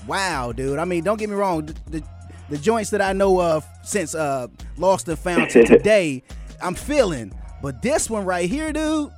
wow, 0.07 0.53
dude. 0.53 0.79
I 0.79 0.85
mean, 0.85 1.05
don't 1.05 1.19
get 1.19 1.29
me 1.29 1.37
wrong. 1.37 1.67
The, 1.67 1.75
the, 1.91 2.03
the 2.51 2.59
joints 2.59 2.91
that 2.91 3.01
I 3.01 3.13
know 3.13 3.41
of 3.41 3.65
since 3.83 4.15
uh, 4.15 4.49
Lost 4.77 5.09
and 5.09 5.19
Found 5.21 5.51
to 5.51 5.65
today, 5.65 6.23
I'm 6.63 6.75
feeling. 6.75 7.33
But 7.63 7.81
this 7.81 8.11
one 8.11 8.25
right 8.25 8.49
here, 8.49 8.73
dude. 8.73 9.11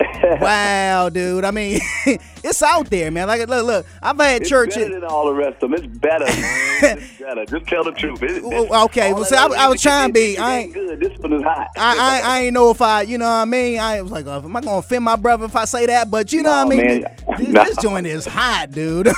wow, 0.40 1.08
dude. 1.08 1.44
I 1.44 1.50
mean, 1.50 1.80
it's 2.06 2.62
out 2.62 2.90
there, 2.90 3.10
man. 3.10 3.28
Like, 3.28 3.46
look, 3.48 3.64
look. 3.66 3.86
I've 4.02 4.18
had 4.18 4.42
It's 4.42 4.50
church. 4.50 4.74
better 4.74 4.88
than 4.94 5.04
all 5.04 5.26
the 5.26 5.34
rest 5.34 5.62
of 5.62 5.70
them. 5.70 5.74
It's 5.74 5.86
better, 5.98 6.24
man. 6.24 6.98
it's 6.98 7.18
better. 7.20 7.44
Just 7.46 7.66
tell 7.66 7.84
the 7.84 7.92
truth. 7.92 8.22
It, 8.22 8.42
Oh, 8.44 8.84
okay, 8.86 9.12
well, 9.12 9.24
see, 9.24 9.36
I, 9.36 9.46
I 9.46 9.68
was 9.68 9.80
trying 9.82 10.08
to 10.08 10.12
be. 10.12 10.38
I 10.38 10.58
ain't 10.60 10.74
good. 10.74 10.98
This 11.00 11.16
one 11.18 11.32
is 11.34 11.42
hot. 11.42 11.68
I, 11.76 12.20
I, 12.24 12.36
I 12.36 12.40
ain't 12.42 12.54
know 12.54 12.70
if 12.70 12.82
I, 12.82 13.02
you 13.02 13.18
know 13.18 13.24
what 13.26 13.30
I 13.32 13.44
mean? 13.44 13.78
I 13.78 14.02
was 14.02 14.10
like, 14.12 14.26
uh, 14.26 14.38
am 14.42 14.56
I 14.56 14.60
going 14.60 14.74
to 14.74 14.78
offend 14.86 15.04
my 15.04 15.16
brother 15.16 15.44
if 15.44 15.54
I 15.56 15.64
say 15.66 15.86
that? 15.86 16.10
But 16.10 16.32
you 16.32 16.42
know 16.42 16.50
what 16.50 16.66
I 16.66 16.68
mean? 16.68 17.00
This, 17.38 17.48
No. 17.48 17.64
this 17.64 17.76
joint 17.78 18.06
is 18.06 18.26
hot, 18.26 18.70
dude. 18.72 19.08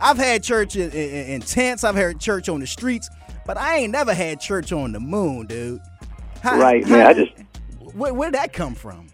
I've 0.00 0.16
had 0.16 0.42
church 0.42 0.76
in, 0.76 0.90
in, 0.92 1.10
in 1.26 1.40
tents, 1.42 1.84
I've 1.84 1.94
had 1.96 2.18
church 2.18 2.48
on 2.48 2.60
the 2.60 2.66
streets, 2.66 3.10
but 3.44 3.58
I 3.58 3.78
ain't 3.78 3.92
never 3.92 4.14
had 4.14 4.40
church 4.40 4.72
on 4.72 4.92
the 4.92 5.00
moon, 5.00 5.46
dude. 5.46 5.80
How- 6.42 6.58
Right, 6.58 6.82
how- 6.84 6.90
man. 6.96 7.06
I 7.06 7.12
just 7.12 7.32
Where, 7.94 8.14
where'd 8.14 8.32
that 8.34 8.54
come 8.54 8.74
from? 8.74 9.08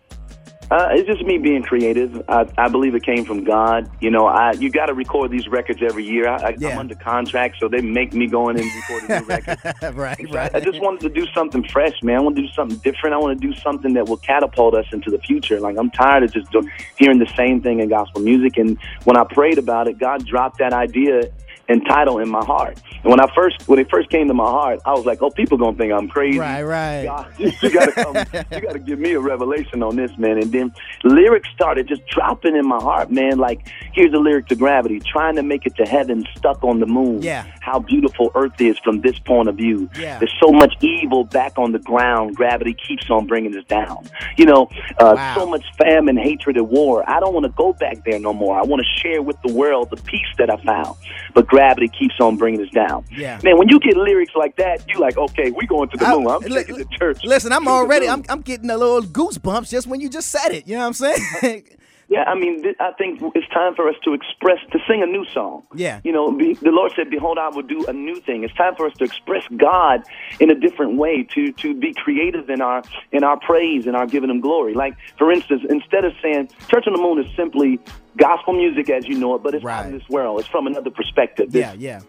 Uh, 0.69 0.89
it's 0.91 1.07
just 1.07 1.23
me 1.25 1.39
being 1.39 1.63
creative. 1.63 2.23
I, 2.29 2.47
I 2.59 2.69
believe 2.69 2.95
it 2.97 3.05
came 3.05 3.25
from 3.25 3.45
God. 3.45 3.89
You 4.01 4.11
know, 4.11 4.27
I 4.27 4.53
you 4.53 4.71
got 4.71 4.87
to 4.87 4.95
record 4.95 5.31
these 5.31 5.47
records 5.47 5.81
every 5.81 6.05
year. 6.05 6.29
I, 6.29 6.37
I, 6.37 6.57
I'm 6.61 6.79
under 6.79 6.97
contract, 6.97 7.57
so 7.61 7.69
they 7.69 7.81
make 7.81 8.13
me 8.13 8.27
go 8.27 8.49
in 8.49 8.59
and 8.59 8.69
record 8.75 9.03
a 9.09 9.21
new 9.21 9.27
record. 9.27 9.59
right, 9.97 10.33
right. 10.33 10.55
I 10.55 10.61
just 10.61 10.81
wanted 10.81 11.03
to 11.03 11.09
do 11.09 11.27
something 11.33 11.63
fresh, 11.69 12.03
man. 12.03 12.17
I 12.17 12.21
want 12.21 12.37
to 12.37 12.43
do 12.43 12.49
something 12.49 12.79
different. 12.79 13.15
I 13.15 13.19
want 13.19 13.41
to 13.41 13.47
do 13.47 13.55
something 13.61 13.95
that 13.95 14.09
will 14.09 14.17
catapult 14.17 14.75
us 14.75 14.87
into 14.93 15.11
the 15.11 15.19
future. 15.19 15.61
Like 15.61 15.77
I'm 15.79 15.91
tired 15.91 16.25
of 16.25 16.33
just 16.33 16.51
do, 16.51 16.69
hearing 16.97 17.21
the 17.21 17.33
same 17.37 17.61
thing 17.61 17.79
in 17.79 17.89
gospel 17.89 18.21
music. 18.21 18.57
And 18.57 18.77
when 19.05 19.17
I 19.17 19.23
prayed 19.23 19.59
about 19.59 19.87
it, 19.87 19.99
God 19.99 20.27
dropped 20.27 20.59
that 20.59 20.73
idea 20.73 21.31
and 21.69 21.85
title 21.87 22.19
in 22.19 22.29
my 22.29 22.45
heart. 22.45 22.81
And 23.03 23.11
when 23.11 23.21
I 23.21 23.33
first 23.35 23.69
when 23.69 23.79
it 23.79 23.89
first 23.91 24.09
came 24.11 24.29
to 24.29 24.35
my 24.35 24.45
heart, 24.51 24.81
I 24.85 24.93
was 24.93 25.05
like, 25.05 25.23
"Oh, 25.23 25.31
people 25.31 25.59
gonna 25.59 25.77
think 25.77 25.93
I'm 25.93 26.09
crazy." 26.09 26.39
Right, 26.39 26.63
right. 26.63 27.05
God, 27.05 27.33
you 27.39 27.71
gotta 27.71 27.93
come. 27.93 28.17
you 28.53 28.61
gotta 28.61 28.79
give 28.79 28.99
me 28.99 29.13
a 29.13 29.21
revelation 29.21 29.83
on 29.83 29.97
this, 29.97 30.11
man. 30.19 30.39
And 30.39 30.53
then 30.53 30.73
lyrics 31.05 31.49
started 31.55 31.89
just 31.89 32.07
dropping 32.07 32.57
in 32.57 32.67
my 32.67 32.79
heart, 32.81 33.11
man. 33.11 33.39
Like 33.39 33.69
here's 33.93 34.13
a 34.13 34.19
lyric 34.19 34.47
to 34.49 34.57
Gravity, 34.57 35.01
trying 35.01 35.37
to 35.37 35.43
make 35.43 35.67
it 35.67 35.77
to 35.77 35.85
heaven, 35.85 36.25
stuck 36.37 36.63
on 36.65 36.81
the 36.81 36.87
moon. 36.87 37.23
Yeah. 37.23 37.45
How 37.61 37.79
beautiful 37.81 38.31
Earth 38.35 38.61
is 38.61 38.79
from 38.79 39.01
this 39.01 39.19
point 39.19 39.49
of 39.49 39.57
view. 39.57 39.89
Yeah. 39.99 40.19
There's 40.19 40.35
so 40.41 40.51
much 40.53 40.75
evil 40.81 41.25
back 41.25 41.59
on 41.59 41.73
the 41.73 41.79
ground. 41.81 42.37
Gravity 42.37 42.75
keeps 42.87 43.11
on 43.11 43.27
bringing 43.27 43.57
us 43.57 43.65
down. 43.65 44.09
You 44.37 44.47
know, 44.47 44.69
uh, 44.99 45.15
Wow. 45.17 45.35
so 45.37 45.47
much 45.47 45.65
famine, 45.79 46.17
hatred, 46.17 46.57
and 46.57 46.69
war. 46.69 47.09
I 47.09 47.21
don't 47.21 47.33
want 47.35 47.45
to 47.45 47.53
go 47.57 47.73
back 47.73 48.05
there 48.05 48.19
no 48.21 48.33
more. 48.33 48.59
I 48.59 48.63
want 48.63 48.83
to 48.83 49.01
share 49.01 49.23
with 49.23 49.37
the 49.43 49.53
world 49.53 49.91
the 49.91 49.97
peace 49.97 50.27
that 50.39 50.51
I 50.51 50.57
found. 50.59 50.97
But 51.35 51.49
gravity 51.57 51.89
keeps 51.89 52.15
on 52.21 52.37
bringing 52.37 52.61
us 52.61 52.69
down. 52.71 53.03
Yeah. 53.11 53.41
Man, 53.43 53.57
when 53.57 53.69
you 53.69 53.81
get 53.81 53.97
lyrics 53.97 54.33
like 54.37 54.57
that, 54.57 54.87
you 54.89 55.01
like, 55.01 55.17
okay, 55.17 55.51
we 55.53 55.67
going 55.67 55.89
to 55.89 55.97
the 55.97 56.07
I- 56.07 56.15
moon. 56.15 56.27
I'm 56.29 56.43
li- 56.43 56.51
taking 56.63 56.77
the 56.77 56.85
church. 56.99 57.21
Listen, 57.25 57.51
I'm 57.51 57.67
already. 57.67 58.07
I'm, 58.09 58.23
I'm 58.29 58.43
getting 58.43 58.69
a 58.69 58.77
little 58.77 59.01
goosebumps 59.03 59.71
just 59.71 59.87
when 59.87 60.01
you 60.03 60.11
just 60.11 60.29
said 60.29 60.51
it. 60.51 60.67
You 60.67 60.75
know 60.77 60.89
what 60.89 61.01
I'm 61.03 61.17
saying? 61.41 61.65
Yeah, 62.09 62.23
I 62.23 62.37
mean, 62.37 62.63
th- 62.63 62.77
I 62.79 62.93
think 62.93 63.21
it's 63.35 63.49
time 63.49 63.75
for 63.75 63.89
us 63.89 63.97
to 64.05 64.15
express, 64.15 64.59
to 64.71 64.79
sing 64.89 65.03
a 65.03 65.07
new 65.07 65.25
song. 65.35 65.65
Yeah. 65.75 66.01
You 66.05 66.13
know, 66.13 66.31
be, 66.31 66.55
the 66.55 66.71
Lord 66.71 66.93
said, 66.95 67.11
"Behold, 67.11 67.37
I 67.37 67.49
will 67.49 67.63
do 67.63 67.85
a 67.87 67.93
new 67.93 68.21
thing." 68.21 68.45
It's 68.45 68.55
time 68.55 68.77
for 68.77 68.87
us 68.87 68.97
to 68.99 69.05
express 69.05 69.43
God 69.57 70.05
in 70.39 70.51
a 70.51 70.55
different 70.55 70.97
way, 70.97 71.25
to 71.35 71.51
to 71.53 71.75
be 71.75 71.93
creative 71.95 72.49
in 72.49 72.61
our 72.61 72.83
in 73.11 73.25
our 73.25 73.39
praise 73.39 73.87
and 73.89 73.97
our 73.97 74.07
giving 74.07 74.31
Him 74.31 74.41
glory. 74.41 74.75
Like, 74.75 74.97
for 75.19 75.33
instance, 75.33 75.63
instead 75.69 76.05
of 76.05 76.13
saying 76.23 76.49
"Church 76.69 76.87
on 76.87 76.93
the 76.93 77.01
Moon" 77.01 77.19
is 77.25 77.35
simply 77.35 77.81
gospel 78.17 78.53
music 78.53 78.89
as 78.89 79.07
you 79.09 79.19
know 79.19 79.35
it, 79.35 79.43
but 79.43 79.55
it's 79.55 79.65
out 79.65 79.87
of 79.87 79.93
this 79.93 80.09
world. 80.09 80.39
It's 80.41 80.49
from 80.49 80.67
another 80.67 80.91
perspective. 80.91 81.55
yeah, 81.55 81.73
yeah. 81.73 82.01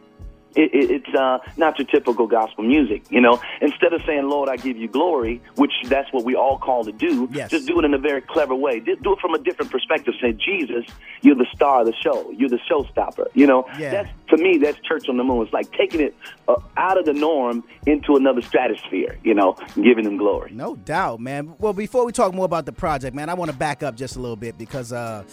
It, 0.58 0.74
it, 0.74 0.92
it's 0.92 1.16
uh, 1.16 1.40
not 1.56 1.78
your 1.80 1.88
typical 1.88 2.28
gospel 2.28 2.64
music. 2.64 3.04
You 3.10 3.22
know, 3.22 3.40
instead 3.62 3.94
of 3.94 4.02
saying 4.06 4.28
"Lord, 4.28 4.50
I 4.50 4.58
give 4.58 4.76
you 4.78 4.88
glory," 4.88 5.42
which 5.56 5.72
that's 5.86 6.12
what 6.12 6.26
we 6.26 6.36
all 6.36 6.58
call 6.58 6.84
to 6.86 6.92
do, 6.92 7.30
Yes. 7.32 7.52
just 7.52 7.68
do 7.68 7.80
it 7.80 7.86
in 7.86 7.94
a 7.94 7.98
very 7.98 8.22
clever 8.22 8.56
way. 8.56 8.80
Just 8.80 9.04
do 9.04 9.14
it 9.14 9.20
from 9.20 9.34
a 9.34 9.40
different 9.40 9.72
perspective. 9.72 10.14
Say, 10.22 10.34
Jesus, 10.34 10.86
you're 11.22 11.36
the 11.36 11.48
star 11.56 11.82
of 11.82 11.86
the 11.88 11.94
show. 12.04 12.32
You're 12.32 12.50
the 12.50 12.60
showstopper. 12.70 13.28
You 13.34 13.48
know, 13.48 13.66
Yeah. 13.80 13.92
that's 13.92 14.10
to 14.30 14.38
me 14.38 14.58
that's 14.58 14.80
church 14.80 15.08
on 15.10 15.18
the 15.18 15.24
moon. 15.24 15.44
It's 15.44 15.54
like 15.54 15.72
taking 15.74 16.02
it 16.02 16.16
uh, 16.48 16.56
out 16.76 16.98
of 16.98 17.06
the 17.06 17.14
norm 17.14 17.64
into 17.86 18.16
another 18.16 18.42
stratosphere. 18.42 19.18
You 19.24 19.34
know, 19.36 19.56
giving 19.76 20.04
them 20.04 20.18
glory. 20.18 20.52
No 20.54 20.76
doubt, 20.76 21.20
man. 21.20 21.54
Well, 21.60 21.74
before 21.74 22.06
we 22.06 22.12
talk 22.12 22.34
more 22.34 22.46
about 22.46 22.66
the 22.66 22.72
project, 22.74 23.16
man, 23.16 23.30
I 23.30 23.34
want 23.36 23.52
to 23.52 23.58
back 23.58 23.84
up 23.84 23.96
just 23.96 24.16
a 24.16 24.20
little 24.20 24.36
bit 24.36 24.58
because 24.58 24.92
uh, 24.92 25.24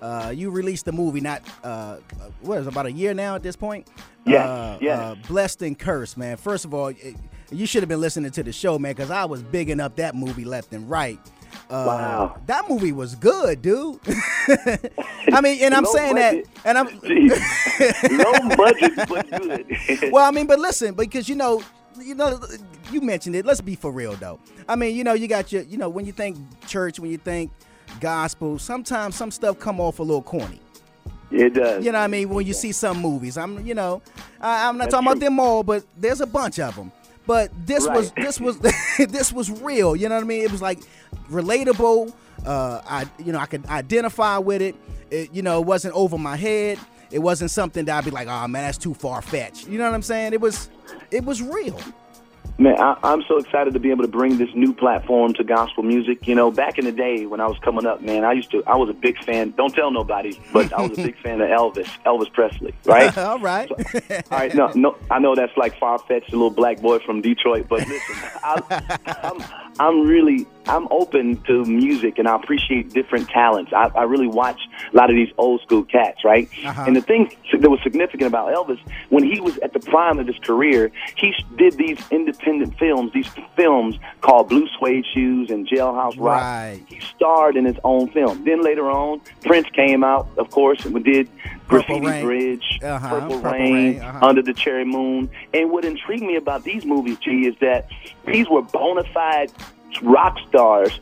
uh, 0.00 0.32
you 0.34 0.50
released 0.50 0.84
the 0.84 0.92
movie 0.92 1.20
not 1.20 1.42
uh, 1.64 1.98
what 2.40 2.58
is 2.58 2.66
it, 2.66 2.72
about 2.72 2.86
a 2.86 2.92
year 2.92 3.14
now 3.14 3.34
at 3.34 3.42
this 3.42 3.56
point. 3.56 3.88
Yes, 4.26 4.46
uh, 4.46 4.78
yes. 4.80 4.98
Uh, 4.98 5.14
Blessed 5.28 5.62
and 5.62 5.78
cursed, 5.78 6.16
man. 6.16 6.36
First 6.36 6.64
of 6.64 6.74
all, 6.74 6.88
it, 6.88 7.16
you 7.50 7.66
should 7.66 7.82
have 7.82 7.88
been 7.88 8.00
listening 8.00 8.30
to 8.32 8.42
the 8.42 8.52
show, 8.52 8.78
man, 8.78 8.92
because 8.94 9.10
I 9.10 9.24
was 9.24 9.42
bigging 9.42 9.80
up 9.80 9.96
that 9.96 10.14
movie 10.14 10.44
left 10.44 10.72
and 10.72 10.88
right. 10.88 11.18
Uh, 11.68 11.84
Wow. 11.86 12.40
That 12.46 12.68
movie 12.68 12.92
was 12.92 13.14
good, 13.16 13.60
dude. 13.62 13.98
I 15.32 15.40
mean, 15.40 15.62
and 15.62 15.74
I'm 15.74 15.84
saying 15.86 16.14
budget. 16.14 16.48
that, 16.62 16.66
and 16.66 16.78
I'm 16.78 16.86
Low 18.18 18.56
budget, 18.56 19.08
but 19.08 19.30
good. 19.30 20.12
well, 20.12 20.24
I 20.26 20.30
mean, 20.30 20.46
but 20.46 20.58
listen, 20.58 20.94
because 20.94 21.28
you 21.28 21.34
know, 21.34 21.62
you 22.00 22.14
know, 22.14 22.40
you 22.92 23.00
mentioned 23.00 23.34
it. 23.36 23.44
Let's 23.44 23.60
be 23.60 23.74
for 23.74 23.90
real 23.90 24.14
though. 24.14 24.38
I 24.68 24.76
mean, 24.76 24.94
you 24.94 25.02
know, 25.04 25.12
you 25.14 25.26
got 25.28 25.50
your, 25.52 25.62
you 25.62 25.76
know, 25.76 25.88
when 25.88 26.06
you 26.06 26.12
think 26.12 26.38
church, 26.66 27.00
when 27.00 27.10
you 27.10 27.18
think 27.18 27.50
gospel, 27.98 28.58
sometimes 28.58 29.16
some 29.16 29.30
stuff 29.30 29.58
come 29.58 29.80
off 29.80 29.98
a 29.98 30.02
little 30.02 30.22
corny. 30.22 30.60
It 31.30 31.54
does. 31.54 31.84
You 31.84 31.92
know 31.92 31.98
what 31.98 32.04
I 32.04 32.08
mean? 32.08 32.28
When 32.28 32.46
you 32.46 32.52
see 32.52 32.72
some 32.72 32.98
movies, 32.98 33.38
I'm, 33.38 33.64
you 33.64 33.74
know, 33.74 34.02
I, 34.40 34.68
I'm 34.68 34.76
not 34.76 34.84
That's 34.84 34.94
talking 34.94 35.08
about 35.08 35.20
them 35.20 35.38
all, 35.38 35.62
but 35.62 35.84
there's 35.96 36.20
a 36.20 36.26
bunch 36.26 36.58
of 36.58 36.74
them. 36.74 36.92
But 37.26 37.50
this 37.64 37.86
was 37.86 38.10
this 38.12 38.40
was 38.40 38.58
this 38.98 39.32
was 39.32 39.50
real. 39.62 39.94
You 39.94 40.08
know 40.08 40.16
what 40.16 40.24
I 40.24 40.26
mean? 40.26 40.42
It 40.42 40.50
was 40.50 40.62
like 40.62 40.80
relatable. 41.30 42.12
Uh, 42.44 42.80
I 42.84 43.06
you 43.18 43.30
know 43.30 43.38
I 43.38 43.46
could 43.46 43.64
identify 43.66 44.38
with 44.38 44.62
it. 44.62 44.74
It 45.10 45.32
you 45.32 45.42
know 45.42 45.60
it 45.60 45.66
wasn't 45.66 45.94
over 45.94 46.18
my 46.18 46.36
head. 46.36 46.78
It 47.12 47.20
wasn't 47.20 47.52
something 47.52 47.84
that 47.84 47.98
I'd 47.98 48.04
be 48.04 48.10
like, 48.10 48.26
oh 48.26 48.48
man, 48.48 48.64
that's 48.64 48.78
too 48.78 48.94
far 48.94 49.22
fetched. 49.22 49.68
You 49.68 49.78
know 49.78 49.84
what 49.84 49.94
I'm 49.94 50.02
saying? 50.02 50.32
It 50.32 50.40
was 50.40 50.70
it 51.12 51.24
was 51.24 51.40
real. 51.40 51.78
Man, 52.60 52.78
I, 52.78 52.94
I'm 53.02 53.22
so 53.26 53.38
excited 53.38 53.72
to 53.72 53.80
be 53.80 53.90
able 53.90 54.02
to 54.02 54.10
bring 54.10 54.36
this 54.36 54.50
new 54.54 54.74
platform 54.74 55.32
to 55.34 55.44
gospel 55.44 55.82
music. 55.82 56.28
You 56.28 56.34
know, 56.34 56.50
back 56.50 56.76
in 56.76 56.84
the 56.84 56.92
day 56.92 57.24
when 57.24 57.40
I 57.40 57.46
was 57.46 57.58
coming 57.60 57.86
up, 57.86 58.02
man, 58.02 58.22
I 58.22 58.32
used 58.32 58.50
to, 58.50 58.62
I 58.66 58.76
was 58.76 58.90
a 58.90 58.92
big 58.92 59.16
fan. 59.24 59.54
Don't 59.56 59.74
tell 59.74 59.90
nobody, 59.90 60.38
but 60.52 60.70
I 60.74 60.82
was 60.82 60.98
a 60.98 61.02
big 61.02 61.16
fan 61.22 61.40
of 61.40 61.48
Elvis, 61.48 61.88
Elvis 62.04 62.30
Presley, 62.30 62.74
right? 62.84 63.16
all 63.18 63.38
right. 63.38 63.70
All 63.70 64.38
right, 64.38 64.54
no, 64.54 64.70
no, 64.74 64.94
I 65.10 65.18
know 65.18 65.34
that's 65.34 65.56
like 65.56 65.78
far 65.78 65.98
fetched, 66.00 66.28
a 66.28 66.36
little 66.36 66.50
black 66.50 66.82
boy 66.82 66.98
from 66.98 67.22
Detroit, 67.22 67.66
but 67.66 67.78
listen, 67.88 68.16
I, 68.44 68.98
I'm, 69.22 69.42
I'm 69.80 70.06
really, 70.06 70.46
I'm 70.70 70.86
open 70.90 71.42
to 71.42 71.64
music, 71.64 72.18
and 72.18 72.28
I 72.28 72.36
appreciate 72.36 72.92
different 72.92 73.28
talents. 73.28 73.72
I, 73.74 73.90
I 73.94 74.04
really 74.04 74.26
watch 74.28 74.60
a 74.92 74.96
lot 74.96 75.10
of 75.10 75.16
these 75.16 75.32
old 75.36 75.60
school 75.62 75.84
cats, 75.84 76.24
right? 76.24 76.48
Uh-huh. 76.64 76.84
And 76.86 76.96
the 76.96 77.00
thing 77.00 77.30
that 77.58 77.68
was 77.70 77.80
significant 77.82 78.28
about 78.28 78.48
Elvis, 78.54 78.78
when 79.08 79.24
he 79.24 79.40
was 79.40 79.58
at 79.58 79.72
the 79.72 79.80
prime 79.80 80.18
of 80.18 80.26
his 80.26 80.38
career, 80.38 80.90
he 81.16 81.34
did 81.56 81.76
these 81.76 81.98
independent 82.10 82.78
films, 82.78 83.12
these 83.12 83.28
films 83.56 83.98
called 84.20 84.48
Blue 84.48 84.68
Suede 84.78 85.04
Shoes 85.12 85.50
and 85.50 85.66
Jailhouse 85.68 86.18
Rock. 86.18 86.42
Right. 86.42 86.80
He 86.88 87.00
starred 87.00 87.56
in 87.56 87.64
his 87.64 87.76
own 87.84 88.10
film. 88.12 88.44
Then 88.44 88.62
later 88.62 88.90
on, 88.90 89.20
Prince 89.42 89.68
came 89.70 90.04
out, 90.04 90.28
of 90.38 90.50
course, 90.50 90.84
and 90.84 90.94
we 90.94 91.02
did 91.02 91.28
Graffiti 91.68 92.06
Rain. 92.06 92.24
Bridge, 92.24 92.78
Uh-huh, 92.82 93.08
Purple, 93.08 93.36
Purple 93.36 93.50
Rain, 93.52 93.74
Rain, 93.74 94.00
uh-huh. 94.00 94.26
Under 94.26 94.42
the 94.42 94.54
Cherry 94.54 94.84
Moon. 94.84 95.30
And 95.52 95.70
what 95.70 95.84
intrigued 95.84 96.22
me 96.22 96.36
about 96.36 96.64
these 96.64 96.84
movies, 96.84 97.18
G, 97.18 97.46
is 97.46 97.56
that 97.60 97.88
these 98.26 98.48
were 98.48 98.62
bona 98.62 99.04
fide 99.12 99.52
rock 100.02 100.36
stars 100.48 100.98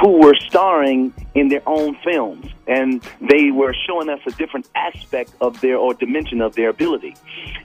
who 0.00 0.20
were 0.22 0.36
starring 0.48 1.12
in 1.34 1.48
their 1.48 1.62
own 1.66 1.96
films. 2.04 2.46
and 2.68 3.02
they 3.20 3.50
were 3.50 3.74
showing 3.86 4.08
us 4.08 4.20
a 4.26 4.30
different 4.32 4.68
aspect 4.76 5.32
of 5.40 5.60
their 5.60 5.76
or 5.76 5.92
dimension 5.94 6.40
of 6.40 6.54
their 6.54 6.68
ability. 6.68 7.12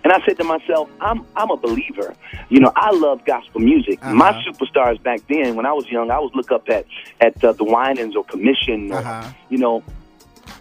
And 0.03 0.11
I 0.11 0.19
said 0.25 0.37
to 0.37 0.43
myself, 0.43 0.89
I'm 0.99 1.23
I'm 1.35 1.51
a 1.51 1.57
believer. 1.57 2.15
You 2.49 2.59
know, 2.61 2.71
I 2.75 2.89
love 2.91 3.23
gospel 3.25 3.61
music. 3.61 4.01
My 4.03 4.31
superstars 4.45 4.97
back 5.03 5.21
then, 5.29 5.55
when 5.55 5.67
I 5.67 5.73
was 5.73 5.85
young, 5.95 6.09
I 6.09 6.17
was 6.17 6.31
look 6.33 6.51
up 6.51 6.67
at 6.69 6.85
at 7.21 7.35
uh, 7.43 7.51
the 7.53 7.63
Winans 7.63 8.15
or 8.15 8.23
Commission, 8.23 8.91
or, 8.91 8.97
Uh-huh. 8.97 9.29
you 9.49 9.59
know, 9.59 9.83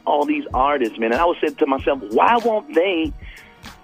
all 0.07 0.27
these 0.27 0.45
artists, 0.53 0.99
man. 0.99 1.13
And 1.13 1.21
I 1.23 1.25
would 1.25 1.39
say 1.43 1.49
to 1.55 1.67
myself, 1.67 1.99
why 2.11 2.37
won't 2.45 2.75
they 2.75 3.11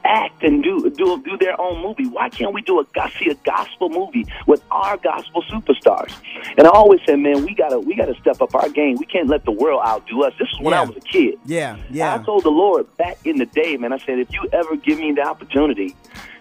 act 0.04 0.42
and 0.42 0.62
do 0.62 0.90
do 0.90 1.22
do 1.22 1.36
their 1.38 1.60
own 1.60 1.82
movie? 1.82 2.06
Why 2.06 2.28
can't 2.28 2.52
we 2.52 2.62
do 2.62 2.80
a 2.80 2.84
see 3.18 3.30
a 3.30 3.34
gospel 3.34 3.88
movie 3.88 4.26
with 4.46 4.62
our 4.70 4.96
gospel 4.96 5.42
superstars? 5.42 6.12
And 6.56 6.66
I 6.66 6.70
always 6.70 7.00
said, 7.06 7.18
man, 7.18 7.44
we 7.44 7.54
gotta 7.54 7.78
we 7.78 7.94
gotta 7.94 8.14
step 8.20 8.40
up 8.40 8.54
our 8.54 8.68
game. 8.68 8.96
We 8.98 9.06
can't 9.06 9.28
let 9.28 9.44
the 9.44 9.52
world 9.52 9.82
outdo 9.86 10.24
us. 10.24 10.32
This 10.38 10.48
is 10.48 10.60
when 10.60 10.74
I 10.74 10.82
was 10.82 10.96
a 10.96 11.00
kid. 11.00 11.38
Yeah, 11.44 11.76
yeah. 11.90 12.14
I 12.14 12.18
told 12.22 12.44
the 12.44 12.50
Lord 12.50 12.86
back 12.96 13.18
in 13.24 13.36
the 13.36 13.46
day, 13.46 13.76
man. 13.76 13.92
I 13.92 13.98
said, 13.98 14.18
if 14.18 14.32
you 14.32 14.48
ever 14.52 14.76
give 14.76 14.98
me 14.98 15.12
the 15.12 15.22
opportunity 15.22 15.96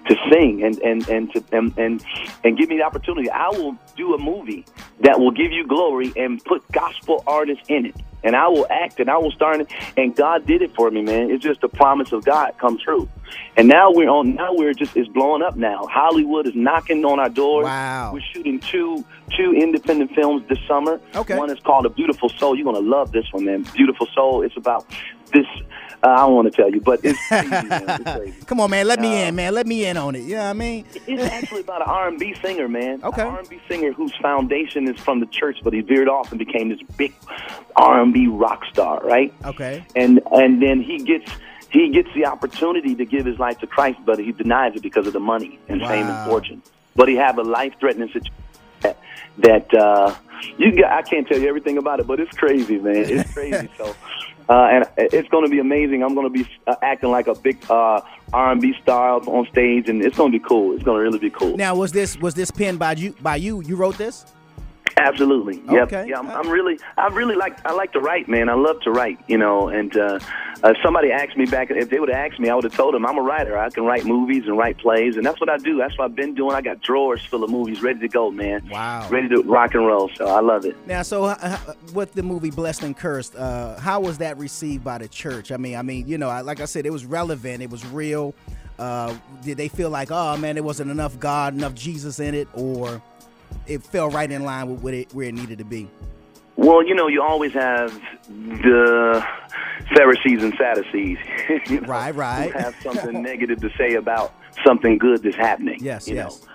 to 0.08 0.16
sing 0.32 0.64
and 0.64 0.78
and 0.80 1.08
and 1.10 1.34
to 1.34 1.44
and 1.52 1.78
and, 1.78 2.06
and 2.44 2.58
give 2.58 2.70
me 2.70 2.78
the 2.78 2.84
opportunity, 2.84 3.30
I 3.30 3.50
will 3.50 3.78
do 3.96 4.14
a 4.14 4.18
movie 4.18 4.66
that 5.02 5.20
will 5.20 5.32
give 5.32 5.52
you 5.52 5.68
glory 5.68 6.12
and 6.16 6.44
put 6.44 6.70
gospel 6.72 7.24
artists 7.28 7.64
in 7.68 7.86
it. 7.88 7.96
And 8.22 8.36
I 8.36 8.50
will 8.50 8.68
act 8.70 9.00
and 9.00 9.10
I 9.10 9.18
will 9.18 9.32
start 9.32 9.62
it. 9.62 9.72
And 9.96 10.14
God 10.14 10.46
did 10.46 10.62
it 10.62 10.76
for 10.76 10.92
me, 10.92 11.02
man. 11.02 11.32
It's 11.32 11.42
just 11.42 11.62
the 11.62 11.70
promise 11.70 12.12
of 12.12 12.26
God 12.26 12.54
come 12.60 12.78
true. 12.78 13.08
And 13.56 13.70
now 13.70 13.92
we're 13.94 14.10
on. 14.10 14.36
Now 14.36 14.54
we're 14.54 14.74
just 14.74 14.98
it's 14.98 15.08
blowing 15.08 15.42
up. 15.42 15.56
Now 15.56 15.88
Hollywood 15.88 16.46
is 16.46 16.54
knocking 16.54 17.06
on 17.06 17.20
our 17.20 17.30
doors. 17.30 17.66
Wow. 17.66 18.12
We're 18.14 18.22
shooting 18.34 18.60
two 18.60 19.06
two 19.38 19.54
independent 19.54 20.12
films 20.16 20.44
this 20.50 20.60
summer. 20.68 21.00
Okay. 21.16 21.38
One 21.38 21.50
is 21.50 21.60
called 21.62 21.86
A 21.86 21.90
Beautiful 21.90 22.28
Soul. 22.30 22.58
You're 22.58 22.66
gonna 22.66 22.80
love 22.86 23.12
this 23.14 23.26
one, 23.32 23.46
man. 23.46 23.64
Beautiful 23.74 24.08
Soul. 24.14 24.42
It's 24.42 24.58
about 24.58 24.86
this. 25.32 25.46
Uh, 26.02 26.08
I 26.08 26.18
don't 26.20 26.34
want 26.36 26.52
to 26.54 26.56
tell 26.62 26.72
you, 26.72 26.80
but 26.80 27.02
it's 27.04 27.20
crazy, 27.28 27.50
man. 27.50 27.84
It's 27.90 28.04
crazy. 28.18 28.42
Come 28.46 28.60
on, 28.62 28.70
man. 28.72 28.88
Let 28.88 29.02
me 29.02 29.22
Uh, 29.24 29.28
in, 29.28 29.36
man. 29.36 29.54
Let 29.54 29.68
me 29.68 29.86
in 29.86 29.98
on 29.98 30.16
it. 30.16 30.22
You 30.22 30.36
know 30.36 30.44
what 30.44 30.50
I 30.50 30.54
mean? 30.54 30.86
It's 31.08 31.24
actually 31.24 31.62
about 31.62 31.82
an 31.82 31.90
R&B 31.90 32.36
singer, 32.42 32.68
man. 32.70 33.02
Okay. 33.04 33.22
An 33.22 33.28
R&B 33.28 33.60
singer 33.68 33.92
whose 33.92 34.16
foundation 34.18 34.88
is 34.88 35.00
from 35.00 35.20
the 35.20 35.26
church, 35.26 35.58
but 35.64 35.74
he 35.74 35.82
veered 35.82 36.08
off 36.08 36.32
and 36.32 36.40
became 36.40 36.70
this 36.70 36.82
big 36.96 37.14
R&B 37.76 38.28
rock 38.28 38.64
star, 38.72 39.02
right? 39.04 39.34
Okay. 39.46 39.86
And 39.96 40.22
and 40.32 40.62
then 40.62 40.82
he 40.82 41.00
gets 41.00 41.30
he 41.70 41.90
gets 41.90 42.10
the 42.16 42.26
opportunity 42.26 42.96
to 42.96 43.06
give 43.06 43.26
his 43.26 43.38
life 43.38 43.60
to 43.60 43.68
Christ, 43.68 44.00
but 44.06 44.20
he 44.20 44.32
denies 44.32 44.76
it 44.76 44.82
because 44.82 45.06
of 45.06 45.14
the 45.14 45.20
money 45.20 45.60
and 45.68 45.82
fame 45.82 46.08
and 46.08 46.30
fortune. 46.30 46.62
But 46.96 47.08
he 47.10 47.16
have 47.16 47.38
a 47.38 47.44
life-threatening 47.44 48.08
situation 48.08 48.34
that, 48.82 48.98
that 49.40 49.74
uh, 49.74 50.16
you 50.58 50.72
got. 50.76 50.92
I 50.92 51.02
can't 51.04 51.28
tell 51.28 51.38
you 51.38 51.48
everything 51.48 51.78
about 51.78 52.00
it, 52.00 52.08
but 52.08 52.20
it's 52.20 52.36
crazy, 52.36 52.78
man. 52.78 52.96
It's 52.96 53.34
crazy. 53.36 53.70
so. 53.78 53.96
Uh, 54.50 54.68
and 54.72 54.86
it's 54.98 55.30
going 55.30 55.46
to 55.46 55.50
be 55.50 55.60
amazing. 55.60 56.04
I'm 56.04 56.16
going 56.16 56.26
to 56.26 56.44
be 56.44 56.50
uh, 56.66 56.76
acting 56.82 57.12
like 57.12 57.28
a 57.28 57.36
big 57.36 57.64
uh, 57.70 58.02
R&B 58.34 58.74
star 58.82 59.22
on 59.28 59.48
stage, 59.52 59.88
and 59.88 60.04
it's 60.04 60.18
going 60.18 60.32
to 60.32 60.40
be 60.40 60.44
cool. 60.44 60.74
It's 60.74 60.84
going 60.84 60.98
to 60.98 61.04
really 61.04 61.20
be 61.20 61.30
cool. 61.30 61.56
Now, 61.56 61.76
was 61.76 61.92
this 61.92 62.18
was 62.18 62.34
this 62.34 62.50
penned 62.50 62.80
by 62.80 62.94
you? 62.94 63.16
By 63.22 63.36
you? 63.36 63.62
You 63.62 63.76
wrote 63.76 63.98
this? 64.00 64.26
Absolutely. 64.98 65.62
Yep. 65.72 65.84
Okay. 65.94 66.06
Yeah, 66.10 66.20
I'm, 66.20 66.30
I'm 66.30 66.50
really, 66.50 66.80
I 66.98 67.08
really 67.08 67.36
like, 67.36 67.66
I 67.66 67.74
like 67.74 67.94
to 67.94 68.00
write, 68.00 68.28
man. 68.28 68.50
I 68.50 68.54
love 68.54 68.82
to 68.82 68.92
write, 68.92 69.20
you 69.28 69.38
know. 69.38 69.70
And 69.70 69.96
uh, 69.96 70.20
uh, 70.64 70.74
somebody 70.84 71.12
asked 71.12 71.38
me 71.38 71.46
back, 71.46 71.72
if 71.72 71.90
they 71.90 72.00
would 72.00 72.10
have 72.10 72.32
asked 72.32 72.40
me, 72.40 72.50
I 72.50 72.56
would 72.56 72.64
have 72.64 72.74
told 72.76 72.94
them 72.94 73.06
I'm 73.06 73.18
a 73.18 73.22
writer. 73.22 73.58
I 73.58 73.70
can 73.70 73.84
write 73.86 74.06
movies 74.06 74.44
and 74.48 74.58
write 74.58 74.78
plays, 74.78 75.16
and 75.16 75.26
that's 75.26 75.40
what 75.40 75.50
I 75.50 75.58
do. 75.58 75.78
That's 75.78 75.98
what 75.98 76.06
I've 76.06 76.16
been 76.16 76.34
doing. 76.36 76.56
I 76.56 76.62
got 76.62 76.82
drawers 76.82 77.24
full 77.26 77.44
of 77.44 77.50
movies 77.50 77.82
ready 77.82 78.00
to 78.00 78.08
go, 78.08 78.32
man. 78.32 78.68
Wow. 78.70 79.08
Ready 79.10 79.30
to 79.30 79.42
rock 79.44 79.74
and 79.76 79.86
roll. 79.86 80.10
So 80.16 80.28
I 80.28 80.40
love 80.42 80.66
it. 80.66 80.76
Now, 80.88 81.02
so 81.02 81.26
uh, 81.26 81.38
uh, 81.42 81.74
with 81.94 82.14
the 82.14 82.24
movie 82.24 82.52
Blessed 82.52 82.84
and 82.84 82.98
Cursed, 82.98 83.36
uh, 83.36 83.80
how 83.80 84.02
was 84.02 84.18
that 84.20 84.38
received 84.38 84.84
by 84.84 84.98
the 84.98 85.08
church? 85.08 85.52
I 85.52 85.58
mean, 85.58 85.76
I 85.76 85.82
mean, 85.82 86.08
you 86.08 86.18
know, 86.18 86.30
I- 86.30 86.42
like 86.42 86.60
I 86.62 86.66
said, 86.66 86.86
it 86.86 86.92
was 86.92 87.06
relevant, 87.06 87.62
it 87.64 87.70
was 87.70 87.86
real. 87.88 88.34
Uh, 88.78 89.14
did 89.44 89.58
they 89.58 89.68
feel 89.68 89.90
like, 89.90 90.10
oh 90.10 90.38
man, 90.38 90.56
there 90.56 90.64
wasn't 90.64 90.90
enough 90.90 91.20
God, 91.20 91.54
enough 91.54 91.76
Jesus 91.76 92.20
in 92.22 92.34
it, 92.34 92.48
or 92.54 93.02
it 93.68 93.84
fell 93.84 94.10
right 94.10 94.32
in 94.32 94.44
line 94.44 94.70
with 94.70 94.82
what 94.82 94.94
it, 94.94 95.14
where 95.14 95.28
it 95.28 95.34
needed 95.34 95.58
to 95.60 95.66
be? 95.66 95.90
Well, 96.56 96.86
you 96.86 96.94
know, 96.94 97.08
you 97.08 97.22
always 97.22 97.54
have 97.54 97.94
the 98.28 99.26
Pharisees 99.96 100.44
and 100.44 100.54
Sadducees. 100.58 101.18
you 101.70 101.82
know, 101.82 101.88
Right, 101.88 102.14
right. 102.14 102.52
Who 102.52 102.60
have 102.60 102.76
something 102.82 103.22
negative 103.22 103.62
to 103.62 103.70
say 103.78 103.96
about 103.96 104.34
something 104.66 104.98
good 104.98 105.24
that's 105.24 105.38
happening. 105.38 105.78
Yes, 105.82 106.08
you 106.08 106.16
yes. 106.16 106.42
Know? 106.42 106.48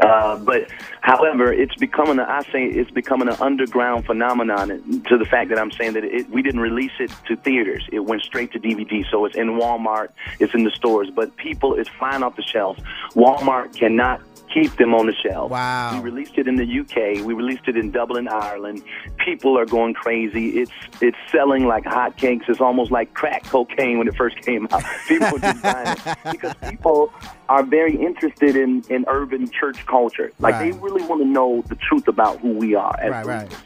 Uh, 0.00 0.38
but 0.38 0.70
however, 1.02 1.52
it's 1.52 1.74
becoming, 1.74 2.18
a, 2.18 2.22
I 2.22 2.42
say 2.44 2.64
it's 2.64 2.90
becoming 2.90 3.28
an 3.28 3.36
underground 3.38 4.06
phenomenon 4.06 5.02
to 5.08 5.18
the 5.18 5.26
fact 5.26 5.50
that 5.50 5.58
I'm 5.58 5.70
saying 5.72 5.92
that 5.92 6.04
it, 6.04 6.30
we 6.30 6.40
didn't 6.40 6.60
release 6.60 6.92
it 6.98 7.12
to 7.28 7.36
theaters. 7.36 7.86
It 7.92 8.00
went 8.00 8.22
straight 8.22 8.50
to 8.52 8.58
DVD. 8.58 9.04
So 9.10 9.26
it's 9.26 9.36
in 9.36 9.58
Walmart, 9.58 10.08
it's 10.40 10.54
in 10.54 10.64
the 10.64 10.70
stores, 10.70 11.10
but 11.14 11.36
people, 11.36 11.74
it's 11.74 11.90
flying 11.90 12.22
off 12.22 12.36
the 12.36 12.42
shelves. 12.42 12.80
Walmart 13.10 13.76
cannot 13.76 14.22
keep 14.54 14.76
them 14.76 14.94
on 14.94 15.06
the 15.06 15.12
shelf. 15.12 15.50
Wow. 15.50 15.94
We 15.94 16.00
released 16.10 16.38
it 16.38 16.46
in 16.46 16.54
the 16.56 16.80
UK. 16.80 17.24
We 17.26 17.34
released 17.34 17.66
it 17.66 17.76
in 17.76 17.90
Dublin, 17.90 18.28
Ireland. 18.28 18.82
People 19.18 19.58
are 19.58 19.66
going 19.66 19.92
crazy. 19.94 20.60
It's 20.60 20.70
it's 21.00 21.16
selling 21.32 21.66
like 21.66 21.84
hotcakes. 21.84 22.48
It's 22.48 22.60
almost 22.60 22.90
like 22.92 23.12
crack 23.14 23.44
cocaine 23.44 23.98
when 23.98 24.06
it 24.08 24.14
first 24.16 24.36
came 24.40 24.68
out. 24.70 24.82
People 25.08 25.26
are 25.36 25.38
just 25.40 25.62
buying 25.62 25.96
it 26.06 26.18
because 26.30 26.54
people 26.70 27.12
are 27.48 27.64
very 27.64 27.96
interested 27.96 28.54
in, 28.56 28.82
in 28.88 29.04
urban 29.08 29.50
church 29.50 29.84
culture. 29.86 30.32
Like 30.38 30.58
they 30.60 30.70
really 30.78 31.02
want 31.04 31.20
to 31.22 31.26
know 31.28 31.62
the 31.68 31.74
truth 31.74 32.06
about 32.08 32.38
who 32.40 32.52
we 32.52 32.74
are 32.76 32.94
as 33.00 33.10
Right, 33.10 33.26
right. 33.26 33.56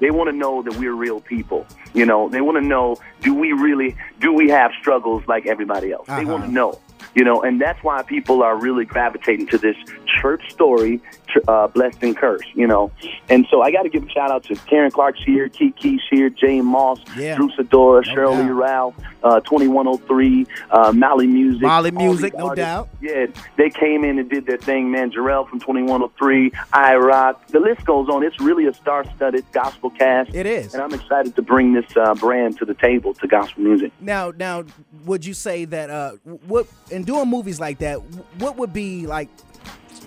They 0.00 0.10
want 0.12 0.30
to 0.30 0.36
know 0.36 0.62
that 0.62 0.76
we're 0.76 0.94
real 0.94 1.20
people. 1.20 1.66
You 1.92 2.06
know, 2.06 2.28
they 2.28 2.40
want 2.40 2.56
to 2.56 2.64
know 2.64 2.96
do 3.20 3.34
we 3.34 3.52
really 3.52 3.96
do 4.20 4.32
we 4.32 4.48
have 4.48 4.70
struggles 4.80 5.22
like 5.28 5.46
everybody 5.46 5.92
else? 5.92 6.06
They 6.06 6.14
Uh-huh. 6.22 6.32
want 6.32 6.44
to 6.44 6.50
know. 6.52 6.78
You 7.14 7.24
know, 7.24 7.42
and 7.42 7.60
that's 7.60 7.82
why 7.82 8.02
people 8.02 8.42
are 8.42 8.56
really 8.56 8.84
gravitating 8.84 9.46
to 9.48 9.58
this 9.58 9.76
church 10.20 10.50
story, 10.50 11.00
uh, 11.46 11.66
blessed 11.68 12.02
and 12.02 12.16
cursed. 12.16 12.54
You 12.54 12.66
know, 12.66 12.90
and 13.28 13.46
so 13.50 13.62
I 13.62 13.70
got 13.70 13.82
to 13.82 13.88
give 13.88 14.04
a 14.04 14.10
shout 14.10 14.30
out 14.30 14.44
to 14.44 14.54
Karen 14.54 14.90
Clark 14.90 15.16
Sheard, 15.18 15.52
Kiki 15.52 15.98
Sheard, 16.10 16.36
J. 16.36 16.60
Moss, 16.60 17.00
Yeah. 17.16 17.36
Drew 17.36 17.50
Sidora, 17.50 18.04
No 18.14 18.30
Lee 18.32 18.36
doubt. 18.48 18.50
Ralph, 18.54 18.94
uh, 19.22 19.40
Twenty 19.40 19.68
One 19.68 19.86
Hundred 19.86 20.06
Three, 20.06 20.46
uh, 20.70 20.92
Mali 20.92 21.26
Music, 21.26 21.62
Mali 21.62 21.90
Music, 21.90 22.34
no 22.36 22.48
artists. 22.48 22.66
doubt. 22.66 22.88
Yeah, 23.00 23.26
they 23.56 23.70
came 23.70 24.04
in 24.04 24.18
and 24.18 24.28
did 24.28 24.46
their 24.46 24.56
thing, 24.58 24.90
man. 24.90 25.10
Jarrell 25.10 25.48
from 25.48 25.60
2103, 25.60 26.52
I 26.72 26.96
Rock. 26.96 27.46
The 27.48 27.60
list 27.60 27.84
goes 27.84 28.08
on. 28.08 28.22
It's 28.22 28.40
really 28.40 28.66
a 28.66 28.74
star 28.74 29.04
studded 29.16 29.44
gospel 29.52 29.90
cast. 29.90 30.34
It 30.34 30.46
is. 30.46 30.74
And 30.74 30.82
I'm 30.82 30.92
excited 30.94 31.34
to 31.36 31.42
bring 31.42 31.72
this 31.74 31.86
uh, 31.96 32.14
brand 32.14 32.58
to 32.58 32.64
the 32.64 32.74
table 32.74 33.14
to 33.14 33.26
gospel 33.26 33.62
music. 33.62 33.92
Now, 34.00 34.32
now, 34.36 34.64
would 35.04 35.24
you 35.24 35.34
say 35.34 35.64
that 35.66 35.90
uh, 35.90 36.12
what 36.46 36.66
in 36.90 37.04
doing 37.04 37.28
movies 37.28 37.60
like 37.60 37.78
that, 37.78 37.98
what 38.38 38.56
would 38.56 38.72
be 38.72 39.06
like? 39.06 39.28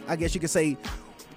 I 0.08 0.16
guess 0.16 0.34
you 0.34 0.42
could 0.42 0.50
say, 0.50 0.78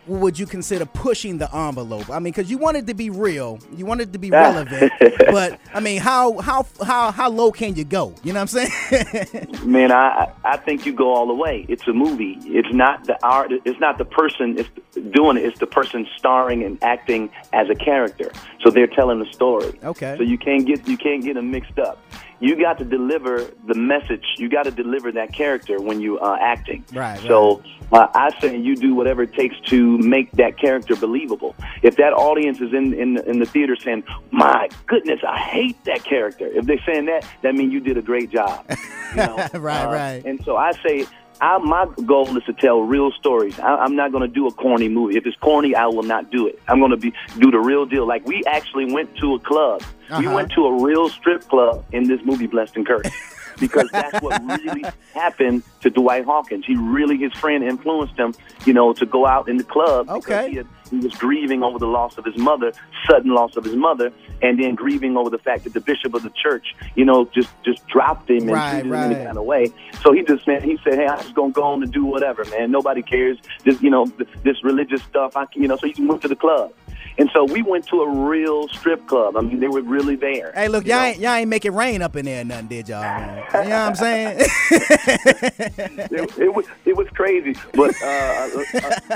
would 0.06 0.38
you 0.38 0.46
consider 0.46 0.84
pushing 0.84 1.38
the 1.38 1.54
envelope? 1.54 2.10
I 2.10 2.18
mean, 2.18 2.32
because 2.32 2.50
you 2.50 2.58
want 2.58 2.76
it 2.76 2.86
to 2.88 2.94
be 2.94 3.10
real, 3.10 3.58
you 3.74 3.86
want 3.86 4.00
it 4.00 4.12
to 4.12 4.18
be 4.18 4.30
relevant, 4.30 4.92
but 5.30 5.58
I 5.72 5.80
mean, 5.80 6.00
how 6.00 6.38
how 6.38 6.66
how 6.82 7.10
how 7.10 7.30
low 7.30 7.50
can 7.50 7.74
you 7.74 7.84
go? 7.84 8.14
You 8.22 8.32
know 8.32 8.42
what 8.42 8.54
I'm 8.54 8.68
saying? 8.68 9.56
Man, 9.64 9.92
I 9.92 10.30
I 10.44 10.56
think 10.58 10.84
you 10.84 10.92
go 10.92 11.14
all 11.14 11.26
the 11.26 11.34
way. 11.34 11.64
It's 11.68 11.86
a 11.88 11.92
movie. 11.92 12.38
It's 12.42 12.72
not 12.72 13.04
the 13.06 13.18
art. 13.24 13.52
It's 13.64 13.80
not 13.80 13.98
the 13.98 14.04
person 14.04 14.58
it's 14.58 14.68
doing 15.10 15.36
it. 15.36 15.44
It's 15.44 15.58
the 15.58 15.66
person 15.66 16.06
starring 16.16 16.62
and 16.62 16.82
acting 16.82 17.30
as 17.52 17.70
a 17.70 17.74
character. 17.74 18.30
So 18.62 18.70
they're 18.70 18.86
telling 18.86 19.20
the 19.20 19.32
story. 19.32 19.78
Okay. 19.82 20.16
So 20.16 20.22
you 20.22 20.38
can't 20.38 20.66
get 20.66 20.86
you 20.86 20.96
can't 20.96 21.22
get 21.22 21.34
them 21.34 21.50
mixed 21.50 21.78
up. 21.78 22.00
You 22.44 22.56
got 22.56 22.76
to 22.76 22.84
deliver 22.84 23.50
the 23.66 23.74
message. 23.74 24.24
You 24.36 24.50
got 24.50 24.64
to 24.64 24.70
deliver 24.70 25.10
that 25.12 25.32
character 25.32 25.80
when 25.80 25.98
you 26.00 26.18
are 26.18 26.38
acting. 26.38 26.84
Right, 26.92 27.18
So 27.26 27.62
uh, 27.90 28.08
I 28.14 28.38
say 28.38 28.58
you 28.58 28.76
do 28.76 28.94
whatever 28.94 29.22
it 29.22 29.32
takes 29.32 29.58
to 29.70 29.96
make 29.98 30.30
that 30.32 30.58
character 30.58 30.94
believable. 30.94 31.56
If 31.82 31.96
that 31.96 32.12
audience 32.12 32.60
is 32.60 32.74
in 32.74 32.92
in, 32.92 33.16
in 33.26 33.38
the 33.38 33.46
theater 33.46 33.76
saying, 33.76 34.04
"My 34.30 34.68
goodness, 34.86 35.20
I 35.26 35.38
hate 35.38 35.82
that 35.84 36.04
character," 36.04 36.46
if 36.46 36.66
they're 36.66 36.84
saying 36.84 37.06
that, 37.06 37.26
that 37.40 37.54
means 37.54 37.72
you 37.72 37.80
did 37.80 37.96
a 37.96 38.02
great 38.02 38.30
job. 38.30 38.66
You 39.14 39.20
know? 39.20 39.36
right, 39.54 39.84
Uh, 39.84 39.92
right. 39.92 40.22
And 40.24 40.42
so 40.44 40.56
I 40.56 40.72
say, 40.84 41.06
I, 41.40 41.58
my 41.58 41.86
goal 42.06 42.36
is 42.36 42.44
to 42.44 42.52
tell 42.52 42.80
real 42.82 43.10
stories. 43.12 43.58
I, 43.58 43.76
I'm 43.76 43.96
not 43.96 44.12
going 44.12 44.22
to 44.22 44.28
do 44.32 44.46
a 44.46 44.52
corny 44.52 44.88
movie. 44.88 45.16
If 45.16 45.26
it's 45.26 45.36
corny, 45.36 45.74
I 45.74 45.86
will 45.86 46.02
not 46.04 46.30
do 46.30 46.46
it. 46.46 46.58
I'm 46.68 46.78
going 46.78 46.90
to 46.92 46.96
be 46.96 47.12
do 47.38 47.50
the 47.50 47.58
real 47.58 47.86
deal. 47.86 48.06
Like 48.06 48.24
we 48.26 48.44
actually 48.46 48.92
went 48.92 49.16
to 49.18 49.34
a 49.34 49.38
club. 49.40 49.82
We 50.10 50.14
Uh-huh. 50.26 50.34
went 50.34 50.52
to 50.52 50.66
a 50.66 50.82
real 50.84 51.08
strip 51.08 51.48
club 51.48 51.84
in 51.92 52.04
this 52.08 52.20
movie, 52.24 52.46
Blessed 52.46 52.76
and 52.76 52.86
Cursed. 52.86 53.10
Because 53.60 53.88
that's 53.92 54.20
what 54.20 54.42
really 54.42 54.82
happened 55.14 55.62
to 55.82 55.88
Dwight 55.88 56.24
Hawkins. 56.24 56.64
He 56.66 56.74
really, 56.74 57.16
his 57.16 57.32
friend 57.34 57.62
influenced 57.62 58.18
him, 58.18 58.34
you 58.66 58.72
know, 58.72 58.92
to 58.94 59.06
go 59.06 59.26
out 59.26 59.48
in 59.48 59.58
the 59.58 59.62
club. 59.62 60.06
because 60.08 60.24
Okay. 60.24 60.50
He, 60.50 60.56
had, 60.56 60.66
he 60.94 61.04
was 61.04 61.14
grieving 61.14 61.62
over 61.62 61.78
the 61.78 61.86
loss 61.86 62.16
of 62.18 62.24
his 62.24 62.36
mother, 62.36 62.72
sudden 63.10 63.32
loss 63.32 63.56
of 63.56 63.64
his 63.64 63.76
mother, 63.76 64.12
and 64.42 64.58
then 64.62 64.74
grieving 64.74 65.16
over 65.16 65.30
the 65.30 65.38
fact 65.38 65.64
that 65.64 65.72
the 65.74 65.80
bishop 65.80 66.14
of 66.14 66.22
the 66.22 66.30
church, 66.30 66.74
you 66.94 67.04
know, 67.04 67.24
just 67.34 67.50
just 67.64 67.86
dropped 67.88 68.28
him 68.30 68.44
and 68.44 68.52
Right, 68.52 68.68
treated 68.68 68.92
him 68.92 69.02
any 69.04 69.14
kind 69.16 69.36
of 69.38 69.44
way. 69.44 69.72
So 70.04 70.12
he 70.12 70.22
just 70.22 70.46
man, 70.46 70.62
he 70.62 70.78
said, 70.84 70.94
"Hey, 70.94 71.06
I'm 71.06 71.22
just 71.22 71.34
gonna 71.34 71.52
go 71.52 71.62
on 71.62 71.82
and 71.82 71.92
do 71.92 72.04
whatever, 72.04 72.44
man. 72.46 72.70
Nobody 72.70 73.02
cares. 73.02 73.38
This, 73.64 73.80
you 73.82 73.90
know, 73.90 74.06
th- 74.06 74.28
this 74.42 74.62
religious 74.64 75.02
stuff. 75.02 75.36
I, 75.36 75.46
you 75.54 75.68
know." 75.68 75.76
So 75.76 75.88
he 75.88 76.06
went 76.06 76.22
to 76.22 76.28
the 76.28 76.36
club, 76.36 76.72
And 77.16 77.30
so 77.32 77.44
we 77.44 77.62
went 77.62 77.86
to 77.88 78.02
a 78.02 78.08
real 78.08 78.66
strip 78.68 79.06
club. 79.06 79.36
I 79.36 79.40
mean, 79.40 79.60
they 79.60 79.68
were 79.68 79.82
really 79.82 80.16
there. 80.16 80.50
Hey, 80.52 80.66
look, 80.68 80.84
y'all 80.84 81.00
ain't, 81.00 81.18
y'all 81.18 81.34
ain't 81.34 81.48
make 81.48 81.64
it 81.64 81.70
rain 81.70 82.02
up 82.02 82.16
in 82.16 82.24
there, 82.24 82.40
or 82.40 82.44
nothing, 82.44 82.66
did 82.66 82.88
y'all? 82.88 83.02
You 83.02 83.36
know 83.36 83.44
what 83.52 83.72
I'm 83.72 83.94
saying? 83.94 84.36
it, 84.70 86.38
it 86.38 86.54
was 86.54 86.66
it 86.84 86.96
was 86.96 87.08
crazy, 87.10 87.54
but 87.74 87.94
uh, 88.02 88.06
a, 88.06 88.64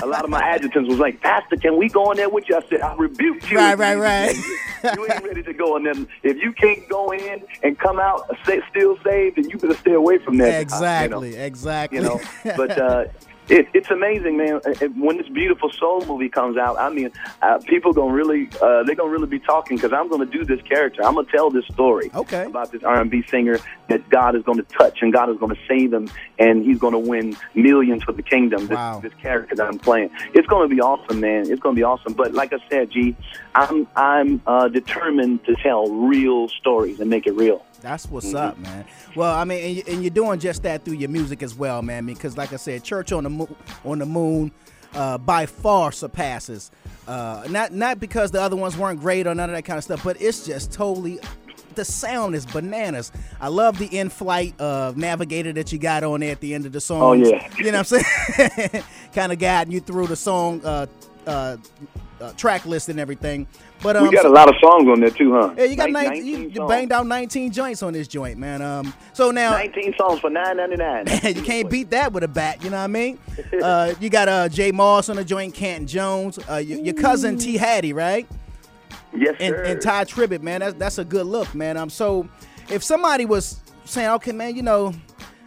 a, 0.03 0.05
a 0.05 0.07
lot 0.07 0.23
of 0.25 0.31
my 0.31 0.41
adjutants 0.41 0.89
was 0.89 0.99
like, 0.99 1.21
"Pastor, 1.21 1.57
can 1.57 1.77
we 1.77 1.89
go 1.89 2.11
in 2.13 2.17
there 2.17 2.29
with 2.29 2.49
you?" 2.49 2.57
I 2.57 2.63
said, 2.69 2.81
"I 2.83 2.95
rebuke 2.95 3.51
you. 3.51 3.59
Right, 3.59 3.77
right, 3.77 3.97
right. 3.97 4.37
You 4.97 5.07
ain't 5.11 5.25
ready 5.25 5.43
to 5.43 5.53
go 5.53 5.77
in 5.77 5.83
there. 5.83 5.95
If 6.23 6.37
you 6.37 6.53
can't 6.53 6.89
go 6.89 7.11
in 7.13 7.43
and 7.65 7.79
come 7.79 7.99
out 7.99 8.31
still 8.71 8.97
saved, 9.03 9.37
then 9.37 9.51
you 9.51 9.59
better 9.59 9.75
stay 9.75 9.95
away 9.95 10.19
from 10.19 10.39
that." 10.39 10.61
exactly, 10.61 11.31
You 11.31 11.37
know? 11.37 11.43
exactly. 11.43 11.99
you 11.99 12.05
know. 12.05 12.21
But 12.57 12.79
uh, 12.79 13.05
it, 13.49 13.69
it's 13.75 13.91
amazing, 13.91 14.37
man. 14.37 14.61
Uh, 14.65 14.71
uh, 14.71 14.89
When 14.97 15.17
this 15.19 15.29
beautiful 15.29 15.71
soul 15.71 16.05
movie 16.07 16.29
comes 16.29 16.57
out, 16.57 16.79
I 16.79 16.91
mean, 16.91 17.11
uh, 17.43 17.59
people 17.67 17.93
gonna 17.93 18.13
really 18.13 18.49
uh, 18.61 18.83
they're 18.85 18.95
gonna 18.95 19.11
really 19.11 19.27
be 19.27 19.39
talking 19.39 19.77
because 19.77 19.93
I'm 19.93 20.09
gonna 20.09 20.27
do 20.27 20.45
this 20.45 20.61
character. 20.63 21.05
I'm 21.05 21.15
gonna 21.15 21.29
tell 21.31 21.51
this 21.51 21.65
story 21.67 22.11
okay. 22.15 22.45
about 22.45 22.73
this 22.73 22.83
R&B 22.83 23.25
singer 23.29 23.59
that 23.89 24.09
God 24.09 24.37
is 24.37 24.43
gonna 24.43 24.63
touch 24.65 24.99
and 25.03 25.13
God 25.13 25.31
is 25.31 25.39
gonna 25.39 25.57
save 25.67 25.93
him 25.93 26.09
and 26.39 26.65
he's 26.65 26.79
gonna 26.79 26.99
win 26.99 27.37
millions 27.55 28.03
for 28.03 28.13
the 28.13 28.23
kingdom. 28.23 28.67
This, 28.67 28.77
Wow. 28.77 29.01
this 29.01 29.15
character 29.15 29.55
that 29.57 29.67
I'm 29.67 29.79
playing, 29.79 30.11
it's 30.35 30.47
gonna 30.47 30.69
be 30.69 30.81
awesome, 30.81 31.21
man. 31.21 31.51
It's 31.51 31.61
gonna 31.61 31.75
be 31.77 31.83
awesome. 31.83 32.13
But 32.13 32.35
like 32.35 32.53
I 32.53 32.59
said, 32.71 32.91
G, 32.91 33.17
I'm 33.55 33.87
I'm 33.97 34.43
uh, 34.47 34.69
determined 34.69 35.45
to 35.47 35.55
tell 35.57 35.91
real 35.91 36.49
stories 36.49 37.01
and 37.01 37.09
make 37.11 37.27
it 37.27 37.33
real. 37.33 37.65
That's 37.81 38.07
what's 38.07 38.27
Mhm. 38.33 38.37
up, 38.39 38.59
man. 38.59 38.85
Well, 39.15 39.33
I 39.35 39.45
mean, 39.45 39.79
and, 39.79 39.89
and 39.89 40.03
you're 40.03 40.11
doing 40.11 40.39
just 40.41 40.63
that 40.65 40.85
through 40.85 40.95
your 40.95 41.09
music 41.11 41.43
as 41.43 41.55
well, 41.55 41.81
man. 41.83 42.07
Because, 42.07 42.37
like 42.37 42.53
I 42.53 42.57
said, 42.57 42.83
Church 42.85 43.13
on 43.13 43.25
the 43.25 43.31
Moon, 43.31 43.55
on 43.85 43.99
the 44.01 44.07
Moon, 44.07 44.51
uh, 44.95 45.19
by 45.19 45.47
far 45.47 45.93
surpasses. 45.93 46.71
Uh, 47.07 47.45
not 47.49 47.73
not 47.73 48.01
because 48.01 48.31
the 48.31 48.41
other 48.43 48.57
ones 48.57 48.77
weren't 48.77 49.01
great 49.01 49.27
or 49.27 49.35
none 49.35 49.49
of 49.49 49.57
that 49.57 49.65
kind 49.65 49.79
of 49.79 49.85
stuff, 49.85 50.03
but 50.05 50.21
it's 50.21 50.45
just 50.47 50.73
totally. 50.73 51.19
The 51.75 51.85
sound 51.85 52.35
is 52.35 52.45
bananas. 52.45 53.13
I 53.41 53.49
love 53.49 53.79
the 53.79 53.87
in-flight 53.87 54.61
uh, 54.61 54.93
navigator 54.97 55.53
that 55.53 55.71
you 55.71 55.79
got 55.79 56.03
on 56.03 56.21
there 56.21 56.33
at 56.33 56.41
the 56.41 56.53
end 56.53 56.67
of 56.67 56.73
the 56.73 56.81
song. 56.81 57.01
Oh, 57.03 57.13
yeah. 57.13 57.49
you 57.57 57.71
know 57.71 57.79
what 57.79 57.93
I'm 57.93 58.03
saying? 58.49 58.85
kind 59.15 59.31
of 59.33 59.39
guiding 59.39 59.73
you 59.73 59.79
through 59.81 60.09
the 60.09 60.17
song 60.17 60.61
uh, 62.21 62.33
track 62.33 62.67
list 62.67 62.89
and 62.89 62.99
everything. 62.99 63.47
But 63.83 63.97
um, 63.97 64.09
we 64.09 64.15
got 64.15 64.23
so- 64.23 64.29
a 64.29 64.33
lot 64.33 64.49
of 64.49 64.55
songs 64.61 64.89
on 64.89 65.01
there 65.01 65.11
too, 65.11 65.33
huh? 65.33 65.55
yeah, 65.57 65.65
you 65.65 65.77
got 65.77 65.91
Nin- 65.91 66.05
19, 66.05 66.27
you, 66.27 66.39
you 66.49 66.67
banged 66.67 66.93
out 66.93 67.07
19 67.07 67.53
joints 67.53 67.83
on 67.83 67.93
this 67.93 68.09
joint, 68.09 68.39
man. 68.39 68.63
Um, 68.63 68.93
so 69.13 69.31
now 69.31 69.51
19 69.51 69.95
songs 69.97 70.21
for 70.21 70.31
9.99. 70.31 71.37
you 71.37 71.43
can't 71.43 71.71
beat 71.71 71.91
that 71.91 72.13
with 72.13 72.25
a 72.25 72.29
bat. 72.29 72.63
You 72.63 72.71
know 72.71 72.79
what 72.79 72.85
I 72.85 72.89
mean? 72.89 73.19
Uh, 73.63 73.95
you 74.01 74.11
got 74.11 74.29
uh, 74.29 74.49
J. 74.49 74.73
Moss 74.73 75.09
on 75.09 75.17
the 75.17 75.25
joint, 75.25 75.55
Canton 75.55 75.87
Jones, 75.87 76.39
uh, 76.51 76.57
your, 76.57 76.81
your 76.81 76.95
cousin 76.95 77.39
T 77.39 77.57
Hattie, 77.57 77.93
right? 77.93 78.27
Yes, 79.17 79.37
and, 79.41 79.55
sir. 79.55 79.63
and 79.65 79.81
Tye 79.81 80.05
Tribbett, 80.05 80.43
man. 80.43 80.61
That's 80.61 80.75
that's 80.75 80.99
a 80.99 81.05
good 81.05 81.27
look, 81.27 81.55
man. 81.55 81.77
Um, 81.77 81.89
so 81.91 82.29
if 82.69 82.83
somebody 82.83 83.25
was 83.25 83.61
saying, 83.85 84.11
okay, 84.11 84.33
man, 84.33 84.55
you 84.55 84.63
know, 84.63 84.93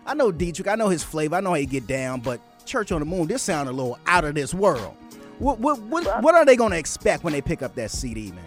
I 0.05 0.13
know 0.13 0.31
Deitrick, 0.31 0.71
I 0.71 0.75
know 0.75 0.89
his 0.89 1.03
flavor, 1.03 1.35
I 1.35 1.41
know 1.41 1.51
how 1.51 1.55
he 1.55 1.65
get 1.65 1.85
down, 1.87 2.21
but 2.21 2.41
Church 2.65 2.91
on 2.91 2.99
the 2.99 3.05
Moon, 3.05 3.27
this 3.27 3.43
sound 3.43 3.69
a 3.69 3.71
little 3.71 3.99
out 4.05 4.23
of 4.23 4.35
this 4.35 4.53
world. 4.53 4.95
What 5.41 5.59
what 5.59 5.79
what, 5.81 6.21
what 6.21 6.35
are 6.35 6.45
they 6.45 6.55
gonna 6.55 6.75
expect 6.75 7.23
when 7.23 7.33
they 7.33 7.41
pick 7.41 7.61
up 7.63 7.73
that 7.75 7.89
CD, 7.89 8.31
man? 8.31 8.43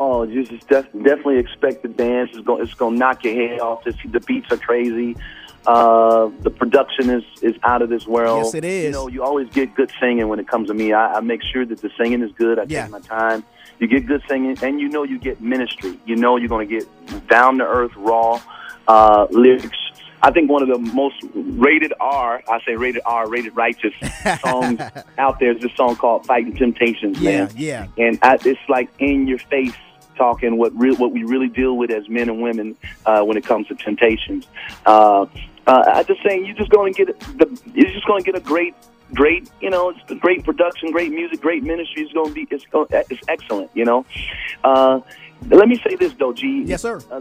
Oh, 0.00 0.24
you 0.24 0.44
just 0.44 0.66
def- 0.68 0.92
definitely 0.92 1.38
expect 1.38 1.82
the 1.82 1.88
dance. 1.88 2.30
It's 2.32 2.44
going 2.44 2.62
it's 2.62 2.74
going 2.74 2.94
to 2.94 2.98
knock 2.98 3.22
your 3.24 3.34
head 3.34 3.60
off. 3.60 3.84
This, 3.84 3.94
the 4.10 4.18
beats 4.18 4.50
are 4.50 4.56
crazy. 4.56 5.16
Uh, 5.64 6.30
the 6.40 6.50
production 6.50 7.08
is 7.10 7.22
is 7.40 7.54
out 7.62 7.80
of 7.82 7.88
this 7.88 8.04
world. 8.06 8.44
Yes, 8.46 8.54
it 8.54 8.64
is. 8.64 8.84
You 8.86 8.90
know, 8.90 9.06
you 9.08 9.22
always 9.22 9.48
get 9.50 9.74
good 9.76 9.92
singing 10.00 10.26
when 10.26 10.40
it 10.40 10.48
comes 10.48 10.66
to 10.68 10.74
me. 10.74 10.92
I, 10.92 11.14
I 11.14 11.20
make 11.20 11.42
sure 11.44 11.64
that 11.64 11.80
the 11.80 11.90
singing 11.96 12.22
is 12.22 12.32
good. 12.32 12.58
I 12.58 12.64
Yeah. 12.68 12.82
take 12.82 12.90
my 12.90 13.00
time. 13.00 13.44
You 13.78 13.86
get 13.86 14.06
good 14.06 14.22
singing, 14.28 14.58
and 14.62 14.80
you 14.80 14.88
know 14.88 15.04
you 15.04 15.18
get 15.20 15.40
ministry. 15.40 15.96
You 16.04 16.16
know 16.16 16.36
you're 16.36 16.48
going 16.48 16.68
to 16.68 16.78
get 16.80 17.28
down 17.28 17.58
to 17.58 17.64
earth, 17.64 17.92
raw 17.96 18.40
uh, 18.88 19.28
lyrics. 19.30 19.78
I 20.24 20.30
think 20.30 20.50
one 20.50 20.62
of 20.62 20.68
the 20.68 20.78
most 20.78 21.16
rated 21.34 21.92
R, 22.00 22.42
I 22.48 22.58
say 22.64 22.76
rated 22.76 23.02
R, 23.04 23.28
rated 23.28 23.54
righteous 23.54 23.92
songs 24.40 24.80
out 25.18 25.38
there 25.38 25.52
is 25.52 25.60
this 25.60 25.74
song 25.76 25.96
called 25.96 26.24
"Fighting 26.24 26.56
Temptations." 26.56 27.20
Yeah, 27.20 27.44
man 27.44 27.50
yeah. 27.56 27.86
and 27.98 28.18
I, 28.22 28.38
it's 28.42 28.58
like 28.66 28.88
in 28.98 29.28
your 29.28 29.38
face 29.38 29.74
talking 30.16 30.56
what 30.56 30.74
real 30.78 30.96
what 30.96 31.12
we 31.12 31.24
really 31.24 31.48
deal 31.48 31.76
with 31.76 31.90
as 31.90 32.08
men 32.08 32.30
and 32.30 32.40
women 32.40 32.74
uh, 33.04 33.22
when 33.22 33.36
it 33.36 33.44
comes 33.44 33.66
to 33.68 33.74
temptations. 33.74 34.46
Uh, 34.86 35.26
uh, 35.66 35.82
I 35.86 36.02
just 36.04 36.22
saying 36.22 36.46
you're 36.46 36.56
just 36.56 36.70
going 36.70 36.94
to 36.94 37.04
get 37.04 37.20
the 37.20 37.60
you're 37.74 37.90
just 37.90 38.06
going 38.06 38.24
to 38.24 38.32
get 38.32 38.40
a 38.40 38.42
great 38.42 38.74
great 39.12 39.50
you 39.60 39.68
know 39.68 39.90
it's 39.90 40.10
a 40.10 40.14
great 40.14 40.42
production, 40.42 40.90
great 40.90 41.12
music, 41.12 41.42
great 41.42 41.64
ministry. 41.64 42.02
It's 42.02 42.14
going 42.14 42.28
to 42.28 42.34
be 42.34 42.48
it's 42.50 42.64
going 42.64 42.86
it's 42.90 43.20
excellent. 43.28 43.70
You 43.74 43.84
know. 43.84 44.06
Uh, 44.62 45.00
let 45.50 45.68
me 45.68 45.78
say 45.86 45.96
this 45.96 46.14
though, 46.14 46.32
G. 46.32 46.62
Yes, 46.64 46.80
sir. 46.80 47.02
Uh, 47.10 47.20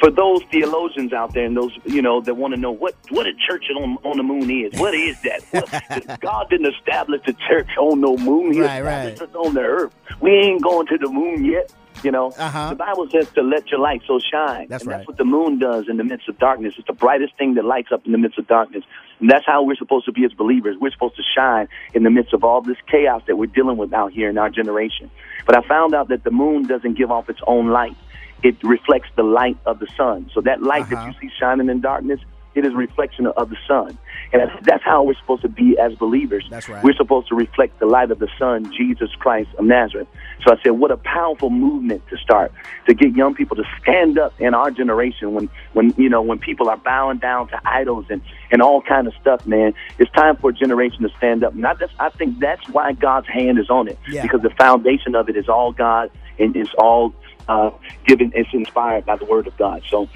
for 0.00 0.10
those 0.10 0.40
theologians 0.50 1.12
out 1.12 1.34
there 1.34 1.44
and 1.44 1.56
those 1.56 1.72
you 1.84 2.00
know 2.02 2.20
that 2.22 2.34
want 2.34 2.54
to 2.54 2.60
know 2.60 2.70
what 2.72 2.94
what 3.10 3.26
a 3.26 3.32
church 3.48 3.64
on 3.76 3.98
on 4.04 4.16
the 4.16 4.22
moon 4.22 4.50
is, 4.50 4.78
what 4.80 4.94
is 4.94 5.16
that? 5.22 5.42
What, 5.52 6.20
God 6.20 6.46
didn't 6.50 6.72
establish 6.74 7.20
the 7.26 7.34
church 7.48 7.68
on 7.78 8.00
no 8.00 8.16
moon. 8.16 8.52
He 8.52 8.60
Right, 8.60 8.78
established 8.80 9.22
us 9.22 9.34
on 9.34 9.54
the 9.54 9.60
earth. 9.60 9.92
We 10.20 10.30
ain't 10.32 10.62
going 10.62 10.86
to 10.88 10.98
the 10.98 11.08
moon 11.08 11.44
yet. 11.44 11.70
You 12.02 12.10
know, 12.10 12.32
Uh-huh. 12.36 12.68
the 12.70 12.76
Bible 12.76 13.08
says 13.10 13.30
to 13.34 13.42
let 13.42 13.70
your 13.70 13.80
light 13.80 14.02
so 14.06 14.18
shine. 14.18 14.66
That's 14.68 14.82
and 14.82 14.90
right. 14.90 14.96
That's 14.98 15.08
what 15.08 15.16
the 15.16 15.24
moon 15.24 15.58
does 15.58 15.86
in 15.88 15.96
the 15.96 16.04
midst 16.04 16.28
of 16.28 16.38
darkness. 16.38 16.74
It's 16.76 16.86
the 16.86 16.92
brightest 16.92 17.36
thing 17.38 17.54
that 17.54 17.64
lights 17.64 17.88
up 17.92 18.04
in 18.04 18.12
the 18.12 18.18
midst 18.18 18.38
of 18.38 18.46
darkness. 18.46 18.84
And 19.20 19.30
that's 19.30 19.46
how 19.46 19.62
we're 19.62 19.76
supposed 19.76 20.04
to 20.06 20.12
be 20.12 20.22
as 20.24 20.32
believers. 20.32 20.76
We're 20.78 20.90
supposed 20.90 21.16
to 21.16 21.22
shine 21.34 21.66
in 21.94 22.02
the 22.02 22.10
midst 22.10 22.34
of 22.34 22.44
all 22.44 22.60
this 22.60 22.76
chaos 22.90 23.22
that 23.26 23.36
we're 23.36 23.46
dealing 23.46 23.78
with 23.78 23.94
out 23.94 24.12
here 24.12 24.28
in 24.28 24.36
our 24.36 24.50
generation. 24.50 25.10
But 25.46 25.56
I 25.56 25.66
found 25.66 25.94
out 25.94 26.08
that 26.08 26.24
the 26.24 26.30
moon 26.30 26.64
doesn't 26.66 26.98
give 26.98 27.10
off 27.10 27.30
its 27.30 27.40
own 27.46 27.68
light. 27.70 27.96
It 28.44 28.62
reflects 28.62 29.08
the 29.16 29.22
light 29.24 29.56
of 29.66 29.78
the 29.80 29.88
sun. 29.96 30.30
So 30.34 30.40
that 30.42 30.62
light 30.62 30.82
Uh-huh. 30.82 30.94
that 30.96 31.06
you 31.06 31.14
see 31.20 31.34
shining 31.40 31.68
in 31.70 31.80
darkness, 31.80 32.20
it 32.54 32.64
is 32.64 32.72
a 32.72 32.76
reflection 32.76 33.26
of 33.26 33.50
the 33.50 33.56
sun. 33.66 33.98
And 34.32 34.40
that's, 34.42 34.64
that's 34.64 34.84
how 34.84 35.02
we're 35.02 35.14
supposed 35.14 35.42
to 35.42 35.48
be 35.48 35.76
as 35.78 35.92
believers. 35.96 36.46
That's 36.50 36.68
right. 36.68 36.84
We're 36.84 36.94
supposed 36.94 37.26
to 37.28 37.34
reflect 37.34 37.80
the 37.80 37.86
light 37.86 38.10
of 38.12 38.18
the 38.20 38.28
sun, 38.38 38.70
Jesus 38.76 39.10
Christ 39.18 39.48
of 39.58 39.64
Nazareth. 39.64 40.06
So 40.46 40.52
I 40.52 40.62
said, 40.62 40.70
what 40.72 40.90
a 40.92 40.96
powerful 40.98 41.50
movement 41.50 42.06
to 42.10 42.16
start 42.18 42.52
to 42.86 42.94
get 42.94 43.16
young 43.16 43.34
people 43.34 43.56
to 43.56 43.64
stand 43.82 44.18
up 44.18 44.38
in 44.40 44.54
our 44.54 44.70
generation 44.70 45.32
when, 45.34 45.48
when 45.72 45.94
you 45.96 46.08
know, 46.08 46.22
when 46.22 46.38
people 46.38 46.68
are 46.68 46.76
bowing 46.76 47.18
down 47.18 47.48
to 47.48 47.60
idols 47.64 48.06
and, 48.10 48.20
and 48.52 48.60
all 48.62 48.82
kind 48.82 49.06
of 49.08 49.14
stuff, 49.20 49.44
man. 49.46 49.72
It's 49.98 50.10
time 50.12 50.36
for 50.36 50.50
a 50.50 50.52
generation 50.52 51.02
to 51.02 51.08
stand 51.16 51.42
up. 51.44 51.54
And 51.54 51.66
I, 51.66 51.74
just, 51.74 51.94
I 51.98 52.10
think 52.10 52.38
that's 52.40 52.68
why 52.68 52.92
God's 52.92 53.26
hand 53.28 53.58
is 53.58 53.68
on 53.70 53.88
it 53.88 53.98
Yeah. 54.08 54.22
because 54.22 54.42
the 54.42 54.50
foundation 54.50 55.14
of 55.16 55.28
it 55.28 55.36
is 55.36 55.48
all 55.48 55.72
God 55.72 56.10
and 56.38 56.54
it's 56.56 56.70
all 56.78 57.12
uh, 57.48 57.70
given. 58.06 58.32
It's 58.34 58.48
inspired 58.52 59.06
by 59.06 59.16
the 59.16 59.24
Word 59.24 59.46
of 59.46 59.56
God. 59.56 59.82
So 59.90 60.08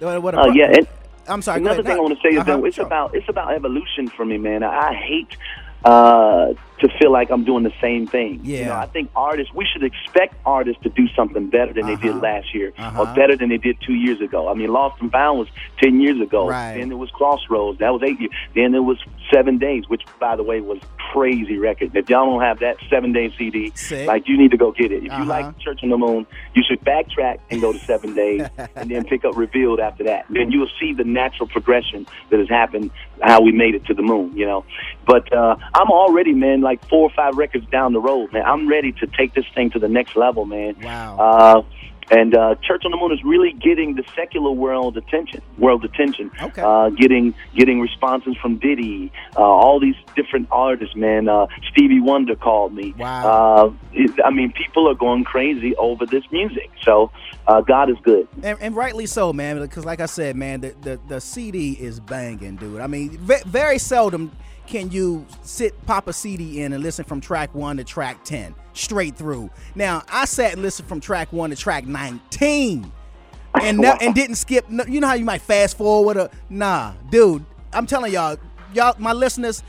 What, 0.00 0.22
what 0.22 0.34
a 0.34 0.40
uh, 0.40 0.46
yeah, 0.48 0.72
and 0.76 0.86
I'm 1.28 1.42
sorry. 1.42 1.60
Another 1.60 1.82
thing 1.82 1.92
I 1.96 2.00
want 2.00 2.14
to 2.16 2.20
say 2.22 2.34
is 2.34 2.40
Uh-huh, 2.40 2.56
that 2.58 2.64
it's 2.66 2.76
sure. 2.76 2.86
about 2.86 3.14
it's 3.14 3.28
about 3.28 3.52
evolution 3.54 4.08
for 4.08 4.24
me, 4.24 4.38
man. 4.38 4.62
I, 4.62 4.90
I 4.90 4.94
hate 4.94 5.36
uh, 5.84 6.54
to 6.80 6.88
feel 6.98 7.10
like 7.10 7.30
I'm 7.30 7.44
doing 7.44 7.62
the 7.64 7.72
same 7.80 8.06
thing. 8.06 8.40
You 8.44 8.64
know, 8.64 8.70
Yeah. 8.72 8.80
I 8.80 8.86
think 8.86 9.10
artists 9.16 9.52
we 9.54 9.66
should 9.72 9.82
expect 9.82 10.34
artists 10.44 10.82
to 10.82 10.90
do 10.90 11.06
something 11.16 11.48
better 11.48 11.72
than 11.72 11.86
they 11.86 11.96
did 11.96 12.16
last 12.16 12.54
year 12.54 12.72
Uh-huh. 12.78 13.02
or 13.02 13.06
better 13.14 13.36
than 13.36 13.48
they 13.48 13.56
did 13.56 13.78
two 13.86 13.94
years 13.94 14.20
ago. 14.20 14.48
I 14.48 14.54
mean, 14.54 14.68
Lost 14.72 15.00
and 15.00 15.10
Found 15.12 15.38
was 15.38 15.48
ten 15.82 16.00
years 16.00 16.20
ago. 16.20 16.48
Right. 16.48 16.76
Then 16.78 16.92
it 16.92 16.98
was 16.98 17.10
Crossroads. 17.10 17.78
That 17.78 17.92
was 17.92 18.02
eight 18.02 18.20
years. 18.20 18.32
Then 18.54 18.74
it 18.74 18.80
was 18.84 18.98
Seven 19.32 19.58
Days, 19.58 19.88
which 19.88 20.02
by 20.20 20.36
the 20.36 20.42
way 20.42 20.60
was 20.60 20.78
crazy 21.12 21.56
record. 21.58 21.96
If 21.96 22.10
y'all 22.10 22.26
don't 22.26 22.42
have 22.42 22.58
that 22.60 22.76
seven 22.90 23.12
day 23.12 23.32
CD, 23.38 23.72
Sick. 23.74 24.06
like 24.06 24.28
you 24.28 24.36
need 24.36 24.50
to 24.50 24.56
go 24.56 24.72
get 24.72 24.92
it. 24.92 25.04
If 25.04 25.10
Uh-huh. 25.10 25.22
you 25.22 25.28
like 25.28 25.58
Church 25.60 25.80
on 25.82 25.88
the 25.88 25.96
Moon, 25.98 26.26
you 26.54 26.62
should 26.68 26.80
backtrack 26.84 27.38
and 27.50 27.60
go 27.60 27.72
to 27.72 27.78
Seven 27.78 28.14
Days, 28.14 28.42
and 28.76 28.90
then 28.90 29.04
pick 29.04 29.24
up 29.24 29.36
Revealed 29.36 29.80
after 29.80 30.04
that. 30.04 30.26
Then 30.30 30.50
you 30.52 30.60
will 30.60 30.70
see 30.80 30.92
the 30.92 31.04
natural 31.04 31.48
progression 31.48 32.06
that 32.30 32.38
has 32.38 32.48
happened, 32.48 32.90
how 33.22 33.40
we 33.40 33.52
made 33.52 33.74
it 33.74 33.84
to 33.86 33.94
the 33.94 34.02
moon. 34.02 34.36
You 34.36 34.46
know, 34.46 34.64
but 35.06 35.32
uh, 35.32 35.56
I'm 35.74 35.90
already, 35.90 36.32
man, 36.34 36.60
like 36.66 36.86
four 36.88 37.02
or 37.02 37.10
five 37.14 37.36
records 37.36 37.64
down 37.70 37.92
the 37.92 38.00
road, 38.00 38.32
man. 38.32 38.42
I'm 38.44 38.68
ready 38.68 38.90
to 38.92 39.06
take 39.06 39.34
this 39.34 39.46
thing 39.54 39.70
to 39.70 39.78
the 39.78 39.88
next 39.88 40.16
level, 40.16 40.44
man. 40.44 40.74
Wow. 40.82 41.16
Uh, 41.16 41.62
and 42.10 42.36
uh, 42.36 42.54
Church 42.62 42.82
on 42.84 42.92
the 42.92 42.96
Moon 42.96 43.12
is 43.12 43.22
really 43.24 43.52
getting 43.52 43.94
the 43.96 44.04
secular 44.14 44.50
world 44.50 44.96
attention, 44.96 45.42
world 45.58 45.84
attention. 45.84 46.30
Okay. 46.40 46.62
Uh, 46.62 46.90
getting 46.90 47.34
getting 47.54 47.80
responses 47.80 48.36
from 48.40 48.58
Diddy, 48.58 49.12
uh, 49.36 49.40
all 49.40 49.80
these 49.80 49.96
different 50.14 50.48
artists, 50.50 50.94
man. 50.94 51.28
Uh, 51.28 51.46
Stevie 51.72 52.00
Wonder 52.00 52.36
called 52.36 52.74
me. 52.74 52.94
Wow. 52.96 53.26
Uh, 53.26 53.72
it, 53.92 54.10
I 54.24 54.30
mean, 54.30 54.52
people 54.52 54.88
are 54.88 54.94
going 54.94 55.24
crazy 55.24 55.74
over 55.76 56.06
this 56.06 56.22
music. 56.30 56.70
So 56.82 57.10
uh, 57.48 57.60
God 57.62 57.90
is 57.90 57.96
good. 58.04 58.28
And, 58.42 58.56
and 58.60 58.76
rightly 58.76 59.06
so, 59.06 59.32
man. 59.32 59.60
Because 59.60 59.84
like 59.84 60.00
I 60.00 60.06
said, 60.06 60.36
man, 60.36 60.60
the, 60.60 60.74
the, 60.80 61.00
the 61.08 61.20
CD 61.20 61.72
is 61.72 61.98
banging, 61.98 62.56
dude. 62.56 62.80
I 62.80 62.86
mean, 62.86 63.18
ve- 63.18 63.42
very 63.46 63.78
seldom 63.78 64.30
can 64.66 64.90
you 64.90 65.26
sit, 65.42 65.74
pop 65.86 66.08
a 66.08 66.12
CD 66.12 66.62
in 66.62 66.72
and 66.72 66.82
listen 66.82 67.04
from 67.04 67.20
track 67.20 67.54
one 67.54 67.76
to 67.76 67.84
track 67.84 68.24
10 68.24 68.54
straight 68.72 69.16
through. 69.16 69.50
Now, 69.74 70.02
I 70.10 70.24
sat 70.24 70.52
and 70.52 70.62
listened 70.62 70.88
from 70.88 71.00
track 71.00 71.32
one 71.32 71.50
to 71.50 71.56
track 71.56 71.86
19 71.86 72.92
and, 73.62 73.78
ne- 73.78 73.98
and 74.00 74.14
didn't 74.14 74.36
skip. 74.36 74.66
You 74.70 75.00
know 75.00 75.08
how 75.08 75.14
you 75.14 75.24
might 75.24 75.42
fast 75.42 75.76
forward? 75.78 76.16
A, 76.16 76.30
nah, 76.50 76.92
dude, 77.10 77.44
I'm 77.72 77.86
telling 77.86 78.12
y'all, 78.12 78.36
y'all, 78.74 78.94
my 78.98 79.12
listeners, 79.12 79.62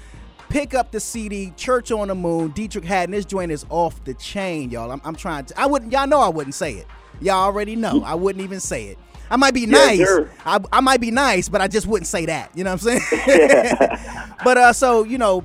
Pick 0.49 0.73
up 0.73 0.91
the 0.91 0.99
CD, 0.99 1.51
Church 1.57 1.91
on 1.91 2.07
the 2.07 2.15
Moon, 2.15 2.53
Deitrick 2.53 2.85
Haddon. 2.85 3.11
This 3.11 3.25
joint 3.25 3.51
is 3.51 3.65
off 3.69 4.01
the 4.05 4.13
chain, 4.13 4.69
y'all. 4.69 4.91
I'm, 4.91 5.01
I'm 5.03 5.15
trying 5.15 5.45
to. 5.45 5.59
I 5.59 5.65
wouldn't. 5.65 5.91
Y'all 5.91 6.07
know 6.07 6.21
I 6.21 6.29
wouldn't 6.29 6.55
say 6.55 6.75
it. 6.75 6.87
Y'all 7.19 7.43
already 7.43 7.75
know. 7.75 8.01
I 8.03 8.15
wouldn't 8.15 8.43
even 8.43 8.59
say 8.59 8.85
it. 8.85 8.97
I 9.29 9.35
might 9.35 9.53
be 9.53 9.65
nice. 9.65 9.99
sir. 9.99 10.31
I, 10.45 10.59
I 10.71 10.81
might 10.81 11.01
be 11.01 11.11
nice, 11.11 11.49
but 11.49 11.61
I 11.61 11.67
just 11.67 11.87
wouldn't 11.87 12.07
say 12.07 12.25
that. 12.27 12.51
You 12.55 12.63
know 12.63 12.73
what 12.73 12.85
I'm 12.85 12.99
saying? 12.99 14.29
but 14.43 14.57
uh, 14.57 14.73
so 14.73 15.03
you 15.03 15.17
know, 15.17 15.43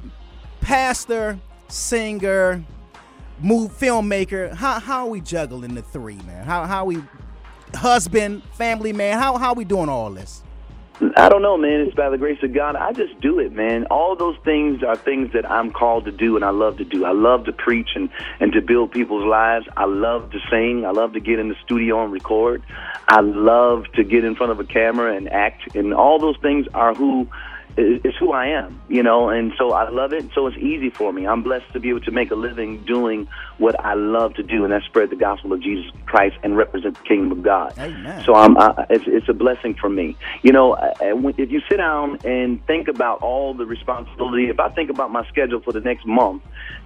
pastor, 0.60 1.38
singer, 1.68 2.64
move 3.40 3.72
filmmaker. 3.78 4.52
How 4.54 4.80
how 4.80 5.06
are 5.06 5.10
we 5.10 5.20
juggling 5.20 5.74
the 5.74 5.82
three, 5.82 6.16
man? 6.26 6.44
How 6.44 6.64
how 6.66 6.84
we 6.84 7.02
husband, 7.74 8.42
family 8.54 8.92
man? 8.92 9.18
How 9.18 9.36
how 9.38 9.54
we 9.54 9.64
doing 9.64 9.88
all 9.88 10.10
this? 10.10 10.41
I 11.16 11.28
don't 11.28 11.42
know, 11.42 11.56
man. 11.56 11.80
It's 11.80 11.94
by 11.96 12.10
the 12.10 12.18
grace 12.18 12.38
of 12.42 12.54
God. 12.54 12.76
I 12.76 12.92
just 12.92 13.20
do 13.20 13.40
it, 13.40 13.52
man. 13.52 13.86
All 13.86 14.14
those 14.14 14.36
things 14.44 14.84
are 14.84 14.96
things 14.96 15.32
that 15.32 15.50
I'm 15.50 15.72
called 15.72 16.04
to 16.04 16.12
do 16.12 16.36
and 16.36 16.44
I 16.44 16.50
love 16.50 16.76
to 16.78 16.84
do. 16.84 17.04
I 17.04 17.10
love 17.10 17.44
to 17.46 17.52
preach 17.52 17.90
and, 17.96 18.08
and 18.38 18.52
to 18.52 18.60
build 18.60 18.92
people's 18.92 19.24
lives. 19.24 19.66
I 19.76 19.86
love 19.86 20.30
to 20.30 20.38
sing. 20.48 20.84
I 20.86 20.90
love 20.90 21.14
to 21.14 21.20
get 21.20 21.40
in 21.40 21.48
the 21.48 21.56
studio 21.64 22.04
and 22.04 22.12
record. 22.12 22.62
I 23.08 23.20
love 23.20 23.86
to 23.94 24.04
get 24.04 24.24
in 24.24 24.36
front 24.36 24.52
of 24.52 24.60
a 24.60 24.64
camera 24.64 25.16
and 25.16 25.28
act. 25.28 25.74
And 25.74 25.92
all 25.92 26.20
those 26.20 26.36
things 26.40 26.66
are 26.72 26.94
who 26.94 27.28
is 27.76 28.14
who 28.18 28.32
I 28.32 28.46
am, 28.48 28.80
you 28.88 29.02
know, 29.02 29.28
and 29.30 29.52
so 29.58 29.72
I 29.72 29.88
love 29.88 30.12
it. 30.12 30.26
So 30.34 30.46
it's 30.46 30.56
easy 30.58 30.90
for 30.90 31.12
me. 31.12 31.26
I'm 31.26 31.42
blessed 31.42 31.72
to 31.72 31.80
be 31.80 31.88
able 31.90 32.00
to 32.02 32.10
make 32.10 32.30
a 32.30 32.34
living 32.34 32.84
doing 32.84 33.26
what 33.58 33.78
I 33.80 33.94
love 33.94 34.34
to 34.34 34.42
do, 34.42 34.64
and 34.64 34.72
that's 34.72 34.84
spread 34.84 35.10
the 35.10 35.16
gospel 35.16 35.52
of 35.52 35.62
Jesus 35.62 35.90
Christ 36.06 36.36
and 36.42 36.56
represent 36.56 36.96
the 36.98 37.04
kingdom 37.04 37.32
of 37.32 37.42
God. 37.42 37.72
Amen. 37.78 38.22
So 38.24 38.34
I'm, 38.34 38.56
I, 38.58 38.86
it's, 38.90 39.04
it's 39.06 39.28
a 39.28 39.32
blessing 39.32 39.74
for 39.74 39.88
me. 39.88 40.16
You 40.42 40.52
know, 40.52 40.76
I- 40.76 40.92
I- 41.00 41.12
when- 41.14 41.34
if 41.38 41.50
you 41.50 41.60
sit 41.68 41.78
down 41.78 42.18
and 42.24 42.64
think 42.66 42.88
about 42.88 43.22
all 43.22 43.54
the 43.54 43.64
responsibility, 43.66 44.48
if 44.48 44.60
I 44.60 44.68
think 44.68 44.90
about 44.90 45.10
my 45.10 45.26
schedule 45.28 45.60
for 45.60 45.72
the 45.72 45.80
next 45.80 46.06
month, 46.06 46.42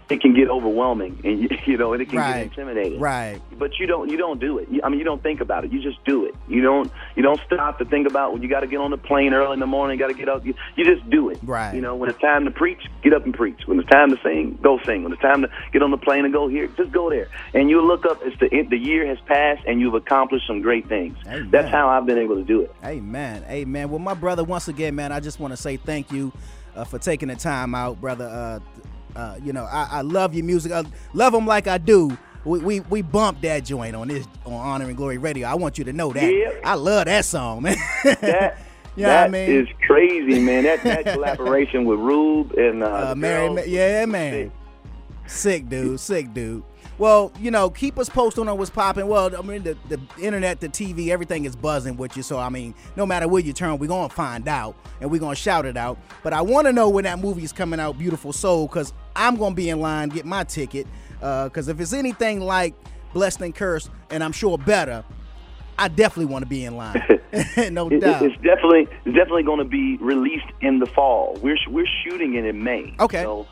it 0.09 0.20
can 0.20 0.35
get 0.35 0.49
overwhelming, 0.49 1.20
and 1.24 1.41
you, 1.41 1.49
you 1.66 1.77
know, 1.77 1.93
and 1.93 2.03
it 2.03 2.09
can 2.09 2.19
Right. 2.19 2.35
get 2.51 2.59
intimidating. 2.59 3.01
Right. 3.01 3.41
But 3.59 3.78
you 3.78 3.87
don't, 3.87 4.09
you 4.11 4.16
don't 4.16 4.39
do 4.41 4.59
it. 4.59 4.69
I 4.85 4.89
mean, 4.89 4.99
you 4.99 5.05
don't 5.05 5.23
think 5.23 5.41
about 5.41 5.65
it. 5.65 5.73
You 5.73 5.83
just 5.83 6.03
do 6.05 6.24
it. 6.27 6.35
You 6.49 6.62
don't, 6.62 6.91
you 7.16 7.23
don't 7.23 7.41
stop 7.47 7.78
to 7.78 7.85
think 7.85 8.07
about 8.09 8.33
when 8.33 8.43
you 8.43 8.49
got 8.49 8.61
to 8.61 8.66
get 8.66 8.78
on 8.78 8.91
the 8.91 8.99
plane 8.99 9.35
early 9.35 9.55
in 9.55 9.61
the 9.61 9.66
morning. 9.66 9.99
Got 9.99 10.09
to 10.09 10.15
get 10.15 10.28
up. 10.28 10.45
You, 10.47 10.55
you 10.77 10.85
just 10.85 11.09
do 11.11 11.31
it. 11.31 11.39
Right. 11.43 11.74
You 11.74 11.81
know, 11.81 11.97
when 11.97 12.09
it's 12.11 12.20
time 12.20 12.45
to 12.45 12.51
preach, 12.51 12.83
get 13.03 13.12
up 13.15 13.24
and 13.24 13.35
preach. 13.35 13.61
When 13.66 13.81
it's 13.81 13.89
time 13.89 14.11
to 14.11 14.20
sing, 14.23 14.59
go 14.62 14.78
sing. 14.85 15.03
When 15.03 15.12
it's 15.12 15.23
time 15.23 15.43
to 15.43 15.49
get 15.73 15.83
on 15.83 15.91
the 15.91 15.97
plane 15.99 16.24
and 16.24 16.33
go 16.33 16.47
here, 16.49 16.69
just 16.77 16.93
go 16.93 17.11
there. 17.11 17.28
And 17.55 17.69
you 17.70 17.81
look 17.81 18.05
up 18.07 18.23
as 18.23 18.33
the 18.39 18.49
the 18.70 18.77
year 18.78 19.07
has 19.07 19.19
passed, 19.27 19.62
and 19.66 19.81
you've 19.81 19.95
accomplished 19.95 20.47
some 20.47 20.61
great 20.62 20.89
things. 20.89 21.16
That's 21.51 21.69
how 21.70 21.89
I've 21.89 22.07
been 22.07 22.19
able 22.19 22.37
to 22.37 22.45
do 22.45 22.62
it. 22.62 22.73
Amen. 22.85 23.45
Amen. 23.49 23.91
Well, 23.91 23.99
my 23.99 24.15
brother, 24.15 24.45
once 24.45 24.69
again, 24.69 24.95
man, 24.95 25.12
I 25.12 25.20
just 25.20 25.41
want 25.41 25.53
to 25.53 25.57
say 25.57 25.77
thank 25.77 26.12
you 26.12 26.33
uh, 26.74 26.85
for 26.85 26.99
taking 26.99 27.28
the 27.28 27.37
time 27.37 27.74
out, 27.74 28.01
brother. 28.01 28.27
Uh, 28.27 28.61
uh, 29.16 29.36
you 29.43 29.52
know, 29.52 29.64
I, 29.64 29.88
I 29.90 30.01
love 30.02 30.34
your 30.34 30.44
music. 30.44 30.70
I 30.72 30.84
love 31.14 31.32
them 31.32 31.47
like 31.47 31.66
I 31.66 31.78
do. 31.78 32.16
We, 32.44 32.60
we 32.60 32.80
we 32.80 33.02
bumped 33.02 33.43
that 33.43 33.64
joint 33.64 33.97
on 33.97 34.06
this 34.09 34.24
on 34.44 34.52
Honor 34.52 34.84
and 34.86 34.97
Glory 34.97 35.18
Radio. 35.18 35.48
I 35.48 35.55
want 35.55 35.78
you 35.78 35.84
to 35.84 35.93
know 35.93 36.12
that. 36.12 36.60
I 36.64 36.74
love 36.74 37.06
that 37.06 37.24
song, 37.24 37.62
man. 37.62 37.76
That 38.05 38.59
You 38.97 39.02
know 39.02 39.09
what 39.09 39.24
I 39.24 39.28
mean? 39.28 39.51
is 39.51 39.68
crazy, 39.86 40.38
man. 40.38 40.62
That 40.62 40.82
that 40.84 41.05
collaboration 41.12 41.84
with 41.84 41.98
Rube 41.98 42.52
and 42.52 42.82
uh, 42.84 43.10
Uh, 43.10 43.14
Mary, 43.16 43.48
Ma- 43.51 43.62
yeah, 43.66 44.06
man. 44.06 44.52
Sick 45.26 45.68
dude, 45.68 45.98
sick 45.98 46.32
dude. 46.32 46.62
Well, 46.98 47.31
you 47.39 47.51
know, 47.51 47.68
keep 47.68 47.98
us 47.98 48.09
posted 48.09 48.48
on 48.48 48.56
what's 48.56 48.70
popping. 48.70 49.06
Well, 49.06 49.36
I 49.36 49.43
mean, 49.43 49.62
the, 49.62 49.77
the 49.89 50.01
internet, 50.18 50.60
the 50.60 50.68
TV, 50.68 51.09
everything 51.09 51.44
is 51.44 51.55
buzzing 51.55 51.97
with 51.97 52.16
you. 52.16 52.23
So, 52.23 52.39
I 52.39 52.48
mean, 52.48 52.74
no 52.97 53.05
matter 53.05 53.28
where 53.28 53.43
you 53.43 53.52
turn, 53.52 53.78
we're 53.78 53.89
going 53.89 54.09
to 54.09 54.14
find 54.14 54.48
out 54.48 54.77
and 55.01 55.10
we're 55.10 55.20
going 55.20 55.35
to 55.35 55.40
shout 55.40 55.66
it 55.66 55.77
out. 55.77 55.98
But 56.23 56.32
I 56.32 56.40
want 56.40 56.66
to 56.66 56.73
know 56.73 56.89
when 56.89 57.05
that 57.05 57.18
movie 57.18 57.44
is 57.44 57.52
coming 57.52 57.81
out, 57.81 57.98
Beautiful 57.98 58.32
Soul, 58.32 58.66
because 58.66 58.94
I'm 59.14 59.36
going 59.36 59.52
to 59.52 59.56
be 59.56 59.68
in 59.68 59.81
line, 59.81 60.09
get 60.09 60.24
my 60.24 60.44
ticket. 60.44 60.86
Uh, 61.20 61.44
because 61.44 61.68
if 61.68 61.81
it's 61.81 61.93
anything 61.93 62.40
like 62.40 62.74
Blessed 63.12 63.40
and 63.43 63.55
Cursed, 63.55 63.90
and 64.10 64.24
I'm 64.24 64.32
sure 64.32 64.56
better, 64.56 65.05
I 65.78 65.89
definitely 65.89 66.32
want 66.32 66.44
to 66.44 66.48
be 66.48 66.64
in 66.64 66.77
line. 66.77 67.02
no 67.73 67.89
doubt. 67.90 68.23
It's 68.23 68.36
definitely 68.36 68.89
it's 69.05 69.16
definitely 69.16 69.43
going 69.43 69.59
to 69.59 69.64
be 69.64 69.97
released 69.98 70.47
in 70.60 70.78
the 70.78 70.86
fall. 70.86 71.36
We're 71.43 71.59
we're 71.68 71.89
shooting 72.05 72.35
it 72.35 72.44
in 72.44 72.62
May. 72.62 72.94
Okay. 73.01 73.23
So, 73.23 73.47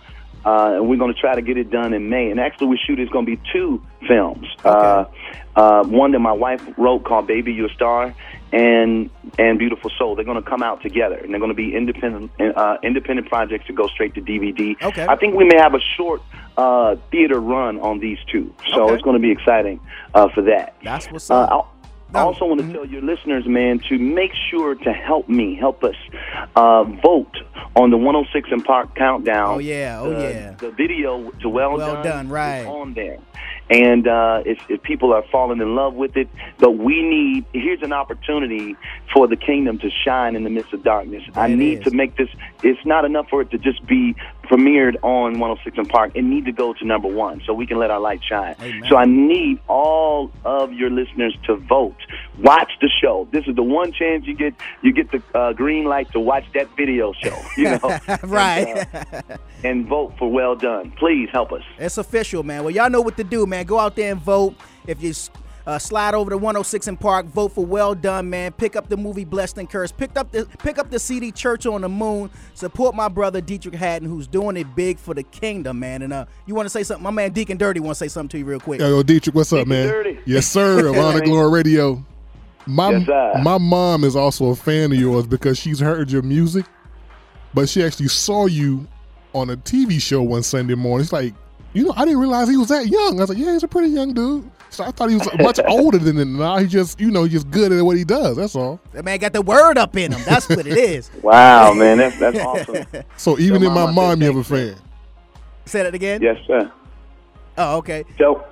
uh, 0.44 0.74
and 0.76 0.88
we're 0.88 0.98
going 0.98 1.12
to 1.14 1.20
try 1.20 1.34
to 1.34 1.42
get 1.42 1.56
it 1.56 1.70
done 1.70 1.92
in 1.94 2.08
May. 2.10 2.30
And 2.30 2.38
actually, 2.40 2.68
we 2.68 2.78
shoot. 2.86 2.98
It's 3.00 3.10
going 3.12 3.26
to 3.26 3.36
be 3.36 3.42
two 3.52 3.82
films. 4.06 4.46
Uh, 4.64 5.04
uh, 5.56 5.84
one 5.84 6.12
that 6.12 6.18
my 6.18 6.32
wife 6.32 6.62
wrote 6.76 7.04
called 7.04 7.26
"Baby 7.26 7.52
You're 7.52 7.70
a 7.70 7.74
Star," 7.74 8.14
and 8.52 9.08
and 9.38 9.58
"Beautiful 9.58 9.90
Soul." 9.98 10.14
They're 10.16 10.24
going 10.24 10.42
to 10.42 10.48
come 10.48 10.62
out 10.62 10.82
together, 10.82 11.16
and 11.16 11.30
they're 11.32 11.38
going 11.40 11.50
to 11.52 11.54
be 11.56 11.74
independent 11.74 12.30
uh, 12.40 12.76
independent 12.82 13.28
projects 13.28 13.66
to 13.68 13.72
go 13.72 13.86
straight 13.88 14.14
to 14.14 14.20
DVD. 14.20 14.80
Okay. 14.82 15.06
I 15.08 15.16
think 15.16 15.34
we 15.36 15.44
may 15.44 15.56
have 15.56 15.74
a 15.74 15.80
short 15.96 16.22
uh, 16.56 16.96
theater 17.10 17.40
run 17.40 17.78
on 17.80 18.00
these 18.00 18.18
two, 18.30 18.52
so 18.72 18.84
Okay. 18.84 18.94
it's 18.94 19.02
going 19.02 19.14
to 19.16 19.22
be 19.22 19.30
exciting 19.30 19.80
uh, 20.14 20.28
for 20.34 20.42
that. 20.42 20.74
That's 20.82 21.10
what's 21.10 21.30
Uh, 21.30 21.42
up. 21.44 21.73
I 22.14 22.20
also 22.20 22.44
want 22.46 22.60
to 22.60 22.72
tell 22.72 22.84
your 22.84 23.02
listeners, 23.02 23.44
man, 23.46 23.80
to 23.88 23.98
make 23.98 24.32
sure 24.50 24.74
to 24.74 24.92
help 24.92 25.28
me, 25.28 25.56
help 25.56 25.82
us 25.82 25.96
uh, 26.54 26.84
vote 26.84 27.36
on 27.76 27.90
the 27.90 27.96
106 27.96 28.48
and 28.52 28.64
Park 28.64 28.94
countdown. 28.94 29.56
Oh, 29.56 29.58
yeah. 29.58 30.00
Oh, 30.00 30.10
The- 30.10 30.20
yeah. 30.22 30.50
The 30.52 30.70
video 30.70 31.30
to 31.30 31.48
Well, 31.48 31.76
Well 31.76 32.02
Done, 32.02 32.28
right. 32.28 32.60
is 32.60 32.66
on 32.66 32.94
there. 32.94 33.18
And 33.70 34.06
uh, 34.06 34.42
if, 34.44 34.58
if 34.68 34.82
people 34.82 35.12
are 35.14 35.24
falling 35.32 35.60
in 35.60 35.74
love 35.74 35.94
with 35.94 36.16
it, 36.18 36.28
but 36.58 36.72
we 36.72 37.02
need, 37.02 37.46
here's 37.54 37.82
an 37.82 37.94
opportunity 37.94 38.76
for 39.12 39.26
the 39.26 39.36
kingdom 39.36 39.78
to 39.78 39.88
shine 40.04 40.36
in 40.36 40.44
the 40.44 40.50
midst 40.50 40.72
of 40.74 40.82
darkness. 40.84 41.22
I 41.34 41.46
it 41.48 41.56
need 41.56 41.78
is. 41.78 41.84
to 41.84 41.90
make 41.90 42.16
this, 42.16 42.28
it's 42.62 42.84
not 42.84 43.04
enough 43.06 43.28
for 43.30 43.40
it 43.40 43.50
to 43.52 43.58
just 43.58 43.84
be 43.86 44.14
premiered 44.44 44.96
on 45.02 45.38
106 45.38 45.78
and 45.78 45.88
Park. 45.88 46.12
It 46.14 46.22
need 46.22 46.44
to 46.44 46.52
go 46.52 46.72
to 46.74 46.84
number 46.84 47.08
one 47.08 47.42
so 47.46 47.52
we 47.52 47.66
can 47.66 47.78
let 47.78 47.90
our 47.90 48.00
light 48.00 48.20
shine. 48.22 48.56
So 48.88 48.96
I 48.96 49.04
need 49.04 49.60
all 49.68 50.30
of 50.44 50.72
your 50.72 50.90
listeners 50.90 51.36
to 51.46 51.56
vote. 51.56 51.96
Watch 52.38 52.72
the 52.80 52.88
show. 53.00 53.28
This 53.32 53.46
is 53.46 53.56
the 53.56 53.62
one 53.62 53.92
chance 53.92 54.26
you 54.26 54.34
get 54.34 54.54
you 54.82 54.92
get 54.92 55.10
the 55.10 55.22
uh, 55.38 55.52
green 55.52 55.84
light 55.84 56.10
to 56.12 56.20
watch 56.20 56.44
that 56.54 56.68
video 56.76 57.12
show. 57.22 57.34
You 57.56 57.64
know, 57.70 57.98
right. 58.24 58.66
and, 58.92 59.24
uh, 59.30 59.36
and 59.62 59.86
vote 59.86 60.14
for 60.18 60.30
Well 60.30 60.56
Done. 60.56 60.90
Please 60.98 61.28
help 61.30 61.52
us. 61.52 61.62
It's 61.78 61.98
official, 61.98 62.42
man. 62.42 62.64
Well, 62.64 62.74
y'all 62.74 62.90
know 62.90 63.00
what 63.00 63.16
to 63.18 63.24
do, 63.24 63.46
man. 63.46 63.64
Go 63.64 63.78
out 63.78 63.94
there 63.94 64.10
and 64.10 64.20
vote. 64.20 64.56
If 64.86 65.02
you 65.02 65.14
uh, 65.66 65.78
slide 65.78 66.14
over 66.14 66.30
to 66.30 66.36
106 66.36 66.88
and 66.88 67.00
Park, 67.00 67.26
vote 67.26 67.52
for 67.52 67.64
Well 67.64 67.94
Done, 67.94 68.28
man. 68.28 68.52
Pick 68.52 68.76
up 68.76 68.88
the 68.88 68.96
movie 68.96 69.24
Blessed 69.24 69.58
and 69.58 69.68
Cursed. 69.70 69.96
Pick 69.96 70.16
up 70.16 70.30
the 70.30 70.46
pick 70.58 70.78
up 70.78 70.90
the 70.90 70.98
CD 70.98 71.32
Church 71.32 71.64
on 71.66 71.80
the 71.80 71.88
Moon. 71.88 72.30
Support 72.54 72.94
my 72.94 73.08
brother 73.08 73.40
Deitrick 73.40 73.74
Haddon, 73.74 74.08
who's 74.08 74.26
doing 74.26 74.56
it 74.56 74.74
big 74.76 74.98
for 74.98 75.14
the 75.14 75.22
kingdom, 75.22 75.78
man. 75.80 76.02
And 76.02 76.12
uh, 76.12 76.26
you 76.46 76.54
want 76.54 76.66
to 76.66 76.70
say 76.70 76.82
something? 76.82 77.02
My 77.02 77.10
man 77.10 77.32
Deacon 77.32 77.56
Dirty 77.56 77.80
want 77.80 77.96
to 77.96 77.98
say 77.98 78.08
something 78.08 78.28
to 78.30 78.38
you 78.38 78.44
real 78.44 78.60
quick. 78.60 78.80
Yo, 78.80 78.88
yo, 78.88 79.02
Deitrick, 79.02 79.34
what's 79.34 79.52
up, 79.52 79.66
man? 79.66 79.88
Dirty. 79.88 80.18
Yes, 80.26 80.46
sir. 80.46 80.86
Of 80.88 80.98
Honor 80.98 81.20
Glory 81.22 81.50
Radio. 81.50 82.04
My 82.66 82.90
Yes, 82.90 83.06
sir. 83.06 83.32
my 83.42 83.58
mom 83.58 84.04
is 84.04 84.16
also 84.16 84.46
a 84.46 84.56
fan 84.56 84.92
of 84.92 84.98
yours 84.98 85.26
because 85.26 85.58
she's 85.58 85.80
heard 85.80 86.10
your 86.10 86.22
music, 86.22 86.64
but 87.52 87.68
she 87.68 87.82
actually 87.82 88.08
saw 88.08 88.46
you 88.46 88.86
on 89.34 89.50
a 89.50 89.56
TV 89.56 90.00
show 90.00 90.22
one 90.22 90.42
Sunday 90.42 90.74
morning. 90.74 91.02
It's 91.04 91.12
like, 91.12 91.34
you 91.74 91.84
know, 91.84 91.92
I 91.96 92.04
didn't 92.04 92.20
realize 92.20 92.48
he 92.48 92.56
was 92.56 92.68
that 92.68 92.86
young. 92.86 93.18
I 93.18 93.22
was 93.22 93.28
like, 93.30 93.38
yeah, 93.38 93.52
he's 93.52 93.62
a 93.64 93.68
pretty 93.68 93.88
young 93.88 94.14
dude. 94.14 94.50
So 94.74 94.84
I 94.84 94.90
thought 94.90 95.08
he 95.08 95.16
was 95.16 95.28
much 95.38 95.60
older 95.68 95.98
than 95.98 96.16
that. 96.16 96.24
Now 96.24 96.58
he 96.58 96.66
just, 96.66 96.98
you 97.00 97.10
know, 97.10 97.28
just 97.28 97.50
good 97.50 97.70
at 97.72 97.84
what 97.84 97.96
he 97.96 98.04
does. 98.04 98.36
That's 98.36 98.56
all. 98.56 98.80
That 98.92 99.04
man 99.04 99.18
got 99.18 99.32
the 99.32 99.42
word 99.42 99.78
up 99.78 99.96
in 99.96 100.12
him. 100.12 100.22
That's 100.24 100.48
what 100.48 100.66
it 100.66 100.76
is. 100.76 101.10
Wow, 101.22 101.72
man, 101.74 101.98
that's 101.98 102.18
that's 102.18 102.36
awesome. 102.38 102.84
So 103.16 103.38
even 103.38 103.60
Tell 103.62 103.68
in 103.70 103.74
my 103.74 103.86
Mama 103.86 103.92
mom, 103.92 104.20
you 104.20 104.26
have 104.26 104.36
a 104.36 104.44
fan. 104.44 104.76
Say 105.66 105.82
that 105.84 105.94
again. 105.94 106.20
Yes, 106.22 106.36
sir. 106.46 106.70
Oh, 107.56 107.78
okay. 107.78 108.04
So, 108.18 108.44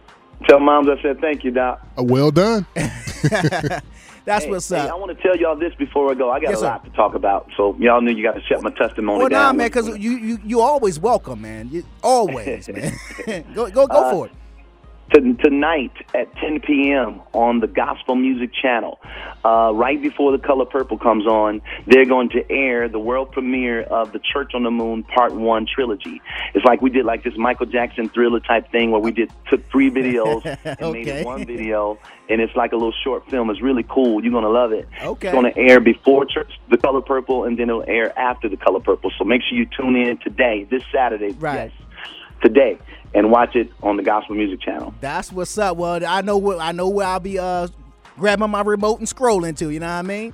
tell 0.48 0.60
moms 0.60 0.88
I 0.88 1.00
said 1.02 1.20
thank 1.20 1.44
you, 1.44 1.50
Doc. 1.50 1.84
Uh, 1.98 2.04
well 2.04 2.30
done. 2.30 2.64
That's 2.74 4.44
Hey, 4.44 4.50
what's 4.50 4.68
hey, 4.68 4.76
up. 4.78 4.90
I 4.90 4.94
want 4.94 5.16
to 5.16 5.20
tell 5.22 5.36
y'all 5.36 5.56
this 5.56 5.74
before 5.74 6.10
I 6.10 6.14
go. 6.14 6.30
I 6.30 6.38
got 6.40 6.50
Yes, 6.50 6.58
a 6.58 6.60
sir. 6.60 6.66
lot 6.66 6.84
to 6.84 6.90
talk 6.90 7.14
about, 7.16 7.48
so 7.56 7.76
y'all 7.80 8.00
knew 8.00 8.12
you 8.12 8.22
got 8.22 8.34
to 8.36 8.42
shut 8.42 8.62
my 8.62 8.70
testimony 8.70 9.18
Well, 9.18 9.28
nah, 9.30 9.52
man, 9.52 9.66
because 9.66 9.88
you 9.98 10.12
you 10.16 10.38
you 10.44 10.60
always 10.60 10.98
welcome, 11.00 11.42
man. 11.42 11.68
You 11.72 11.84
always, 12.02 12.68
man. 12.68 12.94
go 13.54 13.68
go 13.70 13.86
go 13.88 13.98
Uh, 14.04 14.10
for 14.12 14.26
it. 14.26 14.32
To, 15.14 15.34
tonight 15.34 15.92
at 16.14 16.34
10 16.36 16.60
p.m. 16.60 17.20
on 17.32 17.60
the 17.60 17.66
Gospel 17.66 18.14
Music 18.14 18.50
Channel, 18.52 18.98
uh, 19.44 19.72
right 19.74 20.00
before 20.00 20.32
The 20.32 20.44
Color 20.44 20.66
Purple 20.66 20.98
comes 20.98 21.26
on, 21.26 21.62
they're 21.86 22.06
going 22.06 22.28
to 22.30 22.50
air 22.50 22.88
the 22.88 22.98
world 22.98 23.32
premiere 23.32 23.82
of 23.82 24.12
the 24.12 24.20
Church 24.20 24.52
on 24.54 24.62
the 24.62 24.70
Moon 24.70 25.02
Part 25.02 25.32
One 25.32 25.66
trilogy. 25.66 26.20
It's 26.54 26.64
like 26.64 26.82
we 26.82 26.90
did 26.90 27.04
like 27.04 27.24
this 27.24 27.34
Michael 27.36 27.66
Jackson 27.66 28.08
thriller 28.08 28.40
type 28.40 28.70
thing 28.70 28.90
where 28.90 29.00
we 29.00 29.12
did 29.12 29.30
took 29.50 29.68
three 29.70 29.90
videos 29.90 30.44
and 30.64 30.92
made 30.92 31.08
it 31.08 31.24
one 31.24 31.44
video, 31.44 31.98
and 32.28 32.40
it's 32.40 32.54
like 32.56 32.72
a 32.72 32.76
little 32.76 32.94
short 33.04 33.28
film. 33.30 33.50
It's 33.50 33.62
really 33.62 33.84
cool. 33.88 34.22
You're 34.22 34.32
gonna 34.32 34.48
love 34.48 34.72
it. 34.72 34.88
Okay. 35.00 35.28
It's 35.28 35.34
gonna 35.34 35.52
air 35.56 35.80
before 35.80 36.24
Church, 36.26 36.52
The 36.70 36.78
Color 36.78 37.02
Purple, 37.02 37.44
and 37.44 37.58
then 37.58 37.68
it'll 37.68 37.84
air 37.86 38.16
after 38.18 38.48
The 38.48 38.56
Color 38.56 38.80
Purple. 38.80 39.10
So 39.18 39.24
make 39.24 39.42
sure 39.48 39.58
you 39.58 39.66
tune 39.66 39.96
in 39.96 40.18
today, 40.18 40.66
this 40.70 40.82
Saturday. 40.92 41.32
Right. 41.32 41.70
Yes, 41.70 41.72
today. 42.42 42.78
And 43.14 43.30
watch 43.30 43.56
it 43.56 43.70
on 43.82 43.96
the 43.98 44.02
Gospel 44.02 44.34
Music 44.36 44.60
Channel. 44.60 44.94
That's 45.00 45.30
what's 45.30 45.58
up. 45.58 45.76
Well, 45.76 46.00
I 46.06 46.22
know 46.22 46.38
what 46.38 46.60
I 46.60 46.72
know 46.72 46.88
where 46.88 47.06
I'll 47.06 47.20
be 47.20 47.38
uh 47.38 47.68
grabbing 48.16 48.50
my 48.50 48.62
remote 48.62 49.00
and 49.00 49.08
scrolling 49.08 49.56
to. 49.58 49.70
You 49.70 49.80
know 49.80 49.86
what 49.86 49.92
I 49.92 50.02
mean? 50.02 50.32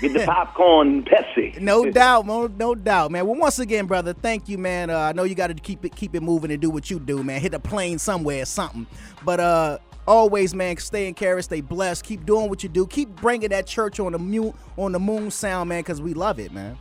Get 0.00 0.12
the 0.12 0.20
popcorn 0.26 1.04
Pepsi. 1.04 1.60
No 1.60 1.90
doubt, 1.90 2.26
no, 2.26 2.46
no 2.46 2.74
doubt, 2.74 3.10
man. 3.10 3.26
Well, 3.26 3.38
once 3.38 3.58
again, 3.58 3.86
brother, 3.86 4.12
thank 4.12 4.48
you, 4.48 4.56
man. 4.56 4.88
Uh, 4.88 4.98
I 4.98 5.12
know 5.12 5.24
you 5.24 5.34
got 5.34 5.48
to 5.48 5.54
keep 5.54 5.84
it 5.84 5.94
keep 5.96 6.14
it 6.14 6.22
moving 6.22 6.50
and 6.50 6.60
do 6.60 6.70
what 6.70 6.90
you 6.90 6.98
do, 6.98 7.22
man. 7.22 7.40
Hit 7.40 7.54
a 7.54 7.58
plane 7.58 7.98
somewhere 7.98 8.42
or 8.42 8.46
something. 8.46 8.86
But 9.24 9.40
uh, 9.40 9.78
always, 10.06 10.54
man, 10.54 10.76
stay 10.78 11.08
in 11.08 11.14
care, 11.14 11.40
stay 11.42 11.60
blessed. 11.60 12.04
Keep 12.04 12.24
doing 12.24 12.48
what 12.48 12.62
you 12.62 12.68
do. 12.68 12.86
Keep 12.86 13.16
bringing 13.16 13.50
that 13.50 13.66
church 13.66 14.00
on 14.00 14.12
the 14.12 14.18
moon 14.18 14.54
on 14.76 14.92
the 14.92 15.00
moon 15.00 15.30
sound, 15.30 15.68
man, 15.68 15.80
because 15.80 16.00
we 16.00 16.14
love 16.14 16.38
it, 16.38 16.52
man. 16.52 16.78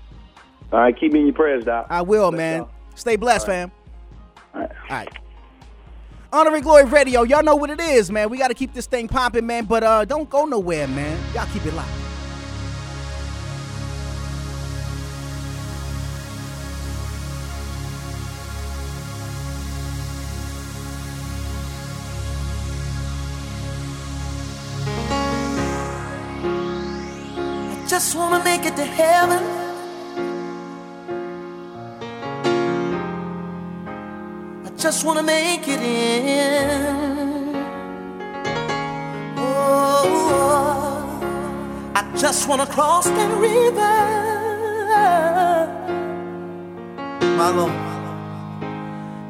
All 0.71 0.79
right, 0.79 0.97
keep 0.97 1.13
me 1.13 1.19
in 1.19 1.25
your 1.27 1.35
prayers, 1.35 1.65
Doc. 1.65 1.87
I 1.89 2.01
will, 2.01 2.31
Bless 2.31 2.37
man. 2.37 2.59
y'all. 2.59 2.69
Stay 2.95 3.15
blessed, 3.15 3.49
All 3.49 3.55
right. 3.55 3.71
fam. 3.71 3.71
All 4.55 4.69
right. 4.89 5.09
Honor 6.34 6.55
and 6.55 6.64
Glory 6.64 6.85
Radio, 6.85 7.22
y'all 7.22 7.43
know 7.43 7.55
what 7.55 7.69
it 7.69 7.80
is, 7.80 8.10
man. 8.10 8.27
We 8.31 8.39
got 8.39 8.47
to 8.47 8.55
keep 8.55 8.73
this 8.73 8.88
thing 8.88 9.07
popping, 9.07 9.45
man. 9.45 9.65
But 9.65 9.84
uh, 9.84 10.03
don't 10.03 10.27
go 10.27 10.45
nowhere, 10.45 10.88
man. 10.88 11.23
Y'all 11.35 11.45
keep 11.53 11.64
it 11.64 11.76
locked. 11.76 11.91
I 27.60 27.85
just 27.88 28.15
wanna 28.15 28.43
make 28.43 28.65
it 28.65 28.76
to 28.76 28.84
heaven. 28.84 29.72
Just 34.84 35.05
wanna 35.05 35.23
make 35.23 35.65
it 35.69 35.81
in. 35.81 37.55
Oh, 39.38 40.84
I 41.95 42.01
just 42.18 42.49
wanna 42.49 42.65
cross 42.65 43.05
that 43.05 43.31
river. 43.39 43.80
My 47.38 47.49
Lord, 47.60 47.72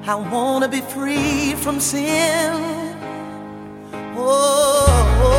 I 0.07 0.15
wanna 0.15 0.67
be 0.67 0.81
free 0.81 1.53
from 1.53 1.79
sin. 1.79 2.97
Oh. 4.17 5.32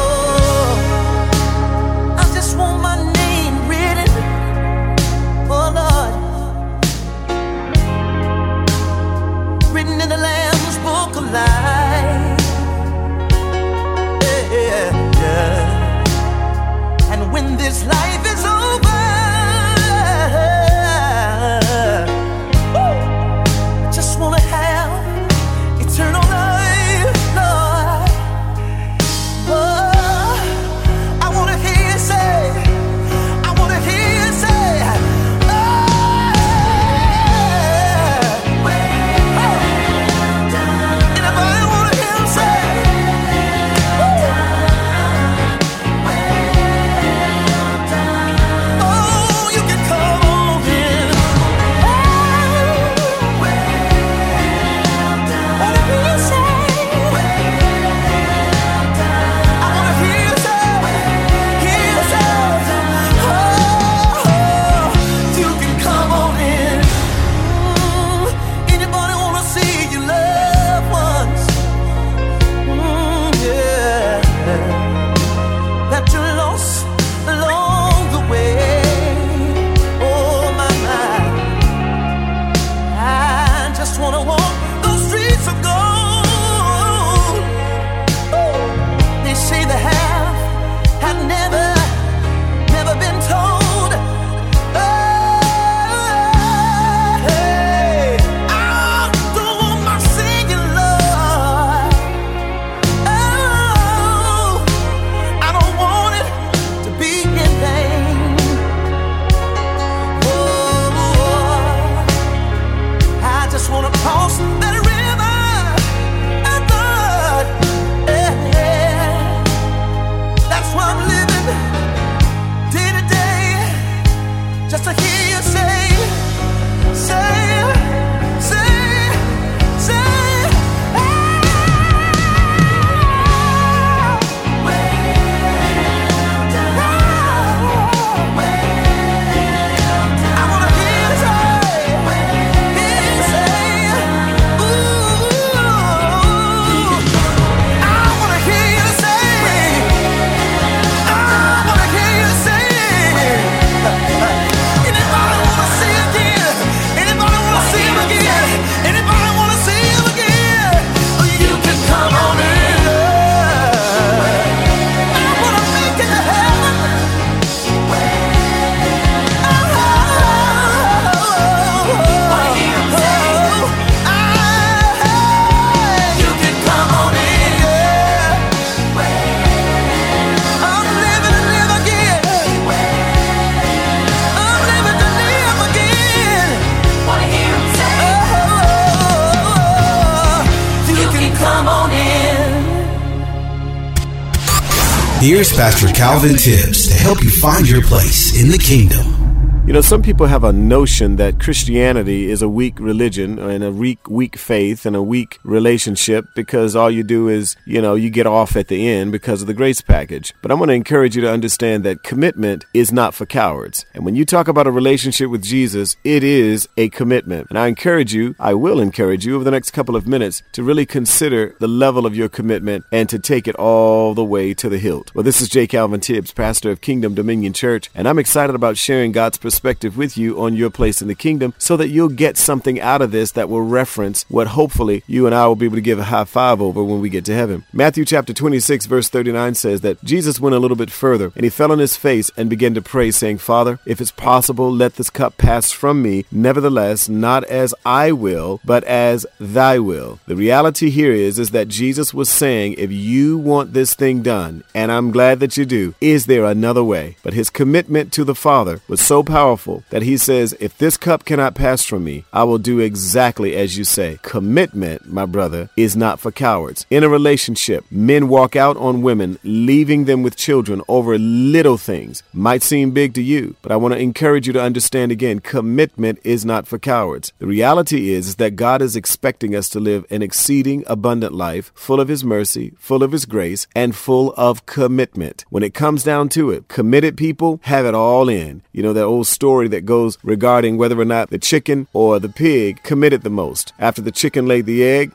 Here's 195.24 195.55
Pastor 195.55 195.88
Calvin 195.88 196.36
Tibbs 196.36 196.86
to 196.88 196.92
help 196.92 197.22
you 197.24 197.30
find 197.30 197.66
your 197.66 197.80
place 197.80 198.38
in 198.38 198.51
the 198.51 198.59
kingdom. 198.59 199.64
You 199.66 199.72
know, 199.72 199.80
some 199.80 200.02
people 200.02 200.26
have 200.26 200.44
a 200.44 200.52
notion 200.52 201.16
that 201.16 201.40
Christianity 201.40 202.30
is 202.30 202.42
a 202.42 202.48
weak 202.51 202.78
religion 202.78 203.38
and 203.38 203.64
a 203.64 203.70
weak, 203.72 204.06
weak 204.06 204.36
faith 204.36 204.84
and 204.84 204.94
a 204.94 205.02
weak 205.02 205.38
relationship 205.42 206.26
because 206.34 206.76
all 206.76 206.90
you 206.90 207.02
do 207.02 207.28
is, 207.28 207.56
you 207.64 207.80
know, 207.80 207.94
you 207.94 208.10
get 208.10 208.26
off 208.26 208.55
at 208.55 208.68
the 208.68 208.86
end 208.86 209.12
because 209.12 209.40
of 209.40 209.46
the 209.46 209.55
grace 209.55 209.80
package. 209.80 210.34
But 210.42 210.51
I'm 210.51 210.59
going 210.59 210.68
to 210.68 210.74
encourage 210.74 211.16
you 211.16 211.22
to 211.22 211.32
understand 211.32 211.84
that 211.84 212.02
commitment 212.02 212.66
is 212.74 212.92
not 212.92 213.14
for 213.14 213.24
cowards. 213.24 213.84
And 214.05 214.12
when 214.12 214.16
you 214.16 214.26
talk 214.26 214.48
about 214.48 214.66
a 214.66 214.70
relationship 214.70 215.31
with 215.31 215.43
Jesus, 215.43 215.97
it 216.05 216.22
is 216.22 216.68
a 216.76 216.90
commitment. 216.90 217.47
And 217.48 217.59
I 217.59 217.68
encourage 217.68 218.12
you, 218.12 218.35
I 218.39 218.52
will 218.52 218.78
encourage 218.78 219.24
you 219.24 219.35
over 219.35 219.44
the 219.44 219.51
next 219.51 219.70
couple 219.70 219.97
of 219.97 220.06
minutes 220.06 220.43
to 220.52 220.62
really 220.62 220.85
consider 220.85 221.56
the 221.59 221.66
level 221.66 222.05
of 222.05 222.14
your 222.14 222.28
commitment 222.28 222.85
and 222.93 223.09
to 223.09 223.18
take 223.18 223.48
it 223.48 223.55
all 223.55 224.12
the 224.12 224.22
way 224.22 224.52
to 224.52 224.68
the 224.68 224.76
hilt. 224.76 225.10
Well, 225.14 225.22
this 225.22 225.40
is 225.40 225.48
J. 225.48 225.66
Calvin 225.66 226.01
Tibbs, 226.01 226.32
pastor 226.32 226.70
of 226.70 226.82
Kingdom 226.82 227.14
Dominion 227.14 227.55
Church, 227.55 227.89
and 227.94 228.06
I'm 228.06 228.18
excited 228.18 228.55
about 228.55 228.76
sharing 228.76 229.10
God's 229.10 229.39
perspective 229.39 229.97
with 229.97 230.18
you 230.18 230.39
on 230.39 230.52
your 230.52 230.68
place 230.68 231.01
in 231.01 231.09
the 231.09 231.14
kingdom 231.14 231.55
so 231.56 231.74
that 231.78 231.89
you'll 231.89 232.10
get 232.10 232.36
something 232.36 232.78
out 232.82 233.01
of 233.01 233.10
this 233.10 233.31
that 233.31 233.48
will 233.48 233.62
reference 233.62 234.26
what 234.28 234.48
hopefully 234.48 235.02
you 235.06 235.24
and 235.24 235.35
I 235.35 235.47
will 235.47 235.56
be 235.56 235.64
able 235.64 235.76
to 235.76 235.81
give 235.81 235.98
a 235.98 236.05
high 236.05 236.24
five 236.24 236.60
over 236.60 236.85
when 236.85 237.01
we 237.01 237.09
get 237.09 237.24
to 237.24 237.35
heaven. 237.35 237.64
Matthew 237.72 238.05
chapter 238.05 238.35
26, 238.35 238.85
verse 238.85 239.09
39 239.09 239.55
says 239.55 239.81
that 239.81 240.05
Jesus 240.05 240.39
went 240.39 240.55
a 240.55 240.59
little 240.59 240.76
bit 240.76 240.90
further 240.90 241.32
and 241.35 241.44
he 241.44 241.48
fell 241.48 241.72
on 241.72 241.78
his 241.78 241.97
face 241.97 242.31
and 242.36 242.51
began 242.51 242.74
to 242.74 242.82
pray, 242.82 243.10
saying, 243.10 243.39
Father, 243.39 243.78
if 243.94 243.94
it's 244.01 244.11
possible, 244.11 244.73
let 244.73 244.95
this 244.95 245.11
cup 245.11 245.37
pass 245.37 245.73
from 245.73 246.03
me. 246.03 246.25
Nevertheless, 246.31 247.09
not 247.09 247.45
as 247.45 247.75
I 247.85 248.12
will, 248.12 248.61
but 248.65 248.85
as 248.85 249.27
thy 249.39 249.79
will. 249.79 250.21
The 250.27 250.37
reality 250.37 250.91
here 250.91 251.12
is, 251.12 251.39
is 251.39 251.51
that 251.51 251.69
Jesus 251.69 252.15
was 252.15 252.29
saying, 252.29 252.75
if 252.79 252.91
you 252.93 253.39
want 253.39 253.73
this 253.73 253.95
thing 253.95 254.23
done, 254.23 254.65
and 254.75 254.91
I'm 254.91 255.11
glad 255.11 255.41
that 255.41 255.57
you 255.57 255.65
do, 255.65 255.95
is 256.01 256.27
there 256.27 256.45
another 256.45 256.85
way? 256.85 257.16
But 257.23 257.35
his 257.35 257.51
commitment 257.51 258.12
to 258.15 258.25
the 258.25 258.35
Father 258.35 258.81
was 258.89 259.01
so 259.01 259.23
powerful 259.23 259.85
that 259.91 260.03
he 260.03 260.16
says, 260.16 260.57
if 260.61 260.77
this 260.79 260.97
cup 260.97 261.25
cannot 261.25 261.55
pass 261.55 261.85
from 261.85 262.05
me, 262.05 262.25
I 262.33 262.45
will 262.45 262.59
do 262.59 262.81
exactly 262.81 263.55
as 263.57 263.77
you 263.79 263.85
say. 263.85 264.19
Commitment, 264.23 265.07
my 265.07 265.27
brother, 265.27 265.71
is 265.77 265.97
not 265.97 266.21
for 266.21 266.33
cowards. 266.33 266.87
In 266.91 267.05
a 267.05 267.09
relationship, 267.09 267.85
men 267.91 268.29
walk 268.29 268.57
out 268.57 268.77
on 268.77 269.03
women, 269.03 269.39
leaving 269.43 270.05
them 270.05 270.23
with 270.23 270.37
children 270.37 270.83
over 270.89 271.19
little 271.19 271.77
things. 271.77 272.23
Might 272.33 272.62
seem 272.62 272.91
big 272.91 273.15
to 273.15 273.23
you, 273.23 273.57
but 273.62 273.73
I 273.73 273.77
want 273.85 273.94
to 273.94 274.01
encourage 274.01 274.47
you 274.47 274.55
to 274.55 274.62
understand 274.62 275.12
again, 275.12 275.40
commitment 275.40 276.19
is 276.24 276.43
not 276.43 276.66
for 276.66 276.78
cowards. 276.78 277.35
The 277.39 277.47
reality 277.47 278.12
is, 278.12 278.28
is 278.28 278.36
that 278.36 278.56
God 278.56 278.81
is 278.81 278.97
expecting 278.97 279.55
us 279.55 279.69
to 279.69 279.78
live 279.78 280.06
an 280.09 280.23
exceeding 280.23 280.85
abundant 280.86 281.35
life, 281.35 281.70
full 281.74 282.01
of 282.01 282.09
his 282.09 282.24
mercy, 282.24 282.73
full 282.78 283.02
of 283.02 283.12
his 283.12 283.27
grace, 283.27 283.66
and 283.77 283.94
full 283.94 284.32
of 284.39 284.65
commitment. 284.65 285.44
When 285.51 285.62
it 285.62 285.74
comes 285.74 286.02
down 286.02 286.31
to 286.31 286.51
it, 286.51 286.69
committed 286.69 287.19
people 287.19 287.61
have 287.65 287.85
it 287.85 287.94
all 287.94 288.31
in. 288.31 288.62
You 288.73 288.82
know, 288.82 288.94
that 288.94 289.05
old 289.05 289.27
story 289.27 289.69
that 289.69 289.85
goes 289.85 290.16
regarding 290.23 290.78
whether 290.78 290.98
or 290.98 291.05
not 291.05 291.28
the 291.28 291.39
chicken 291.39 291.86
or 291.93 292.19
the 292.19 292.31
pig 292.31 292.82
committed 292.85 293.20
the 293.20 293.28
most. 293.28 293.74
After 293.78 294.01
the 294.01 294.11
chicken 294.11 294.47
laid 294.47 294.65
the 294.65 294.82
egg, 294.82 295.12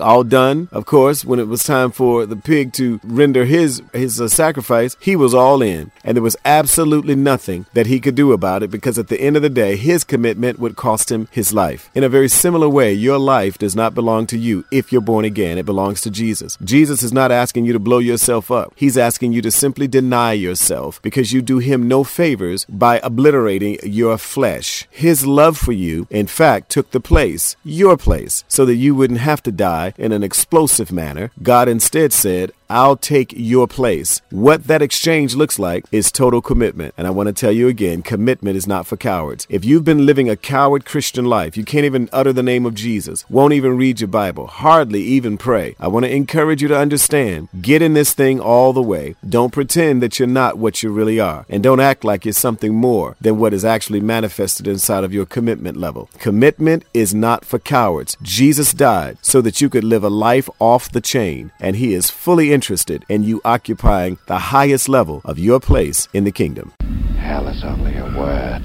all 0.00 0.22
done. 0.22 0.68
Of 0.70 0.86
course, 0.86 1.24
when 1.24 1.40
it 1.40 1.48
was 1.48 1.64
time 1.64 1.90
for 1.90 2.26
the 2.26 2.36
pig 2.36 2.72
to 2.74 3.00
render 3.02 3.44
his 3.44 3.82
his 3.92 4.20
uh, 4.20 4.28
sacrifice, 4.28 4.96
he 5.00 5.16
was 5.16 5.34
all 5.34 5.62
in, 5.62 5.90
and 6.04 6.16
there 6.16 6.22
was 6.22 6.36
absolutely 6.44 7.16
nothing 7.16 7.66
that 7.74 7.86
he 7.86 7.93
could 8.00 8.14
do 8.14 8.32
about 8.32 8.62
it 8.62 8.70
because 8.70 8.98
at 8.98 9.08
the 9.08 9.20
end 9.20 9.36
of 9.36 9.42
the 9.42 9.50
day, 9.50 9.76
his 9.76 10.04
commitment 10.04 10.58
would 10.58 10.76
cost 10.76 11.10
him 11.10 11.28
his 11.30 11.52
life. 11.52 11.90
In 11.94 12.04
a 12.04 12.08
very 12.08 12.28
similar 12.28 12.68
way, 12.68 12.92
your 12.92 13.18
life 13.18 13.58
does 13.58 13.76
not 13.76 13.94
belong 13.94 14.26
to 14.28 14.38
you 14.38 14.64
if 14.70 14.92
you're 14.92 15.00
born 15.00 15.24
again. 15.24 15.58
It 15.58 15.66
belongs 15.66 16.00
to 16.02 16.10
Jesus. 16.10 16.56
Jesus 16.62 17.02
is 17.02 17.12
not 17.12 17.30
asking 17.32 17.64
you 17.64 17.72
to 17.72 17.78
blow 17.78 17.98
yourself 17.98 18.50
up. 18.50 18.72
He's 18.76 18.98
asking 18.98 19.32
you 19.32 19.42
to 19.42 19.50
simply 19.50 19.86
deny 19.86 20.32
yourself 20.32 21.00
because 21.02 21.32
you 21.32 21.42
do 21.42 21.58
him 21.58 21.88
no 21.88 22.04
favors 22.04 22.64
by 22.66 22.98
obliterating 23.02 23.78
your 23.82 24.18
flesh. 24.18 24.86
His 24.90 25.26
love 25.26 25.56
for 25.56 25.72
you, 25.72 26.06
in 26.10 26.26
fact, 26.26 26.70
took 26.70 26.90
the 26.90 27.00
place, 27.00 27.56
your 27.64 27.96
place, 27.96 28.44
so 28.48 28.64
that 28.64 28.76
you 28.76 28.94
wouldn't 28.94 29.20
have 29.20 29.42
to 29.44 29.52
die 29.52 29.94
in 29.98 30.12
an 30.12 30.22
explosive 30.22 30.92
manner. 30.92 31.30
God 31.42 31.68
instead 31.68 32.12
said, 32.12 32.52
I'll 32.68 32.96
take 32.96 33.34
your 33.36 33.66
place. 33.66 34.20
What 34.30 34.64
that 34.64 34.82
exchange 34.82 35.34
looks 35.34 35.58
like 35.58 35.84
is 35.92 36.10
total 36.10 36.40
commitment. 36.40 36.94
And 36.96 37.06
I 37.06 37.10
want 37.10 37.26
to 37.28 37.32
tell 37.32 37.52
you 37.52 37.68
again, 37.68 38.02
commitment 38.02 38.56
is 38.56 38.66
not 38.66 38.86
for 38.86 38.96
cowards. 38.96 39.46
If 39.50 39.64
you've 39.64 39.84
been 39.84 40.06
living 40.06 40.30
a 40.30 40.36
coward 40.36 40.84
Christian 40.84 41.24
life, 41.26 41.56
you 41.56 41.64
can't 41.64 41.84
even 41.84 42.08
utter 42.12 42.32
the 42.32 42.42
name 42.42 42.66
of 42.66 42.74
Jesus, 42.74 43.28
won't 43.28 43.52
even 43.52 43.76
read 43.76 44.00
your 44.00 44.08
Bible, 44.08 44.46
hardly 44.46 45.02
even 45.02 45.36
pray. 45.36 45.76
I 45.78 45.88
want 45.88 46.06
to 46.06 46.14
encourage 46.14 46.62
you 46.62 46.68
to 46.68 46.78
understand, 46.78 47.48
get 47.60 47.82
in 47.82 47.94
this 47.94 48.14
thing 48.14 48.40
all 48.40 48.72
the 48.72 48.82
way. 48.82 49.16
Don't 49.28 49.52
pretend 49.52 50.02
that 50.02 50.18
you're 50.18 50.28
not 50.28 50.58
what 50.58 50.82
you 50.82 50.90
really 50.90 51.20
are. 51.20 51.44
And 51.48 51.62
don't 51.62 51.80
act 51.80 52.04
like 52.04 52.24
you're 52.24 52.32
something 52.32 52.74
more 52.74 53.16
than 53.20 53.38
what 53.38 53.52
is 53.52 53.64
actually 53.64 54.00
manifested 54.00 54.66
inside 54.66 55.04
of 55.04 55.12
your 55.12 55.26
commitment 55.26 55.76
level. 55.76 56.08
Commitment 56.18 56.84
is 56.94 57.14
not 57.14 57.44
for 57.44 57.58
cowards. 57.58 58.16
Jesus 58.22 58.72
died 58.72 59.18
so 59.20 59.40
that 59.42 59.60
you 59.60 59.68
could 59.68 59.84
live 59.84 60.04
a 60.04 60.08
life 60.08 60.48
off 60.58 60.90
the 60.90 61.00
chain, 61.00 61.52
and 61.60 61.76
he 61.76 61.92
is 61.92 62.10
fully 62.10 62.53
interested 62.54 63.04
in 63.08 63.24
you 63.24 63.40
occupying 63.44 64.16
the 64.26 64.38
highest 64.54 64.88
level 64.88 65.20
of 65.24 65.38
your 65.38 65.58
place 65.58 66.08
in 66.14 66.22
the 66.22 66.30
kingdom. 66.30 66.72
Hell 67.18 67.48
is 67.48 67.64
only 67.64 67.96
a 67.96 68.04
word. 68.16 68.64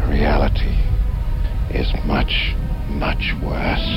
The 0.00 0.06
reality 0.06 0.74
is 1.70 1.86
much, 2.06 2.54
much 2.88 3.22
worse. 3.42 3.88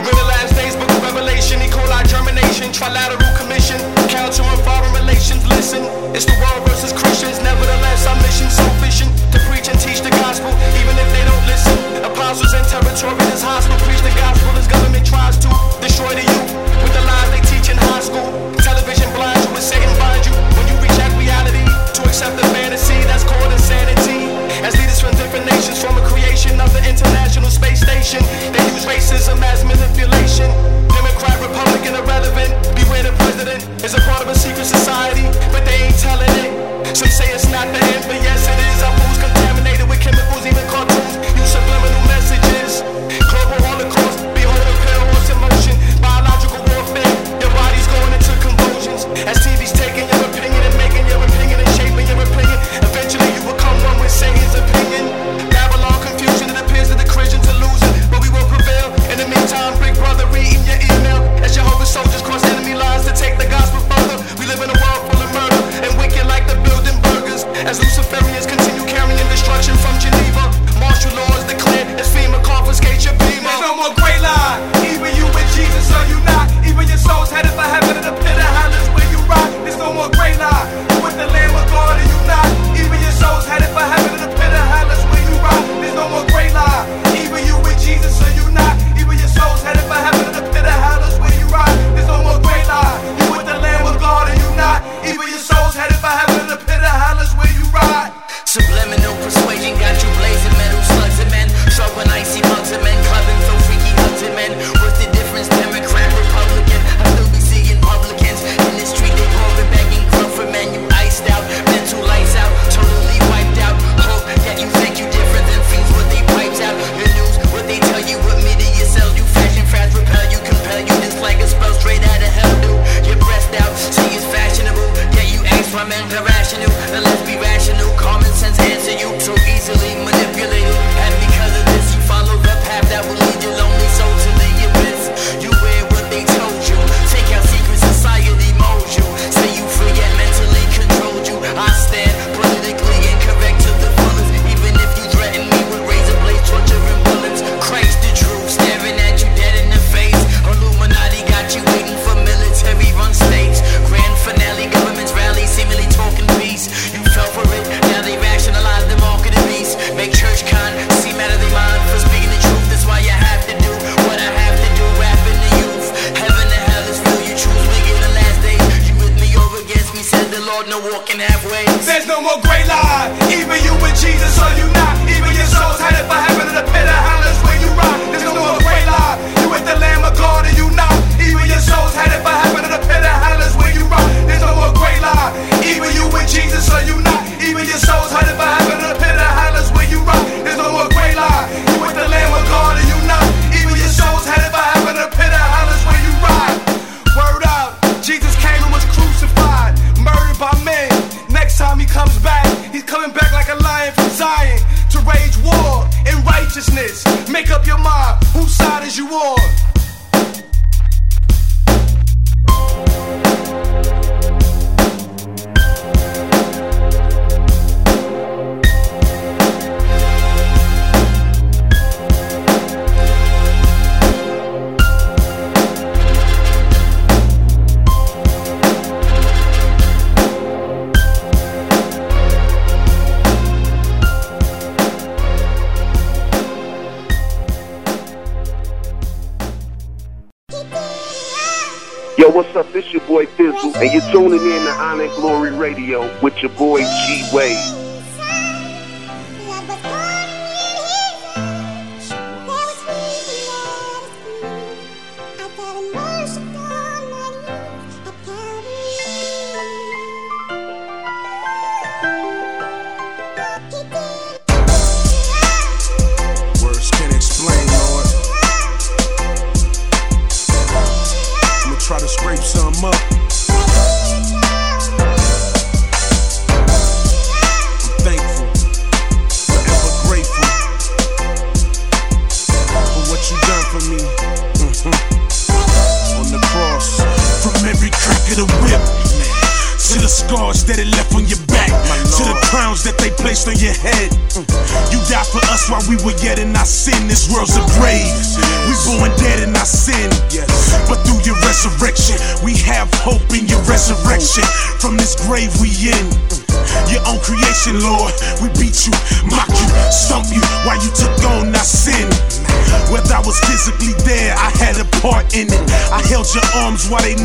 We're 0.00 0.16
the 0.16 0.28
last 0.32 0.56
days, 0.56 0.74
book 0.74 0.90
of 0.90 1.02
Revelation, 1.02 1.60
E. 1.60 1.68
coli 1.68 2.02
germination, 2.08 2.72
trilateral 2.72 3.36
commission, 3.36 3.78
Council 4.08 4.44
on 4.46 4.56
Foreign 4.64 4.94
Relations. 4.94 5.46
Listen, 5.48 5.84
it's 6.16 6.24
the 6.24 6.36
world 6.40 6.66
versus 6.66 6.92
Christians. 6.92 7.38
Nevertheless, 7.42 8.06
our 8.06 8.16
mission 8.24 8.48
so 8.48 8.64
efficient 8.78 9.10
to 9.32 9.38
preach 9.50 9.68
and 9.68 9.78
teach 9.78 10.00
the 10.00 10.09
gospel, 10.30 10.54
even 10.78 10.94
if 10.94 11.08
they 11.10 11.24
don't 11.26 11.44
listen. 11.50 11.74
Apostles 12.06 12.54
and 12.54 12.62
territory 12.70 13.18
is 13.34 13.42
hostile, 13.42 13.74
preach 13.82 13.98
the 14.06 14.14
gospel 14.14 14.54
as 14.54 14.70
government 14.70 15.02
tries 15.02 15.34
to 15.42 15.50
destroy 15.82 16.14
the 16.14 16.22
youth 16.22 16.50
with 16.86 16.94
the 16.94 17.02
lies 17.02 17.30
they 17.34 17.42
teach 17.50 17.66
in 17.66 17.74
high 17.90 17.98
school. 17.98 18.30
Television 18.62 19.10
blinds 19.18 19.42
you 19.42 19.50
and 19.58 19.66
Satan 19.66 19.90
bind 19.98 20.22
you 20.22 20.30
when 20.54 20.70
you 20.70 20.78
reject 20.78 21.10
reality 21.18 21.66
to 21.66 22.00
accept 22.06 22.38
the 22.38 22.46
fantasy 22.54 22.94
that's 23.10 23.26
called 23.26 23.50
insanity. 23.50 24.30
As 24.62 24.78
leaders 24.78 25.02
from 25.02 25.18
different 25.18 25.50
nations 25.50 25.82
form 25.82 25.98
a 25.98 26.04
creation 26.06 26.62
of 26.62 26.70
the 26.70 26.82
International 26.86 27.50
Space 27.50 27.82
Station, 27.82 28.22
they 28.54 28.62
use 28.70 28.86
racism 28.86 29.42
as 29.42 29.66
manipulation. 29.66 30.46
Democrat, 30.94 31.42
Republican, 31.42 31.98
irrelevant. 31.98 32.54
Beware 32.78 33.02
the 33.02 33.14
president 33.26 33.66
is 33.82 33.98
a 33.98 34.02
part 34.06 34.22
of 34.22 34.30
a 34.30 34.38
secret 34.38 34.70
society, 34.70 35.26
but 35.50 35.66
they 35.66 35.90
ain't 35.90 35.98
telling 35.98 36.30
it. 36.38 36.54
Some 36.94 37.10
say 37.10 37.34
it's 37.34 37.50
not 37.50 37.66
the 37.74 37.82
end, 37.82 38.06
but 38.06 38.22
yes 38.22 38.46
it 38.46 38.54
is. 38.54 38.59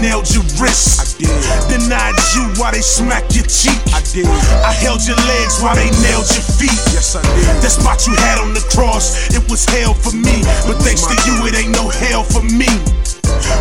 Nailed 0.05 0.29
your 0.29 0.45
did. 0.53 1.17
Denied 1.65 2.13
you 2.37 2.45
while 2.61 2.69
they 2.71 2.85
smacked 2.85 3.33
your 3.33 3.49
cheek. 3.49 3.81
I 3.89 4.05
did. 4.13 4.29
I 4.61 4.69
held 4.71 5.01
your 5.01 5.17
legs 5.25 5.57
while 5.61 5.73
they 5.73 5.89
nailed 6.05 6.29
your 6.29 6.45
feet. 6.45 6.77
Yes, 6.93 7.17
I 7.17 7.25
did. 7.33 7.49
That 7.65 7.73
spot 7.73 8.05
you 8.05 8.13
had 8.21 8.37
on 8.37 8.53
the 8.53 8.61
cross, 8.69 9.33
it 9.33 9.41
was 9.49 9.65
hell 9.65 9.97
for 9.97 10.13
me. 10.13 10.45
But 10.69 10.77
thanks 10.85 11.01
to 11.09 11.17
you, 11.25 11.49
it 11.49 11.57
ain't 11.57 11.73
no 11.73 11.89
hell 11.89 12.21
for 12.23 12.45
me. 12.45 12.69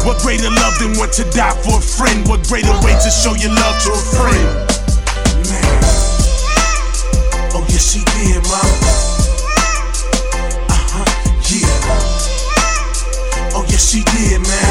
What 0.04 0.20
greater 0.20 0.52
love 0.52 0.76
than 0.78 0.92
one 1.00 1.08
to 1.16 1.24
die 1.32 1.56
for 1.64 1.80
a 1.80 1.80
friend? 1.80 2.28
What 2.28 2.44
greater 2.44 2.76
way 2.84 2.92
to 2.92 3.10
show 3.10 3.32
your 3.40 3.56
love 3.56 3.80
to 3.88 3.96
a 3.96 4.02
friend? 4.20 4.68
Man. 5.48 5.80
Oh, 7.56 7.64
yes, 7.72 7.88
she 7.88 8.04
did, 8.20 8.44
mama. 8.44 8.92
Uh-huh, 10.68 11.08
yeah. 11.48 13.56
Oh, 13.56 13.64
yes, 13.70 13.88
she 13.88 14.04
did, 14.12 14.44
man. 14.44 14.63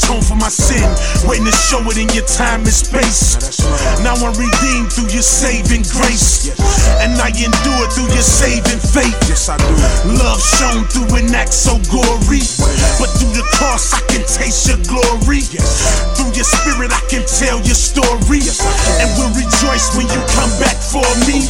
Atoned 0.00 0.24
for 0.24 0.36
my 0.36 0.48
sin, 0.48 0.80
waiting 1.28 1.44
to 1.44 1.52
show 1.52 1.80
it 1.92 2.00
in 2.00 2.08
your 2.16 2.24
time 2.24 2.64
and 2.64 2.72
space. 2.72 3.36
Now 4.00 4.16
I'm 4.16 4.32
redeemed 4.32 4.88
through 4.88 5.12
your 5.12 5.24
saving 5.24 5.84
grace, 5.92 6.48
and 7.04 7.20
I 7.20 7.28
endure 7.36 7.84
through 7.92 8.08
your 8.08 8.24
saving 8.24 8.80
faith. 8.80 9.12
Yes, 9.28 9.52
I 9.52 9.60
do. 9.60 9.68
Love 10.16 10.40
shown 10.40 10.88
through 10.88 11.20
an 11.20 11.34
act 11.36 11.52
so 11.52 11.76
gory, 11.92 12.40
but 12.96 13.12
through 13.20 13.36
the 13.36 13.44
cross 13.52 13.92
I 13.92 14.00
can 14.08 14.24
taste 14.24 14.72
your 14.72 14.80
glory. 14.88 15.44
Through 16.16 16.32
your 16.32 16.48
spirit 16.48 16.90
I 16.96 17.02
can 17.12 17.24
tell 17.28 17.60
your 17.60 17.76
story, 17.76 18.40
and 18.96 19.08
will 19.20 19.32
rejoice 19.36 19.92
when 19.96 20.08
you 20.08 20.20
come 20.32 20.52
back 20.56 20.80
for 20.80 21.04
me. 21.28 21.44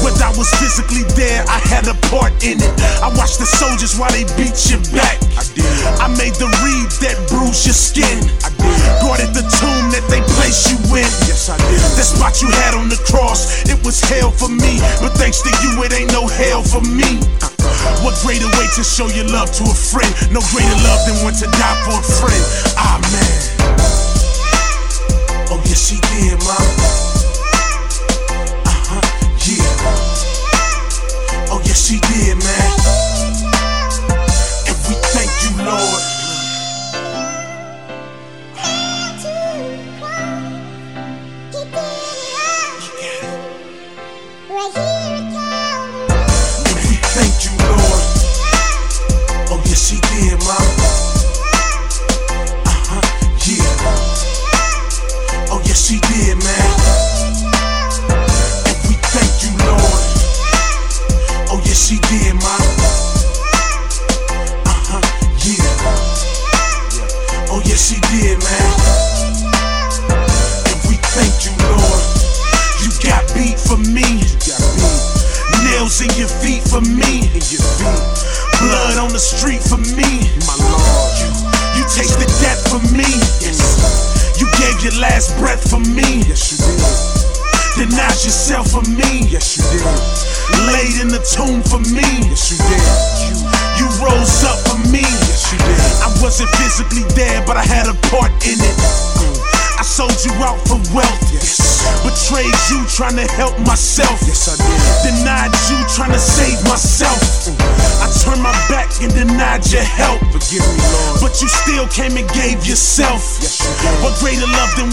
Whether 0.00 0.24
I 0.24 0.32
was 0.40 0.48
physically 0.56 1.04
there, 1.20 1.44
I 1.44 1.60
had 1.68 1.84
a 1.84 1.96
part 2.08 2.32
in 2.40 2.64
it. 2.64 2.72
I 3.04 3.12
watched 3.12 3.38
the 3.38 3.46
soldiers 3.46 3.98
while 3.98 4.12
they 4.12 4.24
beat 4.40 4.56
you 4.72 4.80
back. 4.96 5.20
I 6.00 6.08
made 6.16 6.34
the 6.40 6.48
reed 6.64 6.88
that 7.04 7.16
bruised 7.28 7.66
your 7.66 7.74
skin. 7.90 8.22
I 8.46 8.50
did. 8.54 8.78
Guarded 9.02 9.34
the 9.34 9.42
tomb 9.58 9.90
that 9.90 10.06
they 10.06 10.22
placed 10.38 10.70
you 10.70 10.78
in. 10.94 11.10
Yes, 11.26 11.50
I 11.50 11.58
did. 11.58 11.82
That 11.98 12.06
spot 12.06 12.38
you 12.38 12.48
had 12.62 12.78
on 12.78 12.86
the 12.86 13.00
cross, 13.10 13.66
it 13.66 13.82
was 13.82 13.98
hell 13.98 14.30
for 14.30 14.48
me. 14.48 14.78
But 15.02 15.18
thanks 15.18 15.42
to 15.42 15.50
you, 15.66 15.82
it 15.82 15.90
ain't 15.90 16.12
no 16.14 16.30
hell 16.30 16.62
for 16.62 16.82
me. 16.86 17.18
What 18.06 18.14
greater 18.22 18.48
way 18.54 18.66
to 18.78 18.82
show 18.86 19.10
your 19.10 19.26
love 19.26 19.50
to 19.58 19.64
a 19.66 19.74
friend? 19.74 20.10
No 20.30 20.40
greater 20.54 20.78
love 20.86 21.02
than 21.06 21.18
one 21.26 21.34
to 21.42 21.46
die 21.50 21.78
for 21.82 21.98
a 21.98 22.06
friend. 22.22 22.44
Amen. 22.78 23.34
Oh, 25.50 25.58
yes, 25.66 25.90
she 25.90 25.98
did, 26.14 26.38
mama. 26.46 26.79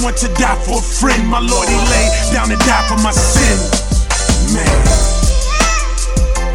Want 0.04 0.18
to 0.18 0.28
die 0.34 0.56
for 0.66 0.80
a 0.80 0.82
friend? 0.82 1.28
My 1.28 1.40
Lord, 1.40 1.68
he 1.68 1.76
laid 1.76 2.34
down 2.34 2.52
and 2.52 2.60
die 2.62 2.88
for 2.88 2.98
my 3.02 3.12
sin. 3.12 3.58
Man. 4.54 4.88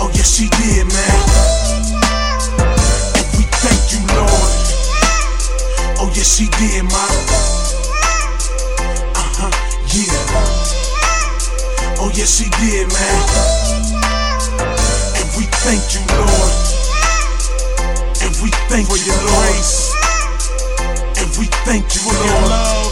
Oh, 0.02 0.10
yes, 0.14 0.36
she 0.36 0.50
did, 0.50 0.86
man. 0.88 1.24
And 3.16 3.28
we 3.38 3.44
thank 3.62 3.92
you, 3.94 4.02
Lord. 4.16 4.54
Oh, 6.00 6.10
yes, 6.16 6.30
she 6.38 6.46
did, 6.58 6.84
mom. 6.84 7.26
Uh 9.16 9.30
huh, 9.38 9.52
yeah. 9.94 10.26
Oh, 12.02 12.10
yes, 12.16 12.40
he 12.40 12.50
did, 12.50 12.88
man. 12.88 13.49
Thank 21.70 21.86
you 21.94 22.02
for 22.02 22.18
your 22.26 22.42
love. 22.50 22.90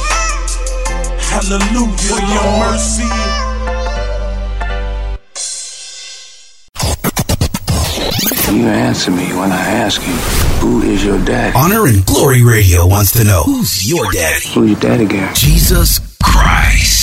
Hallelujah, 1.33 1.97
for 1.97 2.21
your 2.33 2.47
mercy. 2.61 3.09
Can 8.43 8.55
you 8.57 8.67
answer 8.67 9.11
me 9.11 9.33
when 9.33 9.51
I 9.51 9.65
ask 9.83 9.99
you, 10.01 10.13
who 10.61 10.83
is 10.83 11.03
your 11.03 11.23
daddy? 11.25 11.57
Honor 11.57 11.87
and 11.87 12.05
Glory 12.05 12.43
Radio 12.43 12.85
wants 12.85 13.13
to 13.13 13.23
know 13.23 13.41
who's 13.43 13.89
your 13.89 14.11
daddy? 14.11 14.47
Who's 14.53 14.69
your 14.71 14.79
daddy 14.79 15.05
got? 15.05 15.35
Jesus 15.35 15.99
Christ. 16.23 16.96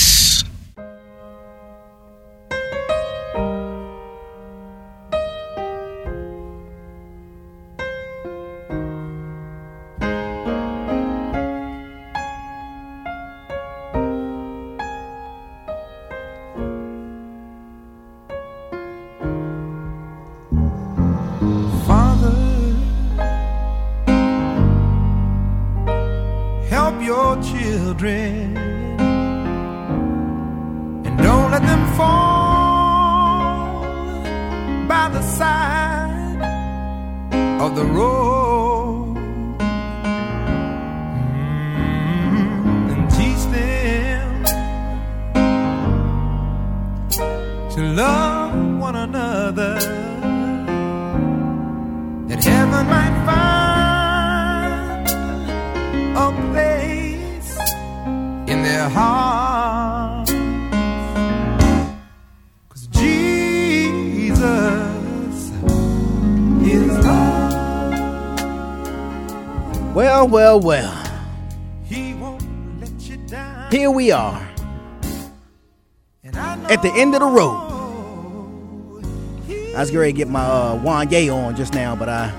Ready 80.05 80.13
to 80.13 80.17
get 80.19 80.29
my 80.29 80.45
uh, 80.45 80.79
Wanya 80.81 81.35
on 81.35 81.57
just 81.57 81.73
now, 81.73 81.97
but 81.97 82.11
I 82.11 82.31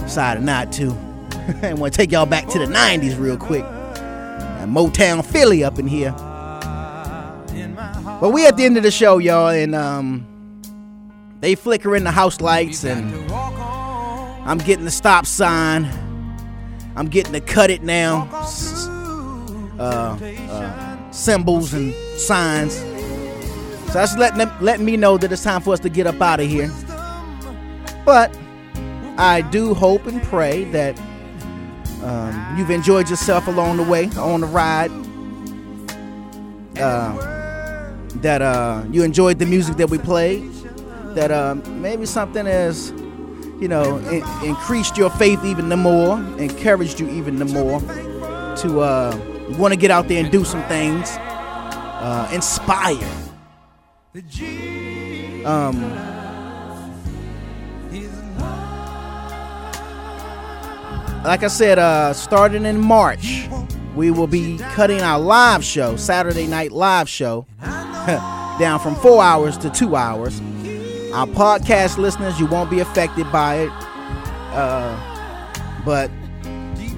decided 0.00 0.42
not 0.42 0.72
to. 0.72 0.90
I 1.62 1.72
want 1.74 1.92
to 1.92 1.96
take 1.96 2.10
y'all 2.10 2.26
back 2.26 2.48
to 2.48 2.58
the 2.58 2.64
90s 2.64 3.16
real 3.20 3.36
quick. 3.36 3.62
And 3.62 4.74
Motown 4.74 5.24
Philly 5.24 5.62
up 5.62 5.78
in 5.78 5.86
here. 5.86 6.10
But 8.20 8.30
we 8.30 8.48
at 8.48 8.56
the 8.56 8.64
end 8.64 8.76
of 8.78 8.82
the 8.82 8.90
show, 8.90 9.18
y'all, 9.18 9.50
and 9.50 9.76
um, 9.76 10.26
they 11.38 11.54
flickering 11.54 12.02
the 12.02 12.10
house 12.10 12.40
lights, 12.40 12.82
and 12.84 13.14
I'm 13.30 14.58
getting 14.58 14.84
the 14.84 14.90
stop 14.90 15.24
sign. 15.24 15.84
I'm 16.96 17.06
getting 17.06 17.32
to 17.32 17.40
cut 17.40 17.70
it 17.70 17.84
now. 17.84 18.28
Uh, 19.78 20.18
uh, 20.50 21.12
symbols 21.12 21.74
and 21.74 21.94
signs. 22.18 22.74
So 22.74 23.92
that's 23.92 24.16
letting 24.16 24.38
them, 24.38 24.50
letting 24.60 24.84
me 24.84 24.96
know 24.96 25.16
that 25.16 25.30
it's 25.30 25.44
time 25.44 25.60
for 25.60 25.72
us 25.72 25.78
to 25.78 25.88
get 25.88 26.08
up 26.08 26.20
out 26.20 26.40
of 26.40 26.48
here. 26.48 26.72
But 28.08 28.34
I 29.18 29.42
do 29.42 29.74
hope 29.74 30.06
and 30.06 30.22
pray 30.22 30.64
that 30.72 30.98
um, 32.02 32.56
you've 32.56 32.70
enjoyed 32.70 33.10
yourself 33.10 33.48
along 33.48 33.76
the 33.76 33.82
way 33.82 34.08
on 34.16 34.40
the 34.40 34.46
ride. 34.46 34.90
Uh, 36.78 37.12
that 38.22 38.40
uh, 38.40 38.82
you 38.90 39.02
enjoyed 39.02 39.38
the 39.38 39.44
music 39.44 39.76
that 39.76 39.90
we 39.90 39.98
played. 39.98 40.50
That 41.16 41.30
uh, 41.30 41.56
maybe 41.66 42.06
something 42.06 42.46
has, 42.46 42.92
you 43.60 43.68
know, 43.68 43.98
in- 43.98 44.24
increased 44.42 44.96
your 44.96 45.10
faith 45.10 45.44
even 45.44 45.68
the 45.68 45.76
more, 45.76 46.16
encouraged 46.38 47.00
you 47.00 47.10
even 47.10 47.38
the 47.38 47.44
more 47.44 47.78
to 48.62 48.80
uh, 48.80 49.14
want 49.58 49.74
to 49.74 49.78
get 49.78 49.90
out 49.90 50.08
there 50.08 50.24
and 50.24 50.32
do 50.32 50.46
some 50.46 50.62
things, 50.62 51.10
uh, 51.10 52.26
inspire. 52.32 53.12
Um, 55.44 56.17
like 61.24 61.42
I 61.42 61.48
said, 61.48 61.78
uh, 61.78 62.12
starting 62.12 62.64
in 62.64 62.80
March, 62.80 63.48
we 63.94 64.10
will 64.10 64.26
be 64.26 64.58
cutting 64.74 65.00
our 65.00 65.18
live 65.18 65.64
show, 65.64 65.96
Saturday 65.96 66.46
night 66.46 66.72
live 66.72 67.08
show, 67.08 67.46
down 67.60 68.78
from 68.80 68.94
four 68.96 69.22
hours 69.22 69.58
to 69.58 69.70
two 69.70 69.96
hours. 69.96 70.40
Our 71.12 71.26
podcast 71.26 71.98
listeners, 71.98 72.38
you 72.38 72.46
won't 72.46 72.70
be 72.70 72.80
affected 72.80 73.30
by 73.32 73.56
it. 73.56 73.70
Uh, 74.52 74.96
but 75.84 76.10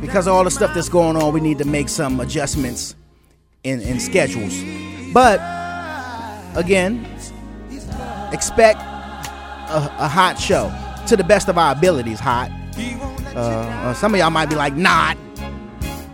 because 0.01 0.27
of 0.27 0.35
all 0.35 0.45
the 0.45 0.51
stuff 0.51 0.75
that's 0.75 0.89
going 0.89 1.17
on, 1.17 1.33
we 1.33 1.41
need 1.41 1.59
to 1.59 1.65
make 1.65 1.89
some 1.89 2.21
adjustments 2.21 2.95
in, 3.65 3.81
in 3.81 4.01
schedules. 4.01 4.63
But 5.13 5.41
again, 6.57 7.07
expect 8.33 8.81
a, 8.81 9.93
a 9.99 10.09
hot 10.09 10.39
show 10.39 10.73
to 11.07 11.17
the 11.17 11.25
best 11.25 11.49
of 11.49 11.57
our 11.57 11.73
abilities. 11.73 12.21
Hot. 12.21 12.51
Uh, 13.35 13.39
uh, 13.39 13.95
some 13.95 14.15
of 14.15 14.21
y'all 14.21 14.31
might 14.31 14.49
be 14.49 14.57
like, 14.57 14.75
not. 14.75 15.17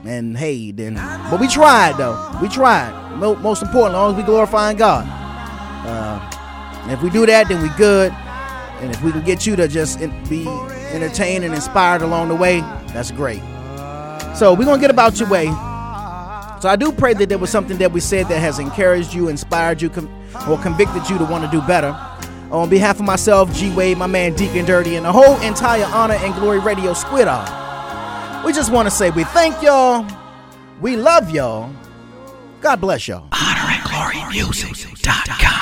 And 0.04 0.36
hey, 0.36 0.70
then, 0.70 0.94
but 1.30 1.40
we 1.40 1.48
tried 1.48 1.96
though. 1.96 2.38
We 2.40 2.48
tried. 2.48 3.16
Mo- 3.16 3.34
most 3.36 3.62
important, 3.62 3.94
as 3.94 3.98
long 3.98 4.10
as 4.12 4.16
we 4.16 4.22
glorifying 4.22 4.76
God. 4.76 5.04
Uh, 5.86 6.20
if 6.92 7.02
we 7.02 7.10
do 7.10 7.26
that, 7.26 7.48
then 7.48 7.60
we 7.62 7.68
good. 7.70 8.12
And 8.80 8.94
if 8.94 9.02
we 9.02 9.10
can 9.10 9.24
get 9.24 9.46
you 9.46 9.56
to 9.56 9.66
just 9.66 9.98
be 10.28 10.46
entertained 10.92 11.44
and 11.44 11.54
inspired 11.54 12.02
along 12.02 12.28
the 12.28 12.36
way, 12.36 12.60
that's 12.92 13.10
great. 13.10 13.40
So 14.36 14.54
we're 14.54 14.66
gonna 14.66 14.80
get 14.80 14.90
about 14.90 15.18
your 15.18 15.28
way. 15.28 15.46
So 16.60 16.68
I 16.68 16.76
do 16.78 16.92
pray 16.92 17.14
that 17.14 17.28
there 17.28 17.38
was 17.38 17.50
something 17.50 17.78
that 17.78 17.90
we 17.90 18.00
said 18.00 18.28
that 18.28 18.38
has 18.38 18.58
encouraged 18.58 19.12
you, 19.12 19.28
inspired 19.28 19.82
you, 19.82 19.90
com- 19.90 20.10
or 20.48 20.58
convicted 20.58 21.08
you 21.08 21.18
to 21.18 21.24
want 21.24 21.44
to 21.44 21.50
do 21.50 21.60
better. 21.66 21.96
On 22.50 22.68
behalf 22.68 23.00
of 23.00 23.04
myself, 23.04 23.52
G 23.54 23.74
Wade, 23.74 23.98
my 23.98 24.06
man 24.06 24.34
Deacon 24.34 24.64
Dirty, 24.64 24.96
and 24.96 25.04
the 25.04 25.12
whole 25.12 25.40
entire 25.40 25.84
Honor 25.86 26.14
and 26.14 26.34
Glory 26.34 26.60
Radio 26.60 26.92
Squid 26.92 27.26
Eye, 27.28 28.42
we 28.44 28.52
just 28.52 28.72
want 28.72 28.86
to 28.86 28.90
say 28.90 29.10
we 29.10 29.24
thank 29.24 29.60
y'all, 29.62 30.06
we 30.80 30.96
love 30.96 31.30
y'all, 31.30 31.72
God 32.60 32.80
bless 32.80 33.08
y'all. 33.08 33.28
Honor 33.32 33.72
and 33.72 33.84
Glory 33.84 34.30
Music.com. 34.30 35.55